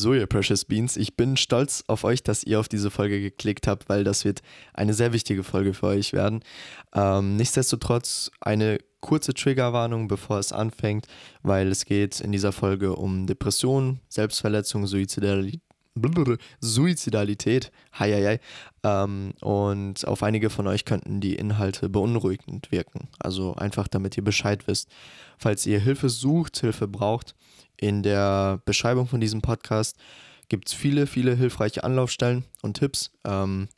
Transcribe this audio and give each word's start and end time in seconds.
So, 0.00 0.14
ihr 0.14 0.26
Precious 0.26 0.64
Beans, 0.64 0.96
ich 0.96 1.14
bin 1.14 1.36
stolz 1.36 1.84
auf 1.86 2.04
euch, 2.04 2.22
dass 2.22 2.42
ihr 2.42 2.58
auf 2.58 2.68
diese 2.68 2.90
Folge 2.90 3.20
geklickt 3.20 3.66
habt, 3.66 3.90
weil 3.90 4.02
das 4.02 4.24
wird 4.24 4.40
eine 4.72 4.94
sehr 4.94 5.12
wichtige 5.12 5.44
Folge 5.44 5.74
für 5.74 5.88
euch 5.88 6.14
werden. 6.14 6.40
Ähm, 6.94 7.36
nichtsdestotrotz 7.36 8.30
eine 8.40 8.78
kurze 9.00 9.34
Triggerwarnung, 9.34 10.08
bevor 10.08 10.38
es 10.38 10.52
anfängt, 10.52 11.06
weil 11.42 11.68
es 11.68 11.84
geht 11.84 12.18
in 12.22 12.32
dieser 12.32 12.52
Folge 12.52 12.96
um 12.96 13.26
Depressionen, 13.26 14.00
Selbstverletzung, 14.08 14.86
Suizidalität. 14.86 15.60
Suizidalität, 16.60 17.72
hei, 17.98 18.12
hei, 18.12 18.24
hei. 18.24 18.40
Ähm, 18.82 19.32
und 19.40 20.06
auf 20.06 20.22
einige 20.22 20.50
von 20.50 20.66
euch 20.66 20.84
könnten 20.84 21.20
die 21.20 21.34
Inhalte 21.34 21.88
beunruhigend 21.88 22.70
wirken. 22.70 23.08
Also 23.18 23.54
einfach, 23.54 23.88
damit 23.88 24.16
ihr 24.16 24.24
Bescheid 24.24 24.66
wisst. 24.66 24.88
Falls 25.38 25.66
ihr 25.66 25.80
Hilfe 25.80 26.08
sucht, 26.08 26.58
Hilfe 26.58 26.88
braucht, 26.88 27.34
in 27.76 28.02
der 28.02 28.60
Beschreibung 28.64 29.06
von 29.06 29.20
diesem 29.20 29.40
Podcast 29.40 29.96
gibt 30.48 30.68
es 30.68 30.74
viele, 30.74 31.06
viele 31.06 31.34
hilfreiche 31.34 31.84
Anlaufstellen 31.84 32.44
und 32.62 32.78
Tipps. 32.78 33.10
Ähm, 33.24 33.68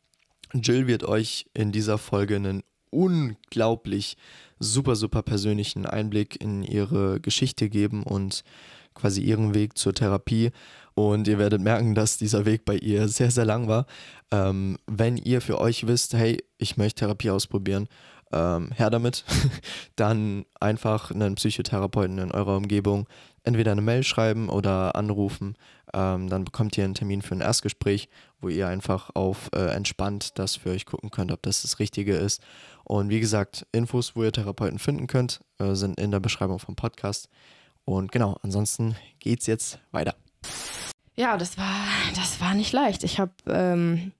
Jill 0.53 0.87
wird 0.87 1.03
euch 1.03 1.45
in 1.53 1.71
dieser 1.71 1.97
Folge 1.97 2.35
einen 2.35 2.63
unglaublich 2.89 4.17
super, 4.59 4.95
super 4.95 5.23
persönlichen 5.23 5.85
Einblick 5.85 6.41
in 6.41 6.63
ihre 6.63 7.19
Geschichte 7.19 7.69
geben 7.69 8.03
und 8.03 8.43
quasi 8.93 9.21
ihren 9.21 9.53
Weg 9.53 9.77
zur 9.77 9.93
Therapie. 9.93 10.51
Und 10.95 11.27
ihr 11.27 11.39
werdet 11.39 11.61
merken, 11.61 11.95
dass 11.95 12.17
dieser 12.17 12.45
Weg 12.45 12.65
bei 12.65 12.75
ihr 12.75 13.07
sehr, 13.07 13.31
sehr 13.31 13.45
lang 13.45 13.67
war. 13.67 13.85
Ähm, 14.31 14.77
wenn 14.85 15.17
ihr 15.17 15.41
für 15.41 15.59
euch 15.59 15.87
wisst, 15.87 16.13
hey, 16.13 16.43
ich 16.57 16.77
möchte 16.77 16.99
Therapie 16.99 17.31
ausprobieren, 17.31 17.87
ähm, 18.31 18.71
her 18.71 18.89
damit, 18.89 19.23
dann 19.95 20.45
einfach 20.59 21.11
einen 21.11 21.35
Psychotherapeuten 21.35 22.17
in 22.17 22.31
eurer 22.31 22.57
Umgebung 22.57 23.07
entweder 23.43 23.71
eine 23.71 23.81
Mail 23.81 24.03
schreiben 24.03 24.49
oder 24.49 24.95
anrufen. 24.95 25.55
Ähm, 25.93 26.29
dann 26.29 26.45
bekommt 26.45 26.77
ihr 26.77 26.85
einen 26.85 26.95
Termin 26.95 27.21
für 27.21 27.35
ein 27.35 27.41
Erstgespräch, 27.41 28.09
wo 28.41 28.49
ihr 28.49 28.67
einfach 28.67 29.11
auf 29.13 29.49
äh, 29.53 29.67
entspannt 29.67 30.39
das 30.39 30.55
für 30.55 30.71
euch 30.71 30.85
gucken 30.85 31.11
könnt, 31.11 31.31
ob 31.31 31.41
das 31.43 31.61
das 31.61 31.79
Richtige 31.79 32.15
ist. 32.15 32.41
Und 32.83 33.09
wie 33.09 33.19
gesagt, 33.19 33.65
Infos, 33.71 34.15
wo 34.15 34.23
ihr 34.23 34.31
Therapeuten 34.31 34.79
finden 34.79 35.07
könnt, 35.07 35.41
äh, 35.59 35.75
sind 35.75 35.99
in 35.99 36.11
der 36.11 36.19
Beschreibung 36.19 36.59
vom 36.59 36.75
Podcast. 36.75 37.29
Und 37.85 38.11
genau, 38.11 38.37
ansonsten 38.41 38.95
geht's 39.19 39.45
jetzt 39.47 39.79
weiter. 39.91 40.15
Ja, 41.15 41.37
das 41.37 41.57
war, 41.57 41.85
das 42.15 42.41
war 42.41 42.53
nicht 42.53 42.71
leicht. 42.73 43.03
Ich 43.03 43.19
habe 43.19 43.33
ähm, 43.47 44.11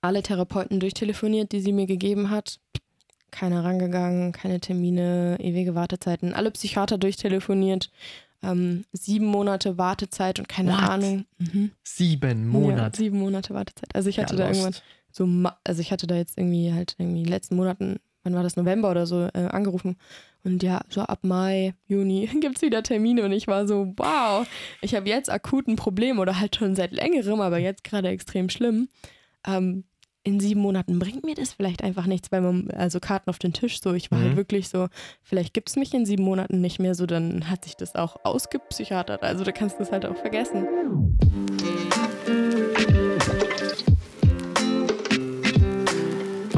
alle 0.00 0.22
Therapeuten 0.22 0.80
durchtelefoniert, 0.80 1.52
die 1.52 1.60
sie 1.60 1.72
mir 1.72 1.86
gegeben 1.86 2.30
hat. 2.30 2.60
Keiner 3.30 3.64
rangegangen, 3.64 4.32
keine 4.32 4.60
Termine, 4.60 5.38
ewige 5.40 5.74
Wartezeiten. 5.74 6.34
Alle 6.34 6.50
Psychiater 6.50 6.98
durchtelefoniert 6.98 7.90
ähm, 8.42 8.84
sieben 8.92 9.26
Monate 9.26 9.78
Wartezeit 9.78 10.38
und 10.38 10.48
keine 10.48 10.72
What? 10.72 10.82
Ahnung. 10.82 11.24
Mhm. 11.38 11.72
Sieben 11.84 12.48
Monate? 12.48 12.98
Ja, 12.98 13.04
sieben 13.04 13.18
Monate 13.18 13.54
Wartezeit. 13.54 13.94
Also 13.94 14.08
ich 14.08 14.18
hatte 14.18 14.34
ja, 14.34 14.44
da 14.44 14.48
irgendwann 14.48 14.74
so, 15.10 15.28
also 15.64 15.80
ich 15.80 15.92
hatte 15.92 16.06
da 16.06 16.16
jetzt 16.16 16.38
irgendwie 16.38 16.72
halt 16.72 16.96
irgendwie 16.98 17.18
in 17.18 17.24
den 17.24 17.30
letzten 17.30 17.56
Monaten, 17.56 18.00
wann 18.24 18.34
war 18.34 18.42
das, 18.42 18.56
November 18.56 18.90
oder 18.90 19.06
so, 19.06 19.28
äh, 19.32 19.48
angerufen. 19.50 19.96
Und 20.44 20.62
ja, 20.62 20.80
so 20.88 21.02
ab 21.02 21.20
Mai, 21.22 21.74
Juni 21.86 22.28
gibt 22.40 22.56
es 22.56 22.62
wieder 22.62 22.82
Termine 22.82 23.24
und 23.24 23.32
ich 23.32 23.46
war 23.46 23.66
so, 23.66 23.92
wow, 23.96 24.46
ich 24.80 24.94
habe 24.94 25.08
jetzt 25.08 25.30
akut 25.30 25.68
ein 25.68 25.76
Problem 25.76 26.18
oder 26.18 26.40
halt 26.40 26.56
schon 26.56 26.74
seit 26.74 26.92
längerem, 26.92 27.40
aber 27.40 27.58
jetzt 27.58 27.84
gerade 27.84 28.08
extrem 28.08 28.48
schlimm. 28.48 28.88
Ähm, 29.46 29.84
in 30.24 30.38
sieben 30.38 30.60
Monaten 30.60 30.98
bringt 30.98 31.24
mir 31.24 31.34
das 31.34 31.52
vielleicht 31.52 31.82
einfach 31.82 32.06
nichts, 32.06 32.30
weil 32.30 32.42
man, 32.42 32.70
also 32.70 33.00
Karten 33.00 33.28
auf 33.28 33.38
den 33.38 33.52
Tisch, 33.52 33.80
so, 33.80 33.92
ich 33.92 34.10
war 34.10 34.18
halt 34.18 34.26
mhm. 34.26 34.30
halt 34.30 34.36
wirklich 34.36 34.68
so, 34.68 34.86
vielleicht 35.22 35.52
gibt 35.52 35.68
es 35.68 35.76
mich 35.76 35.92
in 35.94 36.06
sieben 36.06 36.22
Monaten 36.22 36.60
nicht 36.60 36.78
mehr, 36.78 36.94
so, 36.94 37.06
dann 37.06 37.50
hat 37.50 37.64
sich 37.64 37.76
das 37.76 37.96
auch 37.96 38.16
ausgepsychiatert, 38.22 39.22
also 39.22 39.42
da 39.42 39.50
kannst 39.50 39.78
du 39.78 39.82
es 39.82 39.90
halt 39.90 40.06
auch 40.06 40.16
vergessen. 40.16 40.68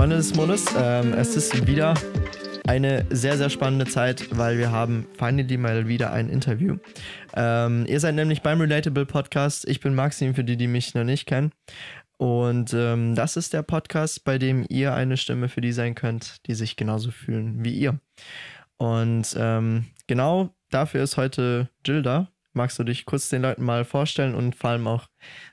Freunde 0.04 0.18
des 0.18 0.34
Mondes, 0.34 0.66
ähm, 0.78 1.14
es 1.14 1.34
ist 1.34 1.66
wieder 1.66 1.94
eine 2.66 3.06
sehr, 3.08 3.38
sehr 3.38 3.48
spannende 3.48 3.86
Zeit, 3.86 4.36
weil 4.36 4.58
wir 4.58 4.70
haben 4.70 5.06
finally 5.16 5.56
mal 5.56 5.88
wieder 5.88 6.12
ein 6.12 6.28
Interview. 6.28 6.76
Ähm, 7.34 7.86
ihr 7.88 7.98
seid 8.00 8.14
nämlich 8.14 8.42
beim 8.42 8.60
Relatable 8.60 9.06
Podcast. 9.06 9.66
Ich 9.66 9.80
bin 9.80 9.94
Maxim, 9.94 10.34
für 10.34 10.44
die, 10.44 10.58
die 10.58 10.66
mich 10.66 10.92
noch 10.92 11.04
nicht 11.04 11.24
kennen. 11.24 11.52
Und 12.18 12.74
ähm, 12.74 13.14
das 13.14 13.38
ist 13.38 13.54
der 13.54 13.62
Podcast, 13.62 14.24
bei 14.24 14.36
dem 14.36 14.66
ihr 14.68 14.92
eine 14.92 15.16
Stimme 15.16 15.48
für 15.48 15.62
die 15.62 15.72
sein 15.72 15.94
könnt, 15.94 16.46
die 16.48 16.54
sich 16.54 16.76
genauso 16.76 17.10
fühlen 17.10 17.64
wie 17.64 17.72
ihr. 17.72 17.98
Und 18.76 19.34
ähm, 19.38 19.86
genau 20.06 20.50
dafür 20.68 21.02
ist 21.02 21.16
heute 21.16 21.70
Jill 21.82 22.02
da. 22.02 22.28
Magst 22.52 22.78
du 22.78 22.84
dich 22.84 23.06
kurz 23.06 23.30
den 23.30 23.40
Leuten 23.40 23.64
mal 23.64 23.86
vorstellen 23.86 24.34
und 24.34 24.54
vor 24.54 24.68
allem 24.68 24.86
auch 24.86 25.06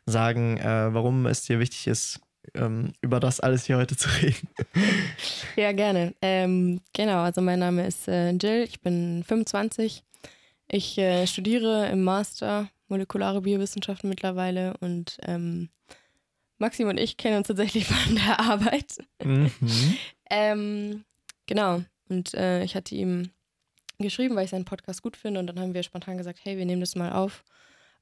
sagen, 0.05 0.57
äh, 0.57 0.93
warum 0.93 1.25
es 1.25 1.43
dir 1.43 1.59
wichtig 1.59 1.87
ist, 1.87 2.19
ähm, 2.53 2.93
über 3.01 3.19
das 3.19 3.39
alles 3.39 3.65
hier 3.65 3.77
heute 3.77 3.95
zu 3.95 4.09
reden? 4.21 4.47
Ja, 5.55 5.71
gerne. 5.71 6.13
Ähm, 6.21 6.81
genau, 6.93 7.21
also 7.23 7.41
mein 7.41 7.59
Name 7.59 7.85
ist 7.85 8.07
äh, 8.07 8.31
Jill, 8.31 8.63
ich 8.63 8.81
bin 8.81 9.23
25. 9.27 10.03
Ich 10.67 10.97
äh, 10.97 11.27
studiere 11.27 11.89
im 11.89 12.03
Master 12.03 12.69
molekulare 12.87 13.41
Biowissenschaften 13.41 14.09
mittlerweile 14.09 14.75
und 14.79 15.17
ähm, 15.23 15.69
Maxim 16.57 16.87
und 16.87 16.99
ich 16.99 17.17
kennen 17.17 17.37
uns 17.37 17.47
tatsächlich 17.47 17.85
von 17.87 18.15
der 18.15 18.39
Arbeit. 18.39 18.97
Mhm. 19.23 19.51
ähm, 20.29 21.03
genau. 21.47 21.83
Und 22.07 22.33
äh, 22.33 22.63
ich 22.63 22.75
hatte 22.75 22.95
ihm 22.95 23.31
geschrieben, 23.97 24.35
weil 24.35 24.45
ich 24.45 24.51
seinen 24.51 24.65
Podcast 24.65 25.01
gut 25.01 25.17
finde. 25.17 25.39
Und 25.39 25.47
dann 25.47 25.59
haben 25.59 25.73
wir 25.73 25.83
spontan 25.83 26.17
gesagt, 26.17 26.39
hey, 26.43 26.57
wir 26.57 26.65
nehmen 26.65 26.81
das 26.81 26.95
mal 26.95 27.11
auf, 27.13 27.43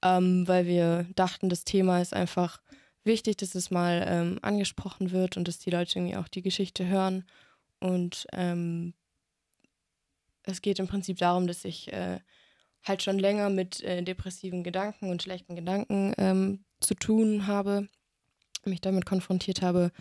ähm, 0.03 0.47
weil 0.47 0.65
wir 0.65 1.05
dachten, 1.15 1.49
das 1.49 1.63
Thema 1.63 2.01
ist 2.01 2.13
einfach 2.13 2.59
wichtig, 3.09 3.35
dass 3.37 3.55
es 3.55 3.71
mal 3.71 4.05
ähm, 4.07 4.39
angesprochen 4.41 5.11
wird 5.11 5.35
und 5.35 5.49
dass 5.49 5.59
die 5.59 5.69
Leute 5.69 5.99
irgendwie 5.99 6.15
auch 6.15 6.29
die 6.29 6.41
Geschichte 6.41 6.87
hören. 6.87 7.25
Und 7.81 8.25
ähm, 8.31 8.93
es 10.43 10.61
geht 10.61 10.79
im 10.79 10.87
Prinzip 10.87 11.17
darum, 11.17 11.47
dass 11.47 11.65
ich 11.65 11.91
äh, 11.91 12.19
halt 12.83 13.03
schon 13.03 13.19
länger 13.19 13.49
mit 13.49 13.83
äh, 13.83 14.01
depressiven 14.01 14.63
Gedanken 14.63 15.09
und 15.09 15.21
schlechten 15.21 15.57
Gedanken 15.57 16.13
ähm, 16.17 16.63
zu 16.79 16.93
tun 16.93 17.45
habe 17.45 17.89
mich 18.65 18.81
damit 18.81 19.05
konfrontiert 19.05 19.61
habe 19.61 19.91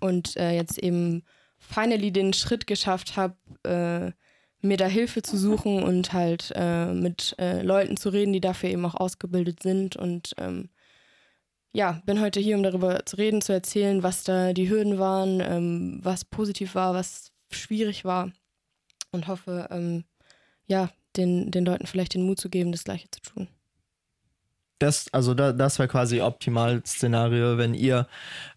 und 0.00 0.36
äh, 0.36 0.52
jetzt 0.52 0.78
eben 0.78 1.22
finally 1.58 2.10
den 2.12 2.32
Schritt 2.32 2.66
geschafft 2.66 3.16
habe, 3.16 3.36
äh, 3.64 4.12
mir 4.66 4.76
da 4.76 4.86
Hilfe 4.86 5.22
zu 5.22 5.36
suchen 5.36 5.82
und 5.82 6.12
halt 6.12 6.52
äh, 6.54 6.92
mit 6.92 7.34
äh, 7.38 7.62
Leuten 7.62 7.96
zu 7.96 8.10
reden, 8.10 8.32
die 8.32 8.40
dafür 8.40 8.70
eben 8.70 8.84
auch 8.84 8.94
ausgebildet 8.94 9.62
sind. 9.62 9.96
Und 9.96 10.34
ähm, 10.36 10.68
ja, 11.72 12.02
bin 12.06 12.20
heute 12.20 12.40
hier, 12.40 12.56
um 12.56 12.62
darüber 12.62 13.04
zu 13.06 13.16
reden, 13.16 13.42
zu 13.42 13.52
erzählen, 13.52 14.02
was 14.02 14.24
da 14.24 14.52
die 14.52 14.68
Hürden 14.68 14.98
waren, 14.98 15.40
ähm, 15.40 16.00
was 16.02 16.24
positiv 16.24 16.74
war, 16.74 16.94
was 16.94 17.32
schwierig 17.50 18.04
war 18.04 18.30
und 19.12 19.26
hoffe, 19.26 19.68
ähm, 19.70 20.04
ja, 20.66 20.90
den, 21.16 21.50
den 21.50 21.64
Leuten 21.64 21.86
vielleicht 21.86 22.14
den 22.14 22.22
Mut 22.22 22.40
zu 22.40 22.48
geben, 22.48 22.72
das 22.72 22.84
Gleiche 22.84 23.10
zu 23.10 23.20
tun 23.20 23.48
das, 24.80 25.12
also 25.12 25.34
da, 25.34 25.52
das 25.52 25.78
wäre 25.78 25.88
quasi 25.88 26.20
Optimal-Szenario, 26.20 27.58
wenn 27.58 27.74
ihr 27.74 28.06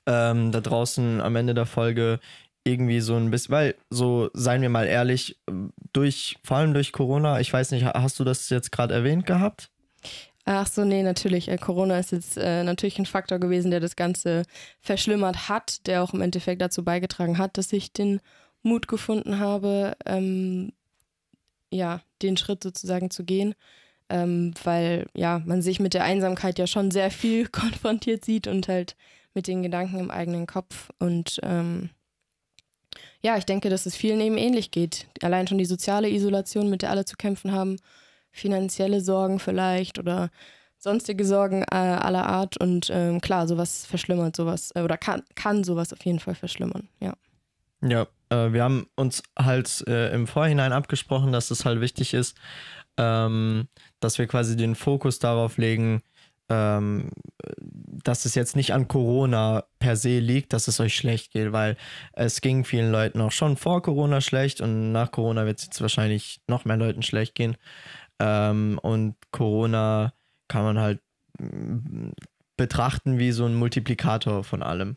ähm, 0.05 0.51
da 0.51 0.61
draußen 0.61 1.21
am 1.21 1.35
Ende 1.35 1.53
der 1.53 1.65
Folge 1.65 2.19
irgendwie 2.63 3.01
so 3.01 3.15
ein 3.15 3.29
bisschen, 3.29 3.51
weil 3.51 3.75
so 3.89 4.29
seien 4.33 4.61
wir 4.61 4.69
mal 4.69 4.87
ehrlich, 4.87 5.37
durch, 5.91 6.37
vor 6.43 6.57
allem 6.57 6.73
durch 6.73 6.93
Corona, 6.93 7.41
ich 7.41 7.51
weiß 7.51 7.71
nicht, 7.71 7.85
hast 7.85 8.19
du 8.19 8.23
das 8.23 8.49
jetzt 8.49 8.71
gerade 8.71 8.93
erwähnt 8.93 9.25
gehabt? 9.25 9.69
Ach 10.45 10.67
so, 10.67 10.83
nee, 10.83 11.03
natürlich. 11.03 11.47
Äh, 11.47 11.57
Corona 11.57 11.99
ist 11.99 12.11
jetzt 12.11 12.37
äh, 12.37 12.63
natürlich 12.63 12.99
ein 12.99 13.05
Faktor 13.05 13.39
gewesen, 13.39 13.71
der 13.71 13.79
das 13.79 13.95
Ganze 13.95 14.43
verschlimmert 14.81 15.47
hat, 15.49 15.87
der 15.87 16.03
auch 16.03 16.13
im 16.13 16.21
Endeffekt 16.21 16.61
dazu 16.61 16.83
beigetragen 16.83 17.37
hat, 17.37 17.57
dass 17.57 17.71
ich 17.71 17.93
den 17.93 18.19
Mut 18.61 18.87
gefunden 18.87 19.39
habe, 19.39 19.95
ähm, 20.05 20.73
ja, 21.71 22.01
den 22.21 22.37
Schritt 22.37 22.63
sozusagen 22.63 23.09
zu 23.09 23.23
gehen 23.23 23.55
ähm, 24.09 24.53
weil 24.63 25.07
ja, 25.15 25.41
man 25.45 25.61
sich 25.61 25.79
mit 25.79 25.93
der 25.93 26.03
Einsamkeit 26.03 26.59
ja 26.59 26.67
schon 26.67 26.91
sehr 26.91 27.11
viel 27.11 27.47
konfrontiert 27.51 28.23
sieht 28.23 28.47
und 28.47 28.67
halt 28.67 28.95
mit 29.33 29.47
den 29.47 29.63
Gedanken 29.63 29.99
im 29.99 30.11
eigenen 30.11 30.45
Kopf. 30.45 30.91
Und 30.99 31.39
ähm, 31.41 31.89
ja, 33.21 33.37
ich 33.37 33.45
denke, 33.45 33.69
dass 33.69 33.87
es 33.87 33.95
vielen 33.95 34.21
eben 34.21 34.37
ähnlich 34.37 34.69
geht. 34.69 35.07
Allein 35.21 35.47
schon 35.47 35.57
die 35.57 35.65
soziale 35.65 36.09
Isolation, 36.09 36.69
mit 36.69 36.83
der 36.83 36.91
alle 36.91 37.05
zu 37.05 37.15
kämpfen 37.15 37.51
haben, 37.51 37.77
finanzielle 38.33 38.99
Sorgen 38.99 39.39
vielleicht 39.39 39.99
oder 39.99 40.29
sonstige 40.77 41.23
Sorgen 41.23 41.63
äh, 41.63 41.75
aller 41.75 42.25
Art. 42.25 42.57
Und 42.57 42.89
ähm, 42.91 43.21
klar, 43.21 43.47
sowas 43.47 43.85
verschlimmert 43.85 44.35
sowas 44.35 44.71
äh, 44.75 44.81
oder 44.81 44.97
kann, 44.97 45.23
kann 45.35 45.63
sowas 45.63 45.93
auf 45.93 46.03
jeden 46.03 46.19
Fall 46.19 46.35
verschlimmern, 46.35 46.89
ja. 46.99 47.13
Ja, 47.81 48.07
äh, 48.29 48.51
wir 48.51 48.63
haben 48.63 48.87
uns 48.95 49.23
halt 49.37 49.83
äh, 49.87 50.13
im 50.13 50.27
Vorhinein 50.27 50.73
abgesprochen, 50.73 51.31
dass 51.31 51.51
es 51.51 51.65
halt 51.65 51.81
wichtig 51.81 52.13
ist, 52.13 52.37
ähm, 52.97 53.67
dass 53.99 54.17
wir 54.17 54.27
quasi 54.27 54.55
den 54.55 54.75
Fokus 54.75 55.19
darauf 55.19 55.57
legen, 55.57 56.01
ähm, 56.49 57.09
dass 58.03 58.25
es 58.25 58.35
jetzt 58.35 58.55
nicht 58.55 58.73
an 58.73 58.87
Corona 58.87 59.65
per 59.79 59.95
se 59.95 60.19
liegt, 60.19 60.53
dass 60.53 60.67
es 60.67 60.79
euch 60.79 60.95
schlecht 60.95 61.31
geht, 61.31 61.51
weil 61.51 61.77
es 62.13 62.41
ging 62.41 62.65
vielen 62.65 62.91
Leuten 62.91 63.21
auch 63.21 63.31
schon 63.31 63.57
vor 63.57 63.81
Corona 63.81 64.21
schlecht 64.21 64.61
und 64.61 64.91
nach 64.91 65.11
Corona 65.11 65.45
wird 65.45 65.59
es 65.59 65.65
jetzt 65.65 65.81
wahrscheinlich 65.81 66.41
noch 66.47 66.65
mehr 66.65 66.77
Leuten 66.77 67.01
schlecht 67.01 67.35
gehen. 67.35 67.55
Ähm, 68.23 68.79
und 68.81 69.15
Corona 69.31 70.13
kann 70.47 70.63
man 70.63 70.79
halt 70.79 71.01
betrachten 72.55 73.19
wie 73.19 73.31
so 73.31 73.45
ein 73.45 73.55
Multiplikator 73.55 74.43
von 74.43 74.63
allem, 74.63 74.95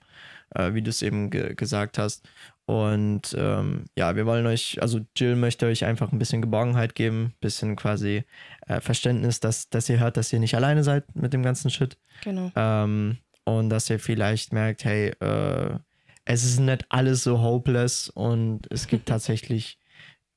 äh, 0.55 0.75
wie 0.75 0.82
du 0.82 0.90
es 0.90 1.02
eben 1.02 1.31
ge 1.31 1.55
gesagt 1.55 1.99
hast. 1.99 2.28
Und 2.67 3.34
ähm, 3.38 3.84
ja, 3.96 4.17
wir 4.17 4.26
wollen 4.26 4.46
euch, 4.46 4.82
also 4.82 5.00
Jill 5.17 5.37
möchte 5.37 5.67
euch 5.67 5.84
einfach 5.84 6.12
ein 6.12 6.19
bisschen 6.19 6.43
Geborgenheit 6.43 6.94
geben, 6.94 7.26
ein 7.26 7.40
bisschen 7.40 7.76
quasi 7.76 8.25
äh, 8.67 8.81
Verständnis, 8.81 9.40
dass, 9.40 9.70
dass 9.70 9.88
ihr 9.88 10.00
hört, 10.00 10.17
dass 10.17 10.32
ihr 10.32 10.40
nicht 10.40 10.55
alleine 10.55 10.84
seid 10.84 11.14
mit 11.14 11.32
dem 11.32 11.43
ganzen 11.43 11.70
Shit. 11.70 11.96
Genau. 12.22 12.50
Ähm, 12.55 13.19
und 13.44 13.70
dass 13.70 13.88
ihr 13.88 14.00
vielleicht 14.00 14.52
merkt, 14.52 14.84
hey, 14.84 15.11
äh, 15.20 15.79
es 16.25 16.44
ist 16.44 16.58
nicht 16.58 16.84
alles 16.88 17.22
so 17.22 17.40
hopeless 17.40 18.08
und 18.11 18.70
es 18.70 18.88
gibt 18.88 19.06
tatsächlich 19.08 19.79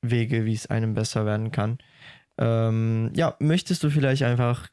Wege, 0.02 0.44
wie 0.46 0.54
es 0.54 0.68
einem 0.68 0.94
besser 0.94 1.26
werden 1.26 1.50
kann. 1.50 1.78
Ähm, 2.40 3.12
ja, 3.14 3.36
möchtest 3.38 3.82
du 3.84 3.90
vielleicht 3.90 4.22
einfach 4.22 4.68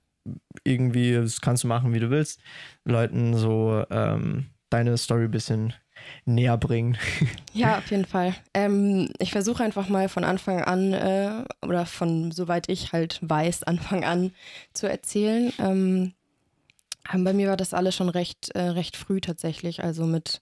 irgendwie, 0.63 1.13
das 1.13 1.41
kannst 1.41 1.63
du 1.63 1.67
machen, 1.67 1.93
wie 1.93 1.99
du 1.99 2.09
willst, 2.09 2.41
Leuten 2.85 3.35
so 3.35 3.85
ähm, 3.89 4.47
deine 4.69 4.97
Story 4.97 5.25
ein 5.25 5.31
bisschen 5.31 5.73
näher 6.25 6.57
bringen. 6.57 6.97
Ja, 7.53 7.79
auf 7.79 7.89
jeden 7.89 8.05
Fall. 8.05 8.35
Ähm, 8.53 9.09
ich 9.17 9.31
versuche 9.31 9.63
einfach 9.63 9.89
mal 9.89 10.09
von 10.09 10.23
Anfang 10.23 10.61
an 10.61 10.93
äh, 10.93 11.43
oder 11.65 11.87
von 11.87 12.31
soweit 12.31 12.69
ich 12.69 12.93
halt 12.93 13.17
weiß, 13.23 13.63
Anfang 13.63 14.03
an 14.03 14.31
zu 14.73 14.87
erzählen. 14.87 15.51
Ähm, 15.57 16.13
bei 17.11 17.33
mir 17.33 17.49
war 17.49 17.57
das 17.57 17.73
alles 17.73 17.95
schon 17.95 18.09
recht, 18.09 18.51
äh, 18.51 18.61
recht 18.61 18.95
früh 18.95 19.21
tatsächlich. 19.21 19.83
Also 19.83 20.05
mit, 20.05 20.41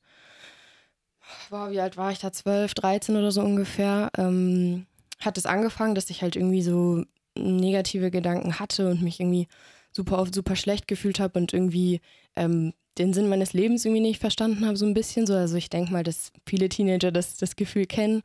boah, 1.49 1.71
wie 1.71 1.79
alt 1.79 1.95
war 1.95 2.11
ich 2.11 2.19
da? 2.19 2.33
12, 2.33 2.73
13 2.73 3.15
oder 3.15 3.31
so 3.31 3.41
ungefähr. 3.41 4.11
Ähm, 4.17 4.85
hat 5.21 5.37
es 5.37 5.45
angefangen, 5.45 5.95
dass 5.95 6.09
ich 6.09 6.21
halt 6.21 6.35
irgendwie 6.35 6.63
so 6.63 7.05
negative 7.37 8.11
Gedanken 8.11 8.59
hatte 8.59 8.89
und 8.89 9.01
mich 9.01 9.19
irgendwie 9.19 9.47
super 9.91 10.19
oft 10.19 10.35
super 10.35 10.55
schlecht 10.55 10.87
gefühlt 10.87 11.19
habe 11.19 11.39
und 11.39 11.53
irgendwie 11.53 12.01
ähm, 12.35 12.73
den 12.97 13.13
Sinn 13.13 13.29
meines 13.29 13.53
Lebens 13.53 13.85
irgendwie 13.85 14.01
nicht 14.01 14.19
verstanden 14.19 14.65
habe, 14.65 14.77
so 14.77 14.85
ein 14.85 14.93
bisschen 14.93 15.25
so. 15.25 15.33
Also 15.33 15.55
ich 15.57 15.69
denke 15.69 15.91
mal, 15.91 16.03
dass 16.03 16.31
viele 16.45 16.69
Teenager 16.69 17.11
das, 17.11 17.37
das 17.37 17.55
Gefühl 17.55 17.85
kennen, 17.85 18.21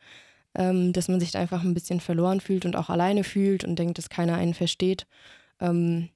ähm, 0.55 0.93
dass 0.93 1.09
man 1.09 1.21
sich 1.21 1.37
einfach 1.37 1.63
ein 1.63 1.75
bisschen 1.75 2.01
verloren 2.01 2.41
fühlt 2.41 2.65
und 2.65 2.77
auch 2.77 2.91
alleine 2.91 3.25
fühlt 3.25 3.65
und 3.65 3.79
denkt, 3.79 3.99
dass 3.99 4.11
keiner 4.11 4.35
einen 4.35 4.55
versteht. 4.55 5.07
Ähm, 5.61 6.09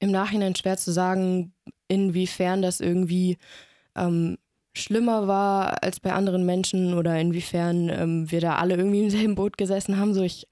Im 0.00 0.10
Nachhinein 0.10 0.54
schwer 0.56 0.76
zu 0.76 0.92
sagen, 0.92 1.52
inwiefern 1.88 2.62
das 2.62 2.80
irgendwie 2.80 3.38
ähm, 3.94 4.38
schlimmer 4.74 5.26
war 5.26 5.82
als 5.82 6.00
bei 6.00 6.12
anderen 6.12 6.46
Menschen 6.46 6.94
oder 6.94 7.18
inwiefern 7.18 7.88
ähm, 7.88 8.30
wir 8.30 8.40
da 8.40 8.56
alle 8.56 8.76
irgendwie 8.76 9.04
im 9.04 9.10
selben 9.10 9.34
Boot 9.34 9.58
gesessen 9.58 9.98
haben. 9.98 10.14
So 10.14 10.22
ich 10.22 10.46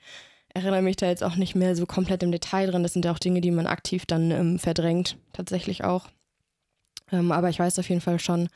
erinnere 0.57 0.83
mich 0.83 0.97
da 0.97 1.07
jetzt 1.07 1.23
auch 1.23 1.37
nicht 1.37 1.55
mehr 1.55 1.77
so 1.77 1.85
komplett 1.87 2.23
im 2.23 2.33
Detail 2.33 2.71
dran. 2.71 2.83
Das 2.83 2.95
sind 2.95 3.05
ja 3.05 3.13
auch 3.13 3.19
Dinge, 3.19 3.41
die 3.41 3.51
man 3.51 3.67
aktiv 3.67 4.07
dann 4.07 4.31
ähm, 4.31 4.59
verdrängt, 4.59 5.19
tatsächlich 5.33 5.85
auch. 5.85 6.09
Ähm, 7.13 7.31
aber 7.31 7.51
ich 7.51 7.59
weiß 7.59 7.79
auf 7.79 7.89
jeden 7.89 8.01
Fall 8.01 8.19
schon, 8.19 8.49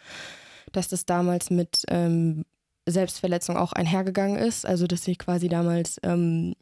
dass 0.73 0.89
das 0.89 1.05
damals 1.05 1.51
mit 1.51 1.85
ähm, 1.89 2.45
Selbstverletzung 2.87 3.57
auch 3.57 3.73
einhergegangen 3.73 4.39
ist. 4.39 4.65
Also, 4.65 4.87
dass 4.87 5.07
ich 5.07 5.19
quasi 5.19 5.49
damals 5.49 6.01
ähm, 6.03 6.55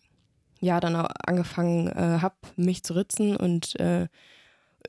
ja 0.60 0.80
dann 0.80 0.96
auch 0.96 1.08
angefangen 1.24 1.86
äh, 1.88 2.18
habe, 2.20 2.34
mich 2.56 2.82
zu 2.82 2.94
ritzen 2.94 3.36
und 3.36 3.78
äh, 3.78 4.08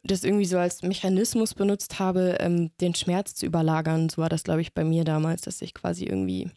das 0.04 0.24
irgendwie 0.24 0.46
so 0.46 0.58
als 0.58 0.82
Mechanismus 0.82 1.54
benutzt 1.54 2.00
habe, 2.00 2.38
ähm, 2.40 2.72
den 2.82 2.96
Schmerz 2.96 3.36
zu 3.36 3.46
überlagern. 3.46 4.10
So 4.10 4.22
war 4.22 4.30
das, 4.30 4.44
glaube 4.44 4.62
ich, 4.62 4.74
bei 4.74 4.84
mir 4.84 5.04
damals, 5.04 5.42
dass 5.42 5.62
ich 5.62 5.76
quasi 5.76 6.06
irgendwie 6.06 6.50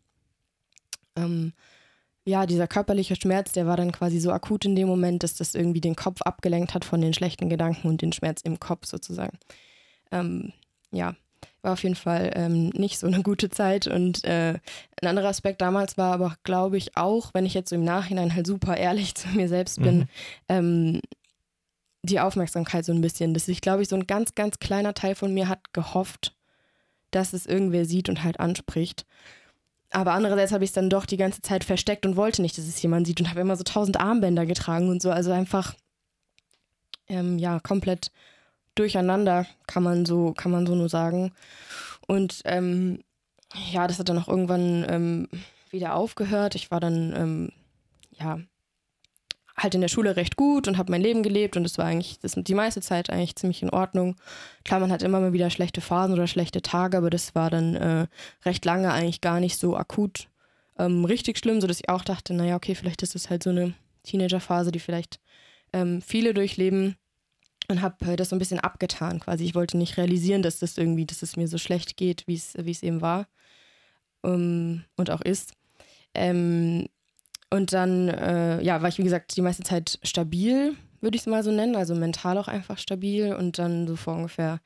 ähm, 1.14 1.52
ja, 2.24 2.46
dieser 2.46 2.68
körperliche 2.68 3.16
Schmerz, 3.16 3.52
der 3.52 3.66
war 3.66 3.76
dann 3.76 3.92
quasi 3.92 4.20
so 4.20 4.30
akut 4.30 4.64
in 4.64 4.76
dem 4.76 4.88
Moment, 4.88 5.22
dass 5.22 5.34
das 5.34 5.54
irgendwie 5.54 5.80
den 5.80 5.96
Kopf 5.96 6.22
abgelenkt 6.22 6.74
hat 6.74 6.84
von 6.84 7.00
den 7.00 7.14
schlechten 7.14 7.48
Gedanken 7.48 7.88
und 7.88 8.02
den 8.02 8.12
Schmerz 8.12 8.42
im 8.42 8.60
Kopf 8.60 8.86
sozusagen 8.86 9.38
ähm, 10.12 10.52
ja, 10.92 11.16
war 11.62 11.72
auf 11.72 11.82
jeden 11.82 11.96
Fall 11.96 12.30
ähm, 12.34 12.68
nicht 12.70 12.98
so 12.98 13.06
eine 13.06 13.22
gute 13.22 13.50
Zeit. 13.50 13.86
Und 13.86 14.24
äh, 14.24 14.58
ein 15.00 15.08
anderer 15.08 15.28
Aspekt 15.28 15.60
damals 15.60 15.98
war 15.98 16.12
aber, 16.12 16.36
glaube 16.44 16.76
ich, 16.76 16.96
auch, 16.96 17.30
wenn 17.34 17.46
ich 17.46 17.54
jetzt 17.54 17.70
so 17.70 17.76
im 17.76 17.84
Nachhinein 17.84 18.34
halt 18.34 18.46
super 18.46 18.76
ehrlich 18.76 19.14
zu 19.16 19.28
mir 19.28 19.48
selbst 19.48 19.80
bin, 19.82 19.98
mhm. 19.98 20.08
ähm, 20.48 21.00
die 22.04 22.20
Aufmerksamkeit 22.20 22.84
so 22.84 22.92
ein 22.92 23.00
bisschen. 23.00 23.34
Dass 23.34 23.48
ich, 23.48 23.60
glaube 23.60 23.82
ich, 23.82 23.88
so 23.88 23.96
ein 23.96 24.06
ganz, 24.06 24.34
ganz 24.34 24.58
kleiner 24.58 24.94
Teil 24.94 25.14
von 25.14 25.32
mir 25.34 25.48
hat 25.48 25.72
gehofft, 25.72 26.36
dass 27.10 27.32
es 27.32 27.46
irgendwer 27.46 27.84
sieht 27.84 28.08
und 28.08 28.22
halt 28.22 28.38
anspricht. 28.38 29.06
Aber 29.92 30.12
andererseits 30.12 30.52
habe 30.52 30.64
ich 30.64 30.70
es 30.70 30.74
dann 30.74 30.90
doch 30.90 31.06
die 31.06 31.16
ganze 31.16 31.42
Zeit 31.42 31.64
versteckt 31.64 32.06
und 32.06 32.16
wollte 32.16 32.42
nicht, 32.42 32.56
dass 32.56 32.66
es 32.66 32.80
jemand 32.80 33.06
sieht 33.06 33.20
und 33.20 33.28
habe 33.28 33.40
immer 33.40 33.56
so 33.56 33.62
tausend 33.62 34.00
Armbänder 34.00 34.46
getragen 34.46 34.88
und 34.88 35.02
so. 35.02 35.10
Also 35.10 35.32
einfach, 35.32 35.74
ähm, 37.08 37.38
ja, 37.38 37.60
komplett 37.60 38.10
durcheinander, 38.74 39.46
kann 39.66 39.82
man 39.82 40.06
so, 40.06 40.32
kann 40.32 40.50
man 40.50 40.66
so 40.66 40.74
nur 40.74 40.88
sagen. 40.88 41.32
Und 42.06 42.40
ähm, 42.46 43.00
ja, 43.70 43.86
das 43.86 43.98
hat 43.98 44.08
dann 44.08 44.18
auch 44.18 44.28
irgendwann 44.28 44.86
ähm, 44.88 45.28
wieder 45.70 45.94
aufgehört. 45.94 46.54
Ich 46.54 46.70
war 46.70 46.80
dann, 46.80 47.14
ähm, 47.14 47.52
ja, 48.12 48.40
halt 49.56 49.74
in 49.74 49.80
der 49.80 49.88
Schule 49.88 50.16
recht 50.16 50.36
gut 50.36 50.66
und 50.68 50.78
habe 50.78 50.90
mein 50.90 51.02
Leben 51.02 51.22
gelebt 51.22 51.56
und 51.56 51.64
es 51.64 51.78
war 51.78 51.84
eigentlich 51.84 52.18
das, 52.20 52.32
die 52.36 52.54
meiste 52.54 52.80
Zeit 52.80 53.10
eigentlich 53.10 53.36
ziemlich 53.36 53.62
in 53.62 53.70
Ordnung. 53.70 54.16
Klar, 54.64 54.80
man 54.80 54.90
hat 54.90 55.02
immer 55.02 55.20
mal 55.20 55.32
wieder 55.32 55.50
schlechte 55.50 55.80
Phasen 55.80 56.14
oder 56.14 56.26
schlechte 56.26 56.62
Tage, 56.62 56.96
aber 56.96 57.10
das 57.10 57.34
war 57.34 57.50
dann 57.50 57.74
äh, 57.74 58.06
recht 58.44 58.64
lange 58.64 58.92
eigentlich 58.92 59.20
gar 59.20 59.40
nicht 59.40 59.58
so 59.58 59.76
akut 59.76 60.28
ähm, 60.78 61.04
richtig 61.04 61.38
schlimm, 61.38 61.60
sodass 61.60 61.80
ich 61.80 61.88
auch 61.88 62.02
dachte, 62.02 62.34
naja, 62.34 62.56
okay, 62.56 62.74
vielleicht 62.74 63.02
ist 63.02 63.14
es 63.14 63.30
halt 63.30 63.42
so 63.42 63.50
eine 63.50 63.74
Teenagerphase, 64.04 64.72
die 64.72 64.80
vielleicht 64.80 65.20
ähm, 65.72 66.02
viele 66.02 66.34
durchleben 66.34 66.96
und 67.68 67.82
habe 67.82 68.12
äh, 68.12 68.16
das 68.16 68.30
so 68.30 68.36
ein 68.36 68.38
bisschen 68.38 68.60
abgetan 68.60 69.20
quasi. 69.20 69.44
Ich 69.44 69.54
wollte 69.54 69.76
nicht 69.76 69.96
realisieren, 69.96 70.42
dass 70.42 70.58
das 70.58 70.78
irgendwie, 70.78 71.06
dass 71.06 71.22
es 71.22 71.36
mir 71.36 71.48
so 71.48 71.58
schlecht 71.58 71.96
geht, 71.96 72.26
wie 72.26 72.34
es 72.34 72.82
eben 72.82 73.00
war 73.00 73.28
ähm, 74.24 74.84
und 74.96 75.10
auch 75.10 75.20
ist. 75.20 75.54
Ähm, 76.14 76.88
und 77.52 77.74
dann, 77.74 78.08
äh, 78.08 78.62
ja, 78.62 78.80
war 78.80 78.88
ich 78.88 78.98
wie 78.98 79.04
gesagt 79.04 79.36
die 79.36 79.42
meiste 79.42 79.62
Zeit 79.62 79.98
stabil, 80.02 80.74
würde 81.02 81.16
ich 81.16 81.22
es 81.22 81.26
mal 81.26 81.44
so 81.44 81.50
nennen, 81.50 81.76
also 81.76 81.94
mental 81.94 82.38
auch 82.38 82.48
einfach 82.48 82.78
stabil. 82.78 83.34
Und 83.34 83.58
dann 83.58 83.86
so 83.86 83.94
vor 83.94 84.14
ungefähr 84.14 84.60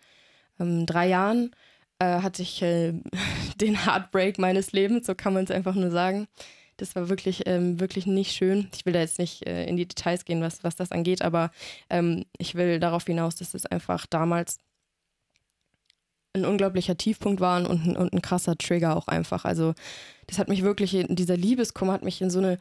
ähm, 0.60 0.86
drei 0.86 1.08
Jahren 1.08 1.50
äh, 1.98 2.20
hatte 2.20 2.42
ich 2.42 2.62
äh, 2.62 2.92
den 3.60 3.84
Heartbreak 3.84 4.38
meines 4.38 4.70
Lebens, 4.70 5.06
so 5.06 5.16
kann 5.16 5.34
man 5.34 5.44
es 5.44 5.50
einfach 5.50 5.74
nur 5.74 5.90
sagen. 5.90 6.28
Das 6.76 6.94
war 6.94 7.08
wirklich, 7.08 7.46
ähm, 7.46 7.80
wirklich 7.80 8.06
nicht 8.06 8.32
schön. 8.32 8.68
Ich 8.76 8.86
will 8.86 8.92
da 8.92 9.00
jetzt 9.00 9.18
nicht 9.18 9.46
äh, 9.46 9.64
in 9.66 9.76
die 9.76 9.88
Details 9.88 10.24
gehen, 10.24 10.40
was, 10.42 10.62
was 10.62 10.76
das 10.76 10.92
angeht, 10.92 11.22
aber 11.22 11.50
ähm, 11.90 12.24
ich 12.38 12.54
will 12.54 12.78
darauf 12.78 13.04
hinaus, 13.04 13.34
dass 13.34 13.54
es 13.54 13.66
einfach 13.66 14.06
damals 14.06 14.58
ein 16.34 16.44
unglaublicher 16.44 16.96
Tiefpunkt 16.96 17.40
war 17.40 17.68
und 17.68 17.84
ein, 17.84 17.96
und 17.96 18.12
ein 18.12 18.22
krasser 18.22 18.56
Trigger 18.56 18.96
auch 18.96 19.08
einfach. 19.08 19.44
Also 19.44 19.74
das 20.26 20.38
hat 20.38 20.48
mich 20.48 20.62
wirklich, 20.62 21.04
dieser 21.08 21.36
Liebeskummer 21.36 21.94
hat 21.94 22.04
mich 22.04 22.20
in 22.20 22.30
so 22.30 22.38
eine 22.38 22.58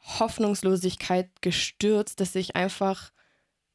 Hoffnungslosigkeit 0.00 1.30
gestürzt, 1.40 2.20
dass 2.20 2.34
ich 2.34 2.56
einfach 2.56 3.12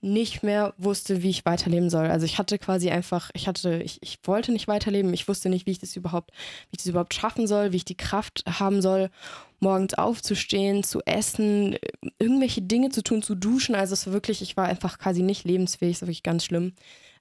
nicht 0.02 0.42
mehr 0.42 0.74
wusste, 0.78 1.22
wie 1.22 1.30
ich 1.30 1.46
weiterleben 1.46 1.92
soll. 1.92 2.08
Also 2.08 2.26
ich 2.26 2.40
hatte 2.40 2.58
quasi 2.58 2.90
einfach, 2.90 3.30
ich 3.34 3.48
hatte, 3.48 3.84
ich, 3.84 4.00
ich 4.02 4.18
wollte 4.24 4.52
nicht 4.52 4.68
weiterleben, 4.68 5.14
ich 5.14 5.28
wusste 5.28 5.48
nicht, 5.48 5.68
wie 5.68 5.72
ich 5.72 5.80
das 5.80 5.96
überhaupt, 5.96 6.32
wie 6.32 6.76
ich 6.76 6.80
das 6.80 6.88
überhaupt 6.88 7.14
schaffen 7.14 7.46
soll, 7.46 7.72
wie 7.72 7.78
ich 7.78 7.86
die 7.86 7.98
Kraft 7.98 8.44
haben 8.48 8.82
soll, 8.82 9.12
morgens 9.60 9.94
aufzustehen, 9.94 10.84
zu 10.84 11.02
essen, 11.06 11.78
irgendwelche 12.18 12.64
Dinge 12.64 12.90
zu 12.90 13.04
tun, 13.04 13.22
zu 13.22 13.36
duschen. 13.36 13.76
Also 13.76 13.94
es 13.94 14.08
war 14.08 14.14
wirklich, 14.14 14.42
ich 14.42 14.58
war 14.58 14.66
einfach 14.66 14.98
quasi 14.98 15.22
nicht 15.22 15.46
lebensfähig, 15.46 16.02
war 16.02 16.08
wirklich 16.08 16.24
ganz 16.24 16.46
schlimm. 16.46 16.74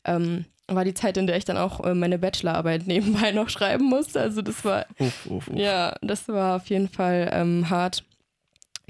Ähm, 0.05 0.47
war 0.67 0.85
die 0.85 0.95
Zeit, 0.95 1.19
in 1.19 1.27
der 1.27 1.37
ich 1.37 1.45
dann 1.45 1.59
auch 1.59 1.85
äh, 1.85 1.95
meine 1.95 2.19
Bachelorarbeit 2.19 2.87
nebenbei 2.87 3.33
noch 3.33 3.51
schreiben 3.51 3.85
musste. 3.85 4.21
Also 4.21 4.41
das 4.41 4.65
war, 4.65 4.87
uff, 4.99 5.27
uff, 5.27 5.49
uff. 5.49 5.57
ja, 5.57 5.97
das 6.01 6.29
war 6.29 6.57
auf 6.57 6.69
jeden 6.71 6.89
Fall 6.89 7.29
ähm, 7.33 7.69
hart. 7.69 8.05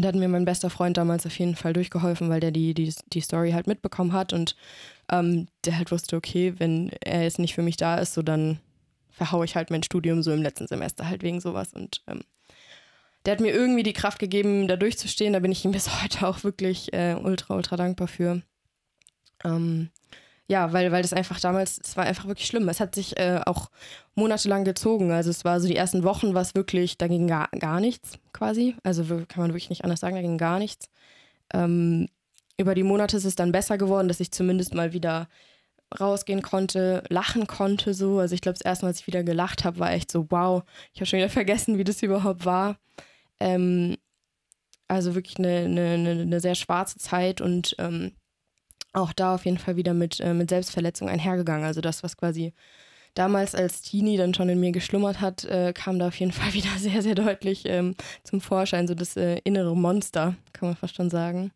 Da 0.00 0.08
hat 0.08 0.14
mir 0.14 0.28
mein 0.28 0.44
bester 0.44 0.70
Freund 0.70 0.96
damals 0.96 1.26
auf 1.26 1.38
jeden 1.38 1.56
Fall 1.56 1.72
durchgeholfen, 1.72 2.28
weil 2.28 2.40
der 2.40 2.50
die, 2.50 2.74
die, 2.74 2.94
die 3.12 3.20
Story 3.20 3.52
halt 3.52 3.66
mitbekommen 3.66 4.12
hat 4.12 4.32
und 4.32 4.56
ähm, 5.10 5.48
der 5.64 5.76
halt 5.76 5.90
wusste, 5.90 6.16
okay, 6.16 6.54
wenn 6.58 6.90
er 7.04 7.22
jetzt 7.22 7.38
nicht 7.38 7.54
für 7.54 7.62
mich 7.62 7.76
da 7.76 7.96
ist, 7.96 8.14
so 8.14 8.22
dann 8.22 8.60
verhaue 9.10 9.44
ich 9.44 9.56
halt 9.56 9.70
mein 9.70 9.82
Studium 9.82 10.22
so 10.22 10.32
im 10.32 10.42
letzten 10.42 10.66
Semester 10.66 11.08
halt 11.08 11.22
wegen 11.22 11.40
sowas 11.40 11.72
und 11.74 12.02
ähm, 12.06 12.22
der 13.26 13.32
hat 13.32 13.40
mir 13.40 13.52
irgendwie 13.52 13.82
die 13.82 13.92
Kraft 13.92 14.18
gegeben, 14.18 14.66
da 14.66 14.76
durchzustehen. 14.76 15.32
Da 15.32 15.40
bin 15.40 15.52
ich 15.52 15.64
ihm 15.64 15.72
bis 15.72 16.02
heute 16.02 16.26
auch 16.26 16.42
wirklich 16.44 16.92
äh, 16.92 17.14
ultra, 17.14 17.54
ultra 17.54 17.76
dankbar 17.76 18.08
für. 18.08 18.42
Ähm, 19.44 19.90
ja, 20.50 20.72
weil, 20.72 20.90
weil 20.90 21.02
das 21.02 21.12
einfach 21.12 21.38
damals, 21.38 21.80
es 21.84 21.96
war 21.96 22.06
einfach 22.06 22.26
wirklich 22.26 22.48
schlimm. 22.48 22.68
Es 22.68 22.80
hat 22.80 22.96
sich 22.96 23.16
äh, 23.16 23.40
auch 23.46 23.70
monatelang 24.16 24.64
gezogen. 24.64 25.12
Also 25.12 25.30
es 25.30 25.44
war 25.44 25.60
so 25.60 25.68
die 25.68 25.76
ersten 25.76 26.02
Wochen, 26.02 26.34
was 26.34 26.56
wirklich, 26.56 26.98
da 26.98 27.06
ging 27.06 27.28
gar, 27.28 27.48
gar 27.56 27.78
nichts 27.78 28.18
quasi. 28.32 28.74
Also 28.82 29.04
kann 29.28 29.42
man 29.42 29.50
wirklich 29.50 29.70
nicht 29.70 29.84
anders 29.84 30.00
sagen, 30.00 30.16
da 30.16 30.22
ging 30.22 30.38
gar 30.38 30.58
nichts. 30.58 30.90
Ähm, 31.54 32.08
über 32.58 32.74
die 32.74 32.82
Monate 32.82 33.16
ist 33.16 33.26
es 33.26 33.36
dann 33.36 33.52
besser 33.52 33.78
geworden, 33.78 34.08
dass 34.08 34.18
ich 34.18 34.32
zumindest 34.32 34.74
mal 34.74 34.92
wieder 34.92 35.28
rausgehen 36.00 36.42
konnte, 36.42 37.04
lachen 37.10 37.46
konnte 37.46 37.94
so. 37.94 38.18
Also 38.18 38.34
ich 38.34 38.40
glaube, 38.40 38.58
das 38.58 38.66
erste 38.66 38.84
Mal, 38.84 38.88
als 38.88 38.98
ich 38.98 39.06
wieder 39.06 39.22
gelacht 39.22 39.64
habe, 39.64 39.78
war 39.78 39.92
echt 39.92 40.10
so, 40.10 40.26
wow, 40.30 40.64
ich 40.92 41.00
habe 41.00 41.06
schon 41.06 41.20
wieder 41.20 41.28
vergessen, 41.30 41.78
wie 41.78 41.84
das 41.84 42.02
überhaupt 42.02 42.44
war. 42.44 42.76
Ähm, 43.38 43.98
also 44.88 45.14
wirklich 45.14 45.38
eine, 45.38 45.58
eine, 45.58 46.10
eine, 46.22 46.40
sehr 46.40 46.56
schwarze 46.56 46.98
Zeit 46.98 47.40
und 47.40 47.76
ähm, 47.78 48.16
auch 48.92 49.12
da 49.12 49.34
auf 49.34 49.44
jeden 49.44 49.58
Fall 49.58 49.76
wieder 49.76 49.94
mit, 49.94 50.20
äh, 50.20 50.34
mit 50.34 50.50
Selbstverletzung 50.50 51.08
einhergegangen. 51.08 51.64
Also 51.64 51.80
das, 51.80 52.02
was 52.02 52.16
quasi 52.16 52.52
damals 53.14 53.54
als 53.54 53.82
Teenie 53.82 54.16
dann 54.16 54.34
schon 54.34 54.48
in 54.48 54.60
mir 54.60 54.72
geschlummert 54.72 55.20
hat, 55.20 55.44
äh, 55.44 55.72
kam 55.72 55.98
da 55.98 56.08
auf 56.08 56.18
jeden 56.18 56.32
Fall 56.32 56.52
wieder 56.54 56.70
sehr, 56.78 57.02
sehr 57.02 57.14
deutlich 57.14 57.64
ähm, 57.66 57.94
zum 58.24 58.40
Vorschein. 58.40 58.88
So 58.88 58.94
das 58.94 59.16
äh, 59.16 59.40
innere 59.44 59.76
Monster, 59.76 60.34
kann 60.52 60.68
man 60.68 60.76
fast 60.76 60.96
schon 60.96 61.10
sagen. 61.10 61.52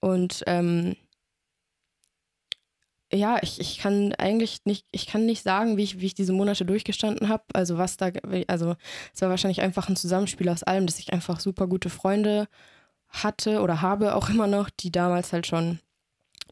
Und 0.00 0.42
ähm, 0.46 0.96
ja, 3.12 3.38
ich, 3.42 3.60
ich 3.60 3.78
kann 3.78 4.12
eigentlich 4.14 4.64
nicht, 4.64 4.86
ich 4.90 5.06
kann 5.06 5.24
nicht 5.24 5.42
sagen, 5.42 5.76
wie 5.76 5.84
ich, 5.84 6.00
wie 6.00 6.06
ich 6.06 6.14
diese 6.14 6.32
Monate 6.32 6.64
durchgestanden 6.64 7.28
habe. 7.28 7.44
Also 7.52 7.78
was 7.78 7.96
da, 7.96 8.10
also 8.48 8.76
es 9.14 9.22
war 9.22 9.30
wahrscheinlich 9.30 9.62
einfach 9.62 9.88
ein 9.88 9.96
Zusammenspiel 9.96 10.48
aus 10.48 10.62
allem, 10.62 10.86
dass 10.86 10.98
ich 10.98 11.12
einfach 11.12 11.40
super 11.40 11.66
gute 11.68 11.90
Freunde 11.90 12.48
hatte 13.08 13.60
oder 13.62 13.82
habe 13.82 14.14
auch 14.14 14.28
immer 14.30 14.46
noch, 14.46 14.68
die 14.70 14.90
damals 14.90 15.32
halt 15.32 15.46
schon 15.46 15.78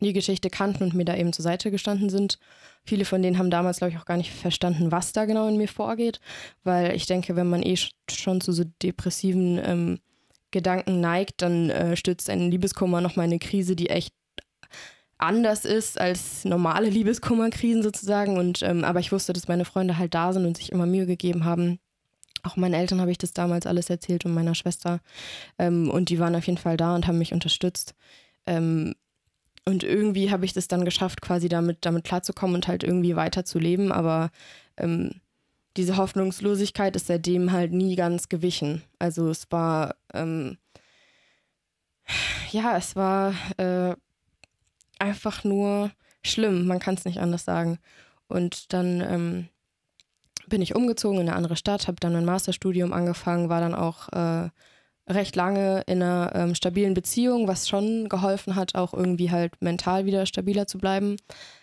die 0.02 0.12
Geschichte 0.12 0.50
kannten 0.50 0.82
und 0.82 0.94
mir 0.94 1.04
da 1.04 1.16
eben 1.16 1.32
zur 1.32 1.42
Seite 1.42 1.70
gestanden 1.70 2.10
sind. 2.10 2.38
Viele 2.84 3.04
von 3.04 3.22
denen 3.22 3.38
haben 3.38 3.50
damals, 3.50 3.78
glaube 3.78 3.92
ich, 3.92 3.98
auch 3.98 4.04
gar 4.04 4.16
nicht 4.16 4.32
verstanden, 4.32 4.90
was 4.90 5.12
da 5.12 5.24
genau 5.24 5.48
in 5.48 5.56
mir 5.56 5.68
vorgeht, 5.68 6.20
weil 6.64 6.94
ich 6.94 7.06
denke, 7.06 7.36
wenn 7.36 7.48
man 7.48 7.62
eh 7.62 7.76
schon 8.10 8.40
zu 8.40 8.52
so 8.52 8.64
depressiven 8.82 9.60
ähm, 9.64 9.98
Gedanken 10.50 11.00
neigt, 11.00 11.42
dann 11.42 11.70
äh, 11.70 11.96
stützt 11.96 12.28
ein 12.30 12.50
Liebeskummer 12.50 13.00
nochmal 13.00 13.26
eine 13.26 13.38
Krise, 13.38 13.74
die 13.74 13.88
echt 13.88 14.12
anders 15.22 15.64
ist 15.64 16.00
als 16.00 16.44
normale 16.44 16.88
Liebeskummerkrisen 16.88 17.82
sozusagen. 17.82 18.36
Und 18.36 18.62
ähm, 18.62 18.84
aber 18.84 19.00
ich 19.00 19.12
wusste, 19.12 19.32
dass 19.32 19.48
meine 19.48 19.64
Freunde 19.64 19.98
halt 19.98 20.14
da 20.14 20.32
sind 20.32 20.44
und 20.44 20.56
sich 20.56 20.72
immer 20.72 20.86
Mühe 20.86 21.06
gegeben 21.06 21.44
haben. 21.44 21.78
Auch 22.42 22.56
meinen 22.56 22.74
Eltern 22.74 23.00
habe 23.00 23.12
ich 23.12 23.18
das 23.18 23.32
damals 23.32 23.66
alles 23.66 23.88
erzählt 23.88 24.24
und 24.24 24.34
meiner 24.34 24.54
Schwester. 24.54 25.00
Ähm, 25.58 25.90
und 25.90 26.08
die 26.08 26.18
waren 26.18 26.34
auf 26.34 26.46
jeden 26.46 26.58
Fall 26.58 26.76
da 26.76 26.94
und 26.94 27.06
haben 27.06 27.18
mich 27.18 27.32
unterstützt. 27.32 27.94
Ähm, 28.46 28.94
und 29.64 29.84
irgendwie 29.84 30.30
habe 30.30 30.44
ich 30.44 30.52
das 30.52 30.68
dann 30.68 30.84
geschafft, 30.84 31.22
quasi 31.22 31.48
damit, 31.48 31.78
damit 31.82 32.04
klarzukommen 32.04 32.56
und 32.56 32.68
halt 32.68 32.82
irgendwie 32.82 33.14
weiterzuleben. 33.14 33.92
Aber 33.92 34.30
ähm, 34.76 35.20
diese 35.76 35.96
Hoffnungslosigkeit 35.96 36.96
ist 36.96 37.06
seitdem 37.06 37.52
halt 37.52 37.72
nie 37.72 37.94
ganz 37.94 38.28
gewichen. 38.28 38.82
Also 38.98 39.28
es 39.28 39.50
war, 39.50 39.94
ähm, 40.12 40.58
ja, 42.50 42.76
es 42.76 42.96
war 42.96 43.34
äh, 43.56 43.94
einfach 44.98 45.44
nur 45.44 45.92
schlimm. 46.24 46.66
Man 46.66 46.80
kann 46.80 46.94
es 46.94 47.04
nicht 47.04 47.20
anders 47.20 47.44
sagen. 47.44 47.78
Und 48.26 48.72
dann 48.72 49.00
ähm, 49.00 49.48
bin 50.48 50.60
ich 50.60 50.74
umgezogen 50.74 51.20
in 51.20 51.28
eine 51.28 51.36
andere 51.36 51.56
Stadt, 51.56 51.86
habe 51.86 51.98
dann 52.00 52.12
mein 52.12 52.24
Masterstudium 52.24 52.92
angefangen, 52.92 53.48
war 53.48 53.60
dann 53.60 53.74
auch 53.74 54.08
äh, 54.08 54.50
recht 55.08 55.36
lange 55.36 55.82
in 55.86 56.02
einer 56.02 56.32
ähm, 56.34 56.54
stabilen 56.54 56.94
Beziehung, 56.94 57.48
was 57.48 57.68
schon 57.68 58.08
geholfen 58.08 58.54
hat, 58.54 58.74
auch 58.74 58.94
irgendwie 58.94 59.30
halt 59.30 59.60
mental 59.60 60.06
wieder 60.06 60.26
stabiler 60.26 60.66
zu 60.66 60.78
bleiben. 60.78 61.16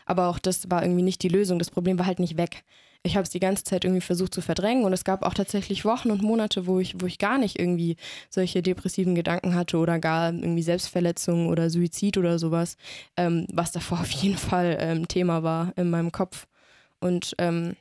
Aber 0.05 0.27
auch 0.27 0.39
das 0.39 0.69
war 0.69 0.83
irgendwie 0.83 1.03
nicht 1.03 1.23
die 1.23 1.29
Lösung. 1.29 1.59
Das 1.59 1.71
Problem 1.71 1.97
war 1.99 2.05
halt 2.05 2.19
nicht 2.19 2.37
weg. 2.37 2.63
Ich 3.01 3.15
habe 3.15 3.23
es 3.23 3.29
die 3.29 3.39
ganze 3.39 3.63
Zeit 3.63 3.85
irgendwie 3.85 4.01
versucht 4.01 4.33
zu 4.33 4.41
verdrängen 4.41 4.83
und 4.83 4.91
es 4.91 5.05
gab 5.05 5.23
auch 5.23 5.33
tatsächlich 5.33 5.85
Wochen 5.85 6.11
und 6.11 6.21
Monate, 6.21 6.67
wo 6.67 6.79
ich, 6.79 6.99
wo 6.99 7.05
ich 7.05 7.17
gar 7.17 7.37
nicht 7.37 7.57
irgendwie 7.57 7.95
solche 8.29 8.61
depressiven 8.61 9.15
Gedanken 9.15 9.55
hatte 9.55 9.77
oder 9.77 9.99
gar 9.99 10.33
irgendwie 10.33 10.63
Selbstverletzungen 10.63 11.47
oder 11.47 11.69
Suizid 11.69 12.17
oder 12.17 12.37
sowas, 12.39 12.75
ähm, 13.15 13.47
was 13.53 13.71
davor 13.71 13.99
auf 14.01 14.11
jeden 14.11 14.37
Fall 14.37 14.77
ähm, 14.81 15.07
Thema 15.07 15.43
war 15.43 15.71
in 15.77 15.89
meinem 15.89 16.11
Kopf. 16.11 16.45
Und 16.99 17.35
ähm, 17.37 17.77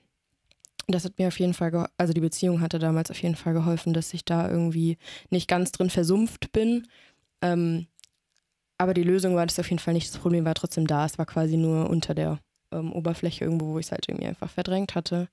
das 0.95 1.05
hat 1.05 1.19
mir 1.19 1.29
auf 1.29 1.39
jeden 1.39 1.55
Fall, 1.55 1.89
also 1.97 2.13
die 2.13 2.21
Beziehung 2.21 2.61
hatte 2.61 2.79
damals 2.79 3.11
auf 3.11 3.23
jeden 3.23 3.37
Fall 3.37 3.53
geholfen, 3.53 3.93
dass 3.93 4.15
ich 4.15 4.25
da 4.25 4.49
irgendwie 4.49 4.97
nicht 5.31 5.49
ganz 5.49 5.71
drin 5.73 5.91
versumpft 5.91 6.53
bin. 6.53 6.87
Ähm, 7.43 7.87
aber 8.79 8.95
die 8.95 9.03
Lösung 9.03 9.35
war 9.35 9.45
das 9.45 9.59
auf 9.59 9.69
jeden 9.69 9.81
Fall 9.81 9.95
nicht. 9.95 10.09
Das 10.09 10.21
Problem 10.21 10.45
war 10.45 10.55
trotzdem 10.55 10.87
da. 10.87 11.05
Es 11.05 11.19
war 11.19 11.27
quasi 11.27 11.57
nur 11.57 11.91
unter 11.91 12.15
der 12.15 12.39
ähm, 12.73 12.93
Oberfläche 12.93 13.45
irgendwo, 13.45 13.75
wo 13.75 13.79
ich 13.79 13.87
es 13.87 13.93
halt 13.93 14.09
irgendwie 14.09 14.29
einfach 14.29 14.51
verdrängt 14.51 14.95
hatte. 14.95 15.29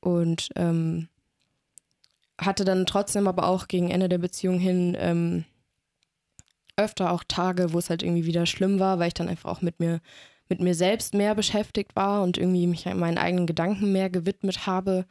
Und 0.00 0.48
ähm, 0.56 1.08
hatte 2.38 2.64
dann 2.64 2.86
trotzdem 2.86 3.28
aber 3.28 3.46
auch 3.46 3.68
gegen 3.68 3.90
Ende 3.90 4.08
der 4.08 4.18
Beziehung 4.18 4.58
hin 4.58 4.96
ähm, 4.98 5.44
öfter 6.76 7.12
auch 7.12 7.24
Tage, 7.26 7.72
wo 7.72 7.78
es 7.78 7.90
halt 7.90 8.02
irgendwie 8.02 8.24
wieder 8.24 8.46
schlimm 8.46 8.78
war, 8.78 8.98
weil 8.98 9.08
ich 9.08 9.14
dann 9.14 9.28
einfach 9.28 9.50
auch 9.50 9.62
mit 9.62 9.80
mir 9.80 10.00
mit 10.50 10.60
mir 10.60 10.74
selbst 10.74 11.14
mehr 11.14 11.34
beschäftigt 11.34 11.96
war 11.96 12.22
und 12.22 12.36
irgendwie 12.36 12.66
mich 12.66 12.84
meinen 12.84 13.18
eigenen 13.18 13.46
Gedanken 13.46 13.92
mehr 13.92 14.10
gewidmet 14.10 14.66
habe 14.66 15.06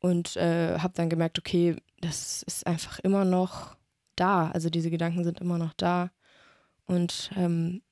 und 0.00 0.36
äh, 0.36 0.78
habe 0.78 0.94
dann 0.94 1.10
gemerkt, 1.10 1.38
okay, 1.38 1.76
das 2.00 2.42
ist 2.44 2.66
einfach 2.66 3.00
immer 3.00 3.24
noch 3.24 3.76
da. 4.16 4.50
Also 4.50 4.70
diese 4.70 4.90
Gedanken 4.90 5.24
sind 5.24 5.40
immer 5.40 5.58
noch 5.58 5.72
da. 5.74 6.10
Und 6.86 7.30
ähm, 7.36 7.82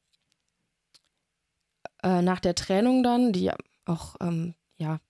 äh, 2.03 2.23
nach 2.23 2.41
der 2.41 2.55
Trennung 2.55 3.03
dann, 3.03 3.33
die 3.33 3.51
auch, 3.85 4.17
ähm, 4.21 4.55
ja, 4.77 5.01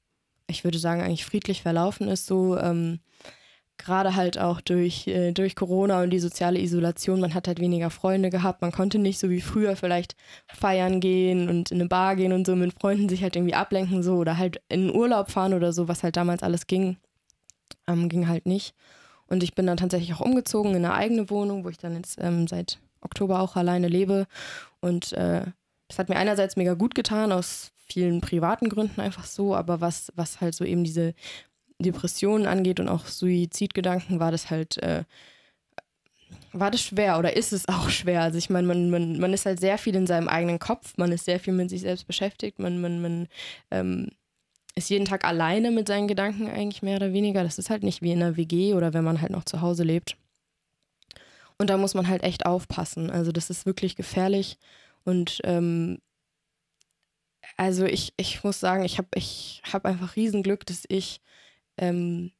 ich 0.47 0.65
würde 0.65 0.79
sagen, 0.79 1.03
eigentlich 1.03 1.25
friedlich 1.25 1.63
verlaufen 1.63 2.09
ist, 2.09 2.27
so 2.27 2.57
ähm, 2.59 3.01
gerade 3.79 4.15
halt 4.15 4.39
auch 4.39 4.61
durch, 4.61 5.07
äh, 5.07 5.33
durch 5.33 5.57
Corona 5.57 6.03
und 6.03 6.11
die 6.11 6.19
soziale 6.19 6.61
Isolation, 6.61 7.21
man 7.21 7.35
hat 7.35 7.49
halt 7.49 7.61
weniger 7.61 7.91
Freunde 7.91 8.31
gehabt, 8.31 8.63
man 8.63 8.73
konnte 8.73 8.99
nicht 8.99 9.19
so 9.19 9.31
wie 9.31 9.41
früher 9.41 9.77
vielleicht 9.77 10.17
feiern 10.47 11.01
gehen 11.01 11.49
und 11.49 11.71
in 11.71 11.81
eine 11.81 11.89
Bar 11.89 12.17
gehen 12.17 12.33
und 12.33 12.47
so 12.47 12.55
mit 12.55 12.73
Freunden 12.79 13.09
sich 13.09 13.23
halt 13.23 13.37
irgendwie 13.37 13.55
ablenken 13.55 14.03
so 14.03 14.17
oder 14.17 14.39
halt 14.39 14.61
in 14.69 14.95
Urlaub 14.95 15.31
fahren 15.31 15.55
oder 15.55 15.73
so, 15.73 15.89
was 15.89 16.03
halt 16.03 16.17
damals 16.17 16.43
alles 16.43 16.67
ging, 16.67 16.97
ähm, 17.87 18.09
ging 18.09 18.29
halt 18.29 18.47
nicht. 18.47 18.75
Und 19.27 19.43
ich 19.43 19.55
bin 19.55 19.67
dann 19.67 19.79
tatsächlich 19.79 20.15
auch 20.15 20.21
umgezogen 20.21 20.73
in 20.73 20.85
eine 20.85 20.95
eigene 20.95 21.31
Wohnung, 21.31 21.65
wo 21.65 21.69
ich 21.69 21.79
dann 21.79 21.97
jetzt 21.97 22.19
ähm, 22.21 22.47
seit 22.47 22.79
Oktober 23.01 23.41
auch 23.41 23.57
alleine 23.57 23.89
lebe 23.89 24.27
und 24.81 25.13
äh, 25.13 25.47
das 25.89 25.99
hat 25.99 26.09
mir 26.09 26.17
einerseits 26.17 26.57
mega 26.57 26.73
gut 26.73 26.95
getan, 26.95 27.33
aus 27.33 27.73
vielen 27.87 28.23
privaten 28.23 28.71
Gründen 28.71 29.01
einfach 29.01 29.25
so, 29.25 29.55
aber 29.55 29.83
was, 29.83 30.11
was 30.17 30.41
halt 30.41 30.55
so 30.55 30.65
eben 30.65 30.85
diese 30.85 31.15
Depressionen 31.83 32.47
angeht 32.47 32.81
und 32.81 32.89
auch 32.89 33.07
Suizidgedanken, 33.07 34.21
war 34.21 34.31
das 34.31 34.51
halt, 34.51 34.79
äh, 34.83 35.05
war 36.53 36.71
das 36.71 36.83
schwer 36.83 37.19
oder 37.19 37.37
ist 37.37 37.53
es 37.53 37.69
auch 37.69 37.89
schwer? 37.91 38.23
Also 38.23 38.39
ich 38.39 38.51
meine, 38.51 38.67
man, 38.67 38.91
man, 38.91 39.19
man 39.19 39.33
ist 39.33 39.47
halt 39.47 39.61
sehr 39.61 39.79
viel 39.79 39.95
in 39.95 40.07
seinem 40.07 40.29
eigenen 40.29 40.59
Kopf, 40.59 40.95
man 40.97 41.13
ist 41.13 41.25
sehr 41.25 41.41
viel 41.41 41.53
mit 41.53 41.71
sich 41.71 41.83
selbst 41.83 42.07
beschäftigt, 42.07 42.59
man, 42.59 42.81
man, 42.81 43.01
man 43.01 43.29
ähm, 43.71 44.09
ist 44.75 44.91
jeden 44.91 45.05
Tag 45.05 45.25
alleine 45.25 45.71
mit 45.71 45.87
seinen 45.89 46.09
Gedanken 46.09 46.49
eigentlich 46.49 46.83
mehr 46.83 46.97
oder 46.97 47.13
weniger. 47.13 47.43
Das 47.43 47.59
ist 47.59 47.69
halt 47.69 47.83
nicht 47.83 48.01
wie 48.01 48.13
in 48.13 48.23
einer 48.23 48.39
WG 48.39 48.73
oder 48.73 48.95
wenn 48.95 49.05
man 49.05 49.21
halt 49.21 49.31
noch 49.31 49.45
zu 49.45 49.61
Hause 49.61 49.85
lebt. 49.85 50.17
Und 51.59 51.69
da 51.69 51.77
muss 51.77 51.95
man 51.95 52.09
halt 52.09 52.23
echt 52.23 52.47
aufpassen. 52.47 53.11
Also 53.11 53.33
das 53.33 53.51
ist 53.51 53.67
wirklich 53.67 53.97
gefährlich 53.97 54.59
und 55.05 55.41
ähm, 55.45 55.99
also 57.57 57.85
ich, 57.85 58.13
ich 58.17 58.43
muss 58.45 58.61
sagen, 58.61 58.85
ich 58.85 58.99
habe 58.99 59.09
ich 59.15 59.63
hab 59.71 59.85
einfach 59.85 60.17
Riesenglück, 60.17 60.65
dass 60.67 60.85
ich 60.89 61.21
ähm, 61.83 62.31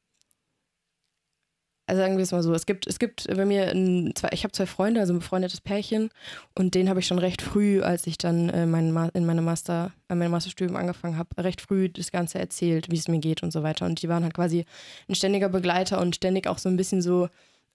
also 1.85 2.01
sagen 2.01 2.15
wir 2.15 2.23
es 2.23 2.31
mal 2.31 2.41
so, 2.41 2.53
es 2.53 2.65
gibt, 2.65 2.87
es 2.87 2.97
gibt 2.97 3.27
bei 3.27 3.45
mir, 3.45 3.67
ein, 3.67 4.13
zwei, 4.15 4.29
ich 4.31 4.45
habe 4.45 4.53
zwei 4.53 4.65
Freunde, 4.65 5.01
also 5.01 5.13
ein 5.13 5.19
befreundetes 5.19 5.59
Pärchen 5.59 6.09
und 6.55 6.75
den 6.75 6.87
habe 6.87 7.01
ich 7.01 7.07
schon 7.07 7.19
recht 7.19 7.41
früh, 7.41 7.81
als 7.81 8.07
ich 8.07 8.17
dann 8.17 8.47
äh, 8.49 8.65
mein, 8.65 8.95
in 9.13 9.25
meine 9.25 9.41
Master, 9.41 9.91
äh, 10.07 10.15
mein 10.15 10.31
Masterstudium 10.31 10.77
angefangen 10.77 11.17
habe, 11.17 11.43
recht 11.43 11.59
früh 11.59 11.89
das 11.89 12.11
Ganze 12.11 12.39
erzählt, 12.39 12.89
wie 12.89 12.97
es 12.97 13.09
mir 13.09 13.19
geht 13.19 13.43
und 13.43 13.51
so 13.51 13.63
weiter. 13.63 13.85
Und 13.85 14.01
die 14.01 14.07
waren 14.07 14.23
halt 14.23 14.33
quasi 14.33 14.65
ein 15.09 15.15
ständiger 15.15 15.49
Begleiter 15.49 15.99
und 15.99 16.15
ständig 16.15 16.47
auch 16.47 16.57
so 16.57 16.69
ein 16.69 16.77
bisschen 16.77 17.01
so 17.01 17.27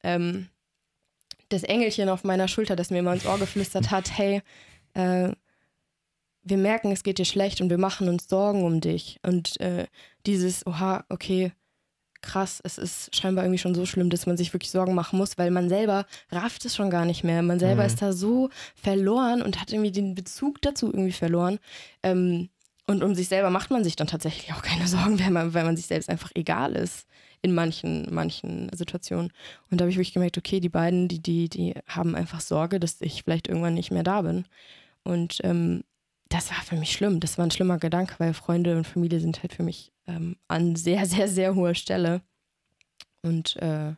ähm, 0.02 0.48
das 1.50 1.62
Engelchen 1.62 2.08
auf 2.08 2.24
meiner 2.24 2.48
Schulter, 2.48 2.76
das 2.76 2.90
mir 2.90 3.00
immer 3.00 3.12
ins 3.12 3.26
Ohr 3.26 3.38
geflüstert 3.38 3.90
hat, 3.90 4.16
hey, 4.16 4.40
äh, 4.94 5.32
wir 6.42 6.56
merken, 6.56 6.92
es 6.92 7.02
geht 7.02 7.18
dir 7.18 7.26
schlecht 7.26 7.60
und 7.60 7.68
wir 7.68 7.78
machen 7.78 8.08
uns 8.08 8.26
Sorgen 8.26 8.64
um 8.64 8.80
dich. 8.80 9.20
Und 9.22 9.60
äh, 9.60 9.86
dieses, 10.24 10.66
oha, 10.66 11.04
okay, 11.10 11.52
krass, 12.20 12.60
es 12.64 12.78
ist 12.78 13.14
scheinbar 13.14 13.44
irgendwie 13.44 13.58
schon 13.58 13.74
so 13.74 13.86
schlimm, 13.86 14.10
dass 14.10 14.26
man 14.26 14.36
sich 14.36 14.52
wirklich 14.52 14.70
Sorgen 14.70 14.94
machen 14.94 15.18
muss, 15.18 15.38
weil 15.38 15.50
man 15.50 15.68
selber 15.68 16.06
rafft 16.30 16.64
es 16.64 16.74
schon 16.74 16.90
gar 16.90 17.04
nicht 17.04 17.24
mehr. 17.24 17.42
Man 17.42 17.58
selber 17.58 17.82
mhm. 17.82 17.86
ist 17.86 18.02
da 18.02 18.12
so 18.12 18.50
verloren 18.74 19.42
und 19.42 19.60
hat 19.60 19.72
irgendwie 19.72 19.92
den 19.92 20.14
Bezug 20.14 20.60
dazu 20.62 20.86
irgendwie 20.86 21.12
verloren. 21.12 21.58
Ähm, 22.02 22.48
und 22.86 23.04
um 23.04 23.14
sich 23.14 23.28
selber 23.28 23.50
macht 23.50 23.70
man 23.70 23.84
sich 23.84 23.96
dann 23.96 24.06
tatsächlich 24.06 24.52
auch 24.52 24.62
keine 24.62 24.88
Sorgen, 24.88 25.20
weil 25.20 25.30
man, 25.30 25.54
weil 25.54 25.64
man 25.64 25.76
sich 25.76 25.86
selbst 25.86 26.08
einfach 26.08 26.30
egal 26.34 26.74
ist 26.74 27.06
in 27.40 27.54
manchen, 27.54 28.12
manchen 28.12 28.68
Situationen. 28.72 29.32
Und 29.70 29.78
da 29.78 29.84
habe 29.84 29.90
ich 29.90 29.96
wirklich 29.96 30.14
gemerkt, 30.14 30.38
okay, 30.38 30.58
die 30.58 30.68
beiden, 30.68 31.06
die, 31.06 31.20
die, 31.20 31.48
die 31.48 31.74
haben 31.86 32.14
einfach 32.14 32.40
Sorge, 32.40 32.80
dass 32.80 33.00
ich 33.00 33.22
vielleicht 33.22 33.46
irgendwann 33.46 33.74
nicht 33.74 33.92
mehr 33.92 34.02
da 34.02 34.22
bin. 34.22 34.46
Und 35.04 35.38
ähm, 35.44 35.84
das 36.28 36.50
war 36.50 36.62
für 36.62 36.76
mich 36.76 36.92
schlimm. 36.92 37.20
Das 37.20 37.38
war 37.38 37.46
ein 37.46 37.50
schlimmer 37.50 37.78
Gedanke, 37.78 38.14
weil 38.18 38.34
Freunde 38.34 38.76
und 38.76 38.86
Familie 38.86 39.20
sind 39.20 39.42
halt 39.42 39.54
für 39.54 39.62
mich 39.62 39.92
ähm, 40.06 40.36
an 40.48 40.76
sehr, 40.76 41.06
sehr, 41.06 41.28
sehr 41.28 41.54
hoher 41.54 41.74
Stelle. 41.74 42.22
Und 43.22 43.56
äh, 43.56 43.94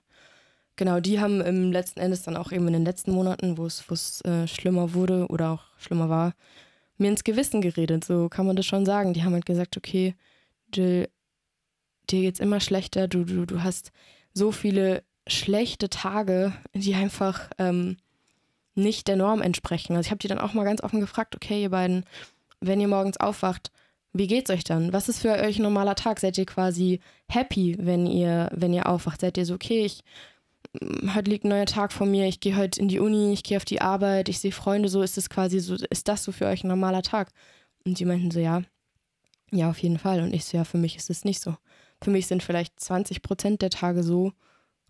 genau, 0.77 1.01
die 1.01 1.21
haben 1.21 1.41
im 1.41 1.73
letzten 1.73 2.01
Endes 2.01 2.23
dann 2.23 2.37
auch 2.37 2.53
eben 2.53 2.67
in 2.67 2.73
den 2.73 2.85
letzten 2.85 3.13
Monaten, 3.13 3.59
wo 3.59 3.67
es 3.67 4.21
äh, 4.25 4.47
schlimmer 4.47 4.95
wurde 4.95 5.27
oder 5.29 5.51
auch 5.51 5.65
schlimmer 5.79 6.09
war, 6.09 6.35
mir 6.97 7.09
ins 7.09 7.25
Gewissen 7.25 7.61
geredet. 7.61 8.05
So 8.05 8.29
kann 8.29 8.47
man 8.47 8.57
das 8.57 8.67
schon 8.67 8.87
sagen. 8.87 9.13
Die 9.13 9.25
haben 9.25 9.33
halt 9.33 9.47
gesagt, 9.47 9.77
okay, 9.77 10.15
Jill, 10.73 11.09
dir 12.11 12.21
geht's 12.23 12.41
immer 12.41 12.61
schlechter. 12.61 13.09
Du, 13.09 13.25
du, 13.25 13.47
du 13.47 13.63
hast 13.63 13.93
so 14.33 14.53
viele 14.53 15.03
schlechte 15.27 15.89
Tage, 15.89 16.53
die 16.75 16.95
einfach 16.95 17.51
ähm, 17.59 17.97
nicht 18.75 19.09
der 19.09 19.17
Norm 19.17 19.43
entsprechen. 19.43 19.95
Also 19.95 20.07
ich 20.07 20.11
habe 20.11 20.19
die 20.19 20.29
dann 20.29 20.39
auch 20.39 20.55
mal 20.55 20.65
ganz 20.65 20.83
offen 20.83 21.01
gefragt, 21.01 21.35
okay, 21.37 21.63
ihr 21.63 21.71
beiden, 21.71 22.05
wenn 22.61 22.81
ihr 22.81 22.89
morgens 22.89 23.19
aufwacht, 23.19 23.71
wie 24.13 24.27
geht's 24.27 24.51
euch 24.51 24.65
dann? 24.65 24.93
Was 24.93 25.09
ist 25.09 25.21
für 25.21 25.33
euch 25.33 25.59
ein 25.59 25.63
normaler 25.63 25.95
Tag? 25.95 26.19
Seid 26.21 26.37
ihr 26.37 26.47
quasi 26.47 27.01
happy, 27.29 27.77
wenn 27.81 28.07
ihr, 28.07 28.51
wenn 28.53 28.73
ihr 28.73 28.89
aufwacht? 28.89 29.21
Seid 29.21 29.39
ihr 29.39 29.47
so, 29.47 29.55
okay, 29.55 29.85
ich, 29.85 30.03
mm, 30.81 31.15
heute 31.15 31.31
liegt 31.31 31.45
ein 31.45 31.51
neuer 31.51 31.67
Tag 31.67 31.93
vor 31.93 32.07
mir, 32.07 32.27
ich 32.27 32.41
gehe 32.41 32.57
heute 32.57 32.81
in 32.81 32.89
die 32.89 32.99
Uni, 32.99 33.33
ich 33.33 33.45
gehe 33.45 33.57
auf 33.57 33.65
die 33.65 33.81
Arbeit, 33.81 34.29
ich 34.29 34.41
sehe 34.41 34.53
Freunde, 34.53 34.89
so 34.89 35.03
ist 35.03 35.17
es 35.17 35.31
quasi 35.31 35.61
so, 35.61 35.77
ist 35.91 36.09
das 36.09 36.25
so 36.25 36.33
für 36.33 36.47
euch 36.47 36.65
ein 36.65 36.69
normaler 36.69 37.03
Tag? 37.03 37.31
Und 37.85 37.99
die 37.99 38.05
meinten 38.05 38.31
so, 38.31 38.41
ja, 38.41 38.63
ja, 39.53 39.71
auf 39.71 39.79
jeden 39.79 39.99
Fall. 39.99 40.21
Und 40.23 40.35
ich 40.35 40.45
so, 40.45 40.57
ja, 40.57 40.65
für 40.65 40.79
mich 40.79 40.97
ist 40.97 41.11
es 41.11 41.25
nicht 41.25 41.41
so. 41.41 41.57
Für 42.03 42.11
mich 42.11 42.27
sind 42.27 42.43
vielleicht 42.43 42.81
20 42.81 43.23
Prozent 43.23 43.63
der 43.63 43.71
Tage 43.71 44.03
so 44.03 44.33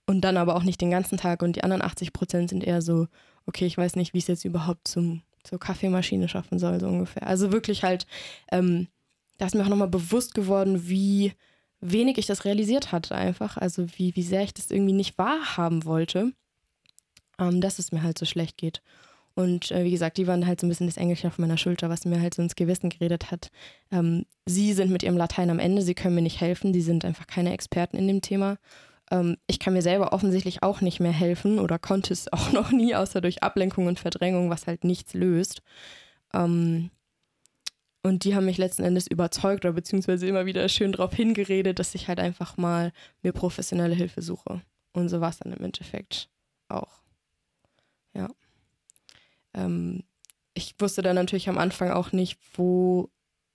und 0.06 0.22
dann 0.22 0.36
aber 0.36 0.56
auch 0.56 0.62
nicht 0.62 0.80
den 0.80 0.90
ganzen 0.90 1.18
Tag 1.18 1.42
und 1.42 1.56
die 1.56 1.64
anderen 1.64 1.82
80 1.82 2.12
Prozent 2.12 2.50
sind 2.50 2.64
eher 2.64 2.82
so, 2.82 3.06
okay, 3.46 3.66
ich 3.66 3.76
weiß 3.76 3.96
nicht, 3.96 4.14
wie 4.14 4.18
ich 4.18 4.24
es 4.24 4.28
jetzt 4.28 4.44
überhaupt 4.44 4.88
zum, 4.88 5.22
zur 5.42 5.58
Kaffeemaschine 5.58 6.28
schaffen 6.28 6.58
soll, 6.58 6.80
so 6.80 6.88
ungefähr. 6.88 7.26
Also 7.26 7.52
wirklich 7.52 7.82
halt, 7.82 8.06
ähm, 8.50 8.88
da 9.38 9.46
ist 9.46 9.54
mir 9.54 9.64
auch 9.64 9.68
nochmal 9.68 9.88
bewusst 9.88 10.34
geworden, 10.34 10.88
wie 10.88 11.32
wenig 11.80 12.18
ich 12.18 12.26
das 12.26 12.44
realisiert 12.44 12.92
hatte 12.92 13.14
einfach. 13.14 13.56
Also 13.56 13.86
wie, 13.96 14.14
wie 14.16 14.22
sehr 14.22 14.42
ich 14.42 14.54
das 14.54 14.70
irgendwie 14.70 14.92
nicht 14.92 15.18
wahrhaben 15.18 15.84
wollte, 15.84 16.32
ähm, 17.38 17.60
dass 17.60 17.78
es 17.78 17.92
mir 17.92 18.02
halt 18.02 18.18
so 18.18 18.26
schlecht 18.26 18.56
geht. 18.56 18.82
Und 19.34 19.70
äh, 19.70 19.84
wie 19.84 19.90
gesagt, 19.90 20.18
die 20.18 20.26
waren 20.26 20.46
halt 20.46 20.60
so 20.60 20.66
ein 20.66 20.68
bisschen 20.68 20.86
das 20.86 20.96
Engelchen 20.96 21.30
auf 21.30 21.38
meiner 21.38 21.56
Schulter, 21.56 21.88
was 21.88 22.04
mir 22.04 22.20
halt 22.20 22.34
so 22.34 22.42
ins 22.42 22.56
Gewissen 22.56 22.90
geredet 22.90 23.30
hat. 23.30 23.50
Ähm, 23.90 24.26
sie 24.44 24.72
sind 24.72 24.90
mit 24.90 25.02
ihrem 25.02 25.16
Latein 25.16 25.50
am 25.50 25.58
Ende, 25.58 25.82
sie 25.82 25.94
können 25.94 26.16
mir 26.16 26.22
nicht 26.22 26.40
helfen, 26.40 26.74
sie 26.74 26.82
sind 26.82 27.04
einfach 27.04 27.26
keine 27.26 27.52
Experten 27.52 27.96
in 27.96 28.08
dem 28.08 28.20
Thema. 28.20 28.58
Ähm, 29.10 29.36
ich 29.46 29.58
kann 29.58 29.72
mir 29.72 29.82
selber 29.82 30.12
offensichtlich 30.12 30.62
auch 30.62 30.80
nicht 30.80 31.00
mehr 31.00 31.12
helfen 31.12 31.58
oder 31.58 31.78
konnte 31.78 32.12
es 32.12 32.32
auch 32.32 32.52
noch 32.52 32.70
nie, 32.70 32.94
außer 32.94 33.20
durch 33.20 33.42
Ablenkung 33.42 33.86
und 33.86 33.98
Verdrängung, 33.98 34.50
was 34.50 34.66
halt 34.66 34.84
nichts 34.84 35.14
löst. 35.14 35.62
Ähm, 36.32 36.90
und 38.02 38.24
die 38.24 38.34
haben 38.34 38.46
mich 38.46 38.56
letzten 38.56 38.82
Endes 38.82 39.06
überzeugt 39.06 39.64
oder 39.64 39.74
beziehungsweise 39.74 40.26
immer 40.26 40.46
wieder 40.46 40.66
schön 40.68 40.92
darauf 40.92 41.12
hingeredet, 41.12 41.78
dass 41.78 41.94
ich 41.94 42.08
halt 42.08 42.18
einfach 42.18 42.56
mal 42.56 42.92
mir 43.22 43.32
professionelle 43.32 43.94
Hilfe 43.94 44.22
suche. 44.22 44.62
Und 44.92 45.08
so 45.10 45.20
war 45.20 45.30
es 45.30 45.38
dann 45.38 45.52
im 45.52 45.62
Endeffekt 45.62 46.30
auch. 46.68 47.02
Ja. 48.14 48.28
Ähm, 49.54 50.04
ich 50.54 50.74
wusste 50.78 51.02
dann 51.02 51.16
natürlich 51.16 51.48
am 51.48 51.58
Anfang 51.58 51.90
auch 51.90 52.12
nicht, 52.12 52.38
wo 52.54 53.10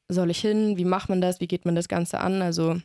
soll 0.08 0.30
ich 0.30 0.40
hin, 0.40 0.78
wie 0.78 0.86
macht 0.86 1.10
man 1.10 1.22
das, 1.22 1.40
wie 1.40 1.48
geht 1.48 1.66
man 1.66 1.76
das 1.76 1.88
Ganze 1.88 2.20
an. 2.20 2.42
Also 2.42 2.80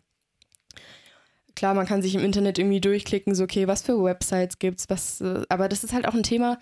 klar, 1.60 1.74
man 1.74 1.84
kann 1.84 2.00
sich 2.00 2.14
im 2.14 2.24
Internet 2.24 2.58
irgendwie 2.58 2.80
durchklicken, 2.80 3.34
so 3.34 3.44
okay, 3.44 3.66
was 3.66 3.82
für 3.82 4.02
Websites 4.02 4.58
gibt's, 4.58 4.86
was, 4.88 5.20
äh, 5.20 5.42
aber 5.50 5.68
das 5.68 5.84
ist 5.84 5.92
halt 5.92 6.08
auch 6.08 6.14
ein 6.14 6.22
Thema, 6.22 6.58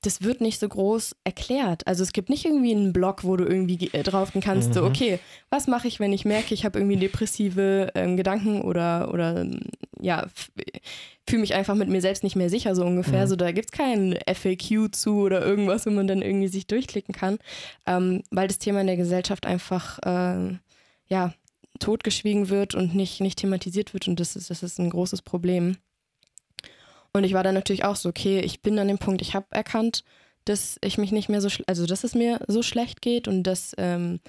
das 0.00 0.22
wird 0.22 0.40
nicht 0.40 0.60
so 0.60 0.68
groß 0.68 1.16
erklärt. 1.24 1.84
Also 1.88 2.04
es 2.04 2.12
gibt 2.12 2.30
nicht 2.30 2.44
irgendwie 2.44 2.70
einen 2.70 2.92
Blog, 2.92 3.24
wo 3.24 3.36
du 3.36 3.44
irgendwie 3.44 3.90
äh, 3.92 4.04
drauf 4.04 4.32
gehen 4.32 4.40
kannst, 4.40 4.68
mhm. 4.68 4.74
so 4.74 4.84
okay, 4.84 5.18
was 5.50 5.66
mache 5.66 5.88
ich, 5.88 5.98
wenn 5.98 6.12
ich 6.12 6.24
merke, 6.24 6.54
ich 6.54 6.64
habe 6.64 6.78
irgendwie 6.78 6.98
depressive 6.98 7.90
ähm, 7.96 8.16
Gedanken 8.16 8.62
oder, 8.62 9.12
oder 9.12 9.44
ja, 10.00 10.28
fühle 11.28 11.40
mich 11.40 11.54
einfach 11.54 11.74
mit 11.74 11.88
mir 11.88 12.00
selbst 12.00 12.22
nicht 12.22 12.36
mehr 12.36 12.48
sicher, 12.48 12.76
so 12.76 12.84
ungefähr. 12.84 13.24
Mhm. 13.24 13.28
So, 13.28 13.34
da 13.34 13.50
gibt 13.50 13.70
es 13.72 13.76
kein 13.76 14.16
FAQ 14.32 14.94
zu 14.94 15.16
oder 15.22 15.44
irgendwas, 15.44 15.84
wo 15.84 15.90
man 15.90 16.06
dann 16.06 16.22
irgendwie 16.22 16.48
sich 16.48 16.68
durchklicken 16.68 17.12
kann, 17.12 17.40
ähm, 17.86 18.22
weil 18.30 18.46
das 18.46 18.60
Thema 18.60 18.82
in 18.82 18.86
der 18.86 18.96
Gesellschaft 18.96 19.46
einfach, 19.46 19.98
äh, 20.06 20.58
ja, 21.08 21.34
totgeschwiegen 21.82 22.48
wird 22.48 22.74
und 22.74 22.94
nicht, 22.94 23.20
nicht 23.20 23.38
thematisiert 23.38 23.92
wird 23.92 24.08
und 24.08 24.18
das 24.20 24.36
ist, 24.36 24.50
das 24.50 24.62
ist 24.62 24.78
ein 24.78 24.90
großes 24.90 25.22
Problem. 25.22 25.76
Und 27.12 27.24
ich 27.24 27.34
war 27.34 27.42
dann 27.42 27.54
natürlich 27.54 27.84
auch 27.84 27.96
so, 27.96 28.08
okay, 28.08 28.40
ich 28.40 28.62
bin 28.62 28.78
an 28.78 28.88
dem 28.88 28.98
Punkt, 28.98 29.20
ich 29.20 29.34
habe 29.34 29.46
erkannt, 29.50 30.04
dass 30.44 30.78
ich 30.82 30.98
mich 30.98 31.12
nicht 31.12 31.28
mehr 31.28 31.40
so, 31.40 31.48
also 31.66 31.86
dass 31.86 32.04
es 32.04 32.14
mir 32.14 32.40
so 32.48 32.62
schlecht 32.62 33.02
geht 33.02 33.28
und 33.28 33.42
dass 33.42 33.74
ähm, 33.78 34.20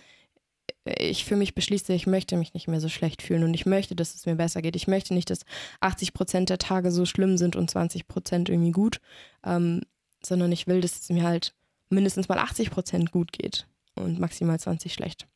ich 0.85 1.23
für 1.23 1.35
mich 1.35 1.55
beschließe, 1.55 1.93
ich 1.93 2.07
möchte 2.07 2.35
mich 2.35 2.53
nicht 2.53 2.67
mehr 2.67 2.81
so 2.81 2.89
schlecht 2.89 3.21
fühlen 3.21 3.43
und 3.43 3.53
ich 3.53 3.65
möchte, 3.65 3.95
dass 3.95 4.15
es 4.15 4.25
mir 4.25 4.35
besser 4.35 4.61
geht. 4.61 4.75
Ich 4.75 4.87
möchte 4.87 5.13
nicht, 5.13 5.29
dass 5.29 5.45
80 5.79 6.13
Prozent 6.13 6.49
der 6.49 6.57
Tage 6.57 6.91
so 6.91 7.05
schlimm 7.05 7.37
sind 7.37 7.55
und 7.55 7.69
20 7.69 8.07
Prozent 8.07 8.49
irgendwie 8.49 8.71
gut, 8.71 8.99
ähm, 9.45 9.81
sondern 10.23 10.51
ich 10.51 10.67
will, 10.67 10.81
dass 10.81 10.99
es 10.99 11.09
mir 11.09 11.23
halt 11.23 11.53
mindestens 11.89 12.27
mal 12.27 12.37
80 12.37 12.69
Prozent 12.69 13.11
gut 13.11 13.31
geht 13.31 13.67
und 13.95 14.19
maximal 14.19 14.59
20 14.59 14.93
schlecht. 14.93 15.27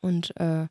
Und 0.00 0.38
äh, 0.38 0.66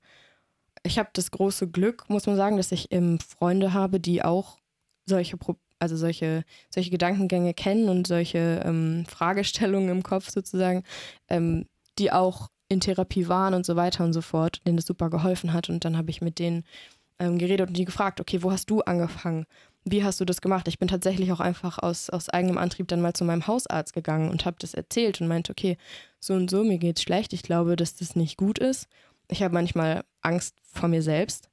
ich 0.84 1.00
habe 1.00 1.10
das 1.14 1.32
große 1.32 1.70
Glück, 1.70 2.10
muss 2.10 2.28
man 2.28 2.36
sagen, 2.36 2.58
dass 2.58 2.72
ich 2.72 2.92
ähm, 2.92 3.20
Freunde 3.20 3.74
habe, 3.74 4.00
die 4.00 4.24
auch 4.24 4.58
solche, 5.06 5.38
also 5.80 5.96
solche, 5.96 6.44
solche 6.70 6.92
Gedankengänge 6.92 7.54
kennen 7.54 7.90
und 7.90 8.06
solche 8.06 8.62
ähm, 8.66 9.06
Fragestellungen 9.08 9.90
im 9.90 10.04
Kopf 10.04 10.30
sozusagen, 10.30 10.84
ähm, 11.30 11.66
die 11.98 12.12
auch 12.12 12.50
in 12.70 12.80
Therapie 12.80 13.28
waren 13.28 13.54
und 13.54 13.66
so 13.66 13.76
weiter 13.76 14.04
und 14.04 14.14
so 14.14 14.22
fort, 14.22 14.62
denen 14.66 14.78
das 14.78 14.86
super 14.86 15.10
geholfen 15.10 15.54
hat. 15.54 15.70
Und 15.70 15.86
dann 15.86 15.98
habe 15.98 16.10
ich 16.10 16.22
mit 16.22 16.40
denen 16.40 16.64
ähm, 17.20 17.38
geredet 17.38 17.70
und 17.70 17.78
die 17.78 17.86
gefragt, 17.86 18.20
okay, 18.20 18.44
wo 18.44 18.52
hast 18.52 18.70
du 18.70 18.82
angefangen? 18.82 19.46
Wie 19.86 20.04
hast 20.04 20.20
du 20.20 20.26
das 20.26 20.42
gemacht? 20.42 20.68
Ich 20.68 20.80
bin 20.80 20.88
tatsächlich 20.88 21.32
auch 21.32 21.42
einfach 21.42 21.78
aus, 21.78 22.10
aus 22.10 22.30
eigenem 22.30 22.58
Antrieb 22.58 22.88
dann 22.88 23.02
mal 23.02 23.14
zu 23.14 23.26
meinem 23.26 23.48
Hausarzt 23.48 23.94
gegangen 23.94 24.30
und 24.32 24.46
habe 24.46 24.56
das 24.60 24.74
erzählt 24.74 25.22
und 25.22 25.28
meinte, 25.28 25.52
okay, 25.52 25.78
so 26.20 26.34
und 26.34 26.50
so, 26.50 26.64
mir 26.64 26.78
geht's 26.78 27.02
schlecht. 27.02 27.34
Ich 27.34 27.44
glaube, 27.44 27.76
dass 27.76 27.96
das 27.96 28.16
nicht 28.16 28.38
gut 28.38 28.60
ist. 28.60 28.88
Ich 29.30 29.44
habe 29.44 29.54
manchmal 29.54 30.04
Angst 30.24 30.56
vor 30.64 30.90
mir 30.90 31.02
selbst 31.02 31.50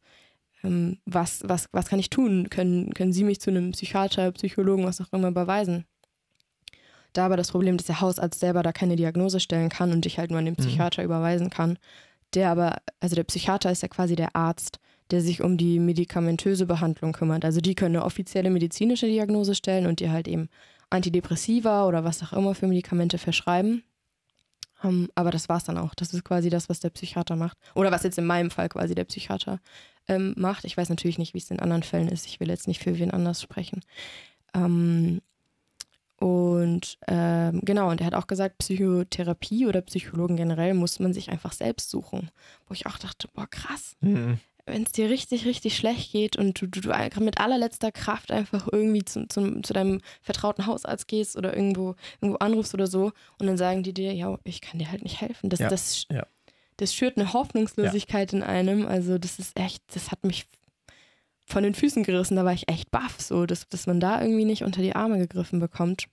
ähm, 0.62 0.98
was, 1.04 1.42
was, 1.44 1.68
was 1.72 1.88
kann 1.88 1.98
ich 1.98 2.10
tun? 2.10 2.48
Können, 2.50 2.92
können 2.94 3.12
Sie 3.12 3.24
mich 3.24 3.40
zu 3.40 3.50
einem 3.50 3.72
Psychiater, 3.72 4.32
Psychologen, 4.32 4.84
was 4.84 5.00
auch 5.00 5.12
immer 5.12 5.28
überweisen? 5.28 5.84
Da 7.12 7.26
aber 7.26 7.36
das 7.36 7.50
Problem, 7.50 7.76
dass 7.76 7.86
der 7.86 8.00
Hausarzt 8.00 8.38
selber 8.38 8.62
da 8.62 8.72
keine 8.72 8.96
Diagnose 8.96 9.40
stellen 9.40 9.68
kann 9.68 9.92
und 9.92 10.06
ich 10.06 10.18
halt 10.18 10.30
nur 10.30 10.38
an 10.38 10.44
den 10.44 10.54
mhm. 10.54 10.62
Psychiater 10.62 11.02
mhm. 11.02 11.06
überweisen 11.06 11.50
kann. 11.50 11.78
Der 12.34 12.50
aber, 12.50 12.76
also 13.00 13.16
der 13.16 13.24
Psychiater 13.24 13.72
ist 13.72 13.82
ja 13.82 13.88
quasi 13.88 14.14
der 14.14 14.36
Arzt, 14.36 14.78
der 15.10 15.20
sich 15.20 15.42
um 15.42 15.56
die 15.56 15.80
medikamentöse 15.80 16.66
Behandlung 16.66 17.12
kümmert. 17.12 17.44
Also 17.44 17.60
die 17.60 17.74
können 17.74 17.96
eine 17.96 18.04
offizielle 18.04 18.50
medizinische 18.50 19.06
Diagnose 19.06 19.56
stellen 19.56 19.86
und 19.86 19.98
dir 19.98 20.12
halt 20.12 20.28
eben 20.28 20.48
Antidepressiva 20.90 21.86
oder 21.86 22.04
was 22.04 22.22
auch 22.22 22.32
immer 22.32 22.54
für 22.54 22.68
Medikamente 22.68 23.18
verschreiben. 23.18 23.82
Um, 24.82 25.08
aber 25.14 25.30
das 25.30 25.48
war's 25.48 25.64
dann 25.64 25.76
auch. 25.76 25.94
Das 25.94 26.14
ist 26.14 26.24
quasi 26.24 26.48
das, 26.48 26.68
was 26.68 26.80
der 26.80 26.90
Psychiater 26.90 27.36
macht. 27.36 27.58
Oder 27.74 27.90
was 27.90 28.02
jetzt 28.02 28.18
in 28.18 28.26
meinem 28.26 28.50
Fall 28.50 28.68
quasi 28.68 28.94
der 28.94 29.04
Psychiater 29.04 29.60
ähm, 30.08 30.34
macht. 30.38 30.64
Ich 30.64 30.76
weiß 30.76 30.88
natürlich 30.88 31.18
nicht, 31.18 31.34
wie 31.34 31.38
es 31.38 31.50
in 31.50 31.60
anderen 31.60 31.82
Fällen 31.82 32.08
ist. 32.08 32.26
Ich 32.26 32.40
will 32.40 32.48
jetzt 32.48 32.66
nicht 32.66 32.82
für 32.82 32.98
wen 32.98 33.10
anders 33.10 33.42
sprechen. 33.42 33.82
Ähm, 34.54 35.20
und 36.16 36.98
ähm, 37.08 37.60
genau, 37.62 37.90
und 37.90 38.00
er 38.00 38.06
hat 38.06 38.14
auch 38.14 38.26
gesagt, 38.26 38.58
Psychotherapie 38.58 39.66
oder 39.66 39.80
Psychologen 39.82 40.36
generell 40.36 40.74
muss 40.74 40.98
man 40.98 41.12
sich 41.12 41.30
einfach 41.30 41.52
selbst 41.52 41.90
suchen. 41.90 42.30
Wo 42.66 42.74
ich 42.74 42.86
auch 42.86 42.98
dachte, 42.98 43.28
boah, 43.34 43.46
krass. 43.46 43.96
Mhm 44.00 44.38
wenn 44.70 44.84
es 44.84 44.92
dir 44.92 45.10
richtig, 45.10 45.44
richtig 45.44 45.76
schlecht 45.76 46.12
geht 46.12 46.36
und 46.36 46.60
du, 46.60 46.66
du, 46.66 46.80
du 46.80 47.20
mit 47.20 47.38
allerletzter 47.38 47.92
Kraft 47.92 48.30
einfach 48.30 48.68
irgendwie 48.70 49.04
zu, 49.04 49.26
zu, 49.28 49.60
zu 49.62 49.72
deinem 49.72 50.00
vertrauten 50.22 50.66
Hausarzt 50.66 51.08
gehst 51.08 51.36
oder 51.36 51.54
irgendwo, 51.54 51.94
irgendwo 52.20 52.38
anrufst 52.38 52.74
oder 52.74 52.86
so 52.86 53.12
und 53.38 53.46
dann 53.46 53.56
sagen 53.56 53.82
die 53.82 53.92
dir, 53.92 54.12
ja, 54.12 54.38
ich 54.44 54.60
kann 54.60 54.78
dir 54.78 54.90
halt 54.90 55.02
nicht 55.02 55.20
helfen. 55.20 55.50
Das, 55.50 55.60
ja. 55.60 55.68
das, 55.68 56.06
ja. 56.10 56.26
das 56.76 56.94
schürt 56.94 57.16
eine 57.16 57.32
Hoffnungslosigkeit 57.32 58.32
ja. 58.32 58.38
in 58.38 58.44
einem. 58.44 58.86
Also 58.86 59.18
das 59.18 59.38
ist 59.38 59.58
echt, 59.58 59.82
das 59.94 60.10
hat 60.10 60.24
mich 60.24 60.46
von 61.46 61.62
den 61.62 61.74
Füßen 61.74 62.02
gerissen. 62.02 62.36
Da 62.36 62.44
war 62.44 62.52
ich 62.52 62.68
echt 62.68 62.90
baff, 62.90 63.20
so, 63.20 63.46
dass, 63.46 63.68
dass 63.68 63.86
man 63.86 64.00
da 64.00 64.20
irgendwie 64.20 64.44
nicht 64.44 64.64
unter 64.64 64.82
die 64.82 64.94
Arme 64.94 65.18
gegriffen 65.18 65.60
bekommt. 65.60 66.06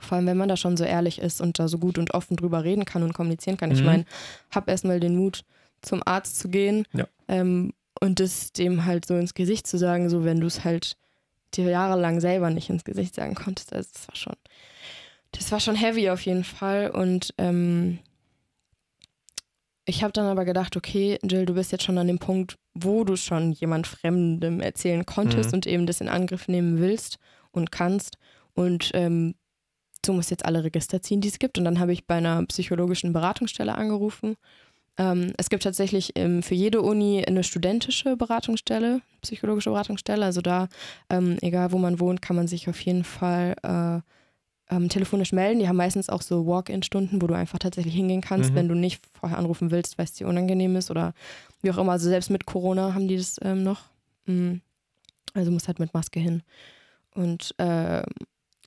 Vor 0.00 0.16
allem, 0.16 0.26
wenn 0.26 0.36
man 0.36 0.48
da 0.48 0.56
schon 0.56 0.76
so 0.76 0.84
ehrlich 0.84 1.18
ist 1.20 1.40
und 1.40 1.58
da 1.58 1.68
so 1.68 1.78
gut 1.78 1.98
und 1.98 2.14
offen 2.14 2.36
drüber 2.36 2.64
reden 2.64 2.84
kann 2.84 3.02
und 3.02 3.12
kommunizieren 3.12 3.56
kann. 3.56 3.70
Mhm. 3.70 3.76
Ich 3.76 3.82
meine, 3.82 4.04
hab 4.50 4.68
erstmal 4.68 4.98
den 4.98 5.16
Mut, 5.16 5.44
zum 5.82 6.02
Arzt 6.04 6.38
zu 6.38 6.48
gehen 6.48 6.86
ja. 6.92 7.06
Ähm, 7.30 7.72
und 8.00 8.18
das 8.18 8.52
dem 8.52 8.84
halt 8.84 9.06
so 9.06 9.16
ins 9.16 9.34
Gesicht 9.34 9.66
zu 9.66 9.78
sagen, 9.78 10.10
so 10.10 10.24
wenn 10.24 10.40
du 10.40 10.46
es 10.46 10.64
halt 10.64 10.96
dir 11.54 11.70
jahrelang 11.70 12.20
selber 12.20 12.50
nicht 12.50 12.70
ins 12.70 12.84
Gesicht 12.84 13.14
sagen 13.14 13.34
konntest. 13.34 13.72
Also 13.72 13.88
das 13.92 14.08
war 14.08 14.16
schon, 14.16 14.36
das 15.32 15.52
war 15.52 15.60
schon 15.60 15.76
heavy 15.76 16.10
auf 16.10 16.20
jeden 16.22 16.44
Fall. 16.44 16.90
Und 16.90 17.34
ähm, 17.38 17.98
ich 19.84 20.02
habe 20.02 20.12
dann 20.12 20.26
aber 20.26 20.44
gedacht, 20.44 20.76
okay, 20.76 21.18
Jill, 21.22 21.46
du 21.46 21.54
bist 21.54 21.72
jetzt 21.72 21.84
schon 21.84 21.98
an 21.98 22.06
dem 22.06 22.18
Punkt, 22.18 22.56
wo 22.74 23.04
du 23.04 23.16
schon 23.16 23.52
jemand 23.52 23.86
Fremdem 23.86 24.60
erzählen 24.60 25.06
konntest 25.06 25.50
mhm. 25.50 25.54
und 25.54 25.66
eben 25.66 25.86
das 25.86 26.00
in 26.00 26.08
Angriff 26.08 26.48
nehmen 26.48 26.78
willst 26.78 27.18
und 27.52 27.72
kannst. 27.72 28.16
Und 28.54 28.90
ähm, 28.94 29.34
du 30.02 30.12
musst 30.12 30.30
jetzt 30.30 30.44
alle 30.44 30.64
Register 30.64 31.02
ziehen, 31.02 31.20
die 31.20 31.28
es 31.28 31.38
gibt. 31.38 31.58
Und 31.58 31.64
dann 31.64 31.80
habe 31.80 31.92
ich 31.92 32.06
bei 32.06 32.16
einer 32.16 32.44
psychologischen 32.46 33.12
Beratungsstelle 33.12 33.74
angerufen 33.74 34.36
ähm, 35.00 35.32
es 35.38 35.48
gibt 35.48 35.62
tatsächlich 35.62 36.12
ähm, 36.14 36.42
für 36.42 36.54
jede 36.54 36.82
Uni 36.82 37.24
eine 37.24 37.42
studentische 37.42 38.18
Beratungsstelle, 38.18 39.00
psychologische 39.22 39.70
Beratungsstelle. 39.70 40.22
Also 40.22 40.42
da, 40.42 40.68
ähm, 41.08 41.38
egal 41.40 41.72
wo 41.72 41.78
man 41.78 42.00
wohnt, 42.00 42.20
kann 42.20 42.36
man 42.36 42.46
sich 42.46 42.68
auf 42.68 42.78
jeden 42.82 43.04
Fall 43.04 43.56
äh, 43.62 44.74
ähm, 44.74 44.90
telefonisch 44.90 45.32
melden. 45.32 45.58
Die 45.58 45.68
haben 45.68 45.76
meistens 45.76 46.10
auch 46.10 46.20
so 46.20 46.46
Walk-in-Stunden, 46.46 47.22
wo 47.22 47.26
du 47.26 47.34
einfach 47.34 47.58
tatsächlich 47.58 47.94
hingehen 47.94 48.20
kannst, 48.20 48.50
mhm. 48.50 48.56
wenn 48.56 48.68
du 48.68 48.74
nicht 48.74 49.00
vorher 49.18 49.38
anrufen 49.38 49.70
willst, 49.70 49.96
weil 49.96 50.04
es 50.04 50.12
dir 50.12 50.28
unangenehm 50.28 50.76
ist 50.76 50.90
oder 50.90 51.14
wie 51.62 51.70
auch 51.70 51.78
immer. 51.78 51.92
Also 51.92 52.10
selbst 52.10 52.28
mit 52.28 52.44
Corona 52.44 52.92
haben 52.92 53.08
die 53.08 53.16
das 53.16 53.40
ähm, 53.40 53.62
noch. 53.62 53.84
Mhm. 54.26 54.60
Also 55.32 55.50
musst 55.50 55.66
halt 55.66 55.78
mit 55.78 55.94
Maske 55.94 56.20
hin. 56.20 56.42
Und 57.14 57.54
äh, 57.56 58.02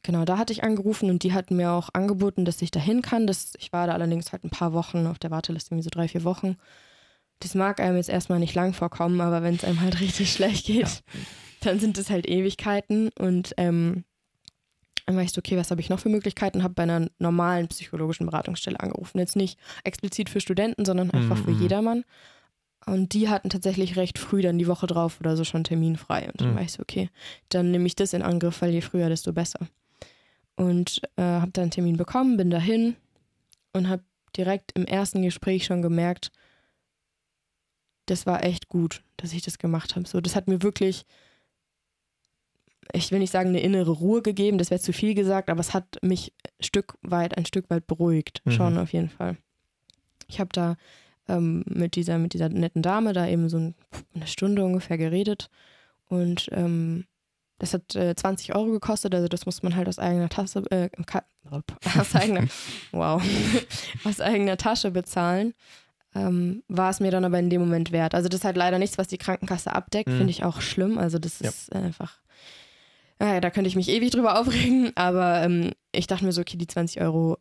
genau, 0.04 0.26
da 0.26 0.38
hatte 0.38 0.54
ich 0.54 0.64
angerufen 0.64 1.10
und 1.10 1.24
die 1.24 1.34
hatten 1.34 1.56
mir 1.56 1.72
auch 1.72 1.90
angeboten, 1.94 2.46
dass 2.46 2.62
ich 2.62 2.72
da 2.72 2.80
hin 2.80 3.02
kann. 3.02 3.26
Das, 3.26 3.54
ich 3.58 3.74
war 3.74 3.88
da 3.88 3.94
allerdings 3.94 4.32
halt 4.32 4.44
ein 4.44 4.50
paar 4.50 4.74
Wochen 4.74 5.08
auf 5.08 5.20
der 5.20 5.32
Warteliste, 5.32 5.72
irgendwie 5.72 5.84
so 5.84 5.90
drei, 5.90 6.08
vier 6.08 6.24
Wochen. 6.24 6.58
Das 7.40 7.56
mag 7.56 7.80
einem 7.80 7.98
jetzt 7.98 8.10
erstmal 8.10 8.40
nicht 8.40 8.56
lang 8.56 8.74
vorkommen, 8.74 9.20
aber 9.22 9.44
wenn 9.44 9.56
es 9.56 9.64
einem 9.64 9.82
halt 9.82 10.00
richtig 10.02 10.32
schlecht 10.32 10.68
geht, 10.68 10.88
ja. 10.88 11.20
dann 11.62 11.80
sind 11.80 11.98
es 11.98 12.10
halt 12.10 12.28
Ewigkeiten. 12.28 13.10
Und 13.18 13.54
ähm, 13.58 14.04
dann 15.06 15.16
war 15.16 15.24
ich 15.24 15.32
so, 15.32 15.40
okay, 15.40 15.58
was 15.58 15.72
habe 15.72 15.82
ich 15.82 15.90
noch 15.90 16.00
für 16.00 16.10
Möglichkeiten? 16.10 16.64
Habe 16.64 16.76
bei 16.76 16.84
einer 16.84 17.10
normalen 17.20 17.68
psychologischen 17.68 18.26
Beratungsstelle 18.26 18.80
angerufen. 18.80 19.20
Jetzt 19.20 19.36
nicht 19.36 19.60
explizit 19.84 20.30
für 20.30 20.40
Studenten, 20.40 20.86
sondern 20.86 21.12
einfach 21.12 21.38
mhm. 21.38 21.44
für 21.44 21.52
jedermann. 21.52 22.04
Und 22.86 23.14
die 23.14 23.30
hatten 23.30 23.50
tatsächlich 23.50 23.96
recht 23.96 24.20
früh 24.20 24.42
dann 24.42 24.58
die 24.58 24.68
Woche 24.68 24.88
drauf 24.88 25.20
oder 25.20 25.38
so 25.38 25.44
schon 25.46 25.64
Termin 25.64 25.96
frei. 25.96 26.28
Und 26.28 26.42
dann 26.42 26.52
mhm. 26.52 26.56
war 26.56 26.64
ich 26.64 26.74
so, 26.74 26.82
okay, 26.82 27.10
dann 27.50 27.72
nehme 27.72 27.86
ich 27.86 27.96
das 27.96 28.14
in 28.14 28.22
Angriff, 28.22 28.62
weil 28.62 28.72
je 28.72 28.82
früher, 28.82 29.10
desto 29.10 29.32
besser. 29.32 29.68
Und 30.56 31.02
äh, 31.18 31.22
habe 31.22 31.52
dann 31.52 31.64
einen 31.64 31.72
Termin 31.72 31.98
bekommen, 31.98 32.38
bin 32.38 32.50
dahin 32.50 32.96
und 33.74 33.90
habe 33.90 34.04
direkt 34.38 34.72
im 34.74 34.86
ersten 34.86 35.22
Gespräch 35.22 35.66
schon 35.66 35.82
gemerkt, 35.82 36.32
das 38.06 38.26
war 38.26 38.44
echt 38.44 38.68
gut, 38.68 39.04
dass 39.18 39.34
ich 39.34 39.42
das 39.42 39.58
gemacht 39.58 39.96
habe. 39.96 40.08
So, 40.08 40.22
das 40.22 40.36
hat 40.36 40.48
mir 40.48 40.62
wirklich 40.62 41.06
ich 42.92 43.12
will 43.12 43.20
nicht 43.20 43.32
sagen, 43.32 43.50
eine 43.50 43.62
innere 43.62 43.92
Ruhe 43.92 44.22
gegeben, 44.22 44.58
das 44.58 44.70
wäre 44.70 44.82
zu 44.82 44.94
viel 44.94 45.14
gesagt, 45.14 45.50
aber 45.50 45.60
es 45.60 45.74
hat 45.74 45.98
mich 46.02 46.34
Stück 46.60 46.98
weit, 47.02 47.38
ein 47.38 47.46
Stück 47.46 47.70
weit 47.70 47.88
beruhigt, 47.88 48.42
mhm. 48.46 48.52
schon 48.52 48.78
auf 48.78 48.92
jeden 48.92 49.10
Fall. 49.10 49.38
Ich 50.28 50.40
habe 50.40 50.50
da 50.52 50.76
ähm, 51.28 51.64
mit, 51.68 51.96
dieser, 51.96 52.18
mit 52.18 52.34
dieser 52.34 52.50
netten 52.50 52.82
Dame 52.82 53.14
da 53.14 53.28
eben 53.28 53.48
so 53.50 53.58
eine 53.58 54.28
Stunde 54.28 54.66
ungefähr 54.66 54.98
geredet 54.98 55.50
und 56.08 56.50
ähm, 56.52 57.06
das 57.60 57.74
hat 57.74 57.96
äh, 57.96 58.16
20 58.16 58.56
Euro 58.56 58.72
gekostet, 58.72 59.14
also 59.16 59.28
das 59.28 59.46
muss 59.46 59.64
man 59.64 59.76
halt 59.76 59.88
aus 59.88 60.00
eigener 60.00 60.30
Tasse, 60.30 60.64
äh, 60.72 60.90
aus 62.00 62.16
eigener, 62.16 62.48
wow, 62.92 63.22
aus 64.04 64.20
eigener 64.20 64.58
Tasche 64.58 64.92
bezahlen. 64.92 65.54
Ähm, 66.16 66.62
war 66.68 66.92
es 66.92 67.00
mir 67.00 67.10
dann 67.10 67.26
aber 67.26 67.40
in 67.40 67.50
dem 67.50 67.62
Moment 67.62 67.92
wert. 67.92 68.14
Also 68.14 68.30
das 68.30 68.42
ist 68.42 68.46
halt 68.46 68.56
leider 68.56 68.78
nichts, 68.78 69.00
was 69.00 69.08
die 69.08 69.18
Krankenkasse 69.18 69.74
abdeckt, 69.74 70.10
mhm. 70.10 70.18
finde 70.18 70.30
ich 70.30 70.44
auch 70.44 70.62
schlimm. 70.62 71.00
Also 71.00 71.18
das 71.18 71.40
ja. 71.40 71.50
ist 71.50 71.74
einfach 71.74 72.20
ja, 73.24 73.40
da 73.40 73.50
könnte 73.50 73.68
ich 73.68 73.76
mich 73.76 73.90
ewig 73.90 74.12
drüber 74.12 74.38
aufregen, 74.40 74.92
aber 74.96 75.44
ähm, 75.44 75.72
ich 75.92 76.08
dachte 76.08 76.26
mir 76.26 76.32
so, 76.32 76.42
okay, 76.42 76.58
die 76.58 76.68
20 76.68 77.02
Euro, 77.02 77.38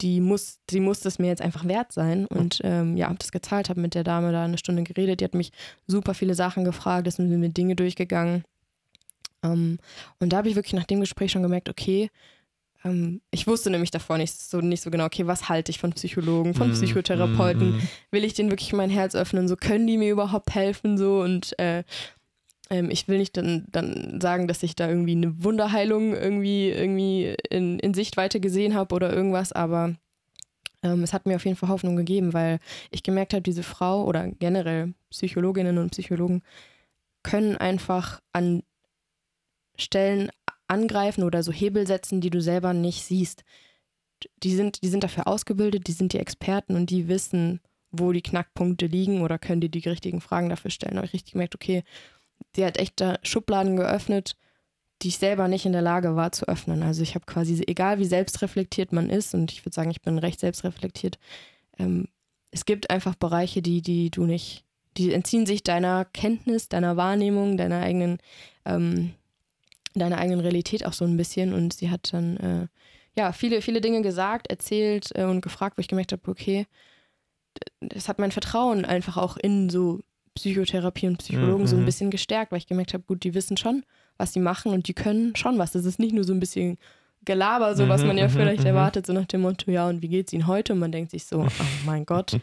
die 0.00 0.20
muss, 0.20 0.60
die 0.70 0.80
muss 0.80 1.00
das 1.00 1.18
mir 1.18 1.26
jetzt 1.26 1.42
einfach 1.42 1.66
wert 1.66 1.92
sein. 1.92 2.26
Und 2.26 2.60
ähm, 2.62 2.96
ja, 2.96 3.06
habe 3.06 3.18
das 3.18 3.32
gezahlt, 3.32 3.68
habe 3.68 3.80
mit 3.80 3.94
der 3.94 4.04
Dame 4.04 4.32
da 4.32 4.44
eine 4.44 4.58
Stunde 4.58 4.84
geredet, 4.84 5.20
die 5.20 5.24
hat 5.24 5.34
mich 5.34 5.52
super 5.86 6.14
viele 6.14 6.34
Sachen 6.34 6.64
gefragt, 6.64 7.06
ist 7.06 7.18
mit 7.18 7.28
mir 7.28 7.48
Dinge 7.48 7.74
durchgegangen. 7.74 8.44
Ähm, 9.42 9.78
und 10.20 10.32
da 10.32 10.38
habe 10.38 10.48
ich 10.48 10.56
wirklich 10.56 10.74
nach 10.74 10.84
dem 10.84 11.00
Gespräch 11.00 11.32
schon 11.32 11.42
gemerkt, 11.42 11.68
okay, 11.68 12.10
ähm, 12.84 13.20
ich 13.30 13.46
wusste 13.46 13.70
nämlich 13.70 13.90
davor 13.90 14.18
nicht 14.18 14.32
so, 14.32 14.60
nicht 14.60 14.82
so 14.82 14.90
genau, 14.90 15.06
okay, 15.06 15.26
was 15.26 15.48
halte 15.48 15.70
ich 15.70 15.78
von 15.78 15.92
Psychologen, 15.92 16.54
von 16.54 16.70
mm, 16.70 16.72
Psychotherapeuten? 16.74 17.76
Mm, 17.76 17.80
Will 18.10 18.24
ich 18.24 18.34
denen 18.34 18.50
wirklich 18.50 18.72
mein 18.72 18.90
Herz 18.90 19.14
öffnen? 19.14 19.48
So, 19.48 19.56
können 19.56 19.86
die 19.86 19.98
mir 19.98 20.10
überhaupt 20.10 20.54
helfen? 20.54 20.96
So 20.96 21.20
und 21.20 21.58
äh, 21.58 21.82
ähm, 22.70 22.90
ich 22.90 23.08
will 23.08 23.18
nicht 23.18 23.36
dann, 23.36 23.66
dann 23.70 24.20
sagen, 24.20 24.46
dass 24.46 24.62
ich 24.62 24.76
da 24.76 24.88
irgendwie 24.88 25.12
eine 25.12 25.42
Wunderheilung 25.42 26.14
irgendwie, 26.14 26.70
irgendwie 26.70 27.34
in, 27.50 27.78
in 27.78 27.94
Sichtweite 27.94 28.40
gesehen 28.40 28.74
habe 28.74 28.94
oder 28.94 29.12
irgendwas, 29.12 29.52
aber 29.52 29.94
ähm, 30.82 31.02
es 31.02 31.12
hat 31.12 31.26
mir 31.26 31.36
auf 31.36 31.44
jeden 31.44 31.56
Fall 31.56 31.70
Hoffnung 31.70 31.96
gegeben, 31.96 32.32
weil 32.32 32.60
ich 32.90 33.02
gemerkt 33.02 33.32
habe, 33.32 33.42
diese 33.42 33.62
Frau 33.62 34.04
oder 34.04 34.28
generell 34.28 34.94
Psychologinnen 35.10 35.78
und 35.78 35.90
Psychologen 35.90 36.42
können 37.22 37.56
einfach 37.56 38.20
an 38.32 38.62
Stellen 39.78 40.30
angreifen 40.66 41.22
oder 41.22 41.42
so 41.42 41.52
Hebel 41.52 41.86
setzen, 41.86 42.20
die 42.20 42.30
du 42.30 42.40
selber 42.40 42.74
nicht 42.74 43.04
siehst. 43.04 43.44
Die 44.42 44.54
sind, 44.54 44.82
die 44.82 44.88
sind 44.88 45.04
dafür 45.04 45.28
ausgebildet, 45.28 45.86
die 45.86 45.92
sind 45.92 46.12
die 46.12 46.18
Experten 46.18 46.76
und 46.76 46.90
die 46.90 47.08
wissen, 47.08 47.60
wo 47.90 48.12
die 48.12 48.22
Knackpunkte 48.22 48.86
liegen 48.86 49.22
oder 49.22 49.38
können 49.38 49.60
dir 49.60 49.70
die 49.70 49.88
richtigen 49.88 50.20
Fragen 50.20 50.48
dafür 50.48 50.70
stellen. 50.70 51.02
Ich 51.04 51.14
richtig 51.14 51.32
gemerkt, 51.32 51.54
okay, 51.54 51.84
die 52.56 52.64
hat 52.64 52.76
echt 52.76 53.00
da 53.00 53.18
Schubladen 53.22 53.76
geöffnet, 53.76 54.36
die 55.02 55.08
ich 55.08 55.18
selber 55.18 55.48
nicht 55.48 55.64
in 55.64 55.72
der 55.72 55.82
Lage 55.82 56.16
war 56.16 56.32
zu 56.32 56.48
öffnen. 56.48 56.82
Also 56.82 57.02
ich 57.02 57.14
habe 57.14 57.24
quasi, 57.24 57.62
egal 57.66 57.98
wie 57.98 58.04
selbstreflektiert 58.04 58.92
man 58.92 59.10
ist, 59.10 59.34
und 59.34 59.52
ich 59.52 59.64
würde 59.64 59.74
sagen, 59.74 59.90
ich 59.90 60.02
bin 60.02 60.18
recht 60.18 60.40
selbstreflektiert, 60.40 61.18
ähm, 61.78 62.08
es 62.50 62.64
gibt 62.64 62.90
einfach 62.90 63.14
Bereiche, 63.14 63.62
die, 63.62 63.82
die 63.82 64.10
du 64.10 64.24
nicht, 64.24 64.64
die 64.96 65.12
entziehen 65.12 65.46
sich 65.46 65.62
deiner 65.62 66.04
Kenntnis, 66.04 66.68
deiner 66.68 66.96
Wahrnehmung, 66.96 67.56
deiner 67.56 67.80
eigenen, 67.80 68.18
ähm, 68.64 69.14
deiner 69.94 70.18
eigenen 70.18 70.40
Realität 70.40 70.86
auch 70.86 70.92
so 70.92 71.04
ein 71.04 71.16
bisschen. 71.16 71.52
Und 71.52 71.74
sie 71.74 71.90
hat 71.90 72.12
dann 72.12 72.36
äh, 72.36 72.66
ja 73.16 73.32
viele, 73.32 73.62
viele 73.62 73.80
Dinge 73.80 74.02
gesagt, 74.02 74.48
erzählt 74.48 75.10
äh, 75.14 75.24
und 75.24 75.40
gefragt, 75.40 75.76
wo 75.76 75.80
ich 75.80 75.88
gemerkt 75.88 76.12
habe, 76.12 76.30
okay, 76.30 76.66
das 77.80 78.08
hat 78.08 78.18
mein 78.18 78.32
Vertrauen 78.32 78.84
einfach 78.84 79.16
auch 79.16 79.36
in 79.36 79.68
so 79.70 80.00
Psychotherapie 80.34 81.08
und 81.08 81.18
Psychologen 81.18 81.62
mhm. 81.62 81.66
so 81.66 81.76
ein 81.76 81.82
mhm. 81.82 81.86
bisschen 81.86 82.10
gestärkt, 82.10 82.52
weil 82.52 82.58
ich 82.58 82.66
gemerkt 82.66 82.94
habe, 82.94 83.04
gut, 83.04 83.24
die 83.24 83.34
wissen 83.34 83.56
schon, 83.56 83.84
was 84.16 84.32
sie 84.32 84.40
machen 84.40 84.72
und 84.72 84.88
die 84.88 84.94
können 84.94 85.34
schon 85.34 85.58
was. 85.58 85.72
Das 85.72 85.84
ist 85.84 85.98
nicht 85.98 86.14
nur 86.14 86.24
so 86.24 86.32
ein 86.32 86.40
bisschen 86.40 86.78
Gelaber, 87.24 87.74
so 87.74 87.88
was 87.88 88.04
man 88.04 88.16
ja 88.16 88.28
mhm, 88.28 88.32
vielleicht 88.32 88.60
mhm, 88.60 88.68
erwartet, 88.68 89.04
so 89.04 89.12
nach 89.12 89.26
dem 89.26 89.42
Motto, 89.42 89.70
ja, 89.70 89.88
und 89.88 90.00
wie 90.02 90.08
geht's 90.08 90.32
ihnen 90.32 90.46
heute? 90.46 90.72
Und 90.72 90.78
man 90.78 90.92
denkt 90.92 91.10
sich 91.10 91.26
so, 91.26 91.40
oh 91.40 91.48
mein 91.84 92.06
Gott. 92.06 92.38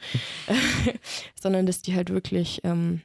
Sondern 1.42 1.66
dass 1.66 1.82
die 1.82 1.96
halt 1.96 2.10
wirklich 2.12 2.62
ähm, 2.64 3.02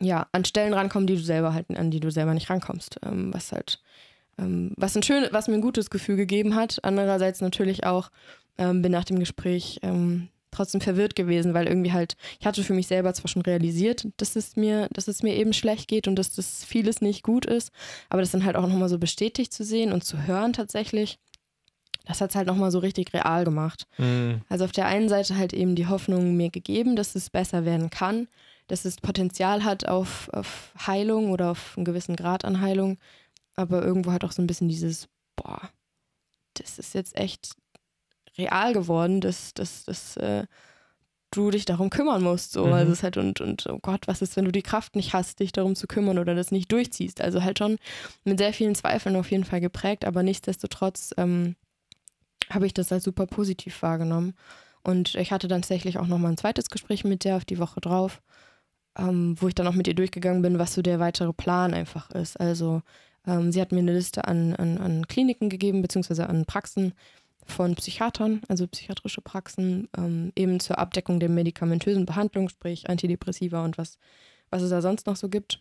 ja, 0.00 0.26
an 0.32 0.44
Stellen 0.44 0.74
rankommen, 0.74 1.06
die 1.06 1.16
du 1.16 1.22
selber 1.22 1.54
halt, 1.54 1.76
an 1.76 1.90
die 1.90 2.00
du 2.00 2.10
selber 2.10 2.34
nicht 2.34 2.50
rankommst. 2.50 3.00
Ähm, 3.04 3.32
was 3.32 3.52
halt, 3.52 3.80
ähm, 4.38 4.72
was 4.76 4.96
ein 4.96 5.02
schön, 5.02 5.26
was 5.32 5.48
mir 5.48 5.54
ein 5.54 5.60
gutes 5.60 5.90
Gefühl 5.90 6.16
gegeben 6.16 6.54
hat. 6.54 6.78
Andererseits 6.82 7.40
natürlich 7.40 7.84
auch, 7.84 8.10
ähm, 8.58 8.82
bin 8.82 8.92
nach 8.92 9.04
dem 9.04 9.18
Gespräch 9.18 9.80
ähm, 9.82 10.28
trotzdem 10.50 10.80
verwirrt 10.80 11.14
gewesen, 11.14 11.54
weil 11.54 11.66
irgendwie 11.66 11.92
halt, 11.92 12.16
ich 12.40 12.46
hatte 12.46 12.64
für 12.64 12.74
mich 12.74 12.86
selber 12.86 13.12
zwar 13.12 13.28
schon 13.28 13.42
realisiert, 13.42 14.06
dass 14.16 14.36
es 14.36 14.56
mir, 14.56 14.88
dass 14.92 15.08
es 15.08 15.22
mir 15.22 15.36
eben 15.36 15.52
schlecht 15.52 15.88
geht 15.88 16.08
und 16.08 16.16
dass 16.16 16.34
das 16.34 16.64
vieles 16.64 17.00
nicht 17.00 17.22
gut 17.22 17.44
ist, 17.46 17.70
aber 18.08 18.22
das 18.22 18.30
dann 18.30 18.44
halt 18.44 18.56
auch 18.56 18.66
nochmal 18.66 18.88
so 18.88 18.98
bestätigt 18.98 19.52
zu 19.52 19.64
sehen 19.64 19.92
und 19.92 20.04
zu 20.04 20.26
hören 20.26 20.52
tatsächlich, 20.52 21.18
das 22.06 22.20
hat 22.20 22.30
es 22.30 22.36
halt 22.36 22.46
nochmal 22.46 22.70
so 22.70 22.78
richtig 22.78 23.12
real 23.12 23.44
gemacht. 23.44 23.86
Mhm. 23.98 24.40
Also 24.48 24.64
auf 24.64 24.72
der 24.72 24.86
einen 24.86 25.08
Seite 25.08 25.36
halt 25.36 25.52
eben 25.52 25.74
die 25.74 25.86
Hoffnung 25.86 26.36
mir 26.36 26.50
gegeben, 26.50 26.96
dass 26.96 27.14
es 27.14 27.28
besser 27.28 27.64
werden 27.64 27.90
kann, 27.90 28.28
dass 28.68 28.84
es 28.84 28.96
Potenzial 28.96 29.64
hat 29.64 29.88
auf, 29.88 30.28
auf 30.32 30.72
Heilung 30.86 31.30
oder 31.30 31.50
auf 31.50 31.76
einen 31.76 31.84
gewissen 31.84 32.16
Grad 32.16 32.44
an 32.44 32.60
Heilung, 32.60 32.98
aber 33.54 33.82
irgendwo 33.82 34.12
halt 34.12 34.24
auch 34.24 34.32
so 34.32 34.40
ein 34.40 34.46
bisschen 34.46 34.68
dieses, 34.68 35.08
boah, 35.36 35.70
das 36.54 36.78
ist 36.78 36.94
jetzt 36.94 37.16
echt 37.16 37.56
real 38.36 38.72
geworden, 38.72 39.20
dass, 39.20 39.52
dass, 39.54 39.84
dass 39.84 40.16
äh, 40.18 40.46
du 41.30 41.50
dich 41.50 41.64
darum 41.64 41.90
kümmern 41.90 42.22
musst. 42.22 42.52
So. 42.52 42.66
Mhm. 42.66 42.72
Also 42.72 42.92
es 42.92 43.02
halt, 43.02 43.16
und, 43.16 43.40
und 43.40 43.66
oh 43.66 43.78
Gott, 43.80 44.06
was 44.06 44.22
ist, 44.22 44.36
wenn 44.36 44.44
du 44.44 44.52
die 44.52 44.62
Kraft 44.62 44.96
nicht 44.96 45.12
hast, 45.12 45.40
dich 45.40 45.52
darum 45.52 45.74
zu 45.74 45.86
kümmern 45.86 46.18
oder 46.18 46.34
das 46.34 46.50
nicht 46.50 46.70
durchziehst? 46.70 47.20
Also 47.20 47.42
halt 47.42 47.58
schon 47.58 47.78
mit 48.24 48.38
sehr 48.38 48.52
vielen 48.52 48.74
Zweifeln 48.74 49.16
auf 49.16 49.30
jeden 49.30 49.44
Fall 49.44 49.60
geprägt, 49.60 50.04
aber 50.04 50.22
nichtsdestotrotz 50.22 51.14
ähm, 51.16 51.56
habe 52.50 52.66
ich 52.66 52.74
das 52.74 52.92
als 52.92 53.04
super 53.04 53.26
positiv 53.26 53.82
wahrgenommen. 53.82 54.34
Und 54.82 55.16
ich 55.16 55.32
hatte 55.32 55.48
dann 55.48 55.62
tatsächlich 55.62 55.98
auch 55.98 56.06
nochmal 56.06 56.32
ein 56.32 56.38
zweites 56.38 56.70
Gespräch 56.70 57.04
mit 57.04 57.24
der 57.24 57.36
auf 57.36 57.44
die 57.44 57.58
Woche 57.58 57.80
drauf, 57.80 58.22
ähm, 58.98 59.36
wo 59.40 59.48
ich 59.48 59.54
dann 59.54 59.66
auch 59.66 59.74
mit 59.74 59.86
ihr 59.86 59.94
durchgegangen 59.94 60.42
bin, 60.42 60.58
was 60.58 60.74
so 60.74 60.82
der 60.82 61.00
weitere 61.00 61.32
Plan 61.32 61.74
einfach 61.74 62.10
ist. 62.10 62.38
Also 62.38 62.82
ähm, 63.26 63.52
sie 63.52 63.60
hat 63.60 63.72
mir 63.72 63.78
eine 63.78 63.94
Liste 63.94 64.26
an, 64.26 64.54
an, 64.56 64.78
an 64.78 65.06
Kliniken 65.06 65.48
gegeben, 65.48 65.82
beziehungsweise 65.82 66.28
an 66.28 66.44
Praxen, 66.44 66.92
von 67.48 67.74
Psychiatern, 67.74 68.42
also 68.48 68.66
psychiatrische 68.66 69.22
Praxen, 69.22 69.88
ähm, 69.96 70.32
eben 70.36 70.60
zur 70.60 70.78
Abdeckung 70.78 71.18
der 71.18 71.28
medikamentösen 71.28 72.06
Behandlung, 72.06 72.48
sprich 72.48 72.88
Antidepressiva 72.88 73.64
und 73.64 73.78
was, 73.78 73.98
was 74.50 74.62
es 74.62 74.70
da 74.70 74.82
sonst 74.82 75.06
noch 75.06 75.16
so 75.16 75.28
gibt. 75.28 75.60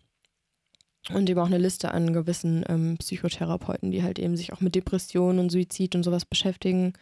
Und 1.13 1.29
eben 1.29 1.39
auch 1.39 1.47
eine 1.47 1.57
Liste 1.57 1.91
an 1.91 2.11
gewissen 2.11 2.65
ähm, 2.67 2.97
Psychotherapeuten, 2.97 3.91
die 3.91 4.03
halt 4.03 4.19
eben 4.19 4.35
sich 4.35 4.51
auch 4.51 4.59
mit 4.59 4.75
Depressionen 4.75 5.39
und 5.39 5.49
Suizid 5.49 5.95
und 5.95 6.03
sowas 6.03 6.25
beschäftigen 6.25 6.93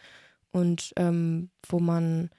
und 0.51 0.93
ähm, 0.95 1.49
wo 1.67 1.79
man 1.79 2.29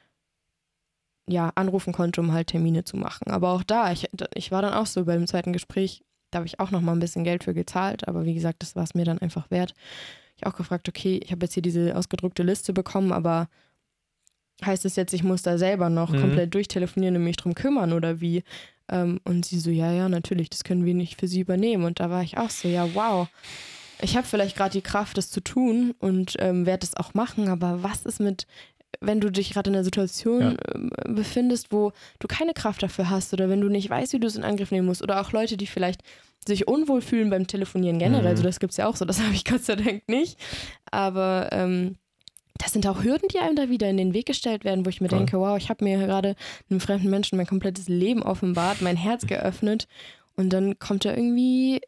ja 1.28 1.52
anrufen 1.54 1.92
konnte, 1.92 2.20
um 2.20 2.32
halt 2.32 2.48
Termine 2.48 2.84
zu 2.84 2.96
machen. 2.96 3.30
Aber 3.30 3.50
auch 3.50 3.62
da, 3.62 3.92
ich, 3.92 4.08
ich 4.34 4.52
war 4.52 4.62
dann 4.62 4.74
auch 4.74 4.86
so 4.86 5.04
beim 5.04 5.26
zweiten 5.26 5.52
Gespräch, 5.52 6.04
da 6.30 6.38
habe 6.38 6.46
ich 6.46 6.60
auch 6.60 6.70
noch 6.70 6.80
mal 6.80 6.92
ein 6.92 7.00
bisschen 7.00 7.24
Geld 7.24 7.44
für 7.44 7.54
gezahlt, 7.54 8.06
aber 8.08 8.24
wie 8.24 8.34
gesagt, 8.34 8.62
das 8.62 8.76
war 8.76 8.84
es 8.84 8.94
mir 8.94 9.04
dann 9.04 9.18
einfach 9.18 9.50
wert 9.50 9.74
ich 10.36 10.46
auch 10.46 10.56
gefragt, 10.56 10.88
okay, 10.88 11.20
ich 11.22 11.32
habe 11.32 11.44
jetzt 11.44 11.54
hier 11.54 11.62
diese 11.62 11.96
ausgedruckte 11.96 12.42
Liste 12.42 12.72
bekommen, 12.72 13.12
aber 13.12 13.48
heißt 14.64 14.84
es 14.84 14.96
jetzt, 14.96 15.12
ich 15.12 15.22
muss 15.22 15.42
da 15.42 15.58
selber 15.58 15.90
noch 15.90 16.10
mhm. 16.10 16.20
komplett 16.20 16.54
durchtelefonieren 16.54 17.16
und 17.16 17.24
mich 17.24 17.36
drum 17.36 17.54
kümmern 17.54 17.92
oder 17.92 18.20
wie? 18.20 18.42
Ähm, 18.88 19.20
und 19.24 19.46
sie 19.46 19.58
so, 19.58 19.70
ja, 19.70 19.92
ja, 19.92 20.08
natürlich, 20.08 20.50
das 20.50 20.64
können 20.64 20.84
wir 20.84 20.94
nicht 20.94 21.18
für 21.18 21.28
sie 21.28 21.40
übernehmen. 21.40 21.84
Und 21.84 22.00
da 22.00 22.10
war 22.10 22.22
ich 22.22 22.38
auch 22.38 22.50
so, 22.50 22.68
ja, 22.68 22.94
wow. 22.94 23.28
Ich 24.00 24.16
habe 24.16 24.26
vielleicht 24.26 24.56
gerade 24.56 24.72
die 24.72 24.82
Kraft, 24.82 25.16
das 25.16 25.30
zu 25.30 25.40
tun 25.40 25.94
und 25.98 26.34
ähm, 26.38 26.66
werde 26.66 26.86
das 26.86 26.96
auch 26.96 27.14
machen, 27.14 27.48
aber 27.48 27.82
was 27.82 28.04
ist 28.04 28.20
mit, 28.20 28.46
wenn 29.00 29.20
du 29.20 29.30
dich 29.30 29.50
gerade 29.50 29.70
in 29.70 29.76
einer 29.76 29.84
Situation 29.84 30.40
ja. 30.40 30.52
äh, 30.52 31.12
befindest, 31.12 31.72
wo 31.72 31.92
du 32.18 32.28
keine 32.28 32.52
Kraft 32.54 32.82
dafür 32.82 33.10
hast 33.10 33.32
oder 33.32 33.48
wenn 33.48 33.60
du 33.60 33.68
nicht 33.68 33.90
weißt, 33.90 34.12
wie 34.12 34.20
du 34.20 34.26
es 34.26 34.36
in 34.36 34.44
Angriff 34.44 34.70
nehmen 34.70 34.86
musst 34.86 35.02
oder 35.02 35.20
auch 35.20 35.32
Leute, 35.32 35.56
die 35.56 35.66
vielleicht 35.66 36.02
sich 36.46 36.68
unwohl 36.68 37.00
fühlen 37.00 37.30
beim 37.30 37.46
Telefonieren 37.46 37.98
generell. 37.98 38.22
Mhm. 38.22 38.28
Also 38.28 38.42
das 38.42 38.60
gibt 38.60 38.72
es 38.72 38.76
ja 38.76 38.86
auch 38.86 38.96
so, 38.96 39.04
das 39.04 39.20
habe 39.22 39.34
ich 39.34 39.44
Gott 39.44 39.64
sei 39.64 39.76
Dank 39.76 40.08
nicht. 40.08 40.38
Aber 40.90 41.48
ähm, 41.52 41.96
das 42.58 42.72
sind 42.72 42.86
auch 42.86 43.02
Hürden, 43.04 43.28
die 43.28 43.38
einem 43.38 43.56
da 43.56 43.68
wieder 43.68 43.88
in 43.90 43.96
den 43.98 44.14
Weg 44.14 44.26
gestellt 44.26 44.64
werden, 44.64 44.86
wo 44.86 44.90
ich 44.90 45.00
mir 45.00 45.08
Voll. 45.08 45.18
denke, 45.18 45.38
wow, 45.38 45.58
ich 45.58 45.68
habe 45.68 45.84
mir 45.84 45.98
gerade 45.98 46.36
einem 46.70 46.80
fremden 46.80 47.10
Menschen 47.10 47.36
mein 47.36 47.46
komplettes 47.46 47.88
Leben 47.88 48.22
offenbart, 48.22 48.80
mein 48.80 48.96
Herz 48.96 49.26
geöffnet 49.26 49.88
und 50.36 50.50
dann 50.52 50.78
kommt 50.78 51.04
da 51.04 51.10
irgendwie 51.10 51.80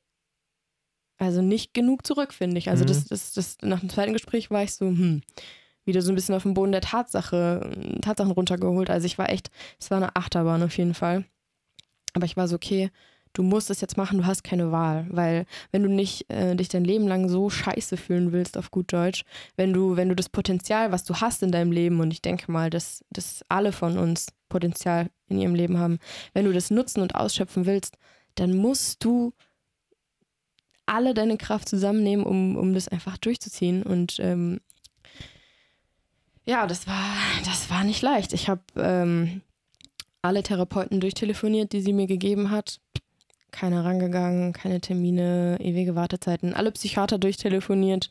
also 1.18 1.42
nicht 1.42 1.74
genug 1.74 2.06
zurück, 2.06 2.32
finde 2.32 2.58
ich. 2.58 2.70
Also 2.70 2.84
Mhm. 2.84 2.88
das, 2.88 3.04
das, 3.06 3.32
das, 3.32 3.58
nach 3.62 3.80
dem 3.80 3.88
zweiten 3.88 4.12
Gespräch 4.12 4.50
war 4.50 4.62
ich 4.62 4.72
so, 4.72 4.86
hm, 4.86 5.22
wieder 5.88 6.02
so 6.02 6.12
ein 6.12 6.14
bisschen 6.14 6.36
auf 6.36 6.44
den 6.44 6.54
Boden 6.54 6.70
der 6.70 6.80
Tatsache, 6.80 7.68
Tatsachen 8.00 8.30
runtergeholt. 8.30 8.90
Also 8.90 9.06
ich 9.06 9.18
war 9.18 9.30
echt, 9.30 9.50
es 9.80 9.90
war 9.90 9.96
eine 9.96 10.14
Achterbahn 10.14 10.62
auf 10.62 10.76
jeden 10.78 10.94
Fall. 10.94 11.24
Aber 12.14 12.26
ich 12.26 12.36
war 12.36 12.46
so, 12.46 12.54
okay, 12.54 12.90
du 13.32 13.42
musst 13.42 13.70
es 13.70 13.80
jetzt 13.80 13.96
machen, 13.96 14.18
du 14.18 14.26
hast 14.26 14.44
keine 14.44 14.70
Wahl. 14.70 15.06
Weil 15.10 15.46
wenn 15.72 15.82
du 15.82 15.88
nicht 15.88 16.30
äh, 16.30 16.54
dich 16.54 16.68
dein 16.68 16.84
Leben 16.84 17.08
lang 17.08 17.28
so 17.28 17.50
scheiße 17.50 17.96
fühlen 17.96 18.32
willst, 18.32 18.56
auf 18.56 18.70
gut 18.70 18.92
Deutsch, 18.92 19.24
wenn 19.56 19.72
du, 19.72 19.96
wenn 19.96 20.08
du 20.08 20.14
das 20.14 20.28
Potenzial, 20.28 20.92
was 20.92 21.04
du 21.04 21.16
hast 21.16 21.42
in 21.42 21.50
deinem 21.50 21.72
Leben, 21.72 22.00
und 22.00 22.12
ich 22.12 22.22
denke 22.22 22.52
mal, 22.52 22.70
dass, 22.70 23.04
dass 23.10 23.42
alle 23.48 23.72
von 23.72 23.98
uns 23.98 24.28
Potenzial 24.48 25.10
in 25.26 25.38
ihrem 25.38 25.54
Leben 25.54 25.78
haben, 25.78 25.98
wenn 26.34 26.44
du 26.44 26.52
das 26.52 26.70
nutzen 26.70 27.00
und 27.00 27.14
ausschöpfen 27.14 27.66
willst, 27.66 27.96
dann 28.34 28.56
musst 28.56 29.04
du 29.04 29.32
alle 30.86 31.12
deine 31.12 31.36
Kraft 31.36 31.68
zusammennehmen, 31.68 32.24
um, 32.24 32.56
um 32.56 32.72
das 32.72 32.88
einfach 32.88 33.18
durchzuziehen. 33.18 33.82
Und 33.82 34.18
ähm, 34.20 34.60
ja, 36.48 36.66
das 36.66 36.86
war, 36.86 37.14
das 37.44 37.68
war 37.70 37.84
nicht 37.84 38.00
leicht. 38.02 38.32
Ich 38.32 38.48
habe 38.48 38.62
ähm, 38.76 39.42
alle 40.22 40.42
Therapeuten 40.42 41.00
durchtelefoniert, 41.00 41.72
die 41.72 41.80
sie 41.80 41.92
mir 41.92 42.06
gegeben 42.06 42.50
hat. 42.50 42.80
Keiner 43.50 43.84
rangegangen, 43.84 44.52
keine 44.52 44.80
Termine, 44.80 45.58
ewige 45.60 45.94
Wartezeiten. 45.94 46.54
Alle 46.54 46.72
Psychiater 46.72 47.18
durchtelefoniert. 47.18 48.10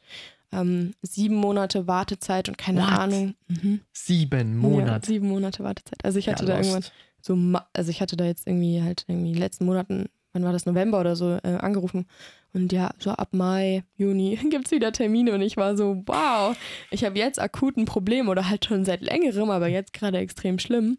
Ähm, 0.52 0.94
sieben 1.02 1.36
Monate 1.36 1.88
Wartezeit 1.88 2.48
und 2.48 2.58
keine 2.58 2.82
What? 2.82 2.90
Ahnung. 2.90 3.36
Mhm. 3.48 3.82
Sieben 3.92 4.62
Ja, 4.62 4.70
Monate. 4.70 5.08
sieben 5.08 5.28
Monate 5.28 5.64
Wartezeit. 5.64 6.04
Also 6.06 6.20
ich 6.20 6.30
hatte 6.30 6.46
Ja, 6.46 6.52
da 6.54 6.58
lost. 6.58 6.70
irgendwann 6.70 6.92
so, 7.22 7.60
also 7.74 7.90
ich 7.92 8.02
hatte 8.02 8.16
da 8.16 8.24
jetzt 8.26 8.48
irgendwie 8.48 8.82
halt 8.82 9.04
irgendwie 9.08 9.28
in 9.30 9.34
den 9.34 9.42
letzten 9.42 9.66
Monaten, 9.66 10.06
wann 10.38 10.46
war 10.46 10.54
das, 10.54 10.66
November 10.66 11.00
oder 11.00 11.16
so, 11.16 11.38
äh, 11.44 11.58
angerufen. 11.60 12.06
Und 12.54 12.72
ja, 12.72 12.92
so 13.00 13.12
ab 13.12 13.30
Mai, 13.34 13.84
Juni 13.98 14.38
gibt 14.50 14.66
es 14.68 14.72
wieder 14.72 14.92
Termine 14.92 15.34
und 15.34 15.42
ich 15.42 15.58
war 15.58 15.76
so, 15.76 16.02
wow, 16.06 16.56
ich 16.92 17.04
habe 17.04 17.18
jetzt 17.18 17.40
akut 17.40 17.76
ein 17.78 17.86
Problem 17.86 18.30
oder 18.30 18.48
halt 18.50 18.66
schon 18.66 18.86
seit 18.86 19.02
längerem, 19.02 19.50
aber 19.50 19.68
jetzt 19.68 19.94
gerade 19.94 20.18
extrem 20.20 20.60
schlimm. 20.60 20.98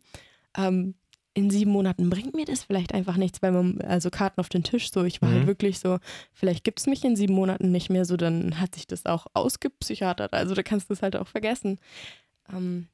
Ähm, 0.57 0.94
in 1.35 1.51
sieben 1.51 1.70
Monaten 1.70 2.11
bringt 2.11 2.35
mir 2.35 2.44
das 2.46 2.64
vielleicht 2.64 2.92
einfach 2.94 3.16
nichts, 3.16 3.42
weil 3.42 3.53
man, 3.53 3.81
also 3.83 4.11
Karten 4.11 4.40
auf 4.40 4.48
den 4.48 4.64
Tisch, 4.64 4.90
so, 4.90 5.05
ich 5.05 5.22
war 5.22 5.29
Mhm. 5.29 5.35
halt 5.35 5.46
wirklich 5.46 5.79
so, 5.79 5.98
vielleicht 6.33 6.64
gibt 6.64 6.81
es 6.81 6.87
mich 6.88 7.05
in 7.05 7.14
sieben 7.14 7.35
Monaten 7.35 7.70
nicht 7.70 7.90
mehr, 7.90 8.05
so, 8.05 8.16
dann 8.16 8.61
hat 8.61 8.74
sich 8.74 8.88
das 8.88 9.07
auch 9.07 9.27
ausgepsychiatert, 9.35 10.33
also 10.33 10.55
da 10.57 10.62
kannst 10.64 10.88
du 10.90 10.94
es 10.94 11.03
halt 11.03 11.14
auch 11.14 11.29
vergessen. 11.29 11.79
Ähm, 12.53 12.88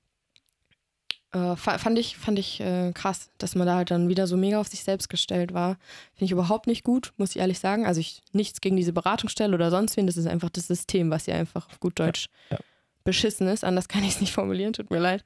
äh, 1.34 1.56
fa- 1.56 1.78
fand 1.78 1.98
ich, 1.98 2.16
fand 2.16 2.38
ich 2.38 2.60
äh, 2.60 2.92
krass, 2.94 3.28
dass 3.38 3.54
man 3.54 3.66
da 3.66 3.76
halt 3.76 3.90
dann 3.90 4.08
wieder 4.08 4.26
so 4.26 4.36
mega 4.36 4.58
auf 4.60 4.68
sich 4.68 4.84
selbst 4.84 5.08
gestellt 5.08 5.52
war. 5.52 5.76
Finde 6.14 6.24
ich 6.26 6.30
überhaupt 6.30 6.66
nicht 6.66 6.84
gut, 6.84 7.12
muss 7.16 7.30
ich 7.30 7.38
ehrlich 7.38 7.58
sagen. 7.58 7.84
Also 7.84 8.00
ich 8.00 8.22
nichts 8.32 8.60
gegen 8.60 8.76
diese 8.76 8.92
Beratungsstelle 8.92 9.54
oder 9.54 9.70
sonst 9.70 9.96
wen, 9.96 10.06
das 10.06 10.16
ist 10.16 10.26
einfach 10.26 10.50
das 10.50 10.68
System, 10.68 11.10
was 11.10 11.26
hier 11.26 11.34
einfach 11.34 11.68
auf 11.68 11.80
gut 11.80 11.98
Deutsch 11.98 12.28
ja. 12.50 12.58
beschissen 13.02 13.48
ist. 13.48 13.64
Anders 13.64 13.88
kann 13.88 14.04
ich 14.04 14.14
es 14.14 14.20
nicht 14.20 14.32
formulieren, 14.32 14.72
tut 14.72 14.90
mir 14.90 15.00
leid. 15.00 15.22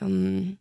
Ähm, 0.00 0.58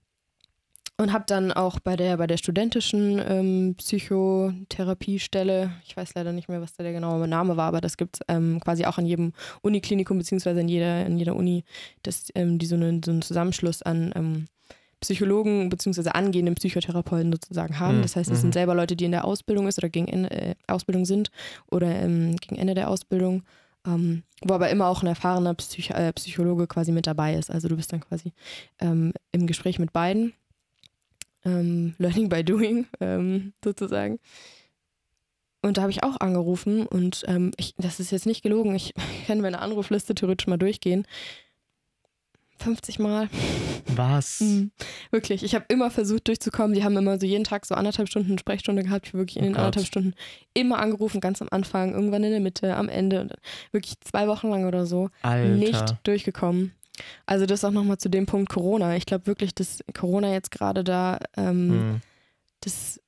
und 0.97 1.13
habe 1.13 1.23
dann 1.25 1.51
auch 1.51 1.79
bei 1.79 1.95
der, 1.95 2.17
bei 2.17 2.27
der 2.27 2.38
studentischen 2.38 3.19
ähm, 3.27 3.75
Psychotherapiestelle, 3.75 5.71
ich 5.84 5.97
weiß 5.97 6.13
leider 6.13 6.31
nicht 6.31 6.47
mehr, 6.47 6.62
was 6.62 6.73
da 6.73 6.84
der 6.84 6.93
genaue 6.93 7.27
Name 7.27 7.57
war, 7.57 7.69
aber 7.69 7.81
das 7.81 7.97
gibt 7.97 8.17
es 8.17 8.21
ähm, 8.27 8.60
quasi 8.60 8.86
auch 8.86 8.99
an 8.99 9.07
jedem 9.07 9.34
Uniklinikum, 9.63 10.19
beziehungsweise 10.19 10.60
in 10.60 10.67
jeder, 10.67 11.03
in 11.07 11.17
jeder 11.17 11.36
Uni, 11.36 11.63
das, 12.03 12.27
ähm, 12.36 12.60
die 12.60 12.67
so, 12.67 12.75
eine, 12.75 13.01
so 13.03 13.10
einen 13.10 13.23
Zusammenschluss 13.23 13.81
an 13.81 14.12
ähm, 14.15 14.45
Psychologen 15.02 15.70
beziehungsweise 15.70 16.16
angehenden 16.16 16.56
Psychotherapeuten 16.56 17.32
sozusagen 17.34 17.80
haben. 17.80 17.98
Mhm, 17.98 18.02
Das 18.04 18.16
heißt, 18.16 18.30
es 18.30 18.38
mhm. 18.40 18.42
sind 18.42 18.54
selber 18.54 18.76
Leute, 18.76 18.96
die 18.96 19.06
in 19.06 19.12
der 19.12 19.26
Ausbildung 19.26 19.68
ist 19.68 19.78
oder 19.78 19.90
gegen 19.90 20.08
Ende, 20.08 20.32
äh, 20.32 20.56
Ausbildung 20.68 21.06
sind 21.06 21.32
oder 21.70 21.88
ähm, 21.88 22.38
gegen 22.38 22.56
Ende 22.56 22.76
der 22.76 22.90
Ausbildung, 22.90 23.44
ähm, 23.86 24.24
wo 24.44 24.54
aber 24.54 24.70
immer 24.70 24.88
auch 24.88 25.02
ein 25.02 25.08
erfahrener 25.08 25.56
Psych 25.56 25.90
äh, 25.90 26.14
Psychologe 26.14 26.68
quasi 26.68 26.92
mit 26.92 27.08
dabei 27.08 27.36
ist. 27.36 27.52
Also 27.52 27.68
du 27.68 27.76
bist 27.76 27.92
dann 27.92 28.02
quasi 28.02 28.32
ähm, 28.80 29.14
im 29.32 29.48
Gespräch 29.48 29.80
mit 29.80 29.92
beiden. 29.92 30.34
Ähm, 31.44 31.96
learning 31.98 32.30
by 32.30 32.44
doing, 32.44 32.86
ähm, 33.00 33.54
sozusagen. 33.64 34.20
Und 35.64 35.78
da 35.78 35.82
habe 35.82 35.92
ich 35.92 36.04
auch 36.04 36.20
angerufen 36.20 36.88
und 36.88 37.24
ähm, 37.28 37.52
ich, 37.58 37.76
das 37.78 38.00
ist 38.00 38.12
jetzt 38.12 38.26
nicht 38.26 38.42
gelogen, 38.42 38.76
ich 38.76 38.94
kann 39.28 39.42
meine 39.42 39.60
Anrufliste 39.60 40.16
theoretisch 40.16 40.48
mal 40.48 40.58
durchgehen. 40.58 41.06
50 42.62 43.00
Mal. 43.00 43.30
Was? 43.88 44.39
Mhm. 44.39 44.71
Wirklich, 45.12 45.43
ich 45.43 45.56
habe 45.56 45.65
immer 45.69 45.91
versucht 45.91 46.28
durchzukommen. 46.28 46.74
Die 46.74 46.84
haben 46.84 46.95
immer 46.97 47.19
so 47.19 47.26
jeden 47.26 47.43
Tag 47.43 47.65
so 47.65 47.76
anderthalb 47.76 48.08
Stunden 48.10 48.38
Sprechstunde 48.38 48.84
gehabt. 48.84 49.08
Ich 49.08 49.13
habe 49.13 49.19
wirklich 49.24 49.38
in 49.38 49.43
Oh 49.43 49.47
den 49.47 49.54
Gott. 49.54 49.60
anderthalb 49.63 49.88
Stunden 49.88 50.13
immer 50.54 50.80
angerufen, 50.80 51.19
ganz 51.21 51.41
am 51.41 51.47
Anfang, 51.52 51.93
irgendwann 51.93 52.24
in 52.24 52.32
der 52.32 52.39
Mitte, 52.39 52.76
am 52.76 52.89
Ende. 52.89 53.21
Und 53.21 53.34
wirklich 53.71 54.00
zwei 54.02 54.28
Wochen 54.28 54.50
lang 54.50 54.65
oder 54.65 54.86
so 54.86 55.10
Alter. 55.21 55.50
nicht 55.56 55.95
durchgekommen. 56.04 56.74
Also 57.26 57.45
das 57.45 57.65
auch 57.65 57.71
nochmal 57.71 57.97
zu 57.97 58.10
dem 58.10 58.26
Punkt 58.26 58.50
Corona. 58.50 58.95
Ich 58.95 59.06
glaube 59.06 59.26
wirklich, 59.28 59.56
dass 59.56 59.80
Corona 59.93 60.32
jetzt 60.32 60.52
gerade 60.52 60.84
da 60.84 61.19
ähm, 61.38 61.67
Mhm. 61.93 62.02
das 62.62 63.00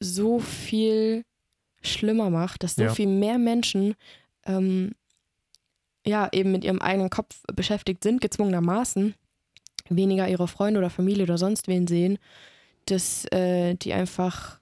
so 0.00 0.40
viel 0.40 1.24
schlimmer 1.82 2.30
macht, 2.30 2.62
dass 2.64 2.74
so 2.74 2.82
Ja. 2.82 2.94
viel 2.94 3.06
mehr 3.08 3.38
Menschen 3.38 3.94
ähm, 4.46 4.92
ja 6.06 6.28
eben 6.32 6.52
mit 6.52 6.64
ihrem 6.64 6.80
eigenen 6.80 7.10
Kopf 7.10 7.42
beschäftigt 7.54 8.02
sind, 8.02 8.20
gezwungenermaßen, 8.20 9.14
weniger 9.88 10.28
ihre 10.28 10.48
Freunde 10.48 10.78
oder 10.78 10.90
Familie 10.90 11.24
oder 11.24 11.38
sonst 11.38 11.68
wen 11.68 11.86
sehen, 11.86 12.18
dass 12.86 13.24
äh, 13.32 13.74
die 13.74 13.92
einfach 13.92 14.58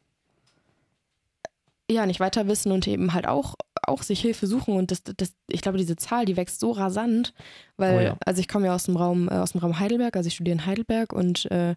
ja 1.91 2.07
nicht 2.07 2.21
weiter 2.21 2.47
wissen 2.47 2.73
und 2.73 2.87
eben 2.87 3.15
halt 3.15 3.27
auch 3.27 3.55
auch 3.83 4.03
sich 4.03 4.21
Hilfe 4.21 4.47
suchen 4.47 4.77
und 4.77 4.91
das, 4.91 5.03
das 5.03 5.35
ich 5.49 5.63
glaube 5.63 5.79
diese 5.79 5.97
Zahl 5.97 6.25
die 6.25 6.37
wächst 6.37 6.61
so 6.61 6.71
rasant 6.71 7.35
weil 7.77 7.97
Oh 7.97 8.01
ja. 8.01 8.17
also 8.25 8.41
ich 8.41 8.47
komme 8.47 8.67
ja 8.67 8.75
aus 8.75 8.85
dem 8.85 8.97
Raum 8.97 9.29
äh, 9.29 9.35
aus 9.35 9.53
dem 9.53 9.61
Raum 9.61 9.81
Heidelberg 9.81 10.15
also 10.17 10.29
ich 10.29 10.35
studiere 10.35 10.55
in 10.55 10.67
Heidelberg 10.67 11.13
und 11.13 11.51
äh, 11.51 11.75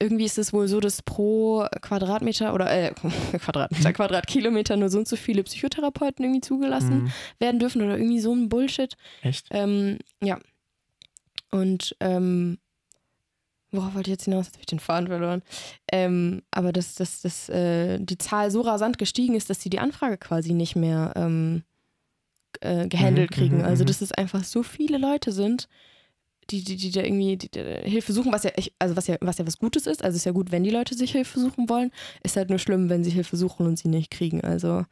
irgendwie 0.00 0.24
ist 0.24 0.38
es 0.38 0.52
wohl 0.52 0.66
so, 0.66 0.80
dass 0.80 1.02
pro 1.02 1.66
Quadratmeter 1.82 2.54
oder 2.54 2.70
äh, 2.70 2.92
Quadratmeter, 3.38 3.92
Quadratkilometer 3.92 4.76
nur 4.76 4.88
so 4.88 4.98
und 4.98 5.06
so 5.08 5.16
viele 5.16 5.42
Psychotherapeuten 5.44 6.24
irgendwie 6.24 6.40
zugelassen 6.40 7.04
Mhm. 7.04 7.12
werden 7.38 7.60
dürfen 7.60 7.82
oder 7.82 7.96
irgendwie 7.98 8.20
so 8.20 8.34
ein 8.34 8.48
Bullshit. 8.48 8.96
Echt? 9.22 9.46
Ähm, 9.50 9.98
ja. 10.22 10.38
Und 11.50 11.96
ähm, 12.00 12.58
worauf 13.72 13.94
wollte 13.94 14.10
ich 14.10 14.14
jetzt 14.14 14.24
hinaus? 14.24 14.46
Jetzt 14.46 14.54
habe 14.54 14.62
ich 14.62 14.66
den 14.66 14.80
Faden 14.80 15.08
verloren. 15.08 15.42
Ähm, 15.92 16.42
aber 16.50 16.72
dass, 16.72 16.94
dass, 16.94 17.22
dass 17.22 17.48
äh, 17.48 17.98
die 18.00 18.18
Zahl 18.18 18.50
so 18.50 18.62
rasant 18.62 18.98
gestiegen 18.98 19.34
ist, 19.34 19.50
dass 19.50 19.60
sie 19.60 19.70
die 19.70 19.78
Anfrage 19.80 20.16
quasi 20.18 20.52
nicht 20.52 20.76
mehr 20.76 21.12
ähm, 21.16 21.62
äh, 22.60 22.88
gehandelt 22.88 23.30
Mhm, 23.30 23.34
kriegen. 23.34 23.58
mhm, 23.58 23.64
also 23.64 23.84
mhm. 23.84 23.88
dass 23.88 24.00
es 24.00 24.12
einfach 24.12 24.44
so 24.44 24.62
viele 24.62 24.98
Leute 24.98 25.32
sind, 25.32 25.68
die, 26.50 26.62
die, 26.64 26.76
die 26.76 26.90
da 26.90 27.02
irgendwie 27.02 27.36
die, 27.36 27.50
die 27.50 27.60
Hilfe 27.90 28.12
suchen, 28.12 28.32
was 28.32 28.42
ja, 28.44 28.50
echt, 28.50 28.72
also 28.78 28.96
was 28.96 29.06
ja, 29.06 29.16
was 29.20 29.38
ja 29.38 29.46
was 29.46 29.58
Gutes 29.58 29.86
ist. 29.86 30.02
Also 30.04 30.16
ist 30.16 30.24
ja 30.26 30.32
gut, 30.32 30.50
wenn 30.50 30.64
die 30.64 30.70
Leute 30.70 30.94
sich 30.94 31.12
Hilfe 31.12 31.38
suchen 31.40 31.68
wollen. 31.68 31.90
Ist 32.22 32.36
halt 32.36 32.50
nur 32.50 32.58
schlimm, 32.58 32.88
wenn 32.88 33.04
sie 33.04 33.10
Hilfe 33.10 33.36
suchen 33.36 33.66
und 33.66 33.78
sie 33.78 33.88
nicht 33.88 34.10
kriegen. 34.10 34.40
Also 34.42 34.84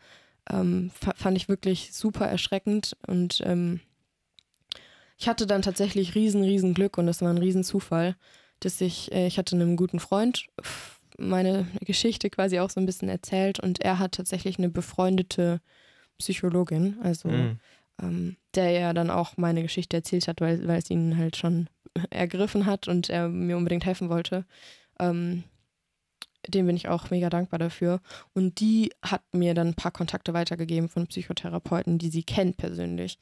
ähm, 0.51 0.91
fa- 0.95 1.15
fand 1.17 1.37
ich 1.37 1.49
wirklich 1.49 1.93
super 1.93 2.27
erschreckend 2.27 2.97
und 3.07 3.41
ähm, 3.45 3.81
ich 5.19 5.29
hatte 5.29 5.47
dann 5.47 5.63
tatsächlich 5.63 6.15
riesen, 6.15 6.43
riesen 6.43 6.75
Glück 6.75 6.97
und 6.97 7.07
das 7.07 7.21
war 7.23 7.31
ein 7.31 7.39
riesen 7.39 7.65
Zufall, 7.65 8.17
dass 8.61 8.81
ich, 8.81 9.11
äh, 9.13 9.27
ich 9.27 9.39
hatte 9.39 9.57
einem 9.57 9.77
guten 9.77 9.99
Freund 10.01 10.47
meine 11.19 11.67
Geschichte 11.81 12.31
quasi 12.31 12.61
auch 12.61 12.71
so 12.71 12.79
ein 12.81 12.87
bisschen 12.87 13.09
erzählt 13.09 13.59
und 13.59 13.81
er 13.81 13.99
hat 13.99 14.13
tatsächlich 14.13 14.59
eine 14.59 14.69
befreundete 14.69 15.61
Psychologin, 16.19 16.97
also 17.03 17.29
Mhm. 17.29 17.59
Ähm, 18.03 18.37
der 18.55 18.71
ja 18.71 18.93
dann 18.93 19.11
auch 19.11 19.37
meine 19.37 19.63
Geschichte 19.63 19.97
erzählt 19.97 20.29
hat, 20.29 20.41
weil, 20.41 20.67
weil 20.67 20.79
es 20.79 20.91
ihn 20.91 21.17
halt 21.17 21.37
schon 21.37 21.69
ergriffen 22.11 22.67
hat 22.67 22.89
und 22.89 23.09
er 23.11 23.29
mir 23.29 23.57
unbedingt 23.57 23.85
helfen 23.85 24.09
wollte. 24.09 24.45
Ähm, 24.99 25.45
dem 26.47 26.67
bin 26.67 26.77
ich 26.77 26.89
auch 26.89 27.11
mega 27.11 27.31
dankbar 27.31 27.59
dafür. 27.59 28.01
Und 28.33 28.61
die 28.61 28.93
hat 29.03 29.23
mir 29.33 29.55
dann 29.55 29.69
ein 29.69 29.75
paar 29.75 29.93
Kontakte 29.93 30.35
weitergegeben 30.35 30.89
von 30.89 31.07
Psychotherapeuten, 31.07 31.99
die 31.99 32.11
sie 32.11 32.23
kennt 32.23 32.57
persönlich. 32.57 33.19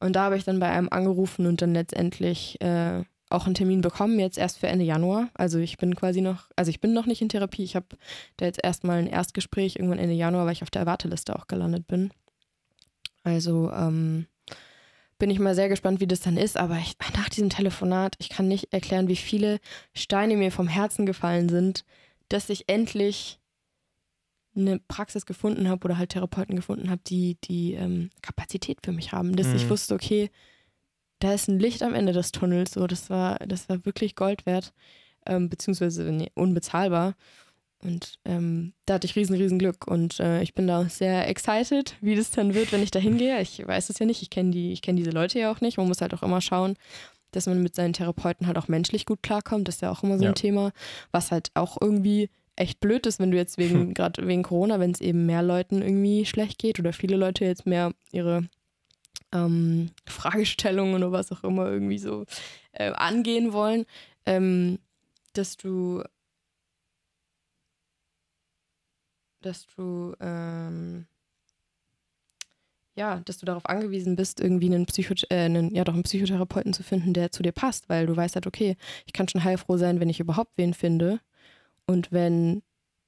Und 0.00 0.16
da 0.16 0.24
habe 0.24 0.36
ich 0.36 0.44
dann 0.44 0.58
bei 0.58 0.68
einem 0.68 0.88
angerufen 0.90 1.46
und 1.46 1.62
dann 1.62 1.74
letztendlich 1.74 2.60
äh, 2.60 3.04
auch 3.30 3.46
einen 3.46 3.54
Termin 3.54 3.80
bekommen, 3.80 4.18
jetzt 4.18 4.36
erst 4.36 4.58
für 4.58 4.66
Ende 4.66 4.84
Januar. 4.84 5.30
Also 5.34 5.58
ich 5.58 5.78
bin 5.78 5.94
quasi 5.96 6.20
noch, 6.20 6.50
also 6.56 6.70
ich 6.70 6.80
bin 6.80 6.92
noch 6.92 7.06
nicht 7.06 7.22
in 7.22 7.28
Therapie. 7.28 7.64
Ich 7.64 7.76
habe 7.76 7.86
da 8.36 8.44
jetzt 8.44 8.62
erstmal 8.62 8.98
ein 8.98 9.06
Erstgespräch 9.06 9.76
irgendwann 9.76 9.98
Ende 9.98 10.14
Januar, 10.14 10.44
weil 10.44 10.52
ich 10.52 10.62
auf 10.62 10.70
der 10.70 10.86
Warteliste 10.86 11.34
auch 11.36 11.46
gelandet 11.46 11.86
bin. 11.86 12.12
Also 13.22 13.70
ähm, 13.72 14.26
bin 15.18 15.30
ich 15.30 15.38
mal 15.38 15.54
sehr 15.54 15.68
gespannt, 15.68 16.00
wie 16.00 16.06
das 16.06 16.20
dann 16.20 16.36
ist. 16.36 16.56
Aber 16.56 16.78
ich, 16.78 16.96
nach 17.16 17.28
diesem 17.28 17.50
Telefonat, 17.50 18.16
ich 18.18 18.28
kann 18.28 18.48
nicht 18.48 18.72
erklären, 18.72 19.08
wie 19.08 19.16
viele 19.16 19.60
Steine 19.94 20.36
mir 20.36 20.50
vom 20.50 20.68
Herzen 20.68 21.06
gefallen 21.06 21.48
sind, 21.48 21.84
dass 22.28 22.50
ich 22.50 22.68
endlich 22.68 23.38
eine 24.54 24.78
Praxis 24.80 25.24
gefunden 25.24 25.68
habe 25.68 25.84
oder 25.84 25.96
halt 25.96 26.10
Therapeuten 26.10 26.56
gefunden 26.56 26.90
habe, 26.90 27.00
die 27.06 27.36
die 27.44 27.74
ähm, 27.74 28.10
Kapazität 28.20 28.78
für 28.84 28.92
mich 28.92 29.12
haben, 29.12 29.34
dass 29.36 29.46
mhm. 29.48 29.56
ich 29.56 29.70
wusste, 29.70 29.94
okay, 29.94 30.30
da 31.20 31.32
ist 31.32 31.48
ein 31.48 31.58
Licht 31.58 31.82
am 31.82 31.94
Ende 31.94 32.12
des 32.12 32.32
Tunnels. 32.32 32.72
So, 32.72 32.86
das 32.86 33.08
war, 33.08 33.38
das 33.46 33.68
war 33.68 33.84
wirklich 33.86 34.16
Gold 34.16 34.44
wert, 34.44 34.72
ähm, 35.24 35.48
beziehungsweise 35.48 36.02
nee, 36.10 36.30
unbezahlbar. 36.34 37.14
Und 37.82 38.18
ähm, 38.24 38.74
da 38.86 38.94
hatte 38.94 39.06
ich 39.06 39.16
riesen, 39.16 39.36
riesen 39.36 39.58
Glück. 39.58 39.86
Und 39.86 40.20
äh, 40.20 40.42
ich 40.42 40.54
bin 40.54 40.66
da 40.66 40.88
sehr 40.88 41.28
excited, 41.28 41.96
wie 42.00 42.14
das 42.14 42.30
dann 42.30 42.54
wird, 42.54 42.72
wenn 42.72 42.82
ich 42.82 42.90
da 42.90 42.98
hingehe. 42.98 43.40
Ich 43.40 43.66
weiß 43.66 43.90
es 43.90 43.98
ja 43.98 44.06
nicht. 44.06 44.22
Ich 44.22 44.30
kenne 44.30 44.50
die, 44.50 44.72
ich 44.72 44.82
diese 44.82 45.10
Leute 45.10 45.38
ja 45.38 45.50
auch 45.50 45.60
nicht. 45.60 45.78
Man 45.78 45.88
muss 45.88 46.00
halt 46.00 46.14
auch 46.14 46.22
immer 46.22 46.40
schauen, 46.40 46.76
dass 47.32 47.46
man 47.46 47.62
mit 47.62 47.74
seinen 47.74 47.92
Therapeuten 47.92 48.46
halt 48.46 48.56
auch 48.56 48.68
menschlich 48.68 49.04
gut 49.04 49.22
klarkommt. 49.22 49.66
Das 49.66 49.76
ist 49.76 49.80
ja 49.80 49.90
auch 49.90 50.02
immer 50.02 50.18
so 50.18 50.24
ein 50.24 50.34
Thema, 50.34 50.72
was 51.10 51.32
halt 51.32 51.50
auch 51.54 51.76
irgendwie 51.80 52.30
echt 52.54 52.80
blöd 52.80 53.06
ist, 53.06 53.18
wenn 53.18 53.30
du 53.30 53.36
jetzt 53.36 53.58
wegen, 53.58 53.74
hm. 53.80 53.94
gerade 53.94 54.26
wegen 54.26 54.42
Corona, 54.42 54.78
wenn 54.78 54.92
es 54.92 55.00
eben 55.00 55.26
mehr 55.26 55.42
Leuten 55.42 55.82
irgendwie 55.82 56.24
schlecht 56.24 56.58
geht 56.58 56.78
oder 56.78 56.92
viele 56.92 57.16
Leute 57.16 57.44
jetzt 57.44 57.66
mehr 57.66 57.92
ihre 58.12 58.48
ähm, 59.32 59.90
Fragestellungen 60.06 60.94
oder 60.94 61.10
was 61.10 61.32
auch 61.32 61.42
immer 61.42 61.66
irgendwie 61.66 61.98
so 61.98 62.26
äh, 62.72 62.92
angehen 62.92 63.52
wollen, 63.52 63.86
ähm, 64.26 64.78
dass 65.32 65.56
du 65.56 66.02
dass 69.42 69.66
du 69.76 70.14
ähm, 70.20 71.06
ja, 72.94 73.20
dass 73.24 73.38
du 73.38 73.46
darauf 73.46 73.66
angewiesen 73.66 74.16
bist, 74.16 74.40
irgendwie 74.40 74.66
einen, 74.66 74.86
Psycho 74.86 75.14
äh, 75.30 75.44
einen, 75.44 75.74
ja, 75.74 75.84
doch 75.84 75.94
einen 75.94 76.02
Psychotherapeuten 76.02 76.72
zu 76.72 76.82
finden, 76.82 77.14
der 77.14 77.32
zu 77.32 77.42
dir 77.42 77.52
passt, 77.52 77.88
weil 77.88 78.06
du 78.06 78.14
weißt 78.14 78.34
halt, 78.34 78.46
okay, 78.46 78.76
ich 79.06 79.12
kann 79.12 79.28
schon 79.28 79.44
heilfroh 79.44 79.78
sein, 79.78 79.98
wenn 80.00 80.10
ich 80.10 80.20
überhaupt 80.20 80.52
wen 80.56 80.74
finde. 80.74 81.20
Und 81.86 82.12
wenn 82.12 82.62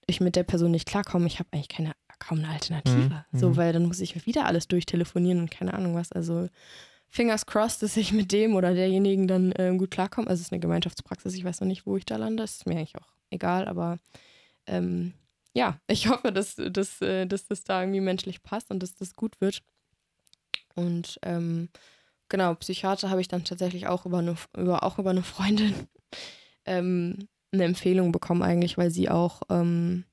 ich 0.07 0.21
mit 0.21 0.37
der 0.37 0.43
Person 0.43 0.71
nicht 0.71 0.89
klarkomme, 0.89 1.27
ich 1.27 1.39
habe 1.39 1.49
eigentlich 1.53 1.69
keine 1.69 1.93
kaum 2.19 2.39
eine 2.39 2.49
Alternative. 2.49 3.25
Mhm. 3.33 3.39
So, 3.39 3.51
mhm. 3.51 3.57
weil 3.57 3.73
dann 3.73 3.87
muss 3.87 4.01
ich 4.01 4.27
wieder 4.27 4.47
alles 4.47 4.69
durchtelefonieren 4.69 5.41
und 5.41 5.51
keine 5.51 5.75
Ahnung 5.75 5.95
was. 5.95 6.13
Also 6.13 6.49
fingers 7.09 7.47
crossed, 7.47 7.83
dass 7.83 7.97
ich 7.97 8.13
mit 8.13 8.33
dem 8.33 8.55
oder 8.55 8.75
derjenigen 8.75 9.29
dann 9.29 9.53
äh, 9.53 9.75
gut 9.77 9.91
klarkomme. 9.91 10.29
Also 10.29 10.41
es 10.41 10.47
ist 10.49 10.53
eine 10.53 10.61
Gemeinschaftspraxis, 10.61 11.35
ich 11.35 11.45
weiß 11.45 11.61
noch 11.61 11.69
nicht, 11.69 11.87
wo 11.87 11.97
ich 11.97 12.05
da 12.05 12.17
lande. 12.17 12.43
Das 12.43 12.53
ist 12.53 12.67
mir 12.67 12.77
eigentlich 12.77 12.97
auch 12.97 13.13
egal, 13.31 13.69
aber 13.69 13.99
ähm, 14.67 15.13
ja, 15.55 15.81
ich 15.87 16.09
hoffe, 16.09 16.33
dass, 16.33 16.57
dass, 16.57 17.01
äh, 17.01 17.27
dass 17.27 17.47
das 17.47 17.65
da 17.65 17.81
irgendwie 17.81 18.01
menschlich 18.01 18.43
passt 18.43 18.71
und 18.71 18.83
dass 18.83 18.95
das 18.97 19.15
gut 19.15 19.41
wird. 19.41 19.63
Und 20.75 21.19
ähm, 21.23 21.69
genau, 22.29 22.55
Psychiater 22.57 23.09
habe 23.09 23.21
ich 23.21 23.29
dann 23.29 23.45
tatsächlich 23.45 23.87
auch 23.87 24.05
über 24.05 24.19
eine, 24.19 24.35
über, 24.57 24.83
auch 24.83 24.99
über 24.99 25.11
eine 25.11 25.23
Freundin 25.23 25.75
ähm, 26.67 27.29
eine 27.53 27.65
Empfehlung 27.65 28.11
bekommen, 28.11 28.43
eigentlich, 28.43 28.77
weil 28.77 28.91
sie 28.91 29.09
auch 29.09 29.43
ähm, 29.49 30.05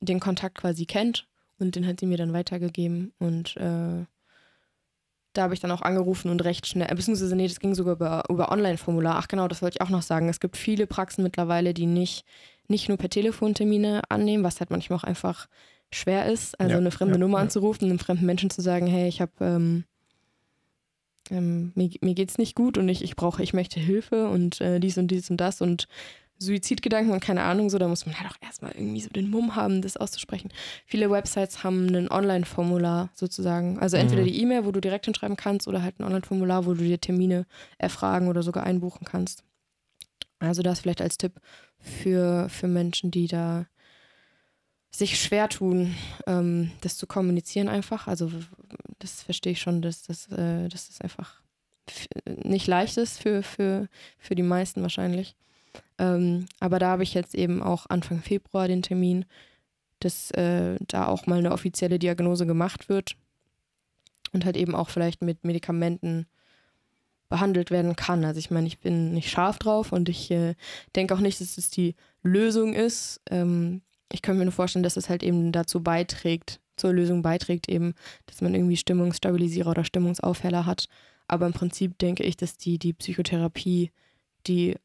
den 0.00 0.20
Kontakt 0.20 0.58
quasi 0.58 0.84
kennt 0.84 1.26
und 1.58 1.74
den 1.74 1.86
hat 1.86 2.00
sie 2.00 2.06
mir 2.06 2.18
dann 2.18 2.34
weitergegeben 2.34 3.14
und 3.18 3.56
äh, 3.56 4.04
da 5.36 5.42
habe 5.42 5.54
ich 5.54 5.60
dann 5.60 5.70
auch 5.70 5.82
angerufen 5.82 6.30
und 6.30 6.44
recht 6.44 6.66
schnell, 6.66 6.88
beziehungsweise 6.88 7.36
nee, 7.36 7.48
das 7.48 7.60
ging 7.60 7.74
sogar 7.74 7.94
über, 7.94 8.24
über 8.30 8.50
Online-Formular. 8.50 9.16
Ach 9.16 9.28
genau, 9.28 9.48
das 9.48 9.60
wollte 9.60 9.76
ich 9.76 9.80
auch 9.82 9.90
noch 9.90 10.02
sagen. 10.02 10.28
Es 10.28 10.40
gibt 10.40 10.56
viele 10.56 10.86
Praxen 10.86 11.22
mittlerweile, 11.22 11.74
die 11.74 11.86
nicht, 11.86 12.24
nicht 12.68 12.88
nur 12.88 12.98
per 12.98 13.10
Telefon 13.10 13.54
Termine 13.54 14.02
annehmen, 14.08 14.44
was 14.44 14.60
halt 14.60 14.70
manchmal 14.70 14.98
auch 14.98 15.04
einfach 15.04 15.48
schwer 15.92 16.26
ist. 16.26 16.58
Also 16.60 16.72
ja, 16.72 16.78
eine 16.78 16.90
fremde 16.90 17.14
ja, 17.14 17.18
Nummer 17.18 17.38
anzurufen, 17.38 17.88
einem 17.88 17.98
fremden 17.98 18.26
Menschen 18.26 18.50
zu 18.50 18.60
sagen, 18.60 18.86
hey, 18.86 19.08
ich 19.08 19.20
habe 19.20 19.32
ähm, 19.40 19.84
ähm, 21.30 21.72
mir, 21.74 21.90
mir 22.00 22.14
geht's 22.14 22.38
nicht 22.38 22.54
gut 22.54 22.78
und 22.78 22.88
ich, 22.88 23.02
ich 23.02 23.16
brauche, 23.16 23.42
ich 23.42 23.52
möchte 23.52 23.80
Hilfe 23.80 24.28
und 24.28 24.60
äh, 24.60 24.80
dies 24.80 24.98
und 24.98 25.08
dies 25.08 25.30
und 25.30 25.38
das 25.38 25.60
und 25.60 25.88
Suizidgedanken 26.38 27.12
und 27.12 27.20
keine 27.20 27.42
Ahnung, 27.44 27.70
so, 27.70 27.78
da 27.78 27.88
muss 27.88 28.04
man 28.04 28.18
halt 28.18 28.30
auch 28.30 28.36
erstmal 28.42 28.72
irgendwie 28.72 29.00
so 29.00 29.08
den 29.08 29.30
Mumm 29.30 29.56
haben, 29.56 29.80
das 29.80 29.96
auszusprechen. 29.96 30.50
Viele 30.84 31.10
Websites 31.10 31.64
haben 31.64 31.86
ein 31.86 32.10
Online-Formular 32.10 33.08
sozusagen. 33.14 33.78
Also 33.78 33.96
entweder 33.96 34.20
mhm. 34.20 34.26
die 34.26 34.42
E-Mail, 34.42 34.66
wo 34.66 34.70
du 34.70 34.80
direkt 34.80 35.06
hinschreiben 35.06 35.36
kannst, 35.36 35.66
oder 35.66 35.82
halt 35.82 35.98
ein 35.98 36.04
Online-Formular, 36.04 36.66
wo 36.66 36.74
du 36.74 36.84
dir 36.84 37.00
Termine 37.00 37.46
erfragen 37.78 38.28
oder 38.28 38.42
sogar 38.42 38.64
einbuchen 38.64 39.06
kannst. 39.06 39.44
Also 40.38 40.62
das 40.62 40.80
vielleicht 40.80 41.00
als 41.00 41.18
Tipp 41.18 41.40
für, 41.78 42.48
für 42.48 42.68
Menschen, 42.68 43.10
die 43.10 43.26
da 43.26 43.66
sich 44.90 45.20
schwer 45.20 45.48
tun, 45.48 45.94
ähm, 46.26 46.70
das 46.80 46.96
zu 46.96 47.06
kommunizieren 47.06 47.68
einfach. 47.68 48.06
Also 48.06 48.30
das 48.98 49.22
verstehe 49.22 49.52
ich 49.52 49.60
schon, 49.60 49.82
dass, 49.82 50.02
dass, 50.02 50.28
äh, 50.28 50.68
dass 50.68 50.88
das 50.88 51.00
einfach 51.00 51.42
nicht 52.26 52.66
leicht 52.66 52.96
ist 52.96 53.20
für, 53.20 53.42
für, 53.42 53.88
für 54.18 54.34
die 54.34 54.42
meisten 54.42 54.82
wahrscheinlich. 54.82 55.36
Ähm, 55.98 56.46
aber 56.60 56.78
da 56.78 56.88
habe 56.88 57.02
ich 57.02 57.14
jetzt 57.14 57.34
eben 57.34 57.62
auch 57.62 57.86
Anfang 57.88 58.22
Februar 58.22 58.68
den 58.68 58.82
Termin, 58.82 59.24
dass 60.00 60.30
äh, 60.32 60.76
da 60.80 61.06
auch 61.06 61.26
mal 61.26 61.38
eine 61.38 61.52
offizielle 61.52 61.98
Diagnose 61.98 62.46
gemacht 62.46 62.88
wird 62.88 63.16
und 64.32 64.44
halt 64.44 64.56
eben 64.56 64.74
auch 64.74 64.90
vielleicht 64.90 65.22
mit 65.22 65.44
Medikamenten 65.44 66.26
behandelt 67.28 67.70
werden 67.70 67.96
kann. 67.96 68.24
Also 68.24 68.38
ich 68.38 68.50
meine, 68.50 68.66
ich 68.66 68.78
bin 68.78 69.12
nicht 69.12 69.30
scharf 69.30 69.58
drauf 69.58 69.92
und 69.92 70.08
ich 70.08 70.30
äh, 70.30 70.54
denke 70.94 71.14
auch 71.14 71.20
nicht, 71.20 71.40
dass 71.40 71.58
es 71.58 71.70
die 71.70 71.94
Lösung 72.22 72.74
ist. 72.74 73.20
Ähm, 73.30 73.82
ich 74.12 74.22
könnte 74.22 74.38
mir 74.38 74.44
nur 74.44 74.52
vorstellen, 74.52 74.82
dass 74.82 74.96
es 74.96 75.08
halt 75.08 75.22
eben 75.22 75.52
dazu 75.52 75.82
beiträgt, 75.82 76.60
zur 76.76 76.92
Lösung 76.92 77.22
beiträgt 77.22 77.68
eben, 77.68 77.94
dass 78.26 78.40
man 78.40 78.54
irgendwie 78.54 78.76
Stimmungsstabilisierer 78.76 79.70
oder 79.70 79.84
Stimmungsaufheller 79.84 80.66
hat. 80.66 80.88
Aber 81.26 81.46
im 81.46 81.52
Prinzip 81.52 81.98
denke 81.98 82.22
ich, 82.22 82.36
dass 82.36 82.56
die, 82.56 82.78
die 82.78 82.92
Psychotherapie 82.92 83.90
die 84.46 84.76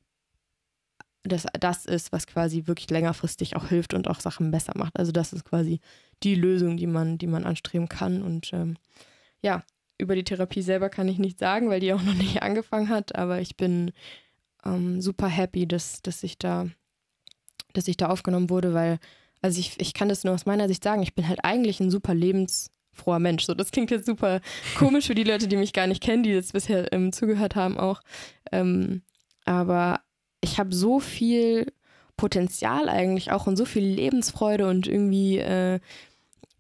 das, 1.23 1.45
das 1.60 1.86
ist, 1.86 2.12
was 2.12 2.25
quasi 2.25 2.63
wirklich 2.65 2.89
längerfristig 2.89 3.56
auch 3.56 3.67
hilft 3.67 3.93
und 3.93 4.08
auch 4.08 4.19
Sachen 4.19 4.51
besser 4.51 4.73
macht. 4.75 4.97
Also 4.97 5.12
das 5.12 5.34
ist 5.34 5.45
quasi 5.45 5.80
die 6.23 6.36
Lösung, 6.36 6.77
die 6.77 6.88
man, 6.88 7.17
die 7.17 7.27
man 7.27 7.45
anstreben 7.45 7.88
kann. 7.89 8.23
Und 8.23 8.51
ähm, 8.54 8.77
ja, 9.41 9.63
über 10.01 10.15
die 10.15 10.23
Therapie 10.23 10.61
selber 10.61 10.89
kann 10.89 11.07
ich 11.07 11.19
nicht 11.19 11.39
sagen, 11.39 11.69
weil 11.69 11.79
die 11.79 11.93
auch 11.93 12.01
noch 12.01 12.15
nicht 12.15 12.41
angefangen 12.43 12.89
hat, 12.89 13.15
aber 13.15 13.39
ich 13.39 13.55
bin 13.55 13.91
ähm, 14.65 15.01
super 15.01 15.27
happy, 15.27 15.67
dass, 15.67 16.01
dass 16.01 16.23
ich 16.23 16.37
da, 16.37 16.67
dass 17.73 17.87
ich 17.87 17.97
da 17.97 18.07
aufgenommen 18.07 18.49
wurde, 18.49 18.73
weil, 18.73 18.99
also 19.41 19.59
ich, 19.59 19.79
ich 19.79 19.93
kann 19.93 20.09
das 20.09 20.23
nur 20.23 20.33
aus 20.33 20.45
meiner 20.45 20.67
Sicht 20.67 20.83
sagen, 20.83 21.03
ich 21.03 21.15
bin 21.15 21.27
halt 21.27 21.43
eigentlich 21.43 21.79
ein 21.79 21.91
super 21.91 22.13
lebensfroher 22.13 23.19
Mensch. 23.19 23.45
So, 23.45 23.53
das 23.53 23.71
klingt 23.71 23.91
jetzt 23.91 24.05
super 24.05 24.41
komisch 24.77 25.07
für 25.07 25.15
die 25.15 25.23
Leute, 25.23 25.47
die 25.47 25.57
mich 25.57 25.73
gar 25.73 25.87
nicht 25.87 26.03
kennen, 26.03 26.23
die 26.23 26.31
jetzt 26.31 26.53
bisher 26.53 26.91
ähm, 26.93 27.11
zugehört 27.13 27.55
haben 27.55 27.77
auch. 27.77 28.01
Ähm, 28.51 29.03
aber 29.45 30.01
ich 30.41 30.59
habe 30.59 30.73
so 30.73 30.99
viel 30.99 31.71
Potenzial 32.17 32.89
eigentlich 32.89 33.31
auch 33.31 33.47
und 33.47 33.57
so 33.57 33.65
viel 33.65 33.83
Lebensfreude 33.83 34.67
und 34.67 34.87
irgendwie 34.87 35.39
äh, 35.39 35.79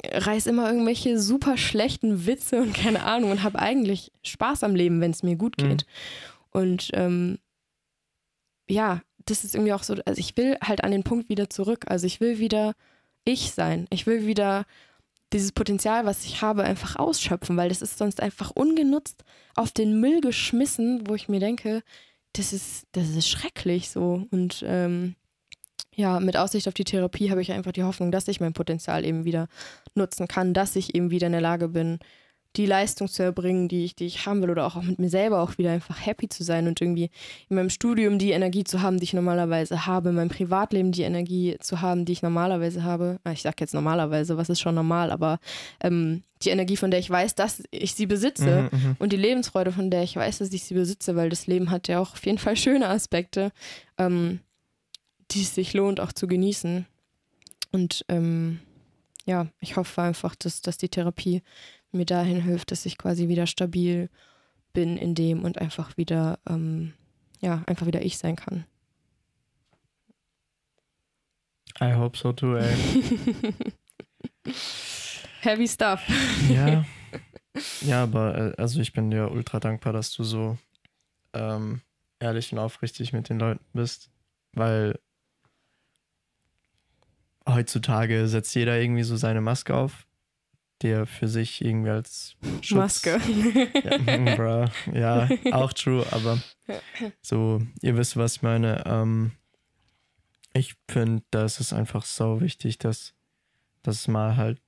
reiß 0.03 0.47
immer 0.47 0.67
irgendwelche 0.67 1.19
super 1.19 1.57
schlechten 1.57 2.25
Witze 2.25 2.61
und 2.61 2.73
keine 2.73 3.03
Ahnung 3.03 3.31
und 3.31 3.43
habe 3.43 3.59
eigentlich 3.59 4.11
Spaß 4.23 4.63
am 4.63 4.75
Leben, 4.75 5.01
wenn 5.01 5.11
es 5.11 5.23
mir 5.23 5.35
gut 5.35 5.57
geht. 5.57 5.85
Mhm. 5.85 6.51
Und 6.51 6.89
ähm, 6.93 7.39
ja, 8.69 9.01
das 9.25 9.43
ist 9.43 9.55
irgendwie 9.55 9.73
auch 9.73 9.83
so, 9.83 9.95
also 10.05 10.19
ich 10.19 10.35
will 10.37 10.57
halt 10.61 10.83
an 10.83 10.91
den 10.91 11.03
Punkt 11.03 11.29
wieder 11.29 11.49
zurück. 11.49 11.85
Also 11.87 12.07
ich 12.07 12.19
will 12.19 12.39
wieder 12.39 12.73
ich 13.25 13.51
sein. 13.51 13.87
Ich 13.89 14.07
will 14.07 14.25
wieder 14.25 14.65
dieses 15.33 15.51
Potenzial, 15.51 16.05
was 16.05 16.25
ich 16.25 16.41
habe, 16.41 16.63
einfach 16.63 16.97
ausschöpfen, 16.97 17.55
weil 17.55 17.69
das 17.69 17.81
ist 17.81 17.97
sonst 17.97 18.21
einfach 18.21 18.51
ungenutzt 18.51 19.23
auf 19.55 19.71
den 19.71 19.99
Müll 19.99 20.19
geschmissen, 20.21 21.07
wo 21.07 21.15
ich 21.15 21.29
mir 21.29 21.39
denke, 21.39 21.83
das 22.33 22.53
ist, 22.53 22.87
das 22.91 23.09
ist 23.09 23.29
schrecklich 23.29 23.89
so. 23.89 24.27
Und 24.31 24.63
ähm, 24.65 25.15
ja, 26.01 26.19
mit 26.19 26.35
Aussicht 26.35 26.67
auf 26.67 26.73
die 26.73 26.83
Therapie 26.83 27.29
habe 27.29 27.41
ich 27.41 27.51
einfach 27.51 27.71
die 27.71 27.83
Hoffnung, 27.83 28.11
dass 28.11 28.27
ich 28.27 28.41
mein 28.41 28.53
Potenzial 28.53 29.05
eben 29.05 29.23
wieder 29.23 29.47
nutzen 29.93 30.27
kann, 30.27 30.53
dass 30.53 30.75
ich 30.75 30.95
eben 30.95 31.11
wieder 31.11 31.27
in 31.27 31.33
der 31.33 31.41
Lage 31.41 31.69
bin, 31.69 31.99
die 32.57 32.65
Leistung 32.65 33.07
zu 33.07 33.23
erbringen, 33.23 33.67
die 33.69 33.85
ich, 33.85 33.95
die 33.95 34.05
ich 34.05 34.25
haben 34.25 34.41
will, 34.41 34.49
oder 34.49 34.65
auch 34.65 34.81
mit 34.81 34.99
mir 34.99 35.09
selber 35.09 35.41
auch 35.41 35.57
wieder 35.57 35.71
einfach 35.71 36.05
happy 36.05 36.27
zu 36.27 36.43
sein 36.43 36.67
und 36.67 36.81
irgendwie 36.81 37.09
in 37.49 37.55
meinem 37.55 37.69
Studium 37.69 38.17
die 38.17 38.31
Energie 38.31 38.63
zu 38.63 38.81
haben, 38.81 38.97
die 38.97 39.03
ich 39.03 39.13
normalerweise 39.13 39.85
habe, 39.85 40.09
in 40.09 40.15
meinem 40.15 40.29
Privatleben 40.29 40.91
die 40.91 41.03
Energie 41.03 41.55
zu 41.61 41.81
haben, 41.81 42.03
die 42.03 42.13
ich 42.13 42.23
normalerweise 42.23 42.83
habe. 42.83 43.19
Ah, 43.23 43.31
ich 43.31 43.43
sage 43.43 43.57
jetzt 43.59 43.73
normalerweise, 43.73 44.35
was 44.35 44.49
ist 44.49 44.59
schon 44.59 44.75
normal, 44.75 45.11
aber 45.11 45.39
ähm, 45.81 46.23
die 46.41 46.49
Energie, 46.49 46.75
von 46.77 46.91
der 46.91 46.99
ich 46.99 47.09
weiß, 47.09 47.35
dass 47.35 47.63
ich 47.69 47.93
sie 47.93 48.07
besitze 48.07 48.69
mhm, 48.71 48.79
mhm, 48.79 48.95
und 48.99 49.13
die 49.13 49.17
Lebensfreude, 49.17 49.71
von 49.71 49.91
der 49.91 50.03
ich 50.03 50.15
weiß, 50.15 50.39
dass 50.39 50.51
ich 50.51 50.63
sie 50.63 50.73
besitze, 50.73 51.15
weil 51.15 51.29
das 51.29 51.47
Leben 51.47 51.69
hat 51.69 51.87
ja 51.87 51.99
auch 51.99 52.13
auf 52.13 52.25
jeden 52.25 52.39
Fall 52.39 52.57
schöne 52.57 52.89
Aspekte, 52.89 53.51
ähm, 53.97 54.41
die 55.31 55.41
es 55.41 55.55
sich 55.55 55.73
lohnt 55.73 55.99
auch 55.99 56.11
zu 56.11 56.27
genießen. 56.27 56.85
Und 57.71 58.05
ähm, 58.09 58.59
ja, 59.25 59.47
ich 59.59 59.75
hoffe 59.77 60.01
einfach, 60.01 60.35
dass, 60.35 60.61
dass 60.61 60.77
die 60.77 60.89
Therapie 60.89 61.41
mir 61.91 62.05
dahin 62.05 62.41
hilft, 62.41 62.71
dass 62.71 62.85
ich 62.85 62.97
quasi 62.97 63.27
wieder 63.27 63.47
stabil 63.47 64.09
bin 64.73 64.97
in 64.97 65.15
dem 65.15 65.43
und 65.43 65.59
einfach 65.59 65.97
wieder, 65.97 66.39
ähm, 66.47 66.93
ja, 67.39 67.63
einfach 67.67 67.85
wieder 67.85 68.01
ich 68.01 68.17
sein 68.17 68.35
kann. 68.35 68.65
I 71.79 71.93
hope 71.93 72.17
so 72.17 72.31
too, 72.31 72.55
ey. 72.55 72.75
Heavy 75.41 75.67
stuff. 75.67 76.01
ja. 76.49 76.85
Ja, 77.81 78.03
aber 78.03 78.37
äh, 78.37 78.53
also 78.61 78.79
ich 78.79 78.93
bin 78.93 79.11
dir 79.11 79.29
ultra 79.29 79.59
dankbar, 79.59 79.91
dass 79.91 80.13
du 80.13 80.23
so 80.23 80.57
ähm, 81.33 81.81
ehrlich 82.19 82.53
und 82.53 82.59
aufrichtig 82.59 83.11
mit 83.11 83.27
den 83.27 83.39
Leuten 83.39 83.65
bist, 83.73 84.09
weil 84.53 84.97
heutzutage 87.53 88.27
setzt 88.27 88.55
jeder 88.55 88.79
irgendwie 88.79 89.03
so 89.03 89.15
seine 89.15 89.41
Maske 89.41 89.75
auf, 89.75 90.05
der 90.81 91.05
für 91.05 91.27
sich 91.27 91.63
irgendwie 91.63 91.89
als 91.91 92.35
Schutz, 92.61 93.05
Maske. 93.05 93.19
Ja, 93.83 94.35
bruh. 94.35 94.97
ja, 94.97 95.29
auch 95.51 95.73
true, 95.73 96.05
aber 96.11 96.39
so, 97.21 97.61
ihr 97.81 97.97
wisst, 97.97 98.17
was 98.17 98.37
ich 98.37 98.41
meine. 98.41 98.83
Ähm, 98.85 99.31
ich 100.53 100.75
finde, 100.89 101.23
da 101.31 101.45
ist 101.45 101.59
es 101.59 101.71
einfach 101.71 102.03
so 102.03 102.41
wichtig, 102.41 102.77
dass, 102.77 103.13
dass 103.83 104.01
es 104.01 104.07
mal 104.07 104.35
halt 104.35 104.59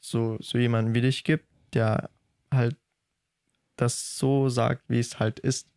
so, 0.00 0.36
so 0.40 0.58
jemanden 0.58 0.94
wie 0.94 1.00
dich 1.00 1.24
gibt, 1.24 1.46
der 1.72 2.10
halt 2.52 2.76
das 3.76 4.18
so 4.18 4.48
sagt, 4.48 4.84
wie 4.88 4.98
es 4.98 5.18
halt 5.18 5.40
ist. 5.40 5.68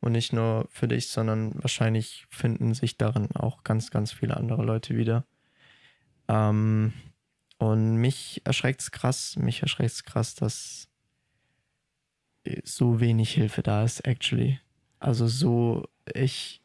Und 0.00 0.12
nicht 0.12 0.32
nur 0.32 0.66
für 0.70 0.88
dich, 0.88 1.08
sondern 1.08 1.54
wahrscheinlich 1.62 2.26
finden 2.28 2.74
sich 2.74 2.98
darin 2.98 3.30
auch 3.36 3.62
ganz, 3.62 3.92
ganz 3.92 4.10
viele 4.10 4.36
andere 4.36 4.64
Leute 4.64 4.96
wieder. 4.96 5.24
Ähm, 6.32 6.92
und 7.58 7.96
mich 7.96 8.40
erschreckt 8.44 8.80
es 8.80 8.90
krass, 8.90 9.36
mich 9.36 9.62
erschreckt 9.62 9.92
es 9.92 10.04
krass, 10.04 10.34
dass 10.34 10.88
so 12.64 13.00
wenig 13.00 13.32
Hilfe 13.34 13.62
da 13.62 13.84
ist, 13.84 14.00
actually. 14.06 14.58
Also 14.98 15.28
so, 15.28 15.88
ich 16.12 16.62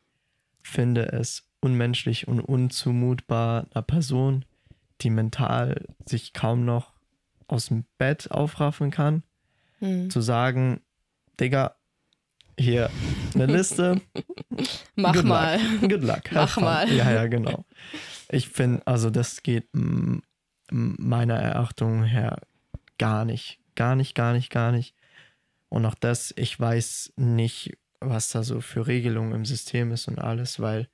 finde 0.63 1.11
es 1.11 1.47
unmenschlich 1.59 2.27
und 2.27 2.39
unzumutbar 2.39 3.67
einer 3.73 3.83
Person, 3.83 4.45
die 5.01 5.09
mental 5.09 5.85
sich 6.05 6.33
kaum 6.33 6.65
noch 6.65 6.93
aus 7.47 7.67
dem 7.67 7.85
Bett 7.97 8.31
aufraffen 8.31 8.89
kann, 8.91 9.23
Hm. 9.79 10.09
zu 10.09 10.21
sagen, 10.21 10.81
Digga, 11.39 11.75
hier 12.59 12.89
eine 13.33 13.45
Liste. 13.45 14.01
Mach 14.95 15.13
Good 15.13 15.25
mal. 15.25 15.59
Luck. 15.59 15.89
Good 15.89 16.03
luck. 16.03 16.21
Mach 16.31 16.49
fun. 16.49 16.63
mal. 16.63 16.91
Ja, 16.91 17.11
ja, 17.11 17.27
genau. 17.27 17.65
Ich 18.29 18.49
finde, 18.49 18.81
also 18.85 19.09
das 19.09 19.43
geht 19.43 19.69
meiner 20.69 21.35
Erachtung 21.35 22.03
her 22.03 22.41
gar 22.97 23.25
nicht. 23.25 23.59
Gar 23.75 23.95
nicht, 23.95 24.15
gar 24.15 24.33
nicht, 24.33 24.49
gar 24.49 24.71
nicht. 24.71 24.95
Und 25.69 25.85
auch 25.85 25.95
das, 25.95 26.33
ich 26.37 26.59
weiß 26.59 27.13
nicht, 27.17 27.77
was 27.99 28.29
da 28.29 28.43
so 28.43 28.61
für 28.61 28.87
Regelungen 28.87 29.33
im 29.33 29.45
System 29.45 29.91
ist 29.91 30.07
und 30.07 30.19
alles, 30.19 30.59
weil 30.59 30.87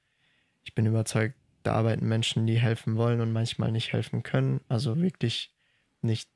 ich 0.63 0.73
bin 0.75 0.85
überzeugt, 0.85 1.35
da 1.63 1.73
arbeiten 1.73 2.07
Menschen, 2.07 2.45
die 2.45 2.59
helfen 2.59 2.97
wollen 2.97 3.21
und 3.21 3.31
manchmal 3.31 3.71
nicht 3.71 3.93
helfen 3.93 4.23
können. 4.23 4.61
Also 4.67 5.01
wirklich 5.01 5.53
nicht 6.01 6.29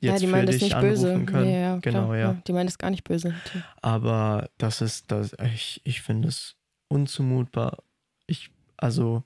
Ja, 0.00 0.12
jetzt 0.12 0.20
die 0.22 0.26
für 0.26 0.32
meinen 0.32 0.46
das 0.46 0.56
dich 0.56 0.64
nicht 0.64 0.80
böse. 0.80 1.24
können. 1.24 1.50
Ja, 1.50 1.58
ja, 1.58 1.76
genau, 1.78 2.06
klar. 2.06 2.16
ja. 2.16 2.36
Die 2.46 2.52
meinen 2.52 2.66
das 2.66 2.78
gar 2.78 2.90
nicht 2.90 3.04
böse. 3.04 3.34
Die- 3.54 3.62
Aber 3.82 4.50
das 4.58 4.80
ist, 4.80 5.10
das, 5.10 5.34
ich, 5.54 5.80
ich 5.84 6.02
finde 6.02 6.28
es 6.28 6.56
unzumutbar. 6.88 7.82
Ich, 8.26 8.50
also 8.76 9.22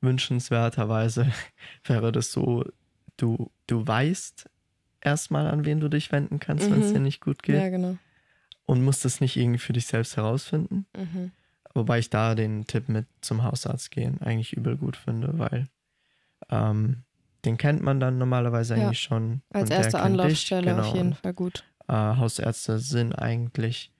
wünschenswerterweise 0.00 1.26
wäre 1.84 2.12
das 2.12 2.32
so, 2.32 2.64
du, 3.16 3.50
du 3.66 3.86
weißt 3.86 4.48
erstmal, 5.00 5.46
an 5.48 5.64
wen 5.64 5.80
du 5.80 5.88
dich 5.88 6.12
wenden 6.12 6.38
kannst, 6.38 6.70
wenn 6.70 6.80
es 6.82 6.90
Mhm. 6.90 6.94
dir 6.94 7.00
nicht 7.00 7.20
gut 7.20 7.42
geht 7.42 7.56
Ja, 7.56 7.68
genau. 7.70 7.96
und 8.66 8.84
musst 8.84 9.04
es 9.04 9.20
nicht 9.20 9.36
irgendwie 9.36 9.58
für 9.58 9.72
dich 9.72 9.86
selbst 9.86 10.16
herausfinden. 10.16 10.86
Mhm. 10.96 11.32
Wobei 11.74 11.98
ich 11.98 12.10
da 12.10 12.34
den 12.34 12.66
Tipp 12.66 12.88
mit 12.88 13.06
zum 13.22 13.42
Hausarzt 13.42 13.90
gehen 13.90 14.20
eigentlich 14.20 14.52
übel 14.52 14.76
gut 14.76 14.96
finde, 14.96 15.38
weil 15.38 15.68
ähm, 16.50 17.04
den 17.44 17.56
kennt 17.56 17.82
man 17.82 18.00
dann 18.00 18.18
normalerweise 18.18 18.76
Ja. 18.76 18.84
eigentlich 18.86 19.00
schon. 19.00 19.42
Als 19.50 19.70
und 19.70 19.76
erste 19.76 20.00
Anlaufstelle 20.00 20.70
genau. 20.74 20.88
auf 20.88 20.94
jeden 20.94 21.14
Fall 21.14 21.34
gut. 21.34 21.64
äh, 21.88 21.92
Hausärzte 21.94 22.78
sind 22.78 23.14
eigentlich 23.14 23.90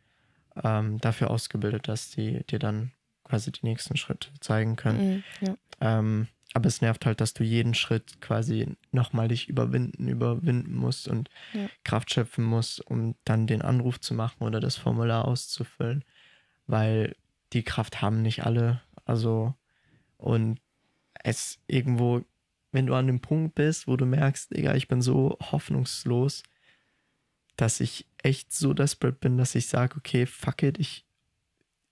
ähm, 0.62 0.98
dafür 0.98 1.30
ausgebildet, 1.30 1.88
dass 1.88 2.10
die 2.10 2.44
dir 2.44 2.58
dann 2.58 2.92
quasi 3.24 3.50
die 3.52 3.64
nächsten 3.66 3.96
Schritte 3.96 4.28
zeigen 4.40 4.76
können. 4.76 5.24
Mhm. 5.40 5.46
Ja. 5.46 5.56
Ähm, 5.80 6.28
aber 6.54 6.66
es 6.68 6.82
nervt 6.82 7.06
halt, 7.06 7.20
dass 7.22 7.32
du 7.32 7.44
jeden 7.44 7.72
Schritt 7.72 8.20
quasi 8.20 8.76
nochmal 8.90 9.28
dich 9.28 9.48
überwinden, 9.48 10.06
überwinden 10.08 10.74
musst 10.74 11.08
und 11.08 11.30
Ja. 11.54 11.66
Kraft 11.82 12.12
schöpfen 12.12 12.44
musst, 12.44 12.86
um 12.86 13.14
dann 13.24 13.46
den 13.46 13.62
Anruf 13.62 13.98
zu 14.00 14.12
machen 14.12 14.44
oder 14.44 14.60
das 14.60 14.76
Formular 14.76 15.26
auszufüllen. 15.26 16.04
Weil 16.66 17.16
die 17.54 17.62
Kraft 17.62 18.02
haben 18.02 18.20
nicht 18.22 18.44
alle. 18.44 18.82
Also, 19.06 19.54
und 20.18 20.60
es 21.24 21.58
irgendwo, 21.66 22.22
wenn 22.72 22.86
du 22.86 22.94
an 22.94 23.06
dem 23.06 23.20
Punkt 23.20 23.54
bist, 23.54 23.86
wo 23.86 23.96
du 23.96 24.06
merkst, 24.06 24.54
Digga, 24.56 24.74
ich 24.74 24.88
bin 24.88 25.00
so 25.02 25.36
hoffnungslos, 25.40 26.42
dass 27.56 27.80
ich 27.80 28.06
echt 28.22 28.52
so 28.52 28.72
desperate 28.72 29.18
bin, 29.18 29.36
dass 29.36 29.54
ich 29.54 29.66
sage, 29.68 29.96
okay, 29.96 30.26
fuck 30.26 30.62
it, 30.62 30.78
ich 30.78 31.04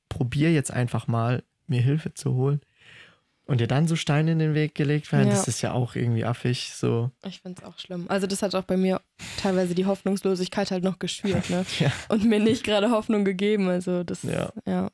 probiere 0.09 0.51
jetzt 0.51 0.70
einfach 0.72 1.07
mal, 1.07 1.43
mir 1.66 1.81
Hilfe 1.83 2.14
zu 2.14 2.35
holen. 2.35 2.61
Und 3.47 3.61
dir 3.61 3.66
dann 3.66 3.89
so 3.89 3.97
Steine 3.97 4.31
in 4.33 4.39
den 4.39 4.55
Weg 4.55 4.76
gelegt 4.76 5.11
werden, 5.11 5.26
Ja. 5.28 5.35
das 5.35 5.49
ist 5.49 5.61
ja 5.61 5.72
auch 5.72 5.97
irgendwie 5.97 6.24
affig. 6.24 6.72
So, 6.72 7.11
Ich 7.26 7.41
finde 7.41 7.61
es 7.61 7.66
auch 7.68 7.78
schlimm. 7.81 8.07
Also 8.09 8.28
das 8.28 8.43
hat 8.43 8.55
auch 8.55 8.62
bei 8.62 8.76
mir 8.76 9.01
teilweise 9.39 9.74
die 9.74 9.87
Hoffnungslosigkeit 9.87 10.70
halt 10.70 10.85
noch 10.85 11.01
geschürt, 11.01 11.51
ne? 11.51 11.66
Ja. 11.81 11.93
Und 12.09 12.24
mir 12.24 12.39
nicht 12.39 12.62
gerade 12.62 12.91
Hoffnung 12.93 13.24
gegeben. 13.24 13.68
Also 13.68 14.05
das, 14.05 14.22
Ja. 14.22 14.53
ja. 14.66 14.91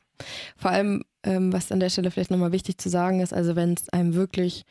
Vor 0.57 0.71
allem, 0.71 1.05
ähm, 1.23 1.53
was 1.53 1.71
an 1.71 1.81
der 1.81 1.91
Stelle 1.91 2.11
vielleicht 2.11 2.31
nochmal 2.31 2.53
wichtig 2.53 2.79
zu 2.79 2.89
sagen 2.89 3.21
ist, 3.21 3.35
also 3.35 3.57
wenn 3.57 3.75
es 3.75 3.91
einem 3.91 4.15
wirklich 4.15 4.65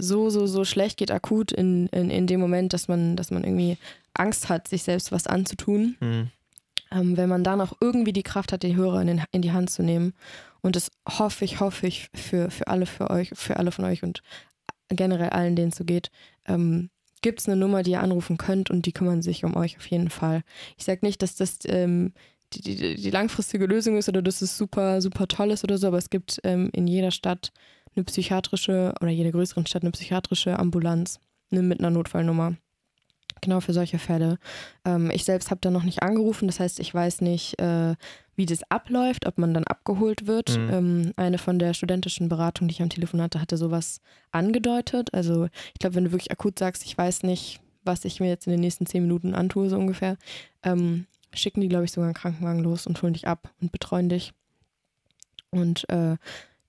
so, 0.00 0.30
so, 0.30 0.46
so 0.46 0.64
schlecht 0.64 0.98
geht, 0.98 1.10
akut 1.10 1.52
in, 1.52 1.86
in, 1.88 2.10
in 2.10 2.26
dem 2.26 2.40
Moment, 2.40 2.72
dass 2.72 2.88
man, 2.88 3.16
dass 3.16 3.30
man 3.30 3.44
irgendwie 3.44 3.76
Angst 4.14 4.48
hat, 4.48 4.68
sich 4.68 4.82
selbst 4.82 5.12
was 5.12 5.26
anzutun, 5.26 5.96
hm, 6.00 6.30
ähm, 6.92 7.16
wenn 7.16 7.28
man 7.28 7.44
dann 7.44 7.60
auch 7.60 7.72
irgendwie 7.80 8.12
die 8.12 8.22
Kraft 8.22 8.52
hat, 8.52 8.62
den 8.62 8.76
Hörer 8.76 9.00
in, 9.02 9.06
den, 9.06 9.22
in 9.32 9.42
die 9.42 9.52
Hand 9.52 9.70
zu 9.70 9.82
nehmen. 9.82 10.12
Und 10.60 10.76
das 10.76 10.90
hoffe 11.08 11.44
ich, 11.44 11.60
hoffe 11.60 11.86
ich 11.86 12.08
für, 12.14 12.50
für 12.50 12.66
alle 12.66 12.86
für 12.86 13.10
euch, 13.10 13.30
für 13.34 13.56
alle 13.56 13.72
von 13.72 13.84
euch 13.84 14.02
und 14.02 14.22
generell 14.88 15.30
allen, 15.30 15.56
denen 15.56 15.70
es 15.70 15.76
so 15.76 15.84
geht, 15.84 16.10
ähm, 16.46 16.90
gibt 17.22 17.40
es 17.40 17.48
eine 17.48 17.56
Nummer, 17.56 17.82
die 17.82 17.92
ihr 17.92 18.02
anrufen 18.02 18.36
könnt 18.38 18.70
und 18.70 18.86
die 18.86 18.92
kümmern 18.92 19.22
sich 19.22 19.44
um 19.44 19.56
euch 19.56 19.76
auf 19.76 19.86
jeden 19.86 20.10
Fall. 20.10 20.42
Ich 20.76 20.84
sage 20.84 21.00
nicht, 21.02 21.22
dass 21.22 21.36
das 21.36 21.58
ähm, 21.66 22.12
die, 22.52 22.62
die, 22.62 22.96
die 22.96 23.10
langfristige 23.10 23.66
Lösung 23.66 23.96
ist 23.96 24.08
oder 24.08 24.22
dass 24.22 24.42
es 24.42 24.56
super, 24.56 25.00
super 25.00 25.28
toll 25.28 25.50
ist 25.50 25.64
oder 25.64 25.78
so, 25.78 25.86
aber 25.86 25.98
es 25.98 26.10
gibt 26.10 26.40
ähm, 26.44 26.70
in 26.72 26.86
jeder 26.86 27.10
Stadt 27.10 27.52
eine 28.00 28.04
psychiatrische 28.04 28.94
oder 29.00 29.10
jeder 29.10 29.30
größeren 29.30 29.66
Stadt 29.66 29.82
eine 29.82 29.92
psychiatrische 29.92 30.58
Ambulanz 30.58 31.20
ne, 31.50 31.62
mit 31.62 31.80
einer 31.80 31.90
Notfallnummer. 31.90 32.56
Genau 33.42 33.60
für 33.60 33.72
solche 33.72 33.98
Fälle. 33.98 34.38
Ähm, 34.84 35.10
ich 35.10 35.24
selbst 35.24 35.50
habe 35.50 35.60
da 35.62 35.70
noch 35.70 35.84
nicht 35.84 36.02
angerufen, 36.02 36.46
das 36.46 36.60
heißt, 36.60 36.78
ich 36.80 36.92
weiß 36.92 37.22
nicht, 37.22 37.58
äh, 37.58 37.94
wie 38.36 38.46
das 38.46 38.62
abläuft, 38.70 39.26
ob 39.26 39.38
man 39.38 39.54
dann 39.54 39.64
abgeholt 39.64 40.26
wird. 40.26 40.58
Mhm. 40.58 40.70
Ähm, 40.70 41.12
eine 41.16 41.38
von 41.38 41.58
der 41.58 41.72
studentischen 41.74 42.28
Beratung, 42.28 42.68
die 42.68 42.72
ich 42.72 42.82
am 42.82 42.90
Telefon 42.90 43.22
hatte, 43.22 43.40
hatte 43.40 43.56
sowas 43.56 44.00
angedeutet. 44.30 45.14
Also 45.14 45.46
ich 45.46 45.78
glaube, 45.78 45.94
wenn 45.94 46.04
du 46.04 46.12
wirklich 46.12 46.32
akut 46.32 46.58
sagst, 46.58 46.84
ich 46.84 46.96
weiß 46.96 47.22
nicht, 47.22 47.60
was 47.82 48.04
ich 48.04 48.20
mir 48.20 48.28
jetzt 48.28 48.46
in 48.46 48.50
den 48.50 48.60
nächsten 48.60 48.86
zehn 48.86 49.02
Minuten 49.02 49.34
antue, 49.34 49.70
so 49.70 49.76
ungefähr, 49.76 50.16
ähm, 50.62 51.06
schicken 51.32 51.60
die, 51.60 51.68
glaube 51.68 51.84
ich, 51.84 51.92
sogar 51.92 52.08
einen 52.08 52.14
Krankenwagen 52.14 52.62
los 52.62 52.86
und 52.86 53.00
holen 53.02 53.14
dich 53.14 53.26
ab 53.26 53.50
und 53.60 53.72
betreuen 53.72 54.08
dich. 54.08 54.32
Und 55.50 55.88
äh, 55.88 56.16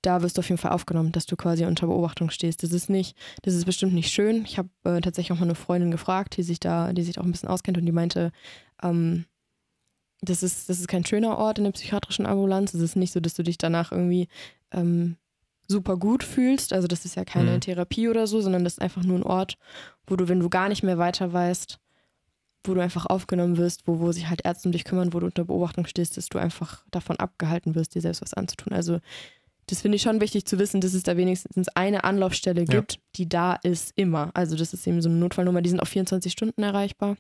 da 0.02 0.22
wirst 0.22 0.38
du 0.38 0.40
auf 0.40 0.50
jeden 0.50 0.58
Fall 0.60 0.72
aufgenommen, 0.72 1.12
dass 1.12 1.26
du 1.26 1.36
quasi 1.36 1.66
unter 1.66 1.88
Beobachtung 1.88 2.30
stehst. 2.30 2.64
Das 2.64 2.72
ist 2.72 2.90
nicht, 2.90 3.16
das 3.44 3.54
ist 3.54 3.66
bestimmt 3.66 3.94
nicht 3.94 4.12
schön. 4.12 4.44
Ich 4.46 4.58
habe 4.58 4.70
äh, 4.84 5.02
tatsächlich 5.02 5.32
auch 5.32 5.40
mal 5.40 5.46
eine 5.46 5.56
Freundin 5.56 5.92
gefragt, 5.92 6.38
die 6.38 6.44
sich 6.44 6.60
da, 6.60 6.92
die 6.94 7.04
sich 7.04 7.16
da 7.16 7.22
auch 7.22 7.26
ein 7.26 7.32
bisschen 7.32 7.50
auskennt 7.50 7.78
und 7.78 7.86
die 7.86 7.92
meinte, 7.92 8.32
ähm, 8.82 9.26
das 10.22 10.44
ist, 10.44 10.70
das 10.70 10.80
ist 10.80 10.88
kein 10.88 11.06
schöner 11.06 11.38
Ort 11.38 11.58
in 11.58 11.64
der 11.64 11.72
psychiatrischen 11.72 12.26
Ambulanz. 12.26 12.74
Es 12.74 12.82
ist 12.82 12.96
nicht 12.96 13.12
so, 13.12 13.20
dass 13.20 13.34
du 13.34 13.44
dich 13.44 13.58
danach 13.58 13.92
irgendwie 13.92 14.28
ähm, 14.72 15.18
super 15.68 15.98
gut 15.98 16.24
fühlst. 16.24 16.74
Also 16.74 16.88
das 16.88 17.06
ist 17.06 17.16
ja 17.16 17.26
keine 17.26 17.56
Mhm. 17.56 17.62
Therapie 17.62 18.08
oder 18.08 18.28
so, 18.28 18.42
sondern 18.42 18.64
das 18.64 18.74
ist 18.74 18.82
einfach 18.82 19.04
nur 19.04 19.18
ein 19.18 19.24
Ort, 19.24 19.58
wo 20.08 20.16
du, 20.16 20.28
wenn 20.28 20.40
du 20.40 20.50
gar 20.50 20.70
nicht 20.70 20.84
mehr 20.84 20.98
weiter 20.98 21.32
weißt, 21.34 21.80
wo 22.64 22.74
du 22.76 22.82
einfach 22.82 23.08
aufgenommen 23.08 23.58
wirst, 23.58 23.88
wo, 23.88 24.00
wo 24.00 24.12
sich 24.12 24.30
halt 24.30 24.46
Ärzte 24.46 24.68
um 24.68 24.72
dich 24.72 24.84
kümmern, 24.84 25.14
wo 25.14 25.20
du 25.20 25.26
unter 25.26 25.46
Beobachtung 25.46 25.88
stehst, 25.88 26.18
dass 26.18 26.30
du 26.30 26.38
einfach 26.38 26.86
davon 26.92 27.18
abgehalten 27.18 27.74
wirst, 27.74 27.96
dir 27.96 28.02
selbst 28.02 28.22
was 28.22 28.36
anzutun. 28.36 28.74
Also 28.74 29.00
das 29.72 29.82
finde 29.82 29.96
ich 29.96 30.02
schon 30.02 30.20
wichtig 30.20 30.46
zu 30.46 30.60
wissen, 30.60 30.82
dass 30.82 30.94
es 30.94 31.04
da 31.04 31.16
wenigstens 31.16 31.70
eine 31.70 32.04
Anlaufstelle 32.04 32.62
Ja. 32.62 32.66
gibt, 32.66 33.00
die 33.16 33.30
da 33.30 33.54
ist 33.64 33.94
immer. 33.96 34.30
Also 34.34 34.58
das 34.58 34.74
ist 34.74 34.86
eben 34.86 35.02
so 35.02 35.08
eine 35.08 35.18
Notfallnummer, 35.18 35.62
die 35.62 35.70
sind 35.70 35.80
auf 35.80 35.88
24 35.88 36.32
Stunden 36.32 36.62
erreichbar. 36.62 37.16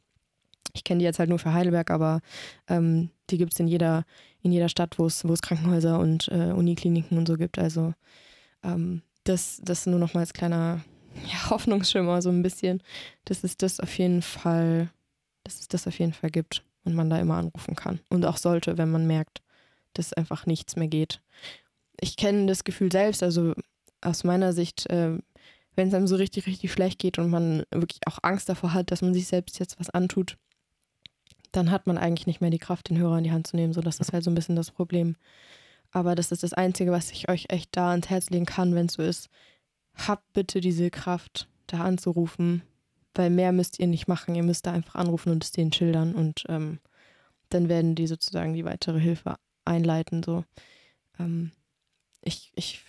Ich 0.74 0.84
kenne 0.84 1.00
die 1.00 1.06
jetzt 1.06 1.18
halt 1.18 1.30
nur 1.30 1.40
für 1.40 1.54
Heidelberg, 1.54 1.90
aber 1.92 2.20
ähm, 2.68 3.10
die 3.30 3.38
gibt 3.38 3.54
es 3.54 3.60
in 3.62 3.68
jeder, 3.70 4.06
in 4.42 4.52
jeder 4.52 4.68
Stadt, 4.68 5.00
wo 5.00 5.06
es 5.06 5.26
wo 5.26 5.32
es 5.32 5.42
Krankenhäuser 5.42 5.98
und 5.98 6.28
äh, 6.28 6.52
Unikliniken 6.52 7.18
und 7.18 7.26
so 7.26 7.38
gibt. 7.38 7.58
Also 7.58 7.94
ähm, 8.64 9.02
das, 9.24 9.62
das 9.64 9.86
nur 9.86 10.00
noch 10.00 10.14
mal 10.14 10.20
als 10.22 10.34
kleiner 10.34 10.82
ja, 11.32 11.50
Hoffnungsschimmer 11.50 12.22
so 12.22 12.30
ein 12.30 12.44
bisschen, 12.44 12.84
dass 13.26 13.46
es 13.46 13.56
das 13.56 13.80
auf 13.80 13.98
jeden 13.98 14.22
Fall, 14.22 14.90
dass 15.46 15.60
es 15.62 15.70
das 15.70 15.88
auf 15.88 15.98
jeden 16.00 16.14
Fall 16.14 16.32
gibt 16.32 16.64
und 16.84 16.96
man 16.96 17.10
da 17.10 17.18
immer 17.18 17.36
anrufen 17.38 17.76
kann. 17.76 18.02
Und 18.10 18.26
auch 18.26 18.36
sollte, 18.38 18.78
wenn 18.78 18.92
man 18.92 19.08
merkt, 19.08 19.42
dass 19.94 20.14
einfach 20.14 20.46
nichts 20.46 20.76
mehr 20.76 20.88
geht. 20.88 21.22
Ich 22.02 22.18
kenne 22.18 22.48
das 22.48 22.66
Gefühl 22.66 22.92
selbst, 22.92 23.24
also 23.24 23.54
aus 24.02 24.24
meiner 24.24 24.52
Sicht, 24.52 24.90
äh, 24.90 25.18
wenn 25.76 25.88
es 25.88 25.94
einem 25.94 26.08
so 26.08 26.18
richtig, 26.18 26.48
richtig 26.48 26.72
schlecht 26.72 27.00
geht 27.00 27.18
und 27.18 27.30
man 27.30 27.64
wirklich 27.72 28.02
auch 28.08 28.20
Angst 28.24 28.50
davor 28.50 28.74
hat, 28.74 28.92
dass 28.92 29.02
man 29.02 29.14
sich 29.14 29.28
selbst 29.28 29.60
jetzt 29.60 29.80
was 29.80 29.90
antut, 29.90 30.38
dann 31.52 31.72
hat 31.72 31.88
man 31.88 31.98
eigentlich 31.98 32.28
nicht 32.28 32.42
mehr 32.42 32.50
die 32.50 32.60
Kraft, 32.60 32.90
den 32.90 32.98
Hörer 32.98 33.18
in 33.18 33.24
die 33.24 33.32
Hand 33.32 33.48
zu 33.48 33.56
nehmen. 33.56 33.74
So, 33.74 33.82
das 33.82 34.00
ist 34.00 34.12
halt 34.12 34.24
so 34.24 34.32
ein 34.32 34.36
bisschen 34.36 34.56
das 34.56 34.72
Problem. 34.72 35.16
Aber 35.92 36.16
das 36.16 36.32
ist 36.32 36.44
das 36.44 36.54
Einzige, 36.54 36.92
was 36.92 37.12
ich 37.12 37.30
euch 37.30 37.46
echt 37.50 37.70
da 37.76 37.92
ans 37.92 38.10
Herz 38.10 38.30
legen 38.30 38.46
kann, 38.46 38.76
wenn 38.76 38.88
es 38.88 38.94
so 38.94 39.04
ist. 39.04 39.30
habt 39.96 40.34
bitte 40.34 40.62
diese 40.62 40.90
Kraft, 40.90 41.48
da 41.68 41.84
anzurufen, 41.84 42.64
weil 43.14 43.30
mehr 43.30 43.52
müsst 43.52 43.80
ihr 43.80 43.88
nicht 43.88 44.08
machen. 44.08 44.36
Ihr 44.36 44.44
müsst 44.44 44.66
da 44.66 44.72
einfach 44.72 44.96
anrufen 44.96 45.32
und 45.32 45.44
es 45.44 45.52
denen 45.52 45.74
schildern 45.74 46.16
und 46.16 46.46
ähm, 46.50 46.80
dann 47.50 47.70
werden 47.70 47.96
die 47.96 48.08
sozusagen 48.08 48.54
die 48.54 48.66
weitere 48.66 49.00
Hilfe 49.00 49.36
einleiten. 49.66 50.24
So. 50.24 50.46
Ähm, 51.20 51.52
ich, 52.22 52.52
ich, 52.56 52.82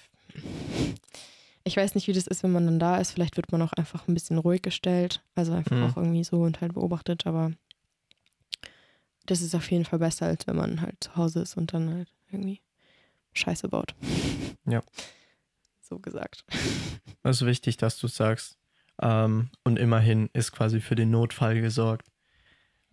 ich 1.65 1.77
weiß 1.77 1.95
nicht, 1.95 2.07
wie 2.09 2.13
das 2.13 2.27
ist, 2.27 2.43
wenn 2.43 2.53
man 2.53 2.67
dann 2.67 2.79
da 2.79 2.99
ist. 2.99 3.13
Vielleicht 3.13 3.37
wird 3.37 3.53
man 3.53 3.63
auch 3.63 3.73
einfach 3.73 4.09
ein 4.09 4.15
bisschen 4.15 4.39
ruhig 4.39 4.63
gestellt. 4.63 5.23
Also 5.35 5.53
einfach 5.53 5.77
Mhm. 5.77 5.85
auch 5.85 5.97
irgendwie 5.97 6.25
so 6.25 6.43
und 6.43 6.61
halt 6.61 6.75
beobachtet, 6.75 7.27
aber 7.27 7.53
das 9.27 9.41
ist 9.41 9.55
auf 9.55 9.71
jeden 9.71 9.85
Fall 9.85 10.01
besser, 10.01 10.27
als 10.27 10.47
wenn 10.47 10.57
man 10.57 10.81
halt 10.81 10.97
zu 11.03 11.15
Hause 11.17 11.41
ist 11.41 11.57
und 11.57 11.73
dann 11.73 11.93
halt 11.95 12.09
irgendwie 12.31 12.61
Scheiße 13.35 13.69
baut. 13.69 13.95
Ja. 14.67 14.83
So 15.85 15.99
gesagt. 15.99 16.45
Es 17.25 17.41
ist 17.43 17.47
wichtig, 17.47 17.77
dass 17.77 17.99
du 17.99 18.09
sagst. 18.09 18.57
Ähm, 19.01 19.51
und 19.63 19.79
immerhin 19.79 20.29
ist 20.33 20.51
quasi 20.53 20.81
für 20.81 20.95
den 20.97 21.11
Notfall 21.11 21.61
gesorgt. 21.61 22.09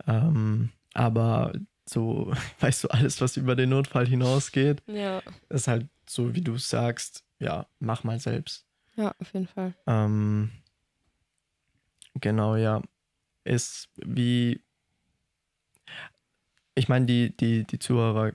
Ähm, 0.06 0.70
aber 0.94 1.52
so, 1.90 2.32
weißt 2.60 2.84
du, 2.84 2.88
alles, 2.88 3.20
was 3.20 3.36
über 3.36 3.56
den 3.56 3.70
Notfall 3.70 4.06
hinausgeht, 4.06 4.82
Ja. 4.86 5.22
ist 5.48 5.68
halt 5.68 5.88
so, 6.08 6.34
wie 6.34 6.40
du 6.40 6.56
sagst, 6.56 7.24
ja, 7.38 7.66
mach 7.78 8.04
mal 8.04 8.18
selbst. 8.18 8.66
Ja, 8.96 9.14
auf 9.18 9.32
jeden 9.32 9.46
Fall. 9.46 9.74
Ähm, 9.86 10.50
genau, 12.14 12.56
ja. 12.56 12.82
Ist 13.44 13.88
wie. 13.96 14.62
Ich 16.74 16.88
meine, 16.88 17.06
die, 17.06 17.36
die, 17.36 17.64
die 17.64 17.78
Zuhörer 17.78 18.32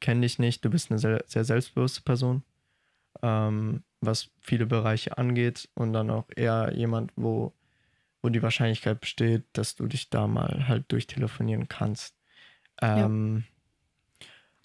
kennen 0.00 0.22
dich 0.22 0.38
nicht. 0.38 0.64
Du 0.64 0.70
bist 0.70 0.90
eine 0.90 0.98
sehr, 0.98 1.22
sehr 1.26 1.44
selbstbewusste 1.44 2.02
Person, 2.02 2.42
ähm, 3.22 3.84
was 4.00 4.30
viele 4.40 4.66
Bereiche 4.66 5.18
angeht. 5.18 5.68
Und 5.74 5.92
dann 5.92 6.10
auch 6.10 6.26
eher 6.34 6.72
jemand, 6.74 7.12
wo, 7.16 7.52
wo 8.22 8.28
die 8.28 8.42
Wahrscheinlichkeit 8.42 9.00
besteht, 9.00 9.44
dass 9.52 9.76
du 9.76 9.86
dich 9.86 10.10
da 10.10 10.26
mal 10.26 10.66
halt 10.68 10.90
durchtelefonieren 10.92 11.68
kannst. 11.68 12.14
Ähm, 12.80 13.44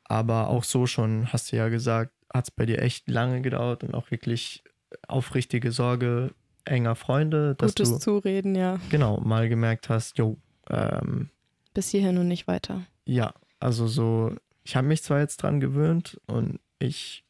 Aber 0.04 0.50
auch 0.50 0.64
so 0.64 0.86
schon, 0.88 1.32
hast 1.34 1.52
du 1.52 1.58
ja 1.58 1.70
gesagt, 1.70 2.12
hat 2.34 2.46
es 2.46 2.52
bei 2.52 2.66
dir 2.66 2.82
echt 2.82 3.10
lange 3.10 3.42
gedauert 3.42 3.84
und 3.84 3.94
auch 3.96 4.12
wirklich 4.12 4.64
aufrichtige 5.08 5.72
Sorge 5.72 6.34
enger 6.64 6.96
Freunde, 6.96 7.56
dass 7.56 7.76
Gutes 7.76 7.92
du 7.92 8.00
Zureden, 8.00 8.56
ja. 8.56 8.80
genau 8.90 9.20
mal 9.20 9.50
gemerkt 9.50 9.90
hast, 9.90 10.18
jo, 10.18 10.38
ähm, 10.70 11.30
Bis 11.74 11.90
hierhin 11.90 12.18
und 12.18 12.28
nicht 12.28 12.48
weiter. 12.48 12.84
ja, 13.06 13.34
also 13.60 13.88
so, 13.88 14.36
ich 14.64 14.76
habe 14.76 14.88
mich 14.88 15.04
zwar 15.04 15.20
jetzt 15.20 15.38
dran 15.38 15.60
gewöhnt 15.60 16.20
und 16.28 16.60
ich 16.80 17.24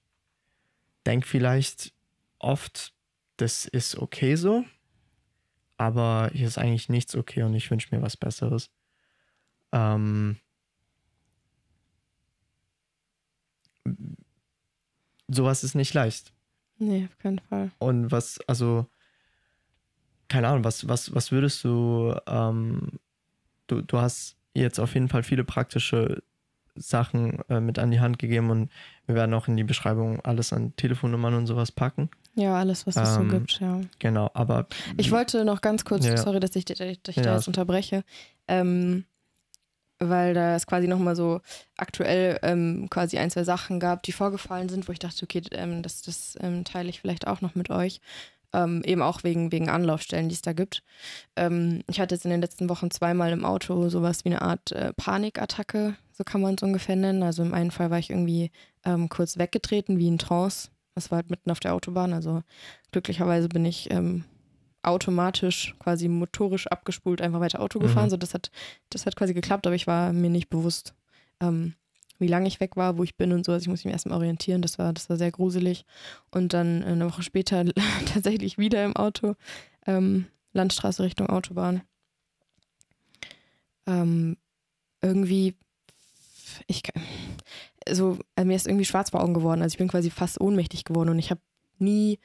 denke 1.06 1.28
vielleicht 1.28 1.94
oft, 2.40 2.94
das 3.38 3.66
ist 3.66 3.98
okay 3.98 4.36
so, 4.36 4.64
aber 5.78 6.30
hier 6.34 6.48
ist 6.48 6.58
eigentlich 6.58 6.90
nichts 6.90 7.16
okay 7.16 7.44
und 7.44 7.54
ich 7.54 7.70
wünsche 7.70 7.94
mir 7.94 8.02
was 8.02 8.18
Besseres. 8.18 8.70
Ähm, 9.72 10.38
sowas 15.28 15.64
ist 15.64 15.76
nicht 15.76 15.94
leicht. 15.94 16.34
Nee, 16.78 17.08
auf 17.10 17.18
keinen 17.18 17.40
Fall. 17.40 17.72
Und 17.80 18.12
was, 18.12 18.40
also, 18.48 18.86
keine 20.28 20.48
Ahnung, 20.48 20.64
was, 20.64 20.88
was, 20.88 21.14
was 21.14 21.32
würdest 21.32 21.64
du, 21.64 22.16
ähm, 22.28 23.00
du, 23.68 23.82
du 23.82 23.98
hast 24.00 24.36
jetzt 24.54 24.80
auf 24.80 24.94
jeden 24.94 25.08
Fall 25.10 25.24
viele 25.24 25.44
praktische 25.44 26.24
Sachen 26.76 27.40
äh, 27.50 27.62
mit 27.62 27.80
an 27.80 27.92
die 27.92 28.00
Hand 28.02 28.20
gegeben 28.20 28.50
und 28.50 28.70
wir 29.06 29.16
werden 29.16 29.34
auch 29.34 29.48
in 29.48 29.56
die 29.56 29.64
Beschreibung 29.64 30.20
alles 30.22 30.52
an 30.52 30.76
Telefonnummern 30.76 31.34
und 31.34 31.48
sowas 31.48 31.72
packen. 31.72 32.10
Ja, 32.36 32.56
alles, 32.58 32.86
was 32.86 32.98
es 32.98 33.16
Ähm, 33.18 33.30
so 33.30 33.38
gibt, 33.38 33.60
ja. 33.62 33.80
Genau, 34.00 34.30
aber 34.34 34.68
Ich 34.98 35.12
wollte 35.12 35.46
noch 35.46 35.62
ganz 35.62 35.86
kurz, 35.86 36.06
Ja, 36.06 36.18
sorry, 36.18 36.42
dass 36.42 36.54
ich, 36.56 36.66
dass 36.66 36.80
ich 36.82 37.16
Ja, 37.16 37.24
da 37.24 37.36
jetzt 37.36 37.48
unterbreche, 37.48 38.04
ähm, 38.50 39.06
weil 40.00 40.34
da 40.34 40.56
es 40.56 40.68
quasi 40.68 40.88
nochmal 40.88 41.16
so 41.16 41.42
aktuell 41.78 42.40
ähm, 42.44 42.88
quasi 42.90 43.18
ein, 43.18 43.32
zwei 43.32 43.44
Sachen 43.44 43.80
gab, 43.80 44.04
die 44.04 44.12
vorgefallen 44.12 44.70
sind, 44.70 44.88
wo 44.88 44.92
ich 44.92 45.00
dachte, 45.00 45.24
okay, 45.24 45.42
ähm, 45.52 45.82
das, 45.82 46.02
das 46.02 46.38
ähm, 46.42 46.64
teile 46.64 46.90
ich 46.90 47.02
vielleicht 47.02 47.28
auch 47.28 47.42
noch 47.42 47.56
mit 47.56 47.70
euch. 47.70 48.02
Ähm, 48.54 48.84
eben 48.86 49.02
auch 49.02 49.24
wegen, 49.24 49.52
wegen 49.52 49.70
Anlaufstellen, 49.70 50.30
die 50.30 50.36
es 50.36 50.42
da 50.42 50.54
gibt. 50.54 50.82
Ähm, 51.36 51.82
ich 51.90 52.00
hatte 52.00 52.16
jetzt 52.16 52.24
in 52.24 52.32
den 52.32 52.42
letzten 52.42 52.70
Wochen 52.70 52.90
zweimal 52.90 53.32
im 53.32 53.44
Auto 53.44 53.90
sowas 53.90 54.24
wie 54.24 54.30
eine 54.30 54.42
Art 54.42 54.72
äh, 54.72 54.94
Panikattacke, 54.94 55.96
so 56.14 56.24
kann 56.24 56.40
man 56.40 56.56
es 56.56 56.64
ungefähr 56.64 56.96
nennen. 56.96 57.24
Also 57.24 57.44
im 57.44 57.54
einen 57.54 57.72
Fall 57.72 57.90
war 57.92 58.00
ich 58.00 58.12
irgendwie 58.12 58.52
ähm, 58.86 59.10
kurz 59.10 59.38
weggetreten, 59.38 59.98
wie 59.98 60.08
in 60.08 60.18
Trance. 60.18 60.70
Das 60.94 61.12
war 61.12 61.18
halt 61.18 61.30
mitten 61.30 61.52
auf 61.52 61.60
der 61.60 61.74
Autobahn. 61.74 62.14
Also 62.14 62.44
glücklicherweise 62.92 63.50
bin 63.50 63.66
ich 63.66 63.90
automatisch, 64.88 65.76
quasi 65.80 66.08
motorisch 66.08 66.68
abgespult, 66.68 67.22
einfach 67.22 67.40
weiter 67.40 67.60
Auto 67.60 67.80
gefahren. 67.80 68.06
Mhm. 68.06 68.10
So, 68.12 68.18
das 68.18 68.34
hat, 68.34 68.52
das 68.90 69.06
hat 69.06 69.16
quasi 69.16 69.34
geklappt, 69.34 69.66
aber 69.68 69.76
ich 69.76 69.88
war 69.88 70.14
mir 70.14 70.30
nicht 70.30 70.50
bewusst, 70.50 70.94
ähm, 71.42 71.74
wie 72.20 72.28
lange 72.28 72.48
ich 72.48 72.60
weg 72.62 72.78
war, 72.78 72.98
wo 72.98 73.04
ich 73.04 73.16
bin 73.18 73.34
und 73.34 73.46
so. 73.46 73.52
Also 73.52 73.64
ich 73.64 73.68
muss 73.68 73.84
mich 73.84 73.92
erstmal 73.92 74.18
orientieren. 74.18 74.62
Das 74.62 74.80
war, 74.80 74.94
das 74.94 75.10
war 75.10 75.18
sehr 75.18 75.32
gruselig. 75.32 75.86
Und 76.32 76.54
dann 76.54 76.82
äh, 76.82 76.86
eine 76.86 77.10
Woche 77.12 77.24
später 77.24 77.66
tatsächlich 78.14 78.58
wieder 78.58 78.86
im 78.86 78.96
Auto. 78.96 79.36
Ähm, 79.86 80.26
Landstraße 80.54 81.04
Richtung 81.04 81.28
Autobahn. 81.28 81.82
Ähm, 83.88 84.38
irgendwie, 85.02 85.56
ich 86.68 86.84
kann- 86.84 87.04
so, 87.90 88.18
also 88.36 88.48
mir 88.48 88.56
ist 88.56 88.66
irgendwie 88.68 88.86
schwarz 88.86 89.12
vor 89.12 89.22
Augen 89.22 89.34
geworden. 89.34 89.62
Also 89.62 89.74
ich 89.74 89.78
bin 89.78 89.88
quasi 89.88 90.10
fast 90.10 90.40
ohnmächtig 90.42 90.86
geworden 90.86 91.10
und 91.10 91.20
ich 91.20 91.30
habe 91.30 91.42
nie, 91.78 92.20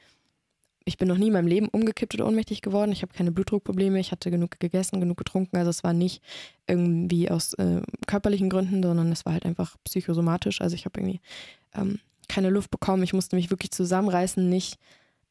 ich 0.85 0.97
bin 0.97 1.07
noch 1.07 1.17
nie 1.17 1.27
in 1.27 1.33
meinem 1.33 1.47
Leben 1.47 1.67
umgekippt 1.67 2.15
oder 2.15 2.27
ohnmächtig 2.27 2.61
geworden. 2.61 2.91
Ich 2.91 3.01
habe 3.01 3.13
keine 3.13 3.31
Blutdruckprobleme, 3.31 3.99
ich 3.99 4.11
hatte 4.11 4.31
genug 4.31 4.59
gegessen, 4.59 4.99
genug 4.99 5.17
getrunken. 5.17 5.57
Also 5.57 5.69
es 5.69 5.83
war 5.83 5.93
nicht 5.93 6.21
irgendwie 6.67 7.29
aus 7.29 7.53
äh, 7.53 7.81
körperlichen 8.07 8.49
Gründen, 8.49 8.81
sondern 8.81 9.11
es 9.11 9.25
war 9.25 9.33
halt 9.33 9.45
einfach 9.45 9.75
psychosomatisch. 9.83 10.61
Also 10.61 10.75
ich 10.75 10.85
habe 10.85 10.99
irgendwie 10.99 11.21
ähm, 11.75 11.99
keine 12.27 12.49
Luft 12.49 12.71
bekommen. 12.71 13.03
Ich 13.03 13.13
musste 13.13 13.35
mich 13.35 13.51
wirklich 13.51 13.71
zusammenreißen, 13.71 14.47
nicht 14.49 14.79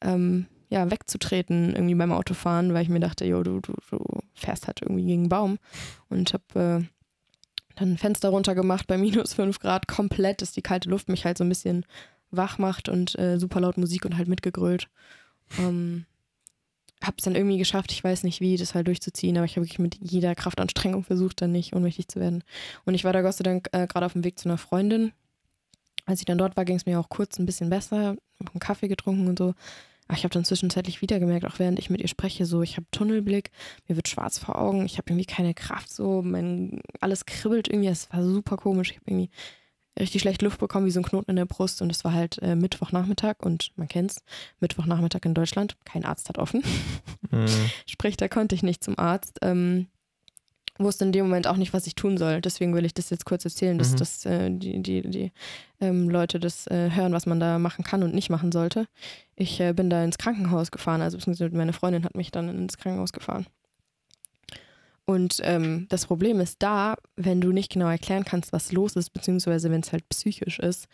ähm, 0.01 0.47
ja, 0.69 0.89
wegzutreten 0.89 1.75
irgendwie 1.75 1.95
beim 1.95 2.13
Autofahren, 2.13 2.73
weil 2.73 2.83
ich 2.83 2.89
mir 2.89 3.01
dachte, 3.01 3.25
jo, 3.25 3.43
du, 3.43 3.59
du, 3.59 3.73
du 3.89 3.99
fährst 4.33 4.67
halt 4.67 4.81
irgendwie 4.81 5.05
gegen 5.05 5.23
einen 5.23 5.29
Baum. 5.29 5.59
Und 6.09 6.33
habe 6.33 6.43
äh, 6.55 6.85
dann 7.75 7.93
ein 7.93 7.97
Fenster 7.97 8.29
runtergemacht 8.29 8.87
bei 8.87 8.97
minus 8.99 9.33
5 9.33 9.59
Grad 9.59 9.87
komplett, 9.87 10.41
dass 10.41 10.53
die 10.53 10.61
kalte 10.61 10.89
Luft 10.89 11.09
mich 11.09 11.25
halt 11.25 11.37
so 11.37 11.43
ein 11.43 11.49
bisschen 11.49 11.85
wach 12.31 12.57
macht 12.57 12.87
und 12.87 13.19
äh, 13.19 13.37
super 13.37 13.59
laut 13.59 13.77
Musik 13.77 14.05
und 14.05 14.17
halt 14.17 14.29
mitgegrölt. 14.29 14.87
Ähm, 15.59 16.05
hab's 17.03 17.23
dann 17.23 17.35
irgendwie 17.35 17.57
geschafft, 17.57 17.91
ich 17.91 18.03
weiß 18.03 18.23
nicht 18.23 18.41
wie, 18.41 18.57
das 18.57 18.75
halt 18.75 18.87
durchzuziehen, 18.87 19.37
aber 19.37 19.45
ich 19.45 19.55
habe 19.55 19.65
wirklich 19.65 19.79
mit 19.79 19.97
jeder 20.01 20.35
Kraftanstrengung 20.35 21.03
versucht, 21.03 21.41
dann 21.41 21.51
nicht 21.51 21.75
ohnmächtig 21.75 22.07
zu 22.07 22.19
werden. 22.19 22.43
Und 22.85 22.93
ich 22.93 23.03
war 23.03 23.13
da 23.13 23.21
Gott 23.21 23.35
sei 23.35 23.43
Dank 23.43 23.69
äh, 23.71 23.87
gerade 23.87 24.05
auf 24.05 24.13
dem 24.13 24.23
Weg 24.23 24.37
zu 24.37 24.47
einer 24.47 24.57
Freundin. 24.57 25.11
Als 26.05 26.19
ich 26.19 26.25
dann 26.25 26.37
dort 26.37 26.57
war, 26.57 26.65
ging 26.65 26.75
es 26.75 26.85
mir 26.85 26.99
auch 26.99 27.09
kurz 27.09 27.39
ein 27.39 27.45
bisschen 27.45 27.69
besser, 27.69 28.15
einen 28.39 28.59
Kaffee 28.59 28.87
getrunken 28.87 29.27
und 29.27 29.37
so. 29.37 29.53
Aber 30.07 30.17
ich 30.17 30.23
habe 30.23 30.33
dann 30.33 30.43
zwischenzeitlich 30.43 31.01
wieder 31.01 31.19
gemerkt, 31.19 31.45
auch 31.45 31.57
während 31.57 31.79
ich 31.79 31.89
mit 31.89 32.01
ihr 32.01 32.07
spreche, 32.07 32.45
so 32.45 32.61
ich 32.61 32.75
habe 32.75 32.85
Tunnelblick, 32.91 33.49
mir 33.87 33.95
wird 33.95 34.09
schwarz 34.09 34.39
vor 34.39 34.59
Augen, 34.59 34.85
ich 34.85 34.97
habe 34.97 35.09
irgendwie 35.09 35.25
keine 35.25 35.53
Kraft, 35.53 35.89
so 35.89 36.21
mein 36.21 36.81
alles 36.99 37.25
kribbelt 37.25 37.69
irgendwie, 37.69 37.87
es 37.87 38.11
war 38.11 38.23
super 38.23 38.57
komisch. 38.57 38.91
Ich 38.91 38.97
habe 38.97 39.09
irgendwie 39.09 39.29
richtig 39.99 40.21
schlecht 40.21 40.41
Luft 40.41 40.59
bekommen, 40.59 40.85
wie 40.85 40.91
so 40.91 40.99
ein 40.99 41.03
Knoten 41.05 41.31
in 41.31 41.35
der 41.35 41.45
Brust 41.45 41.81
und 41.81 41.89
es 41.91 42.03
war 42.03 42.13
halt 42.13 42.37
äh, 42.41 42.55
Mittwochnachmittag 42.55 43.35
und 43.39 43.71
man 43.75 43.87
kennt's, 43.87 44.23
Mittwochnachmittag 44.59 45.21
in 45.25 45.33
Deutschland, 45.33 45.75
kein 45.85 46.05
Arzt 46.05 46.29
hat 46.29 46.37
offen. 46.37 46.63
Mhm. 47.29 47.45
Sprich, 47.85 48.17
da 48.17 48.27
konnte 48.27 48.55
ich 48.55 48.63
nicht 48.63 48.83
zum 48.83 48.97
Arzt. 48.97 49.39
Ähm, 49.41 49.87
wusste 50.79 51.05
in 51.05 51.11
dem 51.11 51.25
Moment 51.25 51.45
auch 51.45 51.57
nicht, 51.57 51.73
was 51.73 51.85
ich 51.85 51.93
tun 51.93 52.17
soll. 52.17 52.41
Deswegen 52.41 52.73
will 52.73 52.85
ich 52.85 52.93
das 52.93 53.09
jetzt 53.11 53.25
kurz 53.25 53.45
erzählen, 53.45 53.77
dass, 53.77 53.91
Mhm. 53.91 53.97
dass 53.97 54.25
äh, 54.25 54.49
die, 54.49 54.81
die, 54.81 55.01
die 55.01 55.31
ähm, 55.79 56.09
Leute 56.09 56.39
das 56.39 56.65
äh, 56.67 56.89
hören, 56.91 57.13
was 57.13 57.25
man 57.27 57.39
da 57.39 57.59
machen 57.59 57.83
kann 57.83 58.01
und 58.01 58.15
nicht 58.15 58.29
machen 58.31 58.51
sollte. 58.51 58.87
Ich 59.35 59.59
äh, 59.59 59.73
bin 59.73 59.89
da 59.91 60.03
ins 60.03 60.17
Krankenhaus 60.17 60.71
gefahren, 60.71 61.01
also 61.01 61.17
beziehungsweise 61.17 61.55
meine 61.55 61.73
Freundin 61.73 62.03
hat 62.03 62.15
mich 62.15 62.31
dann 62.31 62.49
ins 62.49 62.77
Krankenhaus 62.77 63.11
gefahren. 63.13 63.45
Und 65.11 65.41
ähm, 65.43 65.87
das 65.89 66.05
Problem 66.05 66.39
ist 66.39 66.63
da, 66.63 66.95
wenn 67.17 67.41
du 67.41 67.51
nicht 67.51 67.69
genau 67.69 67.89
erklären 67.89 68.23
kannst, 68.23 68.53
was 68.53 68.71
los 68.71 68.95
ist, 68.95 69.09
beziehungsweise 69.09 69.69
wenn 69.69 69.81
es 69.81 69.91
halt 69.91 70.07
psychisch 70.07 70.57
ist, 70.57 70.87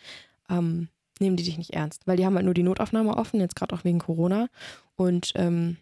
ähm, 0.50 0.88
nehmen 1.20 1.36
die 1.36 1.44
dich 1.44 1.56
nicht 1.56 1.72
ernst. 1.72 2.04
Weil 2.04 2.16
die 2.16 2.26
haben 2.26 2.34
halt 2.34 2.44
nur 2.44 2.54
die 2.54 2.64
Notaufnahme 2.64 3.16
offen, 3.16 3.38
jetzt 3.38 3.54
gerade 3.54 3.76
auch 3.76 3.84
wegen 3.84 4.00
Corona. 4.00 4.48
Und 4.96 5.30
ähm, 5.36 5.76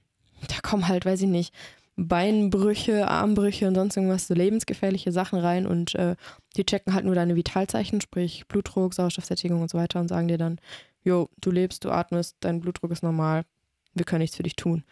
da 0.49 0.57
kommen 0.62 0.87
halt, 0.87 1.07
weiß 1.07 1.22
ich 1.22 1.28
nicht, 1.28 1.55
Beinbrüche, 1.97 3.09
Armbrüche 3.09 3.68
und 3.68 3.74
sonst 3.74 3.97
irgendwas, 3.97 4.26
so 4.26 4.34
lebensgefährliche 4.34 5.12
Sachen 5.12 5.39
rein 5.39 5.66
und 5.66 5.95
äh, 5.95 6.14
die 6.59 6.66
checken 6.66 6.93
halt 6.93 7.07
nur 7.07 7.14
deine 7.14 7.37
Vitalzeichen, 7.37 8.03
sprich 8.03 8.47
Blutdruck, 8.49 8.93
Sauerstoffsättigung 8.93 9.62
und 9.62 9.70
so 9.70 9.78
weiter 9.78 9.99
und 9.99 10.09
sagen 10.09 10.28
dir 10.28 10.37
dann, 10.37 10.61
jo, 11.05 11.30
du 11.41 11.51
lebst, 11.51 11.87
du 11.87 11.91
atmest, 11.91 12.37
dein 12.41 12.61
Blutdruck 12.61 12.91
ist 12.91 13.03
normal, 13.03 13.47
wir 13.95 14.05
können 14.05 14.20
nichts 14.20 14.37
für 14.37 14.43
dich 14.43 14.57
tun. 14.57 14.84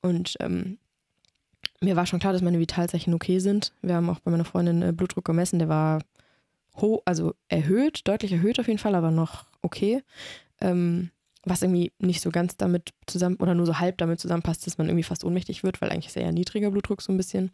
Und 0.00 0.36
ähm, 0.40 0.78
mir 1.80 1.96
war 1.96 2.06
schon 2.06 2.20
klar, 2.20 2.32
dass 2.32 2.42
meine 2.42 2.58
Vitalzeichen 2.58 3.14
okay 3.14 3.38
sind. 3.38 3.72
Wir 3.82 3.94
haben 3.96 4.10
auch 4.10 4.20
bei 4.20 4.30
meiner 4.30 4.44
Freundin 4.44 4.82
äh, 4.82 4.92
Blutdruck 4.92 5.24
gemessen, 5.24 5.58
der 5.58 5.68
war 5.68 6.00
hoch, 6.76 7.02
also 7.04 7.34
erhöht, 7.48 8.02
deutlich 8.04 8.32
erhöht 8.32 8.60
auf 8.60 8.66
jeden 8.68 8.78
Fall, 8.78 8.94
aber 8.94 9.10
noch 9.10 9.44
okay. 9.62 10.02
Ähm, 10.60 11.10
was 11.44 11.62
irgendwie 11.62 11.92
nicht 11.98 12.20
so 12.20 12.30
ganz 12.30 12.56
damit 12.56 12.92
zusammen 13.06 13.36
oder 13.36 13.54
nur 13.54 13.66
so 13.66 13.78
halb 13.78 13.98
damit 13.98 14.18
zusammenpasst, 14.18 14.66
dass 14.66 14.78
man 14.78 14.88
irgendwie 14.88 15.04
fast 15.04 15.24
ohnmächtig 15.24 15.62
wird, 15.62 15.80
weil 15.80 15.90
eigentlich 15.90 16.08
ist 16.08 16.16
ja 16.16 16.22
eher 16.22 16.32
niedriger 16.32 16.70
Blutdruck 16.70 17.00
so 17.00 17.12
ein 17.12 17.16
bisschen. 17.16 17.52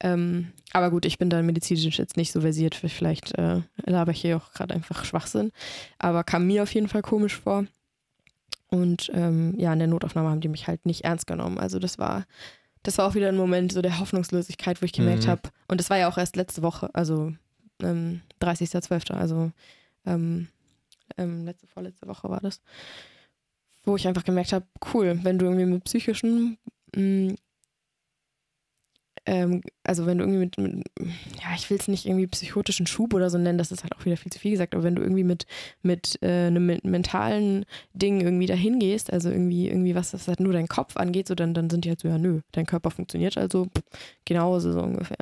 Ähm, 0.00 0.52
aber 0.72 0.90
gut, 0.90 1.04
ich 1.04 1.18
bin 1.18 1.30
da 1.30 1.40
medizinisch 1.42 1.98
jetzt 1.98 2.16
nicht 2.16 2.32
so 2.32 2.40
versiert. 2.40 2.74
Vielleicht 2.74 3.36
äh, 3.38 3.60
laber 3.84 4.12
ich 4.12 4.20
hier 4.20 4.36
auch 4.36 4.52
gerade 4.52 4.74
einfach 4.74 5.04
Schwachsinn. 5.04 5.52
Aber 5.98 6.24
kam 6.24 6.46
mir 6.46 6.62
auf 6.62 6.72
jeden 6.74 6.88
Fall 6.88 7.02
komisch 7.02 7.36
vor. 7.36 7.64
Und 8.68 9.10
ähm, 9.14 9.54
ja, 9.58 9.72
in 9.72 9.78
der 9.78 9.88
Notaufnahme 9.88 10.30
haben 10.30 10.40
die 10.40 10.48
mich 10.48 10.68
halt 10.68 10.86
nicht 10.86 11.04
ernst 11.04 11.26
genommen. 11.26 11.58
Also 11.58 11.78
das 11.78 11.98
war, 11.98 12.24
das 12.82 12.98
war 12.98 13.06
auch 13.06 13.14
wieder 13.14 13.28
ein 13.28 13.36
Moment 13.36 13.72
so 13.72 13.82
der 13.82 13.98
Hoffnungslosigkeit, 13.98 14.80
wo 14.80 14.86
ich 14.86 14.92
gemerkt 14.92 15.24
mhm. 15.24 15.30
habe. 15.30 15.42
Und 15.68 15.80
das 15.80 15.90
war 15.90 15.98
ja 15.98 16.08
auch 16.08 16.18
erst 16.18 16.36
letzte 16.36 16.62
Woche, 16.62 16.90
also 16.94 17.32
ähm, 17.82 18.22
30.12., 18.40 19.12
also 19.12 19.52
ähm, 20.06 20.48
ähm, 21.18 21.44
letzte, 21.44 21.66
vorletzte 21.66 22.06
Woche 22.06 22.28
war 22.30 22.40
das. 22.40 22.60
Wo 23.84 23.96
ich 23.96 24.06
einfach 24.06 24.24
gemerkt 24.24 24.52
habe, 24.52 24.66
cool, 24.92 25.18
wenn 25.22 25.38
du 25.38 25.46
irgendwie 25.46 25.66
mit 25.66 25.84
psychischen 25.84 26.58
mh, 26.94 27.32
mm, 27.32 27.36
ähm, 29.26 29.62
also 29.84 30.06
wenn 30.06 30.18
du 30.18 30.24
irgendwie 30.24 30.38
mit, 30.38 30.58
mit 30.58 30.84
ja, 31.42 31.54
ich 31.54 31.68
will 31.68 31.78
es 31.78 31.88
nicht 31.88 32.06
irgendwie 32.06 32.26
psychotischen 32.26 32.86
Schub 32.86 33.12
oder 33.14 33.28
so 33.28 33.38
nennen, 33.38 33.58
das 33.58 33.70
ist 33.70 33.82
halt 33.82 33.94
auch 33.94 34.04
wieder 34.04 34.16
viel 34.16 34.32
zu 34.32 34.38
viel 34.38 34.52
gesagt, 34.52 34.74
aber 34.74 34.82
wenn 34.82 34.94
du 34.94 35.02
irgendwie 35.02 35.24
mit, 35.24 35.46
mit 35.82 36.18
äh, 36.22 36.46
einem 36.46 36.78
mentalen 36.82 37.66
Ding 37.92 38.20
irgendwie 38.20 38.46
dahin 38.46 38.78
gehst, 38.78 39.12
also 39.12 39.30
irgendwie, 39.30 39.68
irgendwie 39.68 39.94
was 39.94 40.12
das 40.12 40.26
halt 40.28 40.40
nur 40.40 40.52
dein 40.52 40.68
Kopf 40.68 40.96
angeht, 40.96 41.28
so 41.28 41.34
dann, 41.34 41.54
dann 41.54 41.70
sind 41.70 41.84
die 41.84 41.90
halt 41.90 42.00
so, 42.00 42.08
ja, 42.08 42.18
nö, 42.18 42.40
dein 42.52 42.66
Körper 42.66 42.90
funktioniert 42.90 43.36
also 43.36 43.66
genauso 44.24 44.72
so 44.72 44.80
ungefähr. 44.80 45.18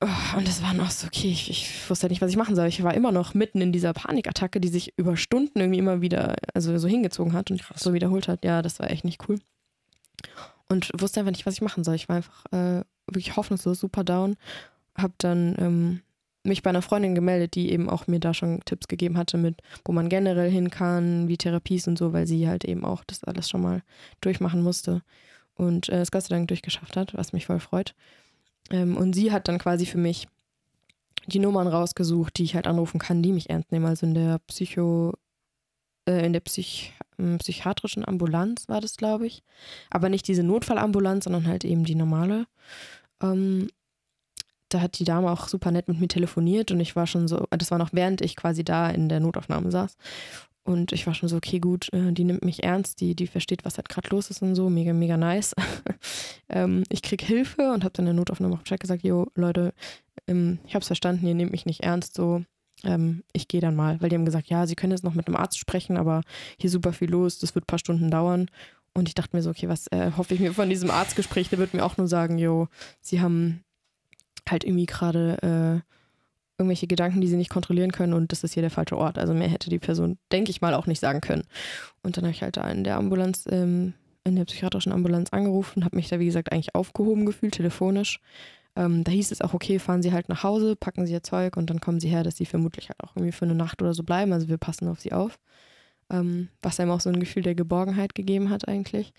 Oh, 0.00 0.36
und 0.36 0.46
das 0.46 0.62
war 0.62 0.74
noch 0.74 0.90
so, 0.90 1.06
okay, 1.06 1.28
ich, 1.28 1.48
ich 1.48 1.88
wusste 1.88 2.04
halt 2.04 2.10
nicht, 2.10 2.20
was 2.20 2.30
ich 2.30 2.36
machen 2.36 2.54
soll. 2.54 2.66
Ich 2.66 2.82
war 2.82 2.92
immer 2.92 3.12
noch 3.12 3.32
mitten 3.32 3.62
in 3.62 3.72
dieser 3.72 3.94
Panikattacke, 3.94 4.60
die 4.60 4.68
sich 4.68 4.92
über 4.98 5.16
Stunden 5.16 5.58
irgendwie 5.58 5.78
immer 5.78 6.02
wieder, 6.02 6.36
also 6.52 6.76
so 6.76 6.86
hingezogen 6.86 7.32
hat 7.32 7.50
und 7.50 7.62
Krass. 7.62 7.80
so 7.80 7.94
wiederholt 7.94 8.28
hat. 8.28 8.44
Ja, 8.44 8.60
das 8.60 8.78
war 8.78 8.90
echt 8.90 9.06
nicht 9.06 9.26
cool 9.26 9.38
und 10.68 10.90
wusste 10.98 11.20
einfach 11.20 11.32
nicht, 11.32 11.46
was 11.46 11.54
ich 11.54 11.62
machen 11.62 11.84
soll. 11.84 11.94
Ich 11.94 12.08
war 12.08 12.16
einfach 12.16 12.44
äh, 12.52 12.82
wirklich 13.06 13.36
hoffnungslos, 13.36 13.80
super 13.80 14.04
down. 14.04 14.36
Hab 14.96 15.12
dann 15.18 15.54
ähm, 15.58 16.00
mich 16.44 16.62
bei 16.62 16.70
einer 16.70 16.82
Freundin 16.82 17.14
gemeldet, 17.14 17.54
die 17.54 17.70
eben 17.70 17.88
auch 17.88 18.06
mir 18.06 18.20
da 18.20 18.34
schon 18.34 18.60
Tipps 18.64 18.88
gegeben 18.88 19.16
hatte, 19.18 19.36
mit 19.36 19.62
wo 19.84 19.92
man 19.92 20.08
generell 20.08 20.50
hin 20.50 20.70
kann, 20.70 21.28
wie 21.28 21.36
Therapies 21.36 21.86
und 21.88 21.98
so, 21.98 22.12
weil 22.12 22.26
sie 22.26 22.48
halt 22.48 22.64
eben 22.64 22.84
auch 22.84 23.04
das 23.04 23.24
alles 23.24 23.48
schon 23.48 23.62
mal 23.62 23.82
durchmachen 24.20 24.62
musste 24.62 25.02
und 25.54 25.88
äh, 25.88 26.00
es 26.00 26.10
Gott 26.10 26.22
sei 26.22 26.34
Dank 26.34 26.48
durchgeschafft 26.48 26.96
hat, 26.96 27.14
was 27.14 27.32
mich 27.32 27.46
voll 27.46 27.60
freut. 27.60 27.94
Ähm, 28.70 28.96
und 28.96 29.14
sie 29.14 29.32
hat 29.32 29.48
dann 29.48 29.58
quasi 29.58 29.86
für 29.86 29.98
mich 29.98 30.28
die 31.26 31.38
Nummern 31.38 31.66
rausgesucht, 31.66 32.38
die 32.38 32.44
ich 32.44 32.54
halt 32.54 32.66
anrufen 32.66 32.98
kann, 32.98 33.22
die 33.22 33.32
mich 33.32 33.50
ernst 33.50 33.72
nehmen. 33.72 33.86
Also 33.86 34.06
in 34.06 34.14
der 34.14 34.38
Psycho, 34.46 35.14
in 36.06 36.32
der 36.32 36.40
Psych 36.40 36.92
psychiatrischen 37.38 38.06
Ambulanz 38.06 38.68
war 38.68 38.80
das, 38.80 38.96
glaube 38.96 39.26
ich. 39.26 39.42
Aber 39.90 40.08
nicht 40.08 40.28
diese 40.28 40.42
Notfallambulanz, 40.42 41.24
sondern 41.24 41.46
halt 41.46 41.64
eben 41.64 41.84
die 41.84 41.94
normale. 41.94 42.46
Ähm, 43.22 43.68
da 44.68 44.80
hat 44.80 44.98
die 44.98 45.04
Dame 45.04 45.30
auch 45.30 45.48
super 45.48 45.70
nett 45.70 45.88
mit 45.88 46.00
mir 46.00 46.08
telefoniert 46.08 46.70
und 46.72 46.80
ich 46.80 46.96
war 46.96 47.06
schon 47.06 47.28
so, 47.28 47.46
das 47.50 47.70
war 47.70 47.78
noch 47.78 47.92
während 47.92 48.20
ich 48.20 48.36
quasi 48.36 48.64
da 48.64 48.90
in 48.90 49.08
der 49.08 49.20
Notaufnahme 49.20 49.70
saß. 49.70 49.96
Und 50.64 50.92
ich 50.92 51.06
war 51.06 51.14
schon 51.14 51.28
so, 51.28 51.36
okay, 51.36 51.60
gut, 51.60 51.92
äh, 51.92 52.12
die 52.12 52.24
nimmt 52.24 52.44
mich 52.44 52.64
ernst, 52.64 53.00
die, 53.00 53.14
die 53.14 53.28
versteht, 53.28 53.64
was 53.64 53.76
halt 53.76 53.88
gerade 53.88 54.08
los 54.10 54.30
ist 54.30 54.42
und 54.42 54.56
so, 54.56 54.68
mega, 54.68 54.92
mega 54.92 55.16
nice. 55.16 55.54
ähm, 56.48 56.82
ich 56.88 57.02
krieg 57.02 57.22
Hilfe 57.22 57.72
und 57.72 57.84
habe 57.84 57.92
dann 57.92 58.04
in 58.04 58.06
der 58.06 58.14
Notaufnahme 58.14 58.56
auch 58.56 58.62
Bescheid 58.62 58.80
gesagt, 58.80 59.04
jo, 59.04 59.28
Leute, 59.36 59.72
ähm, 60.26 60.58
ich 60.66 60.74
hab's 60.74 60.88
verstanden, 60.88 61.24
ihr 61.28 61.36
nehmt 61.36 61.52
mich 61.52 61.66
nicht 61.66 61.84
ernst, 61.84 62.14
so, 62.14 62.42
ähm, 62.86 63.22
ich 63.32 63.48
gehe 63.48 63.60
dann 63.60 63.76
mal. 63.76 64.00
Weil 64.00 64.08
die 64.08 64.16
haben 64.16 64.24
gesagt, 64.24 64.48
ja, 64.48 64.66
sie 64.66 64.76
können 64.76 64.92
jetzt 64.92 65.04
noch 65.04 65.14
mit 65.14 65.26
einem 65.26 65.36
Arzt 65.36 65.58
sprechen, 65.58 65.96
aber 65.96 66.22
hier 66.58 66.70
super 66.70 66.92
viel 66.92 67.10
los, 67.10 67.38
das 67.38 67.54
wird 67.54 67.64
ein 67.64 67.66
paar 67.66 67.78
Stunden 67.78 68.10
dauern. 68.10 68.48
Und 68.94 69.08
ich 69.08 69.14
dachte 69.14 69.36
mir 69.36 69.42
so, 69.42 69.50
okay, 69.50 69.68
was 69.68 69.88
äh, 69.88 70.12
hoffe 70.16 70.34
ich 70.34 70.40
mir 70.40 70.54
von 70.54 70.70
diesem 70.70 70.90
Arztgespräch? 70.90 71.50
Der 71.50 71.58
wird 71.58 71.74
mir 71.74 71.84
auch 71.84 71.98
nur 71.98 72.08
sagen, 72.08 72.38
jo, 72.38 72.68
sie 73.02 73.20
haben 73.20 73.62
halt 74.48 74.64
irgendwie 74.64 74.86
gerade 74.86 75.82
äh, 75.84 75.92
irgendwelche 76.58 76.86
Gedanken, 76.86 77.20
die 77.20 77.28
sie 77.28 77.36
nicht 77.36 77.50
kontrollieren 77.50 77.92
können 77.92 78.14
und 78.14 78.32
das 78.32 78.42
ist 78.42 78.54
hier 78.54 78.62
der 78.62 78.70
falsche 78.70 78.96
Ort. 78.96 79.18
Also 79.18 79.34
mehr 79.34 79.48
hätte 79.48 79.68
die 79.68 79.78
Person, 79.78 80.16
denke 80.32 80.50
ich 80.50 80.62
mal, 80.62 80.74
auch 80.74 80.86
nicht 80.86 81.00
sagen 81.00 81.20
können. 81.20 81.44
Und 82.02 82.16
dann 82.16 82.24
habe 82.24 82.32
ich 82.32 82.42
halt 82.42 82.56
da 82.56 82.68
in 82.70 82.84
der 82.84 82.96
Ambulanz, 82.96 83.44
ähm, 83.50 83.92
in 84.24 84.36
der 84.36 84.46
psychiatrischen 84.46 84.92
Ambulanz 84.92 85.30
angerufen, 85.30 85.84
habe 85.84 85.96
mich 85.96 86.08
da, 86.08 86.18
wie 86.18 86.26
gesagt, 86.26 86.52
eigentlich 86.52 86.74
aufgehoben 86.74 87.26
gefühlt, 87.26 87.54
telefonisch. 87.54 88.20
Ähm, 88.76 89.04
da 89.04 89.10
hieß 89.10 89.32
es 89.32 89.40
auch, 89.40 89.54
okay, 89.54 89.78
fahren 89.78 90.02
Sie 90.02 90.12
halt 90.12 90.28
nach 90.28 90.42
Hause, 90.42 90.76
packen 90.76 91.06
Sie 91.06 91.12
Ihr 91.12 91.22
Zeug 91.22 91.56
und 91.56 91.70
dann 91.70 91.80
kommen 91.80 91.98
Sie 91.98 92.08
her, 92.08 92.22
dass 92.22 92.36
Sie 92.36 92.44
vermutlich 92.44 92.90
halt 92.90 93.02
auch 93.02 93.16
irgendwie 93.16 93.32
für 93.32 93.46
eine 93.46 93.54
Nacht 93.54 93.80
oder 93.80 93.94
so 93.94 94.02
bleiben. 94.02 94.32
Also 94.32 94.48
wir 94.48 94.58
passen 94.58 94.86
auf 94.88 95.00
Sie 95.00 95.12
auf. 95.12 95.38
Ähm, 96.10 96.48
was 96.62 96.78
einem 96.78 96.90
auch 96.90 97.00
so 97.00 97.08
ein 97.10 97.18
Gefühl 97.18 97.42
der 97.42 97.54
Geborgenheit 97.54 98.14
gegeben 98.14 98.50
hat 98.50 98.68
eigentlich. 98.68 99.12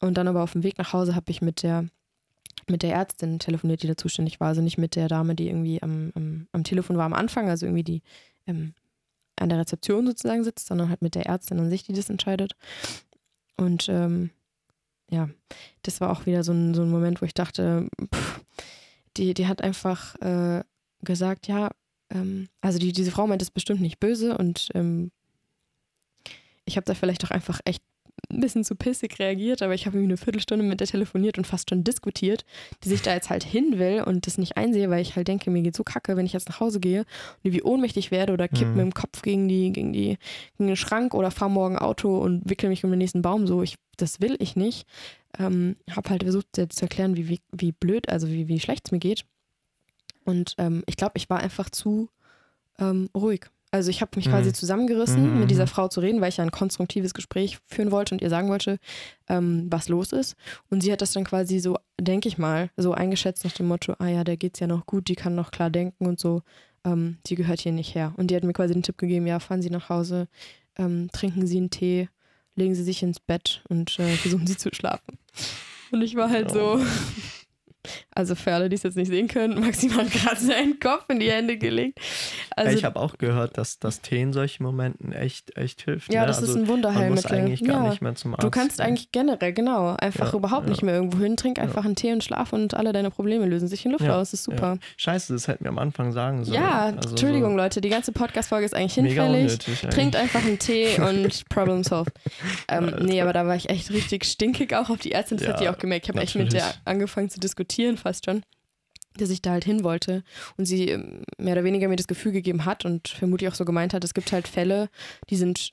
Und 0.00 0.18
dann 0.18 0.28
aber 0.28 0.42
auf 0.42 0.52
dem 0.52 0.64
Weg 0.64 0.76
nach 0.76 0.92
Hause 0.92 1.14
habe 1.14 1.30
ich 1.30 1.40
mit 1.40 1.62
der, 1.62 1.88
mit 2.68 2.82
der 2.82 2.94
Ärztin 2.94 3.38
telefoniert, 3.38 3.82
die 3.82 3.86
da 3.86 3.96
zuständig 3.96 4.40
war. 4.40 4.48
Also 4.48 4.60
nicht 4.60 4.76
mit 4.76 4.96
der 4.96 5.08
Dame, 5.08 5.34
die 5.34 5.48
irgendwie 5.48 5.82
am, 5.82 6.12
am, 6.14 6.48
am 6.52 6.64
Telefon 6.64 6.96
war 6.98 7.06
am 7.06 7.14
Anfang, 7.14 7.48
also 7.48 7.64
irgendwie 7.64 7.84
die 7.84 8.02
ähm, 8.46 8.74
an 9.36 9.50
der 9.50 9.58
Rezeption 9.58 10.06
sozusagen 10.06 10.44
sitzt, 10.44 10.66
sondern 10.66 10.88
halt 10.88 11.02
mit 11.02 11.14
der 11.14 11.26
Ärztin 11.26 11.60
an 11.60 11.70
sich, 11.70 11.84
die 11.84 11.92
das 11.92 12.10
entscheidet. 12.10 12.56
Und 13.56 13.88
ähm, 13.88 14.30
ja, 15.10 15.28
das 15.82 16.00
war 16.00 16.10
auch 16.10 16.26
wieder 16.26 16.42
so 16.42 16.52
ein, 16.52 16.74
so 16.74 16.82
ein 16.82 16.90
Moment, 16.90 17.22
wo 17.22 17.26
ich 17.26 17.34
dachte, 17.34 17.88
pff, 18.12 18.40
die, 19.16 19.34
die 19.34 19.46
hat 19.46 19.62
einfach 19.62 20.14
äh, 20.20 20.62
gesagt, 21.02 21.48
ja, 21.48 21.70
ähm, 22.10 22.48
also 22.60 22.78
die, 22.78 22.92
diese 22.92 23.10
Frau 23.10 23.26
meint 23.26 23.42
es 23.42 23.50
bestimmt 23.50 23.80
nicht 23.80 24.00
böse 24.00 24.36
und 24.36 24.68
ähm, 24.74 25.10
ich 26.64 26.76
habe 26.76 26.84
da 26.84 26.94
vielleicht 26.94 27.24
auch 27.24 27.30
einfach 27.30 27.60
echt 27.64 27.82
ein 28.30 28.40
bisschen 28.40 28.64
zu 28.64 28.74
pissig 28.74 29.18
reagiert, 29.18 29.62
aber 29.62 29.74
ich 29.74 29.86
habe 29.86 29.96
irgendwie 29.96 30.12
eine 30.12 30.16
Viertelstunde 30.16 30.64
mit 30.64 30.80
der 30.80 30.86
telefoniert 30.86 31.38
und 31.38 31.46
fast 31.46 31.70
schon 31.70 31.84
diskutiert, 31.84 32.44
die 32.82 32.88
sich 32.88 33.02
da 33.02 33.12
jetzt 33.12 33.30
halt 33.30 33.44
hin 33.44 33.78
will 33.78 34.02
und 34.04 34.26
das 34.26 34.38
nicht 34.38 34.56
einsehe, 34.56 34.90
weil 34.90 35.02
ich 35.02 35.16
halt 35.16 35.28
denke, 35.28 35.50
mir 35.50 35.62
geht 35.62 35.76
so 35.76 35.84
kacke, 35.84 36.16
wenn 36.16 36.26
ich 36.26 36.32
jetzt 36.32 36.48
nach 36.48 36.58
Hause 36.58 36.80
gehe 36.80 37.04
und 37.44 37.52
wie 37.52 37.62
ohnmächtig 37.62 38.10
werde 38.10 38.32
oder 38.32 38.48
kipp 38.48 38.68
mhm. 38.68 38.74
mit 38.74 38.84
dem 38.86 38.94
Kopf 38.94 39.22
gegen, 39.22 39.48
die, 39.48 39.70
gegen, 39.70 39.92
die, 39.92 40.18
gegen 40.56 40.66
den 40.66 40.76
Schrank 40.76 41.14
oder 41.14 41.30
fahre 41.30 41.50
morgen 41.50 41.78
Auto 41.78 42.18
und 42.18 42.48
wickel 42.48 42.68
mich 42.68 42.84
um 42.84 42.90
den 42.90 42.98
nächsten 42.98 43.22
Baum 43.22 43.46
so. 43.46 43.62
Ich, 43.62 43.76
das 43.96 44.20
will 44.20 44.36
ich 44.40 44.56
nicht. 44.56 44.86
Ähm, 45.38 45.76
habe 45.90 46.10
halt 46.10 46.22
versucht 46.22 46.48
zu 46.54 46.82
erklären, 46.82 47.16
wie, 47.16 47.28
wie, 47.28 47.40
wie 47.52 47.72
blöd, 47.72 48.08
also 48.08 48.28
wie, 48.28 48.48
wie 48.48 48.60
schlecht 48.60 48.86
es 48.86 48.92
mir 48.92 48.98
geht. 48.98 49.26
Und 50.24 50.54
ähm, 50.58 50.82
ich 50.86 50.96
glaube, 50.96 51.12
ich 51.16 51.28
war 51.30 51.40
einfach 51.40 51.70
zu 51.70 52.08
ähm, 52.78 53.08
ruhig. 53.14 53.46
Also 53.70 53.90
ich 53.90 54.00
habe 54.00 54.12
mich 54.16 54.26
mhm. 54.26 54.30
quasi 54.30 54.52
zusammengerissen, 54.52 55.34
mhm. 55.34 55.40
mit 55.40 55.50
dieser 55.50 55.64
mhm. 55.64 55.68
Frau 55.68 55.88
zu 55.88 56.00
reden, 56.00 56.20
weil 56.20 56.28
ich 56.28 56.36
ja 56.36 56.44
ein 56.44 56.50
konstruktives 56.50 57.14
Gespräch 57.14 57.58
führen 57.66 57.90
wollte 57.90 58.14
und 58.14 58.22
ihr 58.22 58.30
sagen 58.30 58.48
wollte, 58.48 58.78
ähm, 59.28 59.66
was 59.70 59.88
los 59.88 60.12
ist. 60.12 60.36
Und 60.70 60.82
sie 60.82 60.92
hat 60.92 61.02
das 61.02 61.12
dann 61.12 61.24
quasi 61.24 61.58
so, 61.58 61.76
denke 62.00 62.28
ich 62.28 62.38
mal, 62.38 62.70
so 62.76 62.92
eingeschätzt 62.92 63.44
nach 63.44 63.52
dem 63.52 63.68
Motto, 63.68 63.94
ah 63.98 64.06
ja, 64.06 64.24
der 64.24 64.36
geht's 64.36 64.60
ja 64.60 64.66
noch 64.66 64.86
gut, 64.86 65.08
die 65.08 65.14
kann 65.14 65.34
noch 65.34 65.50
klar 65.50 65.70
denken 65.70 66.06
und 66.06 66.20
so. 66.20 66.42
Ähm, 66.84 67.18
die 67.26 67.34
gehört 67.34 67.60
hier 67.60 67.72
nicht 67.72 67.94
her. 67.94 68.14
Und 68.16 68.30
die 68.30 68.36
hat 68.36 68.44
mir 68.44 68.52
quasi 68.52 68.72
den 68.72 68.82
Tipp 68.82 68.98
gegeben, 68.98 69.26
ja, 69.26 69.40
fahren 69.40 69.62
Sie 69.62 69.70
nach 69.70 69.88
Hause, 69.88 70.28
ähm, 70.78 71.08
trinken 71.12 71.46
Sie 71.46 71.58
einen 71.58 71.70
Tee, 71.70 72.08
legen 72.56 72.74
Sie 72.74 72.82
sich 72.82 73.02
ins 73.02 73.20
Bett 73.20 73.62
und 73.68 73.98
äh, 73.98 74.16
versuchen 74.16 74.46
Sie 74.46 74.56
zu 74.56 74.70
schlafen. 74.74 75.18
Und 75.92 76.02
ich 76.02 76.16
war 76.16 76.30
halt 76.30 76.50
oh. 76.50 76.78
so, 76.78 76.86
also 78.14 78.34
für 78.34 78.52
alle, 78.52 78.68
die 78.68 78.76
es 78.76 78.82
jetzt 78.82 78.96
nicht 78.96 79.08
sehen 79.08 79.28
können, 79.28 79.60
maximal 79.64 80.06
gerade 80.06 80.40
seinen 80.40 80.80
Kopf 80.80 81.04
in 81.08 81.20
die 81.20 81.30
Hände 81.30 81.58
gelegt. 81.58 81.98
Also, 82.56 82.76
ich 82.76 82.84
habe 82.84 82.98
auch 82.98 83.18
gehört, 83.18 83.58
dass 83.58 83.78
das 83.78 84.00
Tee 84.00 84.22
in 84.22 84.32
solchen 84.32 84.62
Momenten 84.62 85.12
echt, 85.12 85.56
echt 85.56 85.82
hilft. 85.82 86.12
Ja, 86.12 86.22
ne? 86.22 86.26
das 86.26 86.38
also 86.38 86.52
ist 86.52 86.58
ein 86.58 86.68
Wunderheilmittel. 86.68 87.08
Man 87.08 87.14
muss 87.14 87.26
eigentlich 87.26 87.64
gar 87.64 87.84
ja. 87.84 87.90
nicht 87.90 88.02
mehr 88.02 88.14
zum 88.14 88.34
Arzt. 88.34 88.44
Du 88.44 88.50
kannst 88.50 88.80
eigentlich 88.80 89.12
generell, 89.12 89.52
genau, 89.52 89.96
einfach 89.98 90.32
ja, 90.32 90.38
überhaupt 90.38 90.64
ja. 90.64 90.70
nicht 90.70 90.82
mehr 90.82 90.94
irgendwo 90.94 91.18
hin. 91.18 91.36
Trink 91.36 91.58
einfach 91.58 91.84
einen 91.84 91.96
Tee 91.96 92.12
und 92.12 92.24
schlaf 92.24 92.52
und 92.52 92.74
alle 92.74 92.92
deine 92.92 93.10
Probleme 93.10 93.46
lösen 93.46 93.68
sich 93.68 93.84
in 93.84 93.92
Luft 93.92 94.08
aus. 94.08 94.30
Das 94.30 94.40
ist 94.40 94.44
super. 94.44 94.78
Scheiße, 94.96 95.32
das 95.32 95.46
hätten 95.48 95.64
wir 95.64 95.70
am 95.70 95.78
Anfang 95.78 96.12
sagen 96.12 96.44
sollen. 96.44 96.60
Ja, 96.60 96.92
also 96.96 97.10
Entschuldigung, 97.10 97.52
so 97.52 97.56
Leute, 97.56 97.80
die 97.80 97.88
ganze 97.88 98.12
Podcast-Folge 98.12 98.64
ist 98.64 98.74
eigentlich 98.74 98.94
hinfällig. 98.94 99.58
Trinkt 99.90 100.16
einfach 100.16 100.44
einen 100.44 100.58
Tee 100.58 100.98
und 101.00 101.48
Problem 101.48 101.84
solved. 101.84 102.12
Ähm, 102.68 102.94
nee, 103.00 103.20
aber 103.20 103.32
da 103.32 103.46
war 103.46 103.56
ich 103.56 103.68
echt 103.68 103.90
richtig 103.90 104.24
stinkig 104.24 104.74
auch 104.74 104.90
auf 104.90 104.98
die 104.98 105.12
Ärztin. 105.12 105.38
Das 105.38 105.48
hat 105.48 105.60
die 105.60 105.68
auch 105.68 105.78
gemerkt. 105.78 106.06
Ich 106.06 106.08
habe 106.10 106.20
echt 106.20 106.34
mit 106.34 106.52
der 106.52 106.64
angefangen 106.84 107.30
zu 107.30 107.38
diskutieren 107.40 107.75
fast 107.96 108.24
schon 108.24 108.42
dass 109.18 109.30
ich 109.30 109.42
da 109.42 109.52
halt 109.52 109.64
hin 109.64 109.84
wollte 109.84 110.22
und 110.56 110.66
sie 110.66 110.88
ähm, 110.88 111.22
mehr 111.38 111.54
oder 111.54 111.64
weniger 111.64 111.88
mir 111.88 111.96
das 111.96 112.06
Gefühl 112.06 112.32
gegeben 112.32 112.64
hat 112.64 112.84
und 112.84 113.08
vermutlich 113.08 113.48
auch 113.48 113.54
so 113.54 113.64
gemeint 113.64 113.94
hat, 113.94 114.04
es 114.04 114.14
gibt 114.14 114.32
halt 114.32 114.48
Fälle, 114.48 114.88
die 115.30 115.36
sind 115.36 115.72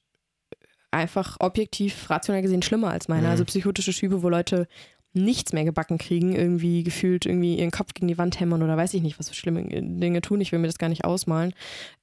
einfach 0.91 1.37
objektiv, 1.39 2.09
rational 2.09 2.41
gesehen 2.41 2.61
schlimmer 2.61 2.91
als 2.91 3.07
meine. 3.07 3.23
Mhm. 3.23 3.31
Also 3.31 3.45
psychotische 3.45 3.93
Schübe, 3.93 4.23
wo 4.23 4.29
Leute 4.29 4.67
nichts 5.13 5.53
mehr 5.53 5.63
gebacken 5.63 5.97
kriegen, 5.97 6.35
irgendwie 6.35 6.83
gefühlt 6.83 7.25
irgendwie 7.25 7.57
ihren 7.59 7.71
Kopf 7.71 7.93
gegen 7.93 8.07
die 8.07 8.17
Wand 8.17 8.39
hämmern 8.39 8.63
oder 8.63 8.77
weiß 8.77 8.93
ich 8.95 9.01
nicht, 9.01 9.19
was 9.19 9.29
für 9.29 9.35
schlimme 9.35 9.63
Dinge 9.63 10.21
tun. 10.21 10.41
Ich 10.41 10.51
will 10.51 10.59
mir 10.59 10.67
das 10.67 10.79
gar 10.79 10.89
nicht 10.89 11.05
ausmalen. 11.05 11.53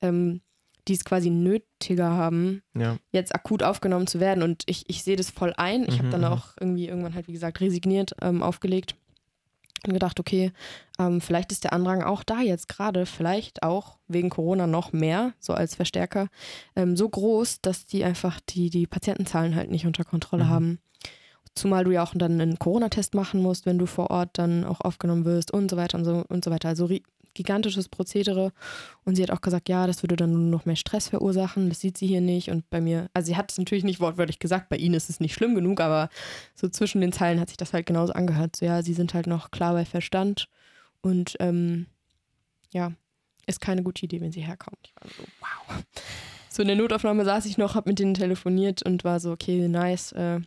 Ähm, 0.00 0.40
die 0.88 0.94
es 0.94 1.04
quasi 1.04 1.28
nötiger 1.28 2.08
haben, 2.08 2.62
ja. 2.74 2.96
jetzt 3.12 3.34
akut 3.34 3.62
aufgenommen 3.62 4.06
zu 4.06 4.18
werden. 4.18 4.42
Und 4.42 4.62
ich, 4.66 4.88
ich 4.88 5.04
sehe 5.04 5.14
das 5.14 5.30
voll 5.30 5.52
ein. 5.56 5.82
Ich 5.82 5.96
mhm, 5.96 5.98
habe 5.98 6.08
dann 6.08 6.20
mhm. 6.22 6.26
auch 6.26 6.48
irgendwie 6.58 6.88
irgendwann 6.88 7.14
halt, 7.14 7.28
wie 7.28 7.32
gesagt, 7.32 7.60
resigniert 7.60 8.14
ähm, 8.22 8.42
aufgelegt 8.42 8.96
Und 9.86 9.94
gedacht, 9.94 10.20
okay, 10.20 10.52
ähm, 10.98 11.20
vielleicht 11.20 11.52
ist 11.52 11.64
der 11.64 11.72
Andrang 11.72 12.02
auch 12.02 12.22
da 12.22 12.40
jetzt 12.40 12.68
gerade, 12.68 13.06
vielleicht 13.06 13.62
auch 13.62 13.96
wegen 14.08 14.28
Corona 14.28 14.66
noch 14.66 14.92
mehr, 14.92 15.32
so 15.38 15.54
als 15.54 15.74
Verstärker, 15.74 16.28
ähm, 16.76 16.96
so 16.96 17.08
groß, 17.08 17.62
dass 17.62 17.86
die 17.86 18.04
einfach 18.04 18.40
die, 18.40 18.68
die 18.68 18.86
Patientenzahlen 18.86 19.54
halt 19.54 19.70
nicht 19.70 19.86
unter 19.86 20.04
Kontrolle 20.04 20.44
mhm. 20.44 20.48
haben. 20.48 20.78
Zumal 21.54 21.84
du 21.84 21.90
ja 21.90 22.02
auch 22.02 22.12
dann 22.14 22.40
einen 22.40 22.58
Corona-Test 22.58 23.14
machen 23.14 23.42
musst, 23.42 23.66
wenn 23.66 23.78
du 23.78 23.86
vor 23.86 24.10
Ort 24.10 24.30
dann 24.34 24.64
auch 24.64 24.80
aufgenommen 24.82 25.24
wirst 25.24 25.50
und 25.50 25.70
so 25.70 25.76
weiter 25.76 25.98
und 25.98 26.04
so 26.04 26.24
und 26.28 26.44
so 26.44 26.50
weiter. 26.50 26.68
Also 26.68 26.88
gigantisches 27.42 27.88
Prozedere. 27.88 28.52
Und 29.04 29.16
sie 29.16 29.22
hat 29.22 29.30
auch 29.30 29.40
gesagt, 29.40 29.70
ja, 29.70 29.86
das 29.86 30.02
würde 30.02 30.16
dann 30.16 30.32
nur 30.32 30.40
noch 30.40 30.66
mehr 30.66 30.76
Stress 30.76 31.08
verursachen. 31.08 31.70
Das 31.70 31.80
sieht 31.80 31.96
sie 31.96 32.06
hier 32.06 32.20
nicht. 32.20 32.50
Und 32.50 32.68
bei 32.68 32.80
mir, 32.82 33.08
also 33.14 33.28
sie 33.28 33.36
hat 33.36 33.50
es 33.50 33.56
natürlich 33.56 33.84
nicht 33.84 34.00
wortwörtlich 34.00 34.38
gesagt, 34.38 34.68
bei 34.68 34.76
ihnen 34.76 34.94
ist 34.94 35.08
es 35.08 35.20
nicht 35.20 35.34
schlimm 35.34 35.54
genug, 35.54 35.80
aber 35.80 36.10
so 36.54 36.68
zwischen 36.68 37.00
den 37.00 37.12
Zeilen 37.12 37.40
hat 37.40 37.48
sich 37.48 37.56
das 37.56 37.72
halt 37.72 37.86
genauso 37.86 38.12
angehört. 38.12 38.56
So, 38.56 38.66
ja, 38.66 38.82
sie 38.82 38.92
sind 38.92 39.14
halt 39.14 39.26
noch 39.26 39.50
klar 39.50 39.72
bei 39.72 39.86
Verstand. 39.86 40.48
Und 41.00 41.36
ähm, 41.40 41.86
ja, 42.72 42.92
ist 43.46 43.60
keine 43.60 43.82
gute 43.82 44.04
Idee, 44.04 44.20
wenn 44.20 44.32
sie 44.32 44.42
herkommt. 44.42 44.78
Ich 44.84 44.94
war 44.96 45.10
so, 45.10 45.24
wow. 45.40 45.84
So 46.50 46.62
in 46.62 46.68
der 46.68 46.76
Notaufnahme 46.76 47.24
saß 47.24 47.46
ich 47.46 47.56
noch, 47.56 47.74
hab 47.74 47.86
mit 47.86 47.98
denen 47.98 48.14
telefoniert 48.14 48.82
und 48.82 49.04
war 49.04 49.18
so, 49.18 49.32
okay, 49.32 49.66
nice. 49.66 50.12
Äh, 50.12 50.40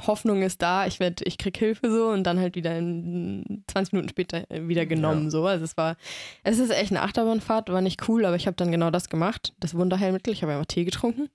Hoffnung 0.00 0.42
ist 0.42 0.62
da, 0.62 0.86
ich 0.86 1.00
werde, 1.00 1.24
ich 1.24 1.36
krieg 1.36 1.56
Hilfe 1.56 1.90
so 1.90 2.08
und 2.08 2.24
dann 2.24 2.40
halt 2.40 2.54
wieder 2.54 2.76
in 2.76 3.62
20 3.66 3.92
Minuten 3.92 4.08
später 4.08 4.50
äh, 4.50 4.66
wieder 4.66 4.86
genommen. 4.86 5.24
Ja. 5.24 5.30
So. 5.30 5.46
Also 5.46 5.64
es 5.64 5.76
war, 5.76 5.96
es 6.44 6.58
ist 6.58 6.70
echt 6.70 6.90
eine 6.92 7.02
Achterbahnfahrt, 7.02 7.68
war 7.70 7.82
nicht 7.82 8.08
cool, 8.08 8.24
aber 8.24 8.36
ich 8.36 8.46
habe 8.46 8.56
dann 8.56 8.72
genau 8.72 8.90
das 8.90 9.10
gemacht. 9.10 9.52
Das 9.60 9.74
Wunderheilmittel, 9.74 10.32
ich 10.32 10.42
habe 10.42 10.52
einfach 10.52 10.66
Tee 10.66 10.84
getrunken 10.84 11.28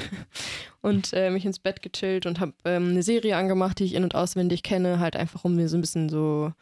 und 0.82 1.12
äh, 1.12 1.30
mich 1.30 1.46
ins 1.46 1.60
Bett 1.60 1.80
gechillt 1.80 2.26
und 2.26 2.40
habe 2.40 2.52
ähm, 2.64 2.90
eine 2.90 3.02
Serie 3.04 3.36
angemacht, 3.36 3.78
die 3.78 3.84
ich 3.84 3.94
in- 3.94 4.04
und 4.04 4.16
auswendig 4.16 4.64
kenne, 4.64 4.98
halt 4.98 5.14
einfach 5.14 5.44
um 5.44 5.54
mir 5.54 5.68
so 5.68 5.78
ein 5.78 5.80
bisschen 5.80 6.08
so, 6.08 6.52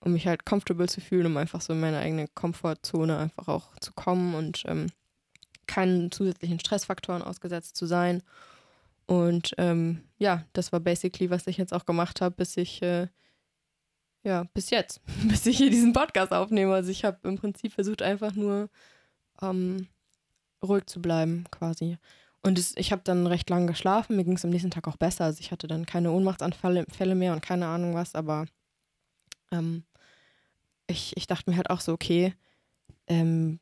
um 0.00 0.12
mich 0.14 0.26
halt 0.26 0.46
comfortable 0.46 0.88
zu 0.88 1.02
fühlen, 1.02 1.26
um 1.26 1.36
einfach 1.36 1.60
so 1.60 1.74
in 1.74 1.80
meine 1.80 1.98
eigene 1.98 2.26
Komfortzone 2.28 3.18
einfach 3.18 3.48
auch 3.48 3.76
zu 3.80 3.92
kommen 3.92 4.34
und 4.34 4.62
ähm, 4.66 4.86
keinen 5.66 6.10
zusätzlichen 6.10 6.58
Stressfaktoren 6.58 7.22
ausgesetzt 7.22 7.76
zu 7.76 7.84
sein. 7.84 8.22
Und 9.06 9.54
ähm, 9.58 10.02
ja, 10.18 10.44
das 10.52 10.72
war 10.72 10.80
basically, 10.80 11.30
was 11.30 11.46
ich 11.46 11.56
jetzt 11.56 11.74
auch 11.74 11.84
gemacht 11.84 12.20
habe, 12.20 12.34
bis 12.34 12.56
ich, 12.56 12.80
äh, 12.82 13.08
ja, 14.22 14.44
bis 14.54 14.70
jetzt, 14.70 15.00
bis 15.28 15.44
ich 15.46 15.58
hier 15.58 15.70
diesen 15.70 15.92
Podcast 15.92 16.32
aufnehme. 16.32 16.74
Also 16.74 16.90
ich 16.90 17.04
habe 17.04 17.18
im 17.28 17.36
Prinzip 17.36 17.72
versucht, 17.72 18.02
einfach 18.02 18.34
nur 18.34 18.70
ähm, 19.42 19.88
ruhig 20.62 20.86
zu 20.86 21.02
bleiben, 21.02 21.44
quasi. 21.50 21.98
Und 22.42 22.58
es, 22.58 22.76
ich 22.76 22.92
habe 22.92 23.02
dann 23.04 23.26
recht 23.26 23.48
lange 23.48 23.66
geschlafen, 23.66 24.16
mir 24.16 24.24
ging 24.24 24.34
es 24.34 24.44
am 24.44 24.50
nächsten 24.50 24.70
Tag 24.70 24.86
auch 24.86 24.96
besser. 24.96 25.24
Also 25.24 25.40
ich 25.40 25.50
hatte 25.50 25.66
dann 25.66 25.86
keine 25.86 26.10
Ohnmachtsanfälle 26.12 27.14
mehr 27.14 27.32
und 27.32 27.42
keine 27.42 27.66
Ahnung 27.66 27.94
was, 27.94 28.14
aber 28.14 28.46
ähm, 29.50 29.84
ich, 30.86 31.16
ich 31.16 31.26
dachte 31.26 31.50
mir 31.50 31.56
halt 31.56 31.70
auch 31.70 31.80
so, 31.80 31.92
okay, 31.92 32.34
ähm, 33.06 33.60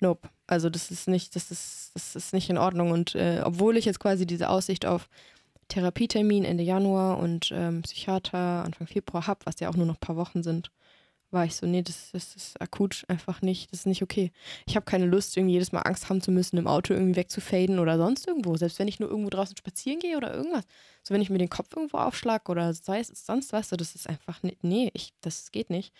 nope. 0.00 0.28
Also 0.46 0.68
das 0.70 0.90
ist 0.90 1.08
nicht, 1.08 1.34
das 1.36 1.50
ist, 1.50 1.92
das 1.94 2.16
ist 2.16 2.32
nicht 2.34 2.50
in 2.50 2.58
Ordnung. 2.58 2.90
Und 2.90 3.14
äh, 3.14 3.42
obwohl 3.44 3.76
ich 3.76 3.84
jetzt 3.84 4.00
quasi 4.00 4.26
diese 4.26 4.50
Aussicht 4.50 4.86
auf 4.86 5.08
Therapietermin 5.68 6.44
Ende 6.44 6.64
Januar 6.64 7.18
und 7.18 7.50
ähm, 7.52 7.82
Psychiater 7.82 8.64
Anfang 8.64 8.86
Februar 8.86 9.26
habe, 9.26 9.40
was 9.46 9.60
ja 9.60 9.68
auch 9.70 9.76
nur 9.76 9.86
noch 9.86 9.96
ein 9.96 10.00
paar 10.00 10.16
Wochen 10.16 10.42
sind, 10.42 10.70
war 11.34 11.44
ich 11.44 11.56
so, 11.56 11.66
nee, 11.66 11.82
das, 11.82 12.12
das 12.12 12.34
ist 12.34 12.60
akut 12.62 13.04
einfach 13.08 13.42
nicht, 13.42 13.70
das 13.72 13.80
ist 13.80 13.86
nicht 13.86 14.02
okay. 14.02 14.32
Ich 14.66 14.76
habe 14.76 14.86
keine 14.86 15.04
Lust, 15.04 15.36
irgendwie 15.36 15.54
jedes 15.54 15.72
Mal 15.72 15.80
Angst 15.80 16.08
haben 16.08 16.22
zu 16.22 16.30
müssen, 16.30 16.56
im 16.56 16.66
Auto 16.66 16.94
irgendwie 16.94 17.16
wegzufaden 17.16 17.78
oder 17.78 17.98
sonst 17.98 18.26
irgendwo. 18.26 18.56
Selbst 18.56 18.78
wenn 18.78 18.88
ich 18.88 19.00
nur 19.00 19.10
irgendwo 19.10 19.30
draußen 19.30 19.56
spazieren 19.56 19.98
gehe 19.98 20.16
oder 20.16 20.32
irgendwas. 20.32 20.64
So 21.02 21.12
wenn 21.12 21.20
ich 21.20 21.30
mir 21.30 21.38
den 21.38 21.50
Kopf 21.50 21.68
irgendwo 21.76 21.98
aufschlag 21.98 22.48
oder 22.48 22.72
sei 22.72 23.00
es 23.00 23.08
sonst 23.08 23.52
was, 23.52 23.68
so, 23.68 23.76
das 23.76 23.94
ist 23.94 24.08
einfach, 24.08 24.40
nee, 24.62 24.90
ich, 24.94 25.12
das 25.20 25.50
geht 25.50 25.68
nicht. 25.70 25.92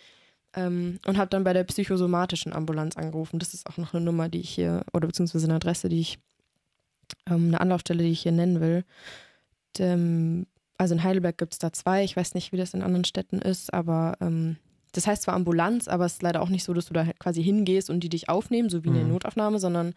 Ähm, 0.55 0.99
und 1.05 1.17
habe 1.17 1.29
dann 1.29 1.43
bei 1.43 1.53
der 1.53 1.65
psychosomatischen 1.65 2.53
Ambulanz 2.53 2.95
angerufen. 2.95 3.39
Das 3.39 3.53
ist 3.53 3.67
auch 3.69 3.77
noch 3.77 3.93
eine 3.93 4.03
Nummer, 4.03 4.29
die 4.29 4.39
ich 4.39 4.49
hier, 4.49 4.83
oder 4.93 5.07
beziehungsweise 5.07 5.47
eine 5.47 5.55
Adresse, 5.55 5.89
die 5.89 5.99
ich, 5.99 6.19
ähm, 7.27 7.47
eine 7.47 7.59
Anlaufstelle, 7.59 8.03
die 8.03 8.11
ich 8.11 8.21
hier 8.21 8.31
nennen 8.31 8.61
will. 8.61 8.85
Dem, 9.77 10.47
also 10.77 10.95
in 10.95 11.03
Heidelberg 11.03 11.37
gibt 11.37 11.53
es 11.53 11.59
da 11.59 11.73
zwei. 11.73 12.03
Ich 12.03 12.15
weiß 12.15 12.33
nicht, 12.35 12.53
wie 12.53 12.57
das 12.57 12.73
in 12.73 12.83
anderen 12.83 13.03
Städten 13.03 13.39
ist, 13.39 13.73
aber 13.73 14.17
ähm, 14.21 14.55
das 14.93 15.07
heißt 15.07 15.23
zwar 15.23 15.33
Ambulanz, 15.33 15.89
aber 15.89 16.05
es 16.05 16.13
ist 16.13 16.21
leider 16.21 16.41
auch 16.41 16.49
nicht 16.49 16.63
so, 16.63 16.73
dass 16.73 16.85
du 16.85 16.93
da 16.93 17.05
halt 17.05 17.19
quasi 17.19 17.43
hingehst 17.43 17.89
und 17.89 17.99
die 17.99 18.09
dich 18.09 18.29
aufnehmen, 18.29 18.69
so 18.69 18.85
wie 18.85 18.89
mhm. 18.89 18.95
eine 18.95 19.07
Notaufnahme, 19.09 19.59
sondern 19.59 19.93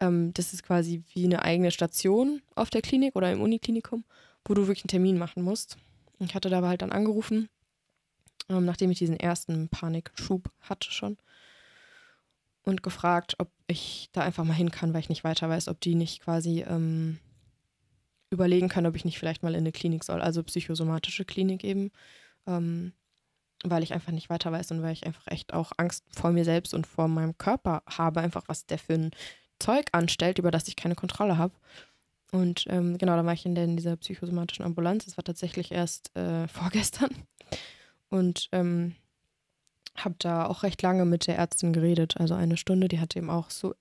ähm, 0.00 0.32
das 0.34 0.52
ist 0.52 0.62
quasi 0.62 1.02
wie 1.14 1.24
eine 1.24 1.42
eigene 1.42 1.70
Station 1.70 2.42
auf 2.54 2.68
der 2.68 2.82
Klinik 2.82 3.16
oder 3.16 3.32
im 3.32 3.40
Uniklinikum, 3.40 4.04
wo 4.44 4.52
du 4.52 4.66
wirklich 4.66 4.84
einen 4.84 4.90
Termin 4.90 5.16
machen 5.16 5.42
musst. 5.42 5.78
Ich 6.18 6.34
hatte 6.34 6.50
da 6.50 6.58
aber 6.58 6.68
halt 6.68 6.82
dann 6.82 6.92
angerufen 6.92 7.48
ähm, 8.48 8.64
nachdem 8.64 8.90
ich 8.90 8.98
diesen 8.98 9.18
ersten 9.18 9.68
Panikschub 9.68 10.50
hatte 10.60 10.90
schon. 10.90 11.16
Und 12.64 12.82
gefragt, 12.82 13.34
ob 13.38 13.50
ich 13.66 14.08
da 14.12 14.22
einfach 14.22 14.44
mal 14.44 14.54
hin 14.54 14.70
kann, 14.70 14.94
weil 14.94 15.00
ich 15.00 15.10
nicht 15.10 15.24
weiter 15.24 15.48
weiß, 15.48 15.68
ob 15.68 15.80
die 15.80 15.94
nicht 15.94 16.22
quasi 16.22 16.64
ähm, 16.66 17.18
überlegen 18.30 18.68
können, 18.68 18.86
ob 18.86 18.96
ich 18.96 19.04
nicht 19.04 19.18
vielleicht 19.18 19.42
mal 19.42 19.54
in 19.54 19.60
eine 19.60 19.72
Klinik 19.72 20.04
soll, 20.04 20.20
also 20.20 20.42
psychosomatische 20.42 21.24
Klinik 21.24 21.62
eben, 21.62 21.90
ähm, 22.46 22.92
weil 23.62 23.82
ich 23.82 23.92
einfach 23.92 24.12
nicht 24.12 24.30
weiter 24.30 24.50
weiß 24.52 24.70
und 24.72 24.82
weil 24.82 24.92
ich 24.92 25.06
einfach 25.06 25.26
echt 25.26 25.52
auch 25.52 25.72
Angst 25.76 26.04
vor 26.10 26.32
mir 26.32 26.44
selbst 26.44 26.74
und 26.74 26.86
vor 26.86 27.08
meinem 27.08 27.36
Körper 27.38 27.82
habe, 27.86 28.20
einfach 28.20 28.44
was 28.46 28.66
der 28.66 28.78
für 28.78 28.94
ein 28.94 29.10
Zeug 29.58 29.86
anstellt, 29.92 30.38
über 30.38 30.50
das 30.50 30.68
ich 30.68 30.76
keine 30.76 30.94
Kontrolle 30.94 31.38
habe. 31.38 31.54
Und 32.32 32.64
ähm, 32.68 32.98
genau, 32.98 33.16
da 33.16 33.24
war 33.24 33.32
ich 33.32 33.46
in, 33.46 33.54
der, 33.54 33.64
in 33.64 33.76
dieser 33.76 33.96
psychosomatischen 33.96 34.64
Ambulanz. 34.64 35.04
Das 35.04 35.16
war 35.16 35.24
tatsächlich 35.24 35.70
erst 35.70 36.14
äh, 36.16 36.48
vorgestern. 36.48 37.10
Und 38.14 38.48
ähm, 38.52 38.94
habe 39.96 40.14
da 40.18 40.46
auch 40.46 40.62
recht 40.62 40.82
lange 40.82 41.04
mit 41.04 41.26
der 41.26 41.36
Ärztin 41.36 41.72
geredet, 41.72 42.16
also 42.18 42.34
eine 42.34 42.56
Stunde. 42.56 42.88
Die 42.88 43.00
hatte 43.00 43.18
eben 43.18 43.30
auch 43.30 43.50
so 43.50 43.74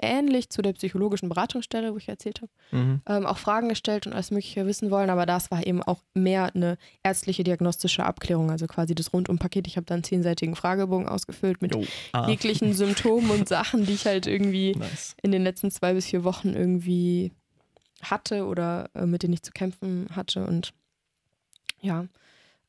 ähnlich 0.00 0.50
zu 0.50 0.62
der 0.62 0.72
psychologischen 0.72 1.28
Beratungsstelle, 1.28 1.92
wo 1.92 1.96
ich 1.96 2.08
erzählt 2.08 2.40
habe, 2.40 2.50
mhm. 2.70 3.00
ähm, 3.06 3.26
auch 3.26 3.38
Fragen 3.38 3.68
gestellt 3.68 4.06
und 4.06 4.12
alles 4.12 4.30
Mögliche 4.30 4.66
wissen 4.66 4.90
wollen. 4.90 5.10
Aber 5.10 5.26
das 5.26 5.50
war 5.52 5.64
eben 5.64 5.82
auch 5.82 6.02
mehr 6.14 6.54
eine 6.54 6.76
ärztliche 7.04 7.44
diagnostische 7.44 8.04
Abklärung, 8.04 8.50
also 8.50 8.66
quasi 8.66 8.94
das 8.94 9.12
Rundumpaket. 9.12 9.66
Ich 9.68 9.76
habe 9.76 9.86
dann 9.86 9.96
einen 9.96 10.04
zehnseitigen 10.04 10.56
Fragebogen 10.56 11.08
ausgefüllt 11.08 11.62
mit 11.62 11.76
ah. 12.12 12.28
jeglichen 12.28 12.74
Symptomen 12.74 13.30
und 13.30 13.48
Sachen, 13.48 13.86
die 13.86 13.94
ich 13.94 14.06
halt 14.06 14.26
irgendwie 14.26 14.74
nice. 14.76 15.16
in 15.22 15.32
den 15.32 15.42
letzten 15.42 15.70
zwei 15.70 15.94
bis 15.94 16.06
vier 16.06 16.24
Wochen 16.24 16.54
irgendwie 16.54 17.32
hatte 18.02 18.44
oder 18.46 18.90
äh, 18.94 19.06
mit 19.06 19.22
denen 19.22 19.34
ich 19.34 19.42
zu 19.42 19.52
kämpfen 19.52 20.08
hatte. 20.14 20.44
Und 20.44 20.72
ja, 21.80 22.06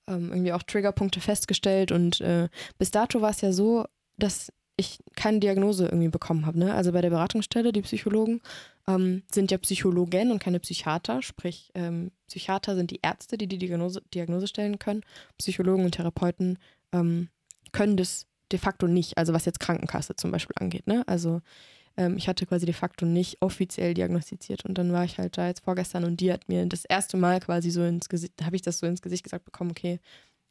ähm, 0.10 0.30
irgendwie 0.32 0.53
auch 0.53 0.64
Triggerpunkte 0.64 1.22
festgestellt 1.22 1.91
und 1.91 2.20
äh, 2.22 2.49
bis 2.78 2.91
dato 2.91 3.22
war 3.22 3.30
es 3.30 3.41
ja 3.41 3.51
so, 3.51 3.86
dass 4.18 4.51
ich 4.80 4.99
keine 5.16 5.39
Diagnose 5.39 5.86
irgendwie 5.86 6.07
bekommen 6.07 6.45
habe. 6.45 6.57
Ne? 6.57 6.74
Also 6.74 6.93
bei 6.93 7.01
der 7.01 7.10
Beratungsstelle, 7.10 7.74
die 7.74 7.82
Psychologen 7.82 8.41
ähm, 8.88 9.24
sind 9.30 9.51
ja 9.51 9.57
Psychologen 9.57 10.32
und 10.32 10.39
keine 10.39 10.60
Psychiater, 10.60 11.22
sprich 11.22 11.72
ähm, 11.76 12.12
Psychiater 12.28 12.76
sind 12.76 12.91
die 12.91 12.99
Ärzte, 13.01 13.38
die 13.38 13.47
die 13.47 13.57
Diagnose, 13.57 14.01
Diagnose 14.14 14.47
stellen 14.47 14.80
können. 14.80 15.01
Psychologen 15.38 15.84
und 15.84 15.91
Therapeuten 15.91 16.60
ähm, 16.93 17.28
können 17.74 17.97
das 17.97 18.26
de 18.51 18.60
facto 18.60 18.88
nicht, 18.88 19.18
also 19.18 19.34
was 19.34 19.45
jetzt 19.45 19.60
Krankenkasse 19.60 20.16
zum 20.16 20.32
Beispiel 20.32 20.55
angeht. 20.60 20.88
Ne? 20.88 21.03
Also 21.07 21.41
ähm, 22.00 22.16
ich 22.16 22.30
hatte 22.30 22.45
quasi 22.45 22.66
de 22.66 22.74
facto 22.74 23.06
nicht 23.06 23.41
offiziell 23.41 23.93
diagnostiziert. 23.93 24.64
Und 24.66 24.78
dann 24.78 24.93
war 24.93 25.04
ich 25.04 25.18
halt 25.18 25.38
da 25.38 25.47
jetzt 25.47 25.66
vorgestern 25.66 26.06
und 26.06 26.22
die 26.22 26.32
hat 26.32 26.47
mir 26.47 26.66
das 26.66 26.86
erste 26.86 27.18
Mal 27.18 27.41
quasi 27.41 27.70
so 27.70 27.84
ins 27.84 28.08
Gesicht, 28.08 28.41
habe 28.41 28.56
ich 28.56 28.62
das 28.62 28.80
so 28.80 28.88
ins 28.88 29.02
Gesicht 29.02 29.26
gesagt 29.26 29.43
bekommen, 29.43 29.72
okay, 29.72 30.00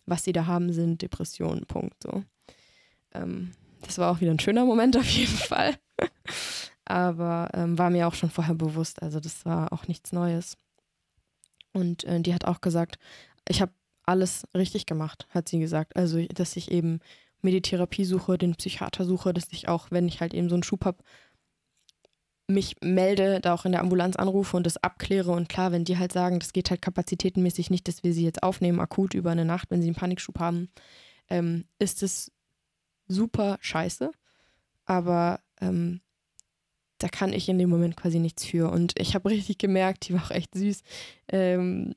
was 0.04 0.24
sie 0.24 0.32
da 0.32 0.46
haben, 0.46 0.72
sind 0.72 1.00
Depressionen, 1.00 1.64
Punkt. 1.64 2.02
So. 2.02 2.22
Ähm, 3.14 3.52
das 3.80 3.96
war 3.96 4.12
auch 4.12 4.20
wieder 4.20 4.30
ein 4.30 4.38
schöner 4.38 4.66
Moment 4.66 4.96
auf 4.98 5.08
jeden 5.08 5.36
Fall. 5.36 5.74
Aber 6.84 7.48
ähm, 7.54 7.78
war 7.78 7.88
mir 7.88 8.06
auch 8.06 8.14
schon 8.14 8.30
vorher 8.30 8.54
bewusst, 8.54 9.02
also 9.02 9.18
das 9.18 9.46
war 9.46 9.72
auch 9.72 9.88
nichts 9.88 10.12
Neues. 10.12 10.56
Und 11.72 12.04
äh, 12.04 12.20
die 12.20 12.34
hat 12.34 12.44
auch 12.44 12.60
gesagt, 12.60 12.98
ich 13.48 13.62
habe 13.62 13.72
alles 14.04 14.46
richtig 14.54 14.84
gemacht, 14.84 15.26
hat 15.30 15.48
sie 15.48 15.58
gesagt. 15.58 15.96
Also, 15.96 16.22
dass 16.26 16.56
ich 16.56 16.70
eben 16.70 17.00
Meditherapie 17.42 18.04
suche, 18.04 18.38
den 18.38 18.54
Psychiater 18.54 19.04
suche, 19.04 19.32
dass 19.32 19.52
ich 19.52 19.68
auch, 19.68 19.90
wenn 19.90 20.08
ich 20.08 20.20
halt 20.20 20.34
eben 20.34 20.48
so 20.48 20.56
einen 20.56 20.62
Schub 20.62 20.84
habe, 20.84 20.98
mich 22.48 22.76
melde, 22.82 23.40
da 23.40 23.54
auch 23.54 23.66
in 23.66 23.72
der 23.72 23.82
Ambulanz 23.82 24.16
anrufe 24.16 24.56
und 24.56 24.64
das 24.64 24.82
abkläre. 24.82 25.30
Und 25.32 25.48
klar, 25.48 25.70
wenn 25.70 25.84
die 25.84 25.98
halt 25.98 26.12
sagen, 26.12 26.38
das 26.40 26.52
geht 26.52 26.70
halt 26.70 26.82
kapazitätenmäßig 26.82 27.70
nicht, 27.70 27.86
dass 27.86 28.02
wir 28.02 28.14
sie 28.14 28.24
jetzt 28.24 28.42
aufnehmen, 28.42 28.80
akut 28.80 29.14
über 29.14 29.30
eine 29.30 29.44
Nacht, 29.44 29.70
wenn 29.70 29.82
sie 29.82 29.88
einen 29.88 29.96
Panikschub 29.96 30.38
haben, 30.40 30.70
ähm, 31.28 31.66
ist 31.78 32.02
es 32.02 32.32
super 33.06 33.58
scheiße. 33.60 34.10
Aber 34.86 35.40
ähm, 35.60 36.00
da 36.96 37.08
kann 37.08 37.32
ich 37.32 37.48
in 37.48 37.58
dem 37.58 37.68
Moment 37.68 37.96
quasi 37.96 38.18
nichts 38.18 38.44
für. 38.44 38.70
Und 38.70 38.94
ich 38.98 39.14
habe 39.14 39.28
richtig 39.30 39.58
gemerkt, 39.58 40.08
die 40.08 40.14
war 40.14 40.24
auch 40.24 40.30
echt 40.30 40.54
süß, 40.54 40.82
ähm, 41.28 41.94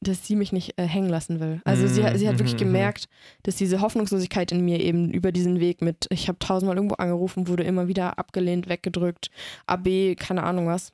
dass 0.00 0.26
sie 0.26 0.34
mich 0.34 0.52
nicht 0.52 0.78
äh, 0.78 0.84
hängen 0.84 1.10
lassen 1.10 1.40
will. 1.40 1.60
Also 1.64 1.86
sie, 1.86 2.02
sie 2.16 2.26
hat 2.26 2.38
wirklich 2.38 2.54
mhm, 2.54 2.60
mhm, 2.60 2.72
gemerkt, 2.72 3.08
dass 3.42 3.56
diese 3.56 3.80
Hoffnungslosigkeit 3.80 4.50
in 4.50 4.64
mir 4.64 4.80
eben 4.80 5.10
über 5.10 5.30
diesen 5.30 5.60
Weg 5.60 5.82
mit, 5.82 6.06
ich 6.10 6.28
habe 6.28 6.38
tausendmal 6.38 6.76
irgendwo 6.76 6.96
angerufen, 6.96 7.48
wurde 7.48 7.64
immer 7.64 7.86
wieder 7.86 8.18
abgelehnt, 8.18 8.68
weggedrückt, 8.68 9.30
AB, 9.66 10.16
keine 10.18 10.42
Ahnung 10.42 10.66
was, 10.66 10.92